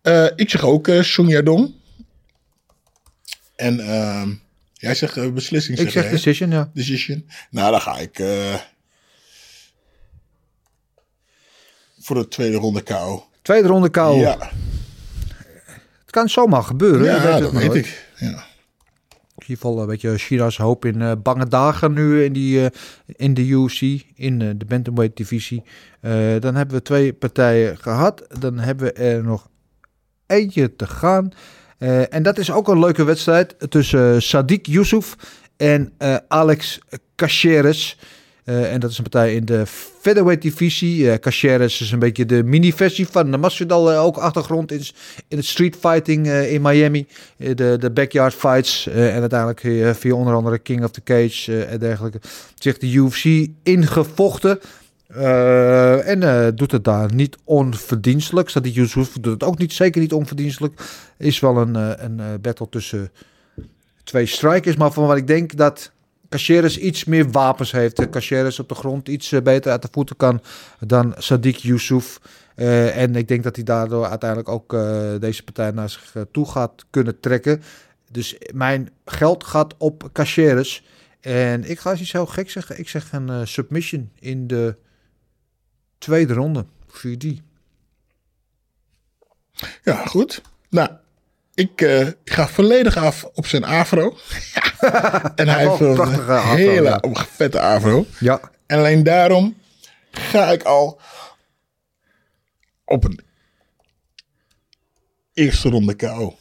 Eh, 0.02 0.26
ik 0.36 0.51
zeg 0.51 0.64
ook 0.64 0.88
eh 0.88 1.02
Song 1.02 1.28
Yadong. 1.28 1.74
En 3.56 3.80
ehm, 3.80 4.34
jij 4.72 4.94
zegt 4.94 5.34
beslissing. 5.34 5.78
Ik 5.78 5.90
zeg 5.90 6.10
decision, 6.10 6.51
ja. 6.51 6.70
Decision. 6.74 7.30
Nou, 7.51 7.70
dan 7.70 7.80
ga 7.80 7.98
ik 7.98 8.18
eh, 8.18 8.55
voor 12.11 12.19
de 12.23 12.28
tweede 12.28 12.57
ronde 12.57 12.82
KO. 12.82 13.24
Tweede 13.43 13.69
ronde 13.69 13.89
KO. 13.91 14.15
Ja, 14.15 14.39
Het 16.01 16.11
kan 16.11 16.28
zomaar 16.28 16.62
gebeuren. 16.62 17.05
ja 17.05 17.23
weet 17.23 17.41
dat 17.41 17.53
weet 17.53 17.74
ik. 17.74 18.09
Ja. 18.16 18.27
In 18.27 19.47
ieder 19.47 19.57
geval 19.69 19.81
een 19.81 19.87
beetje 19.87 20.19
China's 20.19 20.57
hoop 20.57 20.85
in 20.85 21.03
eh, 21.03 21.12
bange 21.23 21.47
dagen 21.49 21.93
nu 21.93 22.24
in, 22.24 22.32
die, 22.32 22.65
eh, 22.65 22.70
in 23.07 23.35
de 23.35 23.47
UFC, 23.47 23.81
in 24.15 24.41
eh, 24.43 24.49
de 24.57 24.65
bantamweight 24.65 25.16
divisie. 25.16 25.62
Eh, 26.01 26.12
dan 26.41 26.55
hebben 26.55 26.77
we 26.77 26.82
twee 26.82 27.12
partijen 27.12 27.78
gehad. 27.78 28.23
Dan 28.39 28.59
hebben 28.59 28.87
we 28.87 28.93
er 28.93 29.23
nog 29.24 29.49
eentje 30.27 30.77
te 30.77 30.87
gaan. 30.87 31.32
Eh, 31.78 32.15
en 32.15 32.23
dat 32.23 32.39
is 32.39 32.51
ook 32.53 32.69
een 32.69 32.78
leuke 32.78 33.05
wedstrijd 33.05 33.55
tussen 33.69 34.15
eh, 34.15 34.20
Sadiq 34.20 34.61
Yusuf 34.62 35.15
en 35.57 35.93
eh, 35.99 36.16
Alex 36.28 36.78
Caceres. 37.16 37.99
Eh, 38.51 38.72
en 38.72 38.81
dat 38.81 38.90
is 38.90 38.97
een 38.97 39.02
partij 39.02 39.35
in 39.35 39.44
de 39.44 39.66
featherweight 40.01 40.43
divisie. 40.43 41.18
Caceres 41.18 41.81
is 41.81 41.93
een 41.93 41.98
beetje 41.98 42.27
de 42.27 42.44
mini-versie 42.44 43.06
van 43.09 43.31
de 43.31 43.36
Masvidal. 43.36 43.93
eh, 43.93 44.05
ook 44.05 44.16
achtergrond 44.16 44.72
in, 44.72 44.82
in 45.28 45.36
het 45.36 45.47
street 45.47 45.77
fighting 45.77 46.28
in 46.28 46.62
Miami. 46.62 47.06
De, 47.36 47.77
de 47.78 47.90
backyard 47.90 48.35
fights. 48.35 48.86
en 48.86 49.20
uiteindelijk 49.20 49.60
via 49.98 50.14
onder 50.14 50.35
andere 50.35 50.59
King 50.59 50.85
of 50.85 50.90
the 50.90 51.02
Cage 51.02 51.64
en 51.64 51.78
dergelijke. 51.78 52.20
Zich 52.55 52.78
de 52.78 52.93
UFC 52.93 53.48
ingevochten. 53.62 54.60
En 56.05 56.52
doet 56.56 56.72
het 56.72 56.85
daar 56.85 57.14
niet 57.14 57.36
onverdienstelijk. 57.44 58.62
Die 58.62 58.72
Yusuf 58.72 59.12
doet 59.20 59.32
het 59.32 59.43
ook 59.43 59.59
niet, 59.59 59.72
zeker 59.72 60.01
niet 60.01 60.12
onverdienstelijk. 60.12 60.81
Is 61.16 61.40
wel 61.40 61.56
een, 61.56 61.74
een 62.05 62.40
battle 62.40 62.68
tussen 62.68 63.10
twee 64.05 64.27
strikers. 64.27 64.77
Maar 64.77 64.93
van 64.93 65.06
wat 65.06 65.16
ik 65.16 65.27
denk 65.27 65.56
dat 65.56 65.93
Caceres 66.31 66.78
iets 66.78 67.05
meer 67.05 67.31
wapens 67.31 67.73
heeft. 67.73 67.98
Eh, 67.98 68.11
Caceres 68.11 68.59
op 68.59 68.69
de 68.69 68.74
grond 68.74 69.09
iets 69.09 69.32
eh, 69.32 69.43
beter 69.43 69.70
uit 69.70 69.82
de 69.82 69.89
voeten 69.90 70.16
kan 70.16 70.43
dan 70.78 71.15
Sadiq 71.15 71.57
Yusuf. 71.57 72.20
Eh, 72.55 72.97
en 73.02 73.16
ik 73.16 73.28
denk 73.28 73.43
dat 73.43 73.57
hij 73.57 73.65
daardoor 73.65 74.07
uiteindelijk 74.07 74.48
ook 74.48 74.74
eh, 74.74 75.15
deze 75.19 75.44
partij 75.44 75.70
naar 75.70 75.90
zich 75.90 76.15
eh, 76.15 76.23
toe 76.32 76.47
gaat 76.47 76.85
kunnen 76.90 77.20
trekken. 77.20 77.62
Dus 78.11 78.36
mijn 78.52 78.90
geld 79.05 79.44
gaat 79.44 79.74
op 79.77 80.09
Caceres. 80.12 80.85
En 81.20 81.70
ik 81.70 81.78
ga 81.78 81.90
eens 81.90 82.01
iets 82.01 82.12
heel 82.12 82.27
gek 82.27 82.51
zeggen. 82.51 82.78
Ik 82.78 82.89
zeg 82.89 83.12
een 83.12 83.28
eh, 83.28 83.40
submission 83.44 84.11
in 84.19 84.47
de 84.47 84.77
tweede 85.98 86.35
ronde. 86.35 86.65
Voor 86.86 87.19
die. 87.19 87.43
Ja, 89.82 90.07
goed. 90.07 90.43
Nou, 90.69 90.90
ik 91.55 91.81
eh, 91.81 92.06
ga 92.24 92.48
volledig 92.48 92.97
af 92.97 93.24
op 93.35 93.47
zijn 93.47 93.64
afro. 93.64 94.16
en 95.35 95.48
hij 95.48 95.68
heeft 95.68 95.81
een 95.81 95.94
prachtige 95.94 96.32
afro, 96.32 96.55
hele 96.56 97.01
ja. 97.12 97.24
vette 97.31 97.60
afro. 97.60 98.06
Ja. 98.20 98.40
En 98.66 98.78
alleen 98.78 99.02
daarom 99.02 99.56
ga 100.10 100.47
ik 100.47 100.62
al 100.62 101.01
op 102.85 103.05
een 103.05 103.20
eerste 105.32 105.68
ronde 105.68 105.94
KO. 105.94 106.36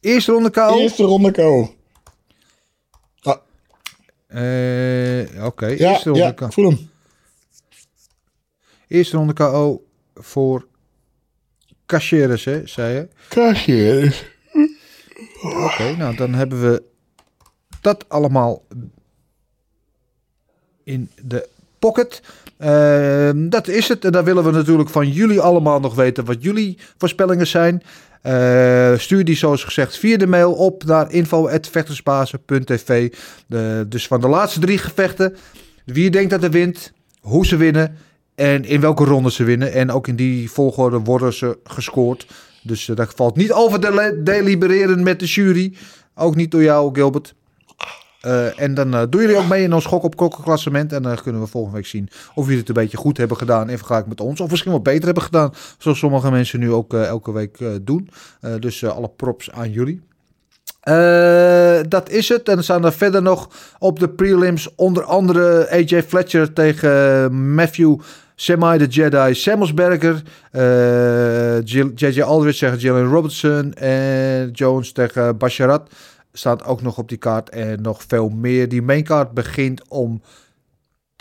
Eerste 0.00 0.32
ronde 0.32 0.50
KO. 0.50 0.78
Eerste 0.78 1.02
ronde 1.02 1.30
KO. 1.30 1.74
Ah, 3.20 3.36
Eh, 4.26 5.44
Oké, 5.44 5.66
ja, 5.66 5.90
eerste 5.90 6.08
ronde 6.10 6.24
ja, 6.24 6.32
KO. 6.32 6.50
voel 6.50 6.68
hem. 6.70 6.90
Eerste 8.88 9.16
ronde 9.16 9.32
KO 9.32 9.86
voor 10.14 10.66
Caceres, 11.88 12.44
hè, 12.44 12.66
zei 12.66 12.94
je. 12.94 13.08
Kastje. 13.28 14.12
Oké, 15.64 15.96
nou 15.96 16.16
dan 16.16 16.34
hebben 16.34 16.70
we 16.70 16.82
dat 17.80 18.04
allemaal 18.08 18.62
in 20.84 21.10
de 21.22 21.48
pocket. 21.78 22.22
Ehm, 22.58 23.48
dat 23.48 23.68
is 23.68 23.88
het. 23.88 24.04
En 24.04 24.12
dan 24.12 24.24
willen 24.24 24.44
we 24.44 24.50
natuurlijk 24.50 24.88
van 24.90 25.10
jullie 25.10 25.40
allemaal 25.40 25.80
nog 25.80 25.94
weten 25.94 26.24
wat 26.24 26.42
jullie 26.42 26.78
voorspellingen 26.98 27.46
zijn. 27.46 27.82
Eh, 28.22 28.98
stuur 28.98 29.24
die 29.24 29.36
zoals 29.36 29.64
gezegd 29.64 29.98
via 29.98 30.16
de 30.16 30.26
mail 30.26 30.52
op 30.52 30.84
naar 30.84 31.12
info.vechtersbazen.tv. 31.12 33.12
De- 33.46 33.84
Dus 33.88 34.06
van 34.06 34.20
de 34.20 34.28
laatste 34.28 34.60
drie 34.60 34.78
gevechten 34.78 35.36
Wie 35.84 36.10
denkt 36.10 36.30
dat 36.30 36.42
er 36.42 36.50
wint, 36.50 36.92
hoe 37.20 37.46
ze 37.46 37.56
winnen 37.56 37.96
en 38.38 38.64
in 38.64 38.80
welke 38.80 39.04
ronde 39.04 39.30
ze 39.30 39.44
winnen. 39.44 39.72
En 39.72 39.90
ook 39.90 40.08
in 40.08 40.16
die 40.16 40.50
volgorde 40.50 40.98
worden 40.98 41.32
ze 41.32 41.58
gescoord. 41.64 42.26
Dus 42.62 42.88
eh, 42.88 42.96
dat 42.96 43.12
valt 43.16 43.36
niet 43.36 43.52
over 43.52 43.80
te 43.80 44.20
delibereren 44.24 45.02
met 45.02 45.20
de 45.20 45.26
jury. 45.26 45.74
Ook 46.14 46.34
niet 46.34 46.50
door 46.50 46.62
jou, 46.62 46.94
Gilbert. 46.94 47.34
Eh, 48.20 48.60
en 48.60 48.74
dan 48.74 48.94
eh, 48.94 49.02
doen 49.10 49.20
jullie 49.20 49.36
ook 49.36 49.48
mee 49.48 49.62
in 49.62 49.72
ons 49.72 49.84
gok 49.84 50.02
op 50.02 50.16
klokkenklassement. 50.16 50.92
En 50.92 51.02
dan 51.02 51.22
kunnen 51.22 51.40
we 51.40 51.46
volgende 51.46 51.76
week 51.76 51.86
zien 51.86 52.08
of 52.34 52.44
jullie 52.44 52.58
het 52.58 52.68
een 52.68 52.74
beetje 52.74 52.96
goed 52.96 53.16
hebben 53.16 53.36
gedaan 53.36 53.70
in 53.70 53.76
vergelijking 53.76 54.08
met 54.08 54.26
ons. 54.26 54.40
Of 54.40 54.50
misschien 54.50 54.72
wel 54.72 54.80
beter 54.80 55.04
hebben 55.04 55.22
gedaan. 55.22 55.52
Zoals 55.78 55.98
sommige 55.98 56.30
mensen 56.30 56.60
nu 56.60 56.72
ook 56.72 56.94
elke 56.94 57.32
week 57.32 57.58
doen. 57.82 58.10
Dus 58.60 58.84
alle 58.84 59.10
props 59.16 59.50
aan 59.50 59.70
jullie. 59.70 60.00
Dat 61.88 62.08
is 62.10 62.28
het. 62.28 62.48
En 62.48 62.54
dan 62.54 62.64
staan 62.64 62.84
er 62.84 62.92
verder 62.92 63.22
nog 63.22 63.48
op 63.78 63.98
de 63.98 64.08
prelims 64.08 64.74
onder 64.74 65.02
andere 65.02 65.70
AJ 65.70 66.02
Fletcher 66.02 66.52
tegen 66.52 67.54
Matthew 67.54 68.00
Semi 68.40 68.78
the 68.78 68.86
Jedi 68.86 69.34
Samuelsberger. 69.34 70.22
eh, 70.50 71.60
JJ 71.94 72.20
Aldridge 72.22 72.58
tegen 72.58 72.78
Jalen 72.78 73.04
Robertson. 73.06 73.72
En 73.74 74.50
Jones 74.52 74.92
tegen 74.92 75.36
Basharat. 75.36 75.90
Staat 76.32 76.64
ook 76.64 76.82
nog 76.82 76.98
op 76.98 77.08
die 77.08 77.18
kaart. 77.18 77.48
En 77.50 77.82
nog 77.82 78.02
veel 78.08 78.28
meer. 78.28 78.68
Die 78.68 78.82
mainkaart 78.82 79.32
begint 79.32 79.88
om 79.88 80.22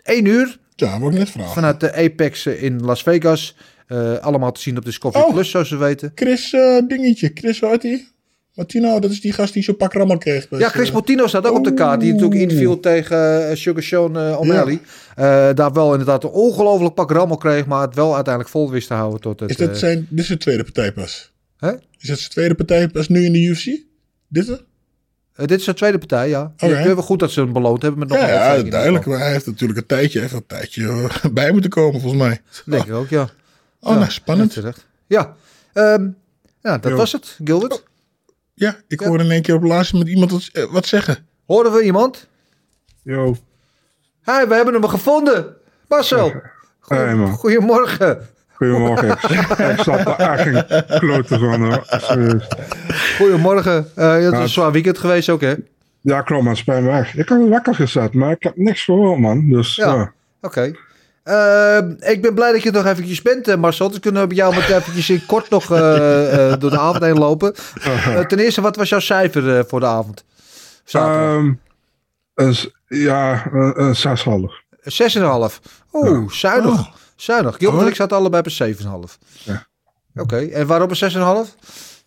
1 0.03 0.25
uur 0.25 0.57
Ja, 0.75 0.99
wou 0.99 1.11
ik 1.11 1.17
net 1.17 1.29
vragen. 1.29 1.51
vanuit 1.53 1.79
de 1.79 1.93
Apex 1.93 2.45
in 2.45 2.81
Las 2.81 3.03
Vegas. 3.03 3.55
Eh, 3.87 4.17
allemaal 4.17 4.51
te 4.51 4.61
zien 4.61 4.77
op 4.77 4.85
Discovery 4.85 5.23
Oh. 5.23 5.33
Plus, 5.33 5.49
zoals 5.49 5.69
we 5.69 5.77
weten. 5.77 6.11
Chris 6.15 6.53
eh, 6.53 6.77
dingetje. 6.87 7.31
Chris, 7.33 7.59
hoe 7.59 7.77
heet? 7.81 8.13
Martino, 8.57 8.99
dat 8.99 9.11
is 9.11 9.21
die 9.21 9.33
gast 9.33 9.53
die 9.53 9.63
zo'n 9.63 9.75
pak 9.77 9.93
rammel 9.93 10.17
kreeg. 10.17 10.47
Ja, 10.49 10.69
Chris 10.69 10.91
Portino 10.91 11.27
staat 11.27 11.45
ook 11.47 11.57
op 11.57 11.63
de 11.63 11.73
kaart. 11.73 11.99
Die 11.99 12.13
natuurlijk 12.13 12.41
inviel 12.41 12.79
tegen 12.79 13.49
eh, 13.49 13.55
Sugar 13.55 13.83
Sean 13.83 14.17
eh, 14.17 14.39
O'Malley. 14.39 14.79
Eh, 15.15 15.49
daar 15.53 15.73
wel 15.73 15.91
inderdaad 15.91 16.23
een 16.23 16.29
ongelooflijk 16.29 16.93
pak 16.93 17.11
rammel 17.11 17.37
kreeg. 17.37 17.65
Maar 17.65 17.81
het 17.81 17.95
wel 17.95 18.15
uiteindelijk 18.15 18.53
vol 18.53 18.71
wist 18.71 18.87
te 18.87 18.93
houden 18.93 19.21
tot 19.21 19.39
het... 19.39 19.49
Is 19.49 19.55
dat 19.55 19.69
eh, 19.69 19.75
zijn, 19.75 20.07
dit 20.09 20.19
is 20.19 20.27
de 20.27 20.37
tweede 20.37 20.63
partij 20.63 20.91
pas? 20.91 21.31
Hè? 21.57 21.71
Is 21.71 22.07
dat 22.07 22.17
zijn 22.19 22.29
tweede 22.31 22.55
partij 22.55 22.87
pas 22.87 23.07
nu 23.07 23.25
in 23.25 23.31
de 23.33 23.39
UFC? 23.39 23.65
Dit 24.27 24.47
er? 24.47 24.63
eh, 25.35 25.45
dit 25.45 25.57
is 25.57 25.63
zijn 25.63 25.75
tweede 25.75 25.97
partij, 25.97 26.29
ja. 26.29 26.53
Ik 26.57 26.69
vind 26.69 26.83
wel 26.83 26.95
goed 27.03 27.19
dat 27.19 27.31
ze 27.31 27.39
hem 27.41 27.53
beloond 27.53 27.81
hebben 27.81 27.99
met 27.99 28.09
nog 28.09 28.17
Ja, 28.17 28.55
een 28.55 28.65
ja 28.65 28.69
duidelijk. 28.69 29.05
Maar 29.05 29.19
hij 29.19 29.31
heeft 29.31 29.45
natuurlijk 29.45 29.79
een 29.79 29.85
tijdje, 29.85 30.21
even 30.21 30.37
een 30.37 30.45
tijdje 30.47 30.87
eh, 30.87 31.25
bij 31.33 31.51
moeten 31.51 31.69
komen, 31.69 32.01
volgens 32.01 32.21
mij. 32.21 32.41
Denk 32.65 32.83
ik 32.85 32.93
ook, 32.93 33.09
ja. 33.09 33.21
Oh, 33.79 33.91
Ja, 33.93 33.99
nou, 33.99 34.11
spannend. 34.11 34.61
ja, 35.07 35.35
Ehm, 35.73 36.07
ja 36.61 36.77
dat 36.77 36.91
Jo. 36.91 36.97
was 36.97 37.11
het, 37.11 37.39
Gilbert. 37.43 37.83
Ja, 38.59 38.75
ik 38.87 38.99
Ja. 39.01 39.07
hoorde 39.07 39.23
in 39.23 39.31
één 39.31 39.41
keer 39.41 39.55
op 39.55 39.63
laatste 39.63 39.97
met 39.97 40.07
iemand 40.07 40.31
wat, 40.31 40.49
eh, 40.53 40.63
wat 40.71 40.85
zeggen. 40.85 41.27
Hoorden 41.45 41.71
we 41.73 41.81
iemand? 41.83 42.27
Yo, 43.03 43.35
Hey, 44.21 44.47
we 44.47 44.55
hebben 44.55 44.73
hem 44.73 44.87
gevonden. 44.87 45.55
Marcel. 45.87 46.33
hey 46.87 47.15
man. 47.15 47.31
Goedemorgen. 47.31 48.27
Goedemorgen. 48.53 49.09
Ik, 49.71 49.79
zat 49.83 49.99
er 49.99 50.19
echt 50.19 50.45
een 50.91 50.99
klote 50.99 51.39
van. 51.39 51.63
hoor. 51.63 51.85
Goedemorgen. 53.17 53.91
Eh, 53.95 54.11
het 54.11 54.23
is 54.23 54.29
Nou, 54.29 54.41
een 54.43 54.49
zwaar 54.49 54.71
weekend 54.71 54.97
geweest 54.97 55.29
ook, 55.29 55.41
hè? 55.41 55.53
Ja, 56.01 56.21
klopt, 56.21 56.43
maar 56.43 56.57
spijt 56.57 56.83
me 56.83 56.89
weg. 56.89 57.15
Ik 57.15 57.29
had 57.29 57.47
wakker 57.49 57.75
gezet, 57.75 58.13
maar 58.13 58.31
ik 58.31 58.43
heb 58.43 58.57
niks 58.57 58.83
gehoord, 58.83 59.19
man. 59.19 59.49
Dus 59.49 59.75
Ja. 59.75 59.93
ja. 59.93 60.11
Oké. 60.41 60.71
Ehm, 61.27 61.91
ik 61.99 62.21
ben 62.21 62.33
blij 62.33 62.51
dat 62.51 62.63
je 62.63 62.71
nog 62.71 62.85
eventjes 62.85 63.21
bent, 63.21 63.47
eh, 63.47 63.55
Marcel. 63.55 63.89
Dan 63.91 63.99
kunnen 63.99 64.21
we 64.21 64.27
bij 64.27 64.37
jou 64.37 64.55
met 64.55 64.69
eventjes 64.69 65.09
in 65.09 65.25
kort 65.25 65.49
nog 65.49 65.71
eh, 65.71 66.51
eh, 66.51 66.59
door 66.59 66.69
de 66.69 66.79
avond 66.79 67.03
heen 67.03 67.17
lopen. 67.17 67.53
Ten 68.27 68.39
eerste, 68.39 68.61
wat 68.61 68.75
was 68.75 68.89
jouw 68.89 68.99
cijfer 68.99 69.65
voor 69.67 69.79
de 69.79 69.85
avond? 69.85 70.23
S- 72.35 72.69
ja, 72.87 73.45
een, 73.51 73.81
een 73.83 73.95
6,5. 73.95 74.63
6,5. 74.81 75.59
Oeh, 75.93 76.29
zuinig. 76.31 76.71
Oh. 76.79 76.87
Zuinig. 77.15 77.55
Gilbert 77.57 77.79
en 77.79 77.83
Oh. 77.85 77.89
ik 77.89 77.95
zaten 77.95 78.17
allebei 78.17 78.41
bij 78.43 78.51
7,5. 78.51 79.17
Ja. 79.43 79.67
Oké, 80.15 80.37
en 80.37 80.67
waarom 80.67 80.89
een 80.89 81.45
6,5? 81.47 81.55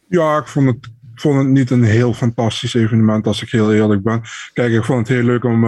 Ja, 0.09 0.39
ik 0.39 0.47
vond 0.47 0.67
het, 0.67 0.89
vond 1.15 1.39
het 1.39 1.47
niet 1.47 1.71
een 1.71 1.85
heel 1.85 2.15
fantastisch 2.15 2.75
evenement, 2.75 3.27
als 3.27 3.43
ik 3.43 3.51
heel 3.51 3.73
eerlijk 3.75 4.03
ben. 4.03 4.23
Kijk, 4.53 4.73
ik 4.73 4.85
vond 4.85 5.09
het 5.09 5.17
heel 5.17 5.27
leuk 5.27 5.45
om, 5.45 5.65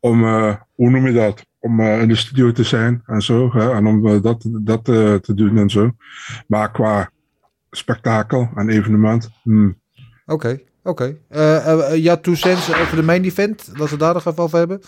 om 0.00 0.24
hoe 0.74 0.90
noem 0.90 1.06
je 1.06 1.12
dat? 1.12 1.44
Om 1.62 1.80
eh, 1.80 2.00
in 2.00 2.08
de 2.08 2.14
studio 2.14 2.52
te 2.52 2.64
zijn 2.64 3.02
en 3.06 3.22
zo. 3.22 3.52
Hè? 3.52 3.72
En 3.72 3.86
om 3.86 4.06
eh, 4.06 4.22
dat, 4.22 4.44
dat 4.50 4.88
eh, 4.88 5.14
te 5.14 5.34
doen 5.34 5.56
en 5.56 5.70
zo. 5.70 5.90
Maar 6.46 6.70
qua 6.70 7.10
spektakel 7.70 8.50
en 8.54 8.68
evenement, 8.68 9.30
hmm, 9.42 9.80
Oké, 10.26 10.60
oké. 10.82 11.16
Ja, 11.94 12.16
two 12.16 12.34
cents 12.34 12.80
over 12.80 12.96
de 12.96 13.02
main 13.02 13.24
event. 13.24 13.70
Laten 13.72 13.94
we 13.94 13.96
daar 13.96 14.14
nog 14.14 14.26
even 14.26 14.42
over 14.42 14.58
hebben. 14.58 14.80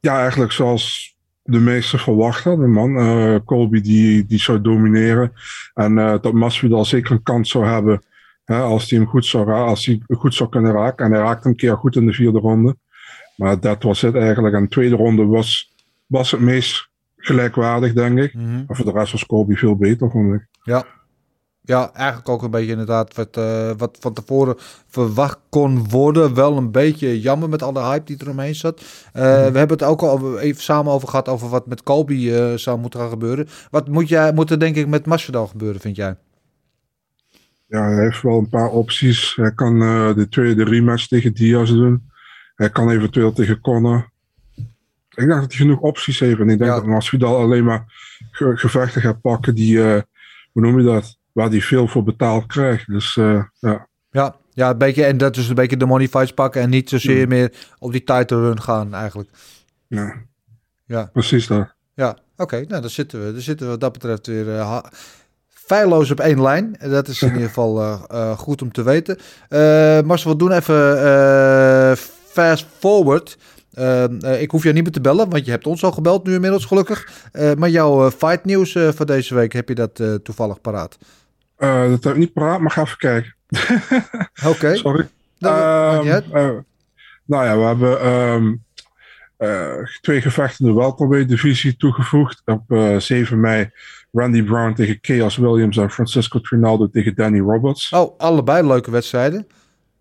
Ja, 0.00 0.20
eigenlijk 0.20 0.52
zoals 0.52 1.16
de 1.42 1.58
meesten 1.58 1.98
verwacht 1.98 2.44
hadden, 2.44 2.70
man. 2.70 3.44
Colby 3.44 3.80
die, 3.80 4.26
die 4.26 4.38
zou 4.38 4.60
domineren. 4.60 5.32
En 5.74 5.94
dat 5.94 6.32
Masvidal 6.32 6.84
zeker 6.84 7.12
een 7.12 7.22
kans 7.22 7.50
zou 7.50 7.66
hebben. 7.66 8.02
Hè, 8.44 8.60
als 8.60 8.90
hij 8.90 8.98
hem 8.98 9.08
goed 9.08 9.26
zou, 9.26 9.52
als 9.52 9.86
hij 9.86 10.02
goed 10.08 10.34
zou 10.34 10.48
kunnen 10.50 10.72
raken. 10.72 11.04
En 11.04 11.12
hij 11.12 11.20
raakte 11.20 11.48
een 11.48 11.56
keer 11.56 11.76
goed 11.76 11.96
in 11.96 12.06
de 12.06 12.12
vierde 12.12 12.38
ronde. 12.38 12.76
Maar 13.36 13.60
dat 13.60 13.82
was 13.82 14.00
het 14.00 14.14
eigenlijk. 14.14 14.54
En 14.54 14.62
de 14.62 14.68
tweede 14.68 14.96
ronde 14.96 15.24
was, 15.24 15.74
was 16.06 16.30
het 16.30 16.40
meest 16.40 16.88
gelijkwaardig, 17.16 17.92
denk 17.92 18.18
ik. 18.18 18.34
Mhm. 18.34 18.64
Maar 18.66 18.76
voor 18.76 18.84
de 18.84 18.90
rest 18.92 19.12
was 19.12 19.26
Colby 19.26 19.54
veel 19.54 19.76
beter, 19.76 20.10
vond 20.10 20.34
ik. 20.34 20.46
Ja. 20.62 20.84
Ja, 21.66 21.92
eigenlijk 21.92 22.28
ook 22.28 22.42
een 22.42 22.50
beetje 22.50 22.70
inderdaad 22.70 23.14
wat, 23.14 23.36
eh, 23.36 23.70
wat 23.76 23.96
van 24.00 24.12
tevoren 24.12 24.54
verwacht 24.86 25.38
kon 25.48 25.88
worden. 25.88 26.34
Wel 26.34 26.56
een 26.56 26.70
beetje 26.70 27.20
jammer 27.20 27.48
met 27.48 27.62
alle 27.62 27.82
hype 27.82 28.04
die 28.04 28.18
er 28.18 28.30
omheen 28.30 28.54
zat. 28.54 28.80
Eh, 29.12 29.22
We 29.22 29.58
hebben 29.58 29.68
het 29.68 29.82
ook 29.82 30.02
al 30.02 30.38
even 30.38 30.62
samen 30.62 30.92
over 30.92 31.08
gehad 31.08 31.28
over 31.28 31.48
wat 31.48 31.66
met 31.66 31.82
Colby 31.82 32.30
eh, 32.30 32.54
zou 32.54 32.78
moeten 32.78 33.00
gaan 33.00 33.08
gebeuren. 33.08 33.48
Wat 33.70 33.88
moet, 33.88 34.08
jij, 34.08 34.32
moet 34.32 34.50
er 34.50 34.58
denk 34.58 34.76
ik 34.76 34.86
met 34.86 35.06
Masvidal 35.06 35.46
gebeuren, 35.46 35.80
vind 35.80 35.96
jij? 35.96 36.16
Ja, 37.66 37.88
hij 37.90 38.02
heeft 38.02 38.22
wel 38.22 38.38
een 38.38 38.48
paar 38.48 38.70
opties. 38.70 39.36
Hij 39.36 39.54
kan 39.54 39.78
de 40.14 40.26
tweede 40.30 40.64
rematch 40.64 41.06
tegen 41.06 41.34
Diaz 41.34 41.70
doen. 41.70 42.10
Hij 42.54 42.70
kan 42.70 42.90
eventueel 42.90 43.32
tegen 43.32 43.60
Conor. 43.60 44.10
Ik 45.16 45.26
denk 45.26 45.40
dat 45.40 45.52
hij 45.52 45.56
genoeg 45.60 45.80
opties 45.80 46.20
heeft. 46.20 46.40
En 46.40 46.48
ik 46.48 46.58
denk 46.58 46.70
Ja. 46.70 46.76
dat 46.76 46.86
Masvidal 46.86 47.36
alleen 47.36 47.64
maar 47.64 47.84
ge- 48.30 48.56
gevechten 48.56 49.00
gaat 49.02 49.20
pakken 49.20 49.54
die, 49.54 49.82
eh, 49.94 50.02
hoe 50.52 50.62
noem 50.62 50.78
je 50.78 50.84
dat? 50.84 51.16
Waar 51.32 51.48
hij 51.48 51.60
veel 51.60 51.88
voor 51.88 52.02
betaald 52.04 52.46
krijgt. 52.46 52.86
Dus 52.86 53.16
eh, 53.16 53.42
ja. 53.58 53.86
Ja, 54.10 54.36
ja 54.52 54.70
een 54.70 54.78
beetje, 54.78 55.04
en 55.04 55.16
dat 55.18 55.36
is 55.36 55.48
een 55.48 55.54
beetje 55.54 55.76
de 55.76 55.86
money 55.86 56.08
fights 56.08 56.32
pakken 56.32 56.62
en 56.62 56.70
niet 56.70 56.88
zozeer 56.88 57.28
meer 57.28 57.52
op 57.78 57.92
die 57.92 58.04
title 58.04 58.40
run 58.40 58.62
gaan 58.62 58.94
eigenlijk. 58.94 59.30
ja, 59.86 60.14
Ja, 60.86 61.10
precies 61.12 61.46
dat. 61.46 61.74
ja. 61.94 62.16
oké, 62.36 62.56
nou 62.68 62.80
dan 62.80 62.90
zitten 62.90 63.26
we, 63.26 63.32
dan 63.32 63.40
zitten 63.40 63.66
we 63.66 63.72
wat 63.72 63.80
dat 63.80 63.92
betreft 63.92 64.26
weer 64.26 64.56
eh, 64.58 64.78
feilloos 65.48 66.10
op 66.10 66.20
één 66.20 66.42
lijn. 66.42 66.76
En 66.78 66.90
Dat 66.90 67.08
is 67.08 67.22
in 67.22 67.28
ieder 67.32 67.46
geval 67.48 67.98
goed 68.36 68.62
om 68.62 68.72
te 68.72 68.82
weten. 68.82 69.18
Eh 69.48 70.00
Marcel, 70.00 70.30
we 70.30 70.36
doen 70.38 70.52
even 70.52 71.96
fast 72.26 72.66
forward. 72.78 73.38
Eh, 73.76 74.32
eh, 74.34 74.42
ik 74.42 74.50
hoef 74.50 74.62
jou 74.62 74.74
niet 74.74 74.82
meer 74.82 74.92
te 74.92 75.00
bellen, 75.00 75.30
want 75.30 75.44
je 75.44 75.50
hebt 75.50 75.66
ons 75.66 75.84
al 75.84 75.92
gebeld 75.92 76.26
nu 76.26 76.34
inmiddels 76.34 76.64
gelukkig. 76.64 77.08
Eh, 77.32 77.54
maar 77.54 77.68
jouw 77.68 78.06
eh, 78.06 78.12
fight 78.12 78.44
nieuws 78.44 78.78
voor 78.94 79.06
deze 79.06 79.34
week, 79.34 79.52
heb 79.52 79.68
je 79.68 79.74
dat 79.74 80.02
toevallig 80.22 80.60
paraat? 80.60 80.98
Dat 81.56 82.04
heb 82.04 82.12
ik 82.12 82.16
niet 82.16 82.32
paraat, 82.32 82.60
maar 82.60 82.70
ga 82.70 82.82
even 82.82 82.98
kijken. 82.98 83.34
Oké. 84.52 84.76
Sorry. 84.76 85.08
Nou, 85.38 86.08
Ehm, 86.08 86.22
eh, 86.32 86.50
nou 87.24 87.44
ja, 87.44 87.58
we 87.58 87.64
hebben 87.64 88.00
ehm, 88.00 88.54
eh, 89.36 89.84
twee 90.00 90.20
gevechten 90.20 90.66
in 90.66 90.72
de 90.72 90.78
welterweight 90.78 91.28
divisie 91.28 91.76
toegevoegd. 91.76 92.42
Op 92.44 92.62
eh, 92.68 92.96
7 92.96 93.40
mei 93.40 93.70
Randy 94.12 94.42
Brown 94.42 94.74
tegen 94.74 94.98
Chaos 95.00 95.36
Williams 95.36 95.76
en 95.76 95.90
Francisco 95.90 96.40
Trinaldo 96.40 96.88
tegen 96.88 97.14
Danny 97.14 97.40
Roberts. 97.40 97.92
Oh, 97.92 98.18
allebei 98.18 98.66
leuke 98.66 98.90
wedstrijden. 98.90 99.46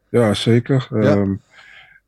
Ja, 0.10 0.34
zeker. 0.34 0.88
Ja. 0.90 1.02
Ja. 1.02 1.26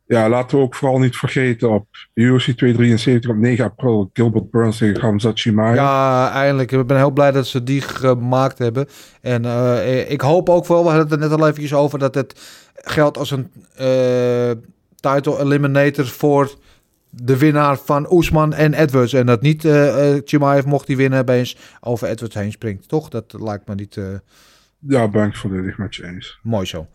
Ja, 0.07 0.29
laten 0.29 0.57
we 0.57 0.63
ook 0.63 0.75
vooral 0.75 0.99
niet 0.99 1.15
vergeten 1.15 1.69
op 1.69 1.87
UFC 2.13 2.43
273 2.45 3.31
op 3.31 3.37
9 3.37 3.65
april 3.65 4.09
Gilbert 4.13 4.51
Burns 4.51 4.77
tegen 4.77 5.01
Hamzat 5.01 5.39
Chimaev. 5.39 5.75
Ja, 5.75 6.31
eindelijk. 6.31 6.71
Ik 6.71 6.87
ben 6.87 6.97
heel 6.97 7.11
blij 7.11 7.31
dat 7.31 7.47
ze 7.47 7.63
die 7.63 7.81
gemaakt 7.81 8.57
hebben. 8.57 8.87
En 9.21 9.45
eh, 9.45 10.11
ik 10.11 10.21
hoop 10.21 10.49
ook 10.49 10.65
wel, 10.67 10.83
we 10.83 10.89
hadden 10.89 11.03
het 11.03 11.21
er 11.21 11.29
net 11.29 11.39
al 11.39 11.47
eventjes 11.47 11.73
over, 11.73 11.99
dat 11.99 12.15
het 12.15 12.39
geldt 12.73 13.17
als 13.17 13.31
een 13.31 13.51
eh, 13.75 14.51
title 14.95 15.39
eliminator 15.39 16.05
voor 16.05 16.51
de 17.09 17.37
winnaar 17.37 17.77
van 17.77 18.11
Oesman 18.11 18.53
en 18.53 18.73
Edwards. 18.73 19.13
En 19.13 19.25
dat 19.25 19.41
niet 19.41 19.65
eh, 19.65 20.15
Chimaev, 20.25 20.65
mocht 20.65 20.87
die 20.87 20.97
winnen, 20.97 21.19
opeens 21.19 21.57
over 21.81 22.07
Edwards 22.07 22.35
heen 22.35 22.51
springt. 22.51 22.87
Toch? 22.87 23.09
Dat 23.09 23.35
lijkt 23.39 23.67
me 23.67 23.75
niet 23.75 23.97
eh, 23.97 24.03
Ja, 24.79 25.07
ben 25.07 25.27
ik 25.27 25.35
volledig 25.35 25.77
met 25.77 25.95
je 25.95 26.05
eens. 26.05 26.39
mooi 26.43 26.65
zo. 26.65 26.87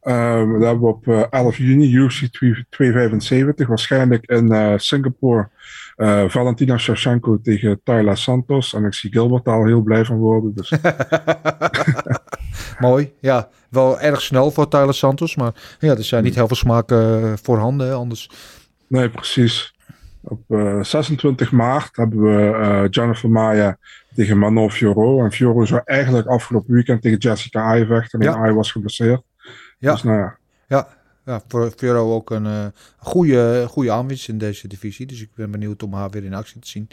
Dan 0.00 0.62
hebben 0.62 0.80
we 0.80 0.86
op 0.86 1.08
eh, 1.08 1.22
11 1.30 1.56
juni 1.56 1.94
UFC 1.94 2.26
275, 2.70 3.66
waarschijnlijk 3.66 4.26
in 4.26 4.52
eh, 4.52 4.72
Singapore, 4.76 5.48
eh, 5.96 6.24
Valentina 6.28 6.78
Shevchenko 6.78 7.40
tegen 7.42 7.80
Tyler 7.84 8.16
Santos. 8.16 8.74
En 8.74 8.84
ik 8.84 8.94
zie 8.94 9.12
Gilbert 9.12 9.46
al 9.46 9.64
heel 9.64 9.82
blij 9.82 10.04
van 10.04 10.16
worden. 10.16 10.54
Dus 10.54 10.70
Mooi. 12.78 13.12
Ja, 13.20 13.48
wel 13.70 14.00
erg 14.00 14.20
snel 14.20 14.50
voor 14.50 14.68
Tyler 14.68 14.94
Santos. 14.94 15.36
Maar 15.36 15.52
ja, 15.78 15.96
er 15.96 16.04
zijn 16.04 16.24
niet 16.24 16.34
heel 16.34 16.46
veel 16.46 16.56
smaken 16.56 17.22
eh, 17.22 17.32
voorhanden. 17.42 17.94
Anders. 17.94 18.30
nee, 18.86 19.08
precies. 19.10 19.76
Op 20.22 20.40
eh, 20.48 20.82
26 20.82 21.52
maart 21.52 21.96
hebben 21.96 22.22
we 22.22 22.50
eh, 22.52 22.84
Jennifer 22.90 23.30
Maya 23.30 23.78
tegen 24.14 24.38
Manon 24.38 24.70
Fiorot. 24.70 25.24
En 25.24 25.32
Fiorot 25.32 25.68
zou 25.68 25.80
eigenlijk 25.84 26.26
afgelopen 26.26 26.74
weekend 26.74 27.02
tegen 27.02 27.18
Jessica 27.18 27.60
Ai 27.60 27.86
vechten. 27.86 28.20
En 28.20 28.26
Ja. 28.26 28.36
Ai 28.36 28.52
was 28.52 28.72
geblesseerd. 28.72 29.22
Ja. 29.78 29.92
Dus 29.92 30.02
nou 30.02 30.18
ja. 30.18 30.36
Ja, 30.68 30.88
ja 31.24 31.42
voor 31.48 31.72
Fioro 31.76 32.14
ook 32.14 32.30
een 32.30 32.46
eh, 32.46 32.66
goede, 32.96 33.66
goede 33.68 33.92
aanwinst 33.92 34.28
in 34.28 34.38
deze 34.38 34.68
divisie. 34.68 35.06
Dus 35.06 35.22
ik 35.22 35.30
ben 35.34 35.50
benieuwd 35.50 35.82
om 35.82 35.94
haar 35.94 36.10
weer 36.10 36.24
in 36.24 36.34
actie 36.34 36.60
te 36.60 36.68
zien. 36.68 36.88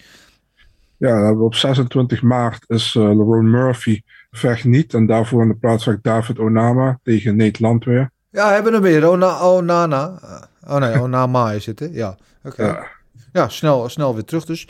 Ja, 0.98 1.36
we 1.36 1.44
op 1.44 1.56
26 1.56 2.22
maart 2.22 2.64
is 2.68 2.95
eh 2.95 3.02
Lerone 3.02 3.49
Murphy 3.49 4.02
vecht 4.32 4.64
niet. 4.64 4.94
En 4.94 5.06
daarvoor 5.06 5.41
in 5.41 5.48
de 5.48 5.56
plaats 5.56 5.84
vecht 5.84 6.03
David 6.03 6.40
Onama 6.40 6.99
tegen 7.03 7.36
Nate 7.36 7.62
Landweer. 7.62 8.12
Ja, 8.30 8.52
hebben 8.52 8.72
we 8.72 8.78
hem 8.78 9.02
weer. 9.02 9.10
Ona, 9.10 9.41
Onana. 9.41 10.20
Oh 10.68 10.78
nee, 10.78 11.02
Onama 11.03 11.52
is 11.52 11.66
het, 11.66 11.80
hè? 11.80 11.88
Ja, 11.91 12.18
oké. 12.44 12.66
Ja. 12.66 12.88
Ja, 13.36 13.49
snel, 13.49 13.90
snel 13.90 14.14
weer 14.14 14.24
terug 14.24 14.45
dus. 14.45 14.68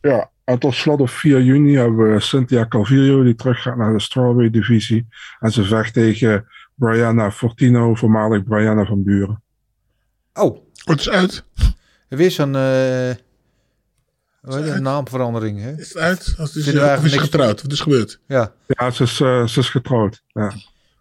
Ja, 0.00 0.30
en 0.44 0.58
tot 0.58 0.74
slot 0.74 1.00
op 1.00 1.08
4 1.08 1.42
juni 1.42 1.76
hebben 1.76 2.12
we 2.12 2.20
Cynthia 2.20 2.66
Calvillo 2.68 3.22
die 3.22 3.34
teruggaat 3.34 3.76
naar 3.76 3.92
de 3.92 4.00
strawweight 4.00 4.52
divisie. 4.52 5.06
En 5.40 5.50
ze 5.50 5.64
vecht 5.64 5.92
tegen 5.92 6.46
Brianna 6.74 7.30
Fortino, 7.30 7.94
voormalig 7.94 8.44
Brianna 8.44 8.84
van 8.84 9.02
Buren. 9.02 9.42
Oh, 10.34 10.58
Het 10.84 11.00
is 11.00 11.08
uit. 11.10 11.44
weer 12.08 12.30
zo'n 12.30 12.54
eh, 12.56 13.10
heet 14.54 14.64
het? 14.72 14.80
naamverandering, 14.80 15.60
hè? 15.60 15.72
Is 15.76 15.88
het 15.88 15.96
uit? 16.02 16.34
Als 16.38 16.54
het 16.54 16.66
is, 16.66 16.72
niks- 17.12 17.18
getrouwd? 17.22 17.62
Wat 17.62 17.72
is 17.72 17.80
gebeurd? 17.80 18.20
Ja, 18.26 18.52
Ja, 18.66 18.90
ze 18.90 19.02
is, 19.02 19.20
eh, 19.20 19.46
ze 19.46 19.60
is 19.60 19.68
getrouwd. 19.70 20.22
Ja. 20.26 20.52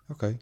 oké. 0.09 0.37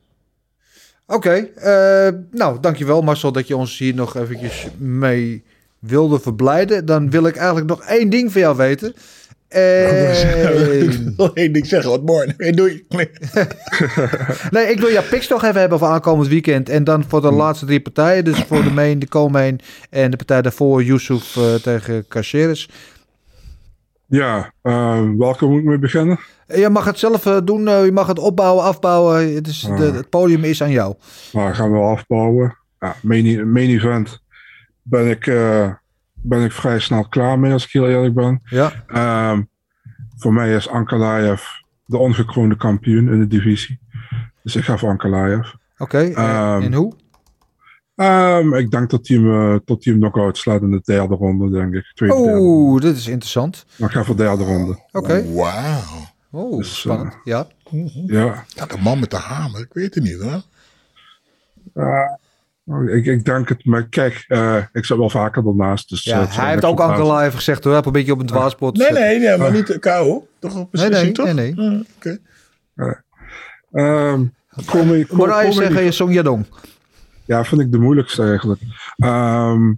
Oké, 1.06 1.32
eh, 1.34 2.10
nou 2.32 2.60
dankjewel 2.60 3.02
Marcel 3.02 3.32
dat 3.32 3.48
je 3.48 3.58
ons 3.58 3.78
hier 3.78 3.94
nog 3.96 4.16
eventjes 4.16 4.68
mee 4.78 5.44
wilde 5.80 6.20
verblijden. 6.20 6.86
Dan 6.86 7.10
wil 7.10 7.26
ik 7.26 7.36
eigenlijk 7.36 7.68
nog 7.68 7.82
één 7.84 8.10
ding 8.10 8.32
van 8.32 8.42
jou 8.42 8.58
weten. 8.58 8.94
En... 9.52 10.82
Ik 10.92 11.14
wil 11.18 11.34
één 11.34 11.52
ding 11.54 11.66
zeggen. 11.68 11.90
Wat 11.92 12.06
mooi. 12.06 12.34
Nee, 12.38 12.52
doei. 12.52 12.86
Nee. 12.90 13.10
Nee, 14.52 14.66
ik 14.66 14.80
wil 14.80 14.92
jouw 14.92 15.04
picks 15.10 15.28
nog 15.28 15.44
even 15.44 15.60
hebben 15.60 15.80
voor 15.80 15.88
aankomend 15.88 16.28
weekend. 16.28 16.70
En 16.70 16.84
dan 16.84 17.04
voor 17.08 17.22
de 17.22 17.32
laatste 17.32 17.66
drie 17.66 17.82
partijen. 17.82 18.24
Dus 18.24 18.40
voor 18.44 18.64
de 18.64 18.70
main, 18.72 19.00
de 19.00 19.08
co-main 19.08 19.60
en 19.90 20.12
de 20.12 20.18
partij 20.18 20.42
daarvoor, 20.42 20.84
Yusuf 20.84 21.36
eh, 21.38 21.54
tegen 21.56 22.06
Caceres. 22.08 22.70
Ja, 24.06 24.52
eh, 24.62 25.02
welke 25.18 25.46
moet 25.46 25.60
ik 25.60 25.66
mee 25.66 25.80
beginnen? 25.80 26.20
Je 26.48 26.70
mag 26.70 26.86
het 26.86 27.00
zelf 27.00 27.26
eh, 27.26 27.38
doen. 27.44 27.68
eh, 27.68 27.86
je 27.86 27.92
mag 27.92 28.08
het 28.08 28.20
opbouwen, 28.20 28.64
afbouwen. 28.64 29.34
Het, 29.36 29.48
is, 29.48 29.60
de, 29.78 29.84
het 29.84 30.10
podium 30.10 30.44
is 30.44 30.64
aan 30.64 30.72
jou. 30.72 30.96
Nou, 31.32 31.54
gaan 31.54 31.72
we 31.72 31.78
wel 31.78 31.88
afbouwen. 31.90 32.58
Ja, 32.80 32.96
main, 33.02 33.26
e- 33.26 33.44
main 33.44 33.70
event 33.70 34.20
ben 34.82 35.10
ik, 35.10 35.28
eh, 35.28 35.70
ben 36.24 36.44
ik 36.44 36.52
vrij 36.52 36.80
snel 36.80 37.08
klaar 37.08 37.40
mee, 37.40 37.52
als 37.54 37.66
ik 37.66 37.72
heel 37.72 37.88
eerlijk 37.88 38.14
ben. 38.14 38.42
Ja. 38.44 38.72
Ehm, 38.88 39.42
voor 40.18 40.34
mij 40.34 40.56
is 40.56 40.70
Ankalaev 40.70 41.42
de 41.86 41.98
ongekroonde 41.98 42.58
kampioen 42.58 43.10
in 43.12 43.20
de 43.20 43.28
divisie. 43.28 43.80
Dus 44.44 44.56
ik 44.56 44.64
ga 44.64 44.78
voor 44.78 44.90
Ankalaev. 44.90 45.48
Oké, 45.78 45.98
eh, 45.98 46.12
Ehm, 46.18 46.62
en 46.62 46.74
hoe? 46.74 46.94
Ehm, 47.96 48.54
ik 48.54 48.72
denk 48.72 48.90
dat 48.90 49.08
hij 49.08 49.18
hem, 49.18 49.32
eh, 49.54 49.60
tot 49.66 49.84
hij 49.84 49.94
hem 49.94 50.02
knock-out 50.02 50.38
slaat 50.38 50.62
in 50.62 50.72
de 50.72 50.82
derde 50.84 51.16
ronde, 51.16 51.50
denk 51.50 51.74
ik. 51.74 51.92
Tweede. 51.94 52.16
Oeh, 52.16 52.82
dit 52.82 52.98
is 52.98 53.08
interessant. 53.08 53.66
Maar 53.76 53.90
ik 53.90 53.96
ga 53.96 54.04
voor 54.04 54.16
de 54.16 54.24
derde 54.24 54.44
ronde. 54.44 54.80
Oké. 54.92 55.34
Wauw. 55.34 56.10
Oh, 56.32 56.58
Dus, 56.58 56.80
spannend. 56.80 57.18
Ja. 57.24 57.48
Ja. 58.06 58.46
Ja, 58.48 58.66
de 58.66 58.78
man 58.84 59.00
met 59.00 59.10
de 59.12 59.18
hamer. 59.18 59.60
Ik 59.62 59.74
weet 59.74 59.96
het 59.96 60.04
niet 60.04 60.22
hoor. 60.22 60.42
Eh, 61.74 62.14
ik, 62.88 63.06
ik 63.06 63.26
denk 63.26 63.50
het, 63.50 63.66
maar 63.66 63.88
kijk, 63.88 64.26
eh, 64.28 64.58
ik 64.74 64.86
zit 64.86 64.98
wel 64.98 65.10
vaker 65.10 65.48
ernaast. 65.48 65.90
Dus, 65.90 66.04
Ja, 66.04 66.22
eh, 66.22 66.38
hij 66.38 66.50
heeft 66.52 66.66
ook. 66.66 66.80
Ankel 66.80 67.16
Live 67.18 67.36
gezegd 67.36 67.64
hoor. 67.64 67.74
Heb 67.74 67.86
een 67.86 67.92
beetje 67.92 68.12
op 68.12 68.20
een 68.20 68.26
dwaalspot. 68.26 68.78
Nee, 68.78 68.92
nee, 68.92 69.20
nee, 69.20 69.38
maar 69.38 69.52
niet 69.52 69.68
de 69.68 69.80
KO. 69.80 70.28
Toch 70.40 70.56
op 70.56 70.74
Nee, 70.74 71.12
toch? 71.12 71.34
nee, 71.34 71.54
nee. 71.56 71.70
Ah, 71.70 71.80
Oké. 71.96 72.20
Ehm, 73.72 74.26
kom 74.66 74.94
ik, 74.94 75.08
kom, 75.08 75.30
ik- 75.30 75.52
zeggen 75.54 75.94
Song 75.94 76.12
Yadong. 76.12 76.46
Ja, 77.26 77.46
vind 77.46 77.62
ik 77.62 77.72
de 77.72 77.78
moeilijkste 77.80 78.24
eigenlijk. 78.24 78.62
Ehm, 78.98 79.74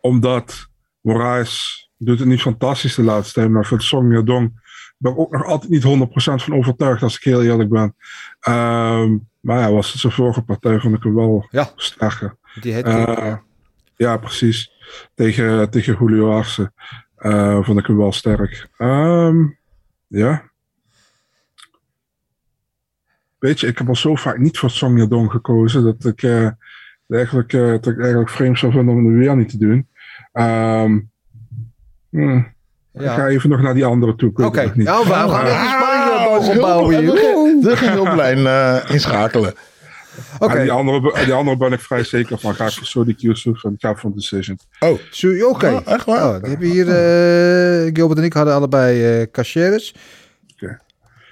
omdat 0.00 0.66
Moraes 1.00 1.88
doet 1.98 2.18
het 2.18 2.28
niet 2.28 2.40
fantastisch 2.40 2.94
de 2.94 3.02
laatste 3.02 3.34
tijd, 3.34 3.50
maar 3.50 3.64
voor 3.66 3.80
Song 3.82 4.12
Yadong 4.12 4.62
ben 4.98 5.12
ik 5.12 5.18
ook 5.18 5.32
nog 5.32 5.44
altijd 5.44 5.70
niet 5.70 5.82
100% 5.82 6.42
van 6.42 6.54
overtuigd, 6.54 7.02
als 7.02 7.16
ik 7.16 7.22
heel 7.24 7.42
eerlijk 7.42 7.68
ben. 7.70 7.94
Ehm, 8.40 9.16
maar 9.44 9.58
ja, 9.58 9.70
was 9.72 9.92
het 9.92 10.00
zijn 10.00 10.12
vorige 10.12 10.42
partij, 10.42 10.78
vond 10.80 10.96
ik 10.96 11.02
hem 11.02 11.14
wel 11.14 11.46
Ja. 11.50 11.70
sterker. 11.76 12.36
Die 12.60 12.82
Eh, 12.82 13.04
ja. 13.06 13.42
ja, 13.96 14.16
precies. 14.16 14.72
Tegen, 15.14 15.70
tegen 15.70 15.96
Julio 16.00 16.36
Arce 16.36 16.72
eh, 17.16 17.62
vond 17.64 17.78
ik 17.78 17.86
hem 17.86 17.96
wel 17.96 18.12
sterk. 18.12 18.68
Ehm, 18.76 19.36
ja. 20.06 20.42
Weet 23.38 23.60
je, 23.60 23.66
ik 23.66 23.78
heb 23.78 23.88
al 23.88 23.96
zo 23.96 24.14
vaak 24.14 24.38
niet 24.38 24.58
voor 24.58 24.70
Song 24.70 24.98
Yadong 24.98 25.30
gekozen 25.30 25.84
dat 25.84 26.04
ik, 26.04 26.22
eh, 26.22 26.48
eigenlijk, 27.08 27.52
eh, 27.52 27.60
dat 27.70 27.86
ik 27.86 27.98
eigenlijk 27.98 28.30
vreemd 28.30 28.58
zou 28.58 28.72
vinden 28.72 28.94
om 28.94 29.04
het 29.06 29.14
weer 29.16 29.36
niet 29.36 29.48
te 29.48 29.58
doen. 29.58 29.88
Ehm, 30.32 31.00
hmm, 32.10 32.52
Ik 32.92 33.00
Ja. 33.00 33.14
ga 33.14 33.26
even 33.28 33.50
nog 33.50 33.60
naar 33.60 33.74
die 33.74 33.84
andere 33.84 34.14
toe. 34.14 34.30
Oké, 34.34 34.72
niet. 34.74 34.86
nou, 34.86 35.04
we 35.04 35.12
gaan 35.12 35.28
Ah, 35.30 36.40
heel- 36.40 36.54
opbouwen 36.54 36.98
hier. 36.98 37.12
We 37.62 37.76
gaan- 37.76 37.94
We 37.94 37.98
gaan 38.00 38.10
op 38.10 38.16
lijn 38.16 38.46
eh, 38.46 38.90
inschakelen. 38.94 39.54
Oké, 40.38 40.54
En 40.56 40.62
die, 40.62 40.70
andere, 40.72 41.24
die 41.24 41.32
andere 41.32 41.56
ben 41.56 41.72
ik 41.72 41.80
vrij 41.80 42.04
zeker 42.04 42.38
van. 42.38 42.54
Ga 42.54 42.66
ik 42.66 42.72
voor 42.72 42.86
Sodic 42.86 43.18
Yusuf 43.20 43.64
en 43.64 43.72
ik 43.72 43.80
ga 43.80 43.94
voor 43.94 44.12
decision. 44.14 44.58
Oh, 44.80 44.98
Zo- 45.10 45.48
Oké. 45.48 45.66
Oh, 45.70 45.80
echt 45.92 46.04
waar? 46.04 46.34
Oh, 46.34 46.40
die 46.42 46.50
hebben 46.50 46.68
hier, 46.68 46.88
eh, 46.88 47.90
Gilbert 47.94 48.18
en 48.18 48.24
ik 48.24 48.32
hadden 48.32 48.54
allebei 48.54 49.20
eh 49.20 49.26
Caceres. 49.32 49.94
Oké. 50.54 50.78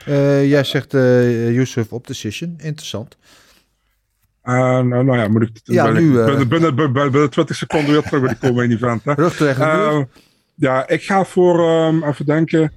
Eh, 0.06 0.48
jij 0.50 0.64
zegt 0.64 0.94
eh 0.94 1.50
Yusuf 1.54 1.92
op 1.92 2.06
decision. 2.06 2.54
Interessant. 2.58 3.16
En 4.42 4.88
nou, 4.88 5.04
nou 5.04 5.18
ja, 5.18 5.28
moet 5.28 5.42
ik 5.42 5.50
Ja, 5.64 5.84
ben 5.84 5.94
nu, 5.94 6.12
ik, 6.12 6.18
eh, 6.18 6.24
binnen, 6.26 6.48
binnen, 6.48 6.74
binnen, 6.74 7.10
binnen 7.12 7.30
20 7.30 7.56
seconden 7.56 7.92
weer 7.92 8.02
terug 8.02 8.20
bij 8.20 8.28
die 8.28 8.48
komen 8.50 8.70
event. 8.70 9.04
Hè. 9.04 9.12
Rug 9.14 9.36
tegen 9.36 9.60
de 9.70 9.76
muur. 9.76 9.86
Eh, 10.00 10.02
ja, 10.54 10.88
ik 10.88 11.02
ga 11.02 11.24
voor, 11.24 11.58
ehm, 11.68 12.02
even 12.04 12.24
denken. 12.26 12.72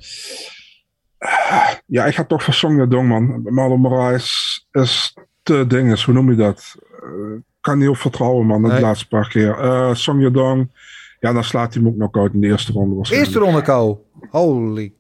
Ja, 1.86 2.06
ik 2.06 2.16
ga 2.16 2.24
toch 2.24 2.44
voor 2.44 2.54
Song 2.54 2.78
Yadong, 2.78 3.08
man. 3.08 3.42
Marlon 3.44 3.80
Moraes 3.80 4.68
is 4.72 5.14
te 5.44 5.68
dinges, 5.68 6.04
hoe 6.06 6.14
noem 6.14 6.30
je 6.30 6.36
dat? 6.36 6.76
Eh, 7.04 7.10
kan 7.62 7.78
niet 7.78 7.90
op 7.90 7.98
vertrouwen, 7.98 8.46
man, 8.46 8.62
de 8.62 8.68
Nee. 8.68 8.82
laatste 8.82 9.08
paar 9.08 9.30
keer. 9.30 9.58
Eh 9.60 9.94
Song 9.94 10.22
Yadong, 10.22 10.70
ja, 11.20 11.34
dan 11.34 11.44
slaat 11.44 11.74
hij 11.74 11.84
hem 11.84 11.92
ook 11.92 11.98
knock-out 11.98 12.34
in 12.34 12.42
de 12.42 12.48
eerste 12.48 12.72
ronde. 12.72 13.10
Eerste 13.16 13.40
ronde 13.40 13.62
kou. 13.62 13.98
Holy 14.30 14.94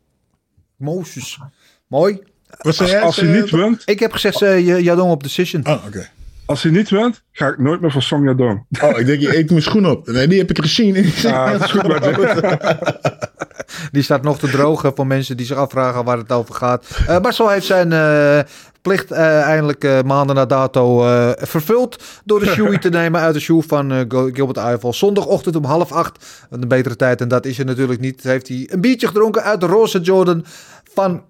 Moses. 0.77 1.39
Mooi. 1.87 2.19
Als, 2.57 2.93
als 3.01 3.15
hij 3.15 3.29
niet 3.41 3.49
wint, 3.49 3.81
Ik 3.85 3.99
heb 3.99 4.11
gezegd 4.11 4.41
uh, 4.41 4.79
Jadong 4.81 5.11
op 5.11 5.23
decision. 5.23 5.67
Oh, 5.67 5.85
oké. 5.85 6.09
als 6.45 6.63
hij 6.63 6.71
niet 6.71 6.89
wint, 6.89 7.23
ga 7.31 7.47
ik 7.47 7.57
nooit 7.59 7.81
meer 7.81 7.91
voor 7.91 8.01
Song 8.01 8.25
Yadong. 8.25 8.65
Oh, 8.81 8.99
ik 8.99 9.05
denk, 9.05 9.21
je 9.21 9.37
eet 9.37 9.49
mijn 9.49 9.61
schoen 9.61 9.89
op. 9.89 10.07
Nee, 10.07 10.27
die 10.27 10.37
heb 10.39 10.49
ik 10.49 10.57
gezien. 10.61 10.95
Ik 10.95 11.05
zeg, 11.13 11.31
Ja, 11.31 11.51
is 11.51 11.71
goed 11.71 11.87
met 11.93 12.03
je. 12.05 13.44
Die 13.91 14.03
staat 14.03 14.21
nog 14.23 14.39
te 14.39 14.49
drogen 14.49 14.91
voor 14.95 15.07
mensen 15.07 15.37
die 15.37 15.45
zich 15.45 15.57
afvragen 15.57 16.03
waar 16.03 16.17
het 16.17 16.31
over 16.31 16.55
gaat. 16.55 16.85
Eh 17.07 17.19
Marcel 17.19 17.49
heeft 17.49 17.65
zijn 17.65 17.93
eh, 17.93 18.39
plicht 18.81 19.11
eh, 19.11 19.41
eindelijk 19.41 20.03
maanden 20.05 20.35
na 20.35 20.45
dato 20.45 20.99
vervuld. 21.37 22.03
Door 22.23 22.39
de 22.39 22.45
shoe 22.45 22.79
te 22.79 22.89
nemen 22.89 23.21
uit 23.21 23.33
de 23.33 23.39
shoe 23.39 23.63
van 23.63 24.05
Gil- 24.09 24.29
Gilbert 24.33 24.57
Eiffel. 24.57 24.93
Zondagochtend 24.93 25.55
om 25.55 25.63
half 25.63 25.91
acht. 25.91 26.25
Een 26.49 26.67
betere 26.67 26.95
tijd 26.95 27.21
en 27.21 27.27
dat 27.27 27.45
is 27.45 27.59
er 27.59 27.65
natuurlijk 27.65 27.99
niet. 27.99 28.23
Heeft 28.23 28.47
hij 28.47 28.67
een 28.71 28.81
biertje 28.81 29.07
gedronken 29.07 29.43
uit 29.43 29.59
de 29.59 29.65
roze 29.65 29.99
Jordan 29.99 30.45
van 30.93 31.21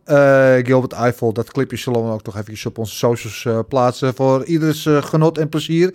Gilbert 0.64 0.94
Eiffel. 0.94 1.34
Dat 1.34 1.52
clipje 1.52 1.78
zullen 1.78 2.06
we 2.06 2.12
ook 2.12 2.26
nog 2.26 2.38
even 2.38 2.70
op 2.70 2.78
onze 2.78 2.96
socials 2.96 3.48
plaatsen. 3.68 4.16
Voor 4.16 4.46
ieders 4.46 4.88
genot 4.90 5.38
en 5.38 5.50
plezier. 5.50 5.94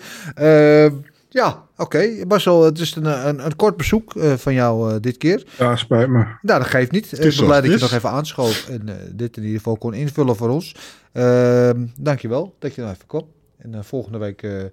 Eh, 1.30 1.42
ja, 1.42 1.66
oké. 1.76 2.24
Marcel, 2.28 2.64
het 2.64 2.78
is 2.78 2.94
een, 2.94 3.28
een, 3.28 3.44
een 3.44 3.56
kort 3.56 3.76
bezoek 3.76 4.16
eh, 4.16 4.32
van 4.32 4.54
jou 4.54 4.94
eh, 4.94 5.00
dit 5.00 5.16
keer. 5.16 5.46
Ja, 5.58 5.76
spijt 5.76 6.08
me. 6.08 6.18
Nou, 6.18 6.58
dat 6.58 6.66
geeft 6.66 6.90
niet. 6.90 7.12
Ik 7.12 7.18
is 7.18 7.36
ben 7.36 7.44
blij 7.46 7.56
dat 7.60 7.66
je 7.66 7.72
het 7.72 7.80
nog 7.80 7.92
even 7.92 8.10
aanschoof 8.10 8.68
en 8.68 8.88
eh, 8.88 8.94
dit 9.12 9.36
in 9.36 9.42
ieder 9.42 9.58
geval 9.58 9.76
kon 9.76 9.94
invullen 9.94 10.36
voor 10.36 10.48
ons. 10.48 10.74
Ehm 11.12 11.86
dankjewel 11.96 12.54
dat 12.58 12.74
je 12.74 12.82
er 12.82 12.90
even 12.90 13.06
kwam. 13.06 13.26
En 13.58 13.74
eh, 13.74 13.82
volgende 13.82 14.18
week 14.18 14.42
eh, 14.42 14.64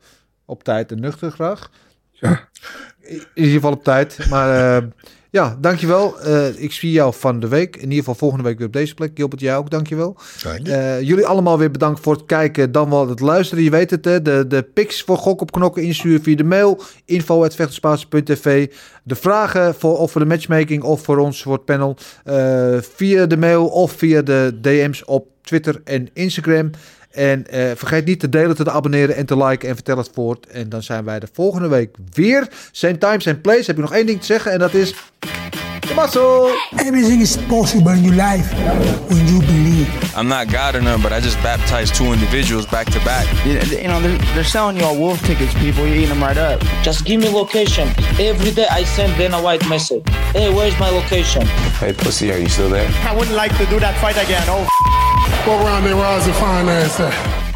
op 0.46 0.64
tijd 0.64 0.92
en 0.92 1.00
nuchter 1.00 1.32
graag. 1.32 1.70
Ja. 2.12 2.50
In 3.00 3.26
ieder 3.34 3.54
geval 3.54 3.72
op 3.72 3.84
tijd. 3.84 4.30
Maar 4.30 4.78
eh, 4.78 4.88
ja, 5.32 5.58
dankjewel. 5.62 6.20
Eh 6.20 6.62
ik 6.62 6.72
zie 6.72 6.92
jou 6.92 7.14
van 7.14 7.40
de 7.40 7.48
week. 7.48 7.76
In 7.76 7.82
ieder 7.82 7.98
geval 7.98 8.16
volgende 8.16 8.44
week 8.44 8.58
weer 8.58 8.68
op 8.68 8.74
deze 8.74 8.94
plek. 8.94 9.12
Gilbert, 9.14 9.42
jij 9.42 9.58
ook, 9.58 9.70
dankjewel. 9.70 10.18
Dank 10.44 10.68
je. 10.68 10.74
Eh, 10.74 11.02
jullie 11.02 11.26
allemaal 11.26 11.58
weer 11.58 11.72
bedankt 11.72 12.00
voor 12.00 12.14
het 12.14 12.26
kijken, 12.26 12.72
dan 12.72 12.90
wel 12.90 13.10
het 13.10 13.20
luisteren. 13.20 13.64
Je 13.64 13.70
weet 13.70 13.90
het, 13.90 14.06
hè? 14.06 14.22
De, 14.22 14.46
de 14.48 14.64
pics 14.64 15.02
voor 15.04 15.18
Gok 15.18 15.42
op 15.42 15.52
Knokken 15.52 15.84
insturen 15.84 16.24
via 16.24 16.36
de 16.36 16.44
mail. 16.44 16.82
info.vechterspaas.tv 17.06 18.68
De 19.04 19.16
vragen 19.16 19.76
voor, 19.76 19.98
of 19.98 20.12
voor 20.12 20.22
de 20.22 20.28
matchmaking 20.28 20.84
of 20.84 21.02
voor 21.04 21.18
ons, 21.18 21.42
voor 21.42 21.54
het 21.54 21.66
panel. 21.66 21.98
eh, 22.24 22.78
via 22.96 23.26
de 23.26 23.38
mail 23.38 23.68
of 23.68 23.92
via 23.92 24.22
de 24.22 24.58
DM's 24.62 25.02
op 25.06 25.28
Twitter 25.42 25.82
en 25.84 26.10
Instagram. 26.14 26.70
En 27.18 27.48
eh, 27.48 27.72
vergeet 27.76 28.06
niet 28.06 28.20
te 28.20 28.30
delen, 28.30 28.56
te 28.56 28.72
abonneren 28.72 29.16
en 29.16 29.26
te 29.26 29.38
liken 29.38 29.70
en 29.70 29.76
vertel 29.76 29.98
het 29.98 30.10
voort. 30.14 30.48
En 30.48 30.70
dan 30.70 30.84
zijn 30.84 31.06
wij 31.06 31.20
de 31.20 31.28
volgende 31.34 31.68
week 31.68 31.96
weer. 32.14 32.48
Same 32.72 32.98
time, 32.98 33.22
same 33.22 33.38
place. 33.38 33.64
Heb 33.66 33.76
je 33.76 33.82
nog 33.82 33.94
één 33.94 34.06
ding 34.06 34.20
te 34.20 34.26
zeggen 34.26 34.52
en 34.52 34.60
dat 34.60 34.74
is... 34.74 34.96
Tommaso! 35.80 36.50
Everything 36.76 37.22
is 37.22 37.38
possible 37.38 37.94
in 37.94 38.02
your 38.04 38.24
life 38.24 38.56
when 39.08 39.28
you 39.28 39.46
believe. 39.46 39.67
I'm 40.16 40.28
not 40.28 40.50
God 40.50 40.76
or 40.76 40.82
none, 40.82 41.02
but 41.02 41.14
I 41.14 41.20
just 41.20 41.38
baptized 41.44 41.96
two 41.96 42.12
individuals 42.12 42.66
back 42.66 42.88
to 42.88 43.00
back. 43.06 43.26
You, 43.46 43.54
you 43.78 43.88
know, 43.88 44.00
they're, 44.02 44.18
they're 44.34 44.44
selling 44.44 44.78
you 44.78 44.84
all 44.84 44.98
wolf 44.98 45.22
tickets, 45.24 45.54
people. 45.56 45.86
You're 45.86 45.96
eating 45.96 46.10
them 46.10 46.22
right 46.24 46.38
up. 46.38 46.60
Just 46.84 47.06
give 47.06 47.22
me 47.22 47.30
location. 47.30 47.88
Every 48.20 48.52
day 48.52 48.68
I 48.70 48.84
send 48.84 49.16
Dana 49.18 49.40
White 49.42 49.68
message. 49.70 50.04
Hey, 50.34 50.54
where's 50.54 50.78
my 50.80 50.90
location? 50.90 51.46
Hey, 51.80 51.94
pussy, 51.94 52.32
are 52.32 52.38
you 52.38 52.50
still 52.50 52.70
there? 52.70 52.90
I 53.08 53.16
wouldn't 53.16 53.36
like 53.36 53.56
to 53.58 53.66
do 53.68 53.80
that 53.80 54.00
fight 54.02 54.18
again. 54.18 54.44
Oh, 54.48 54.68
What 55.46 55.64
round 55.64 55.86
they 55.86 55.94
was 55.94 56.26
the 56.26 56.34
finance 56.34 57.00
at? 57.00 57.47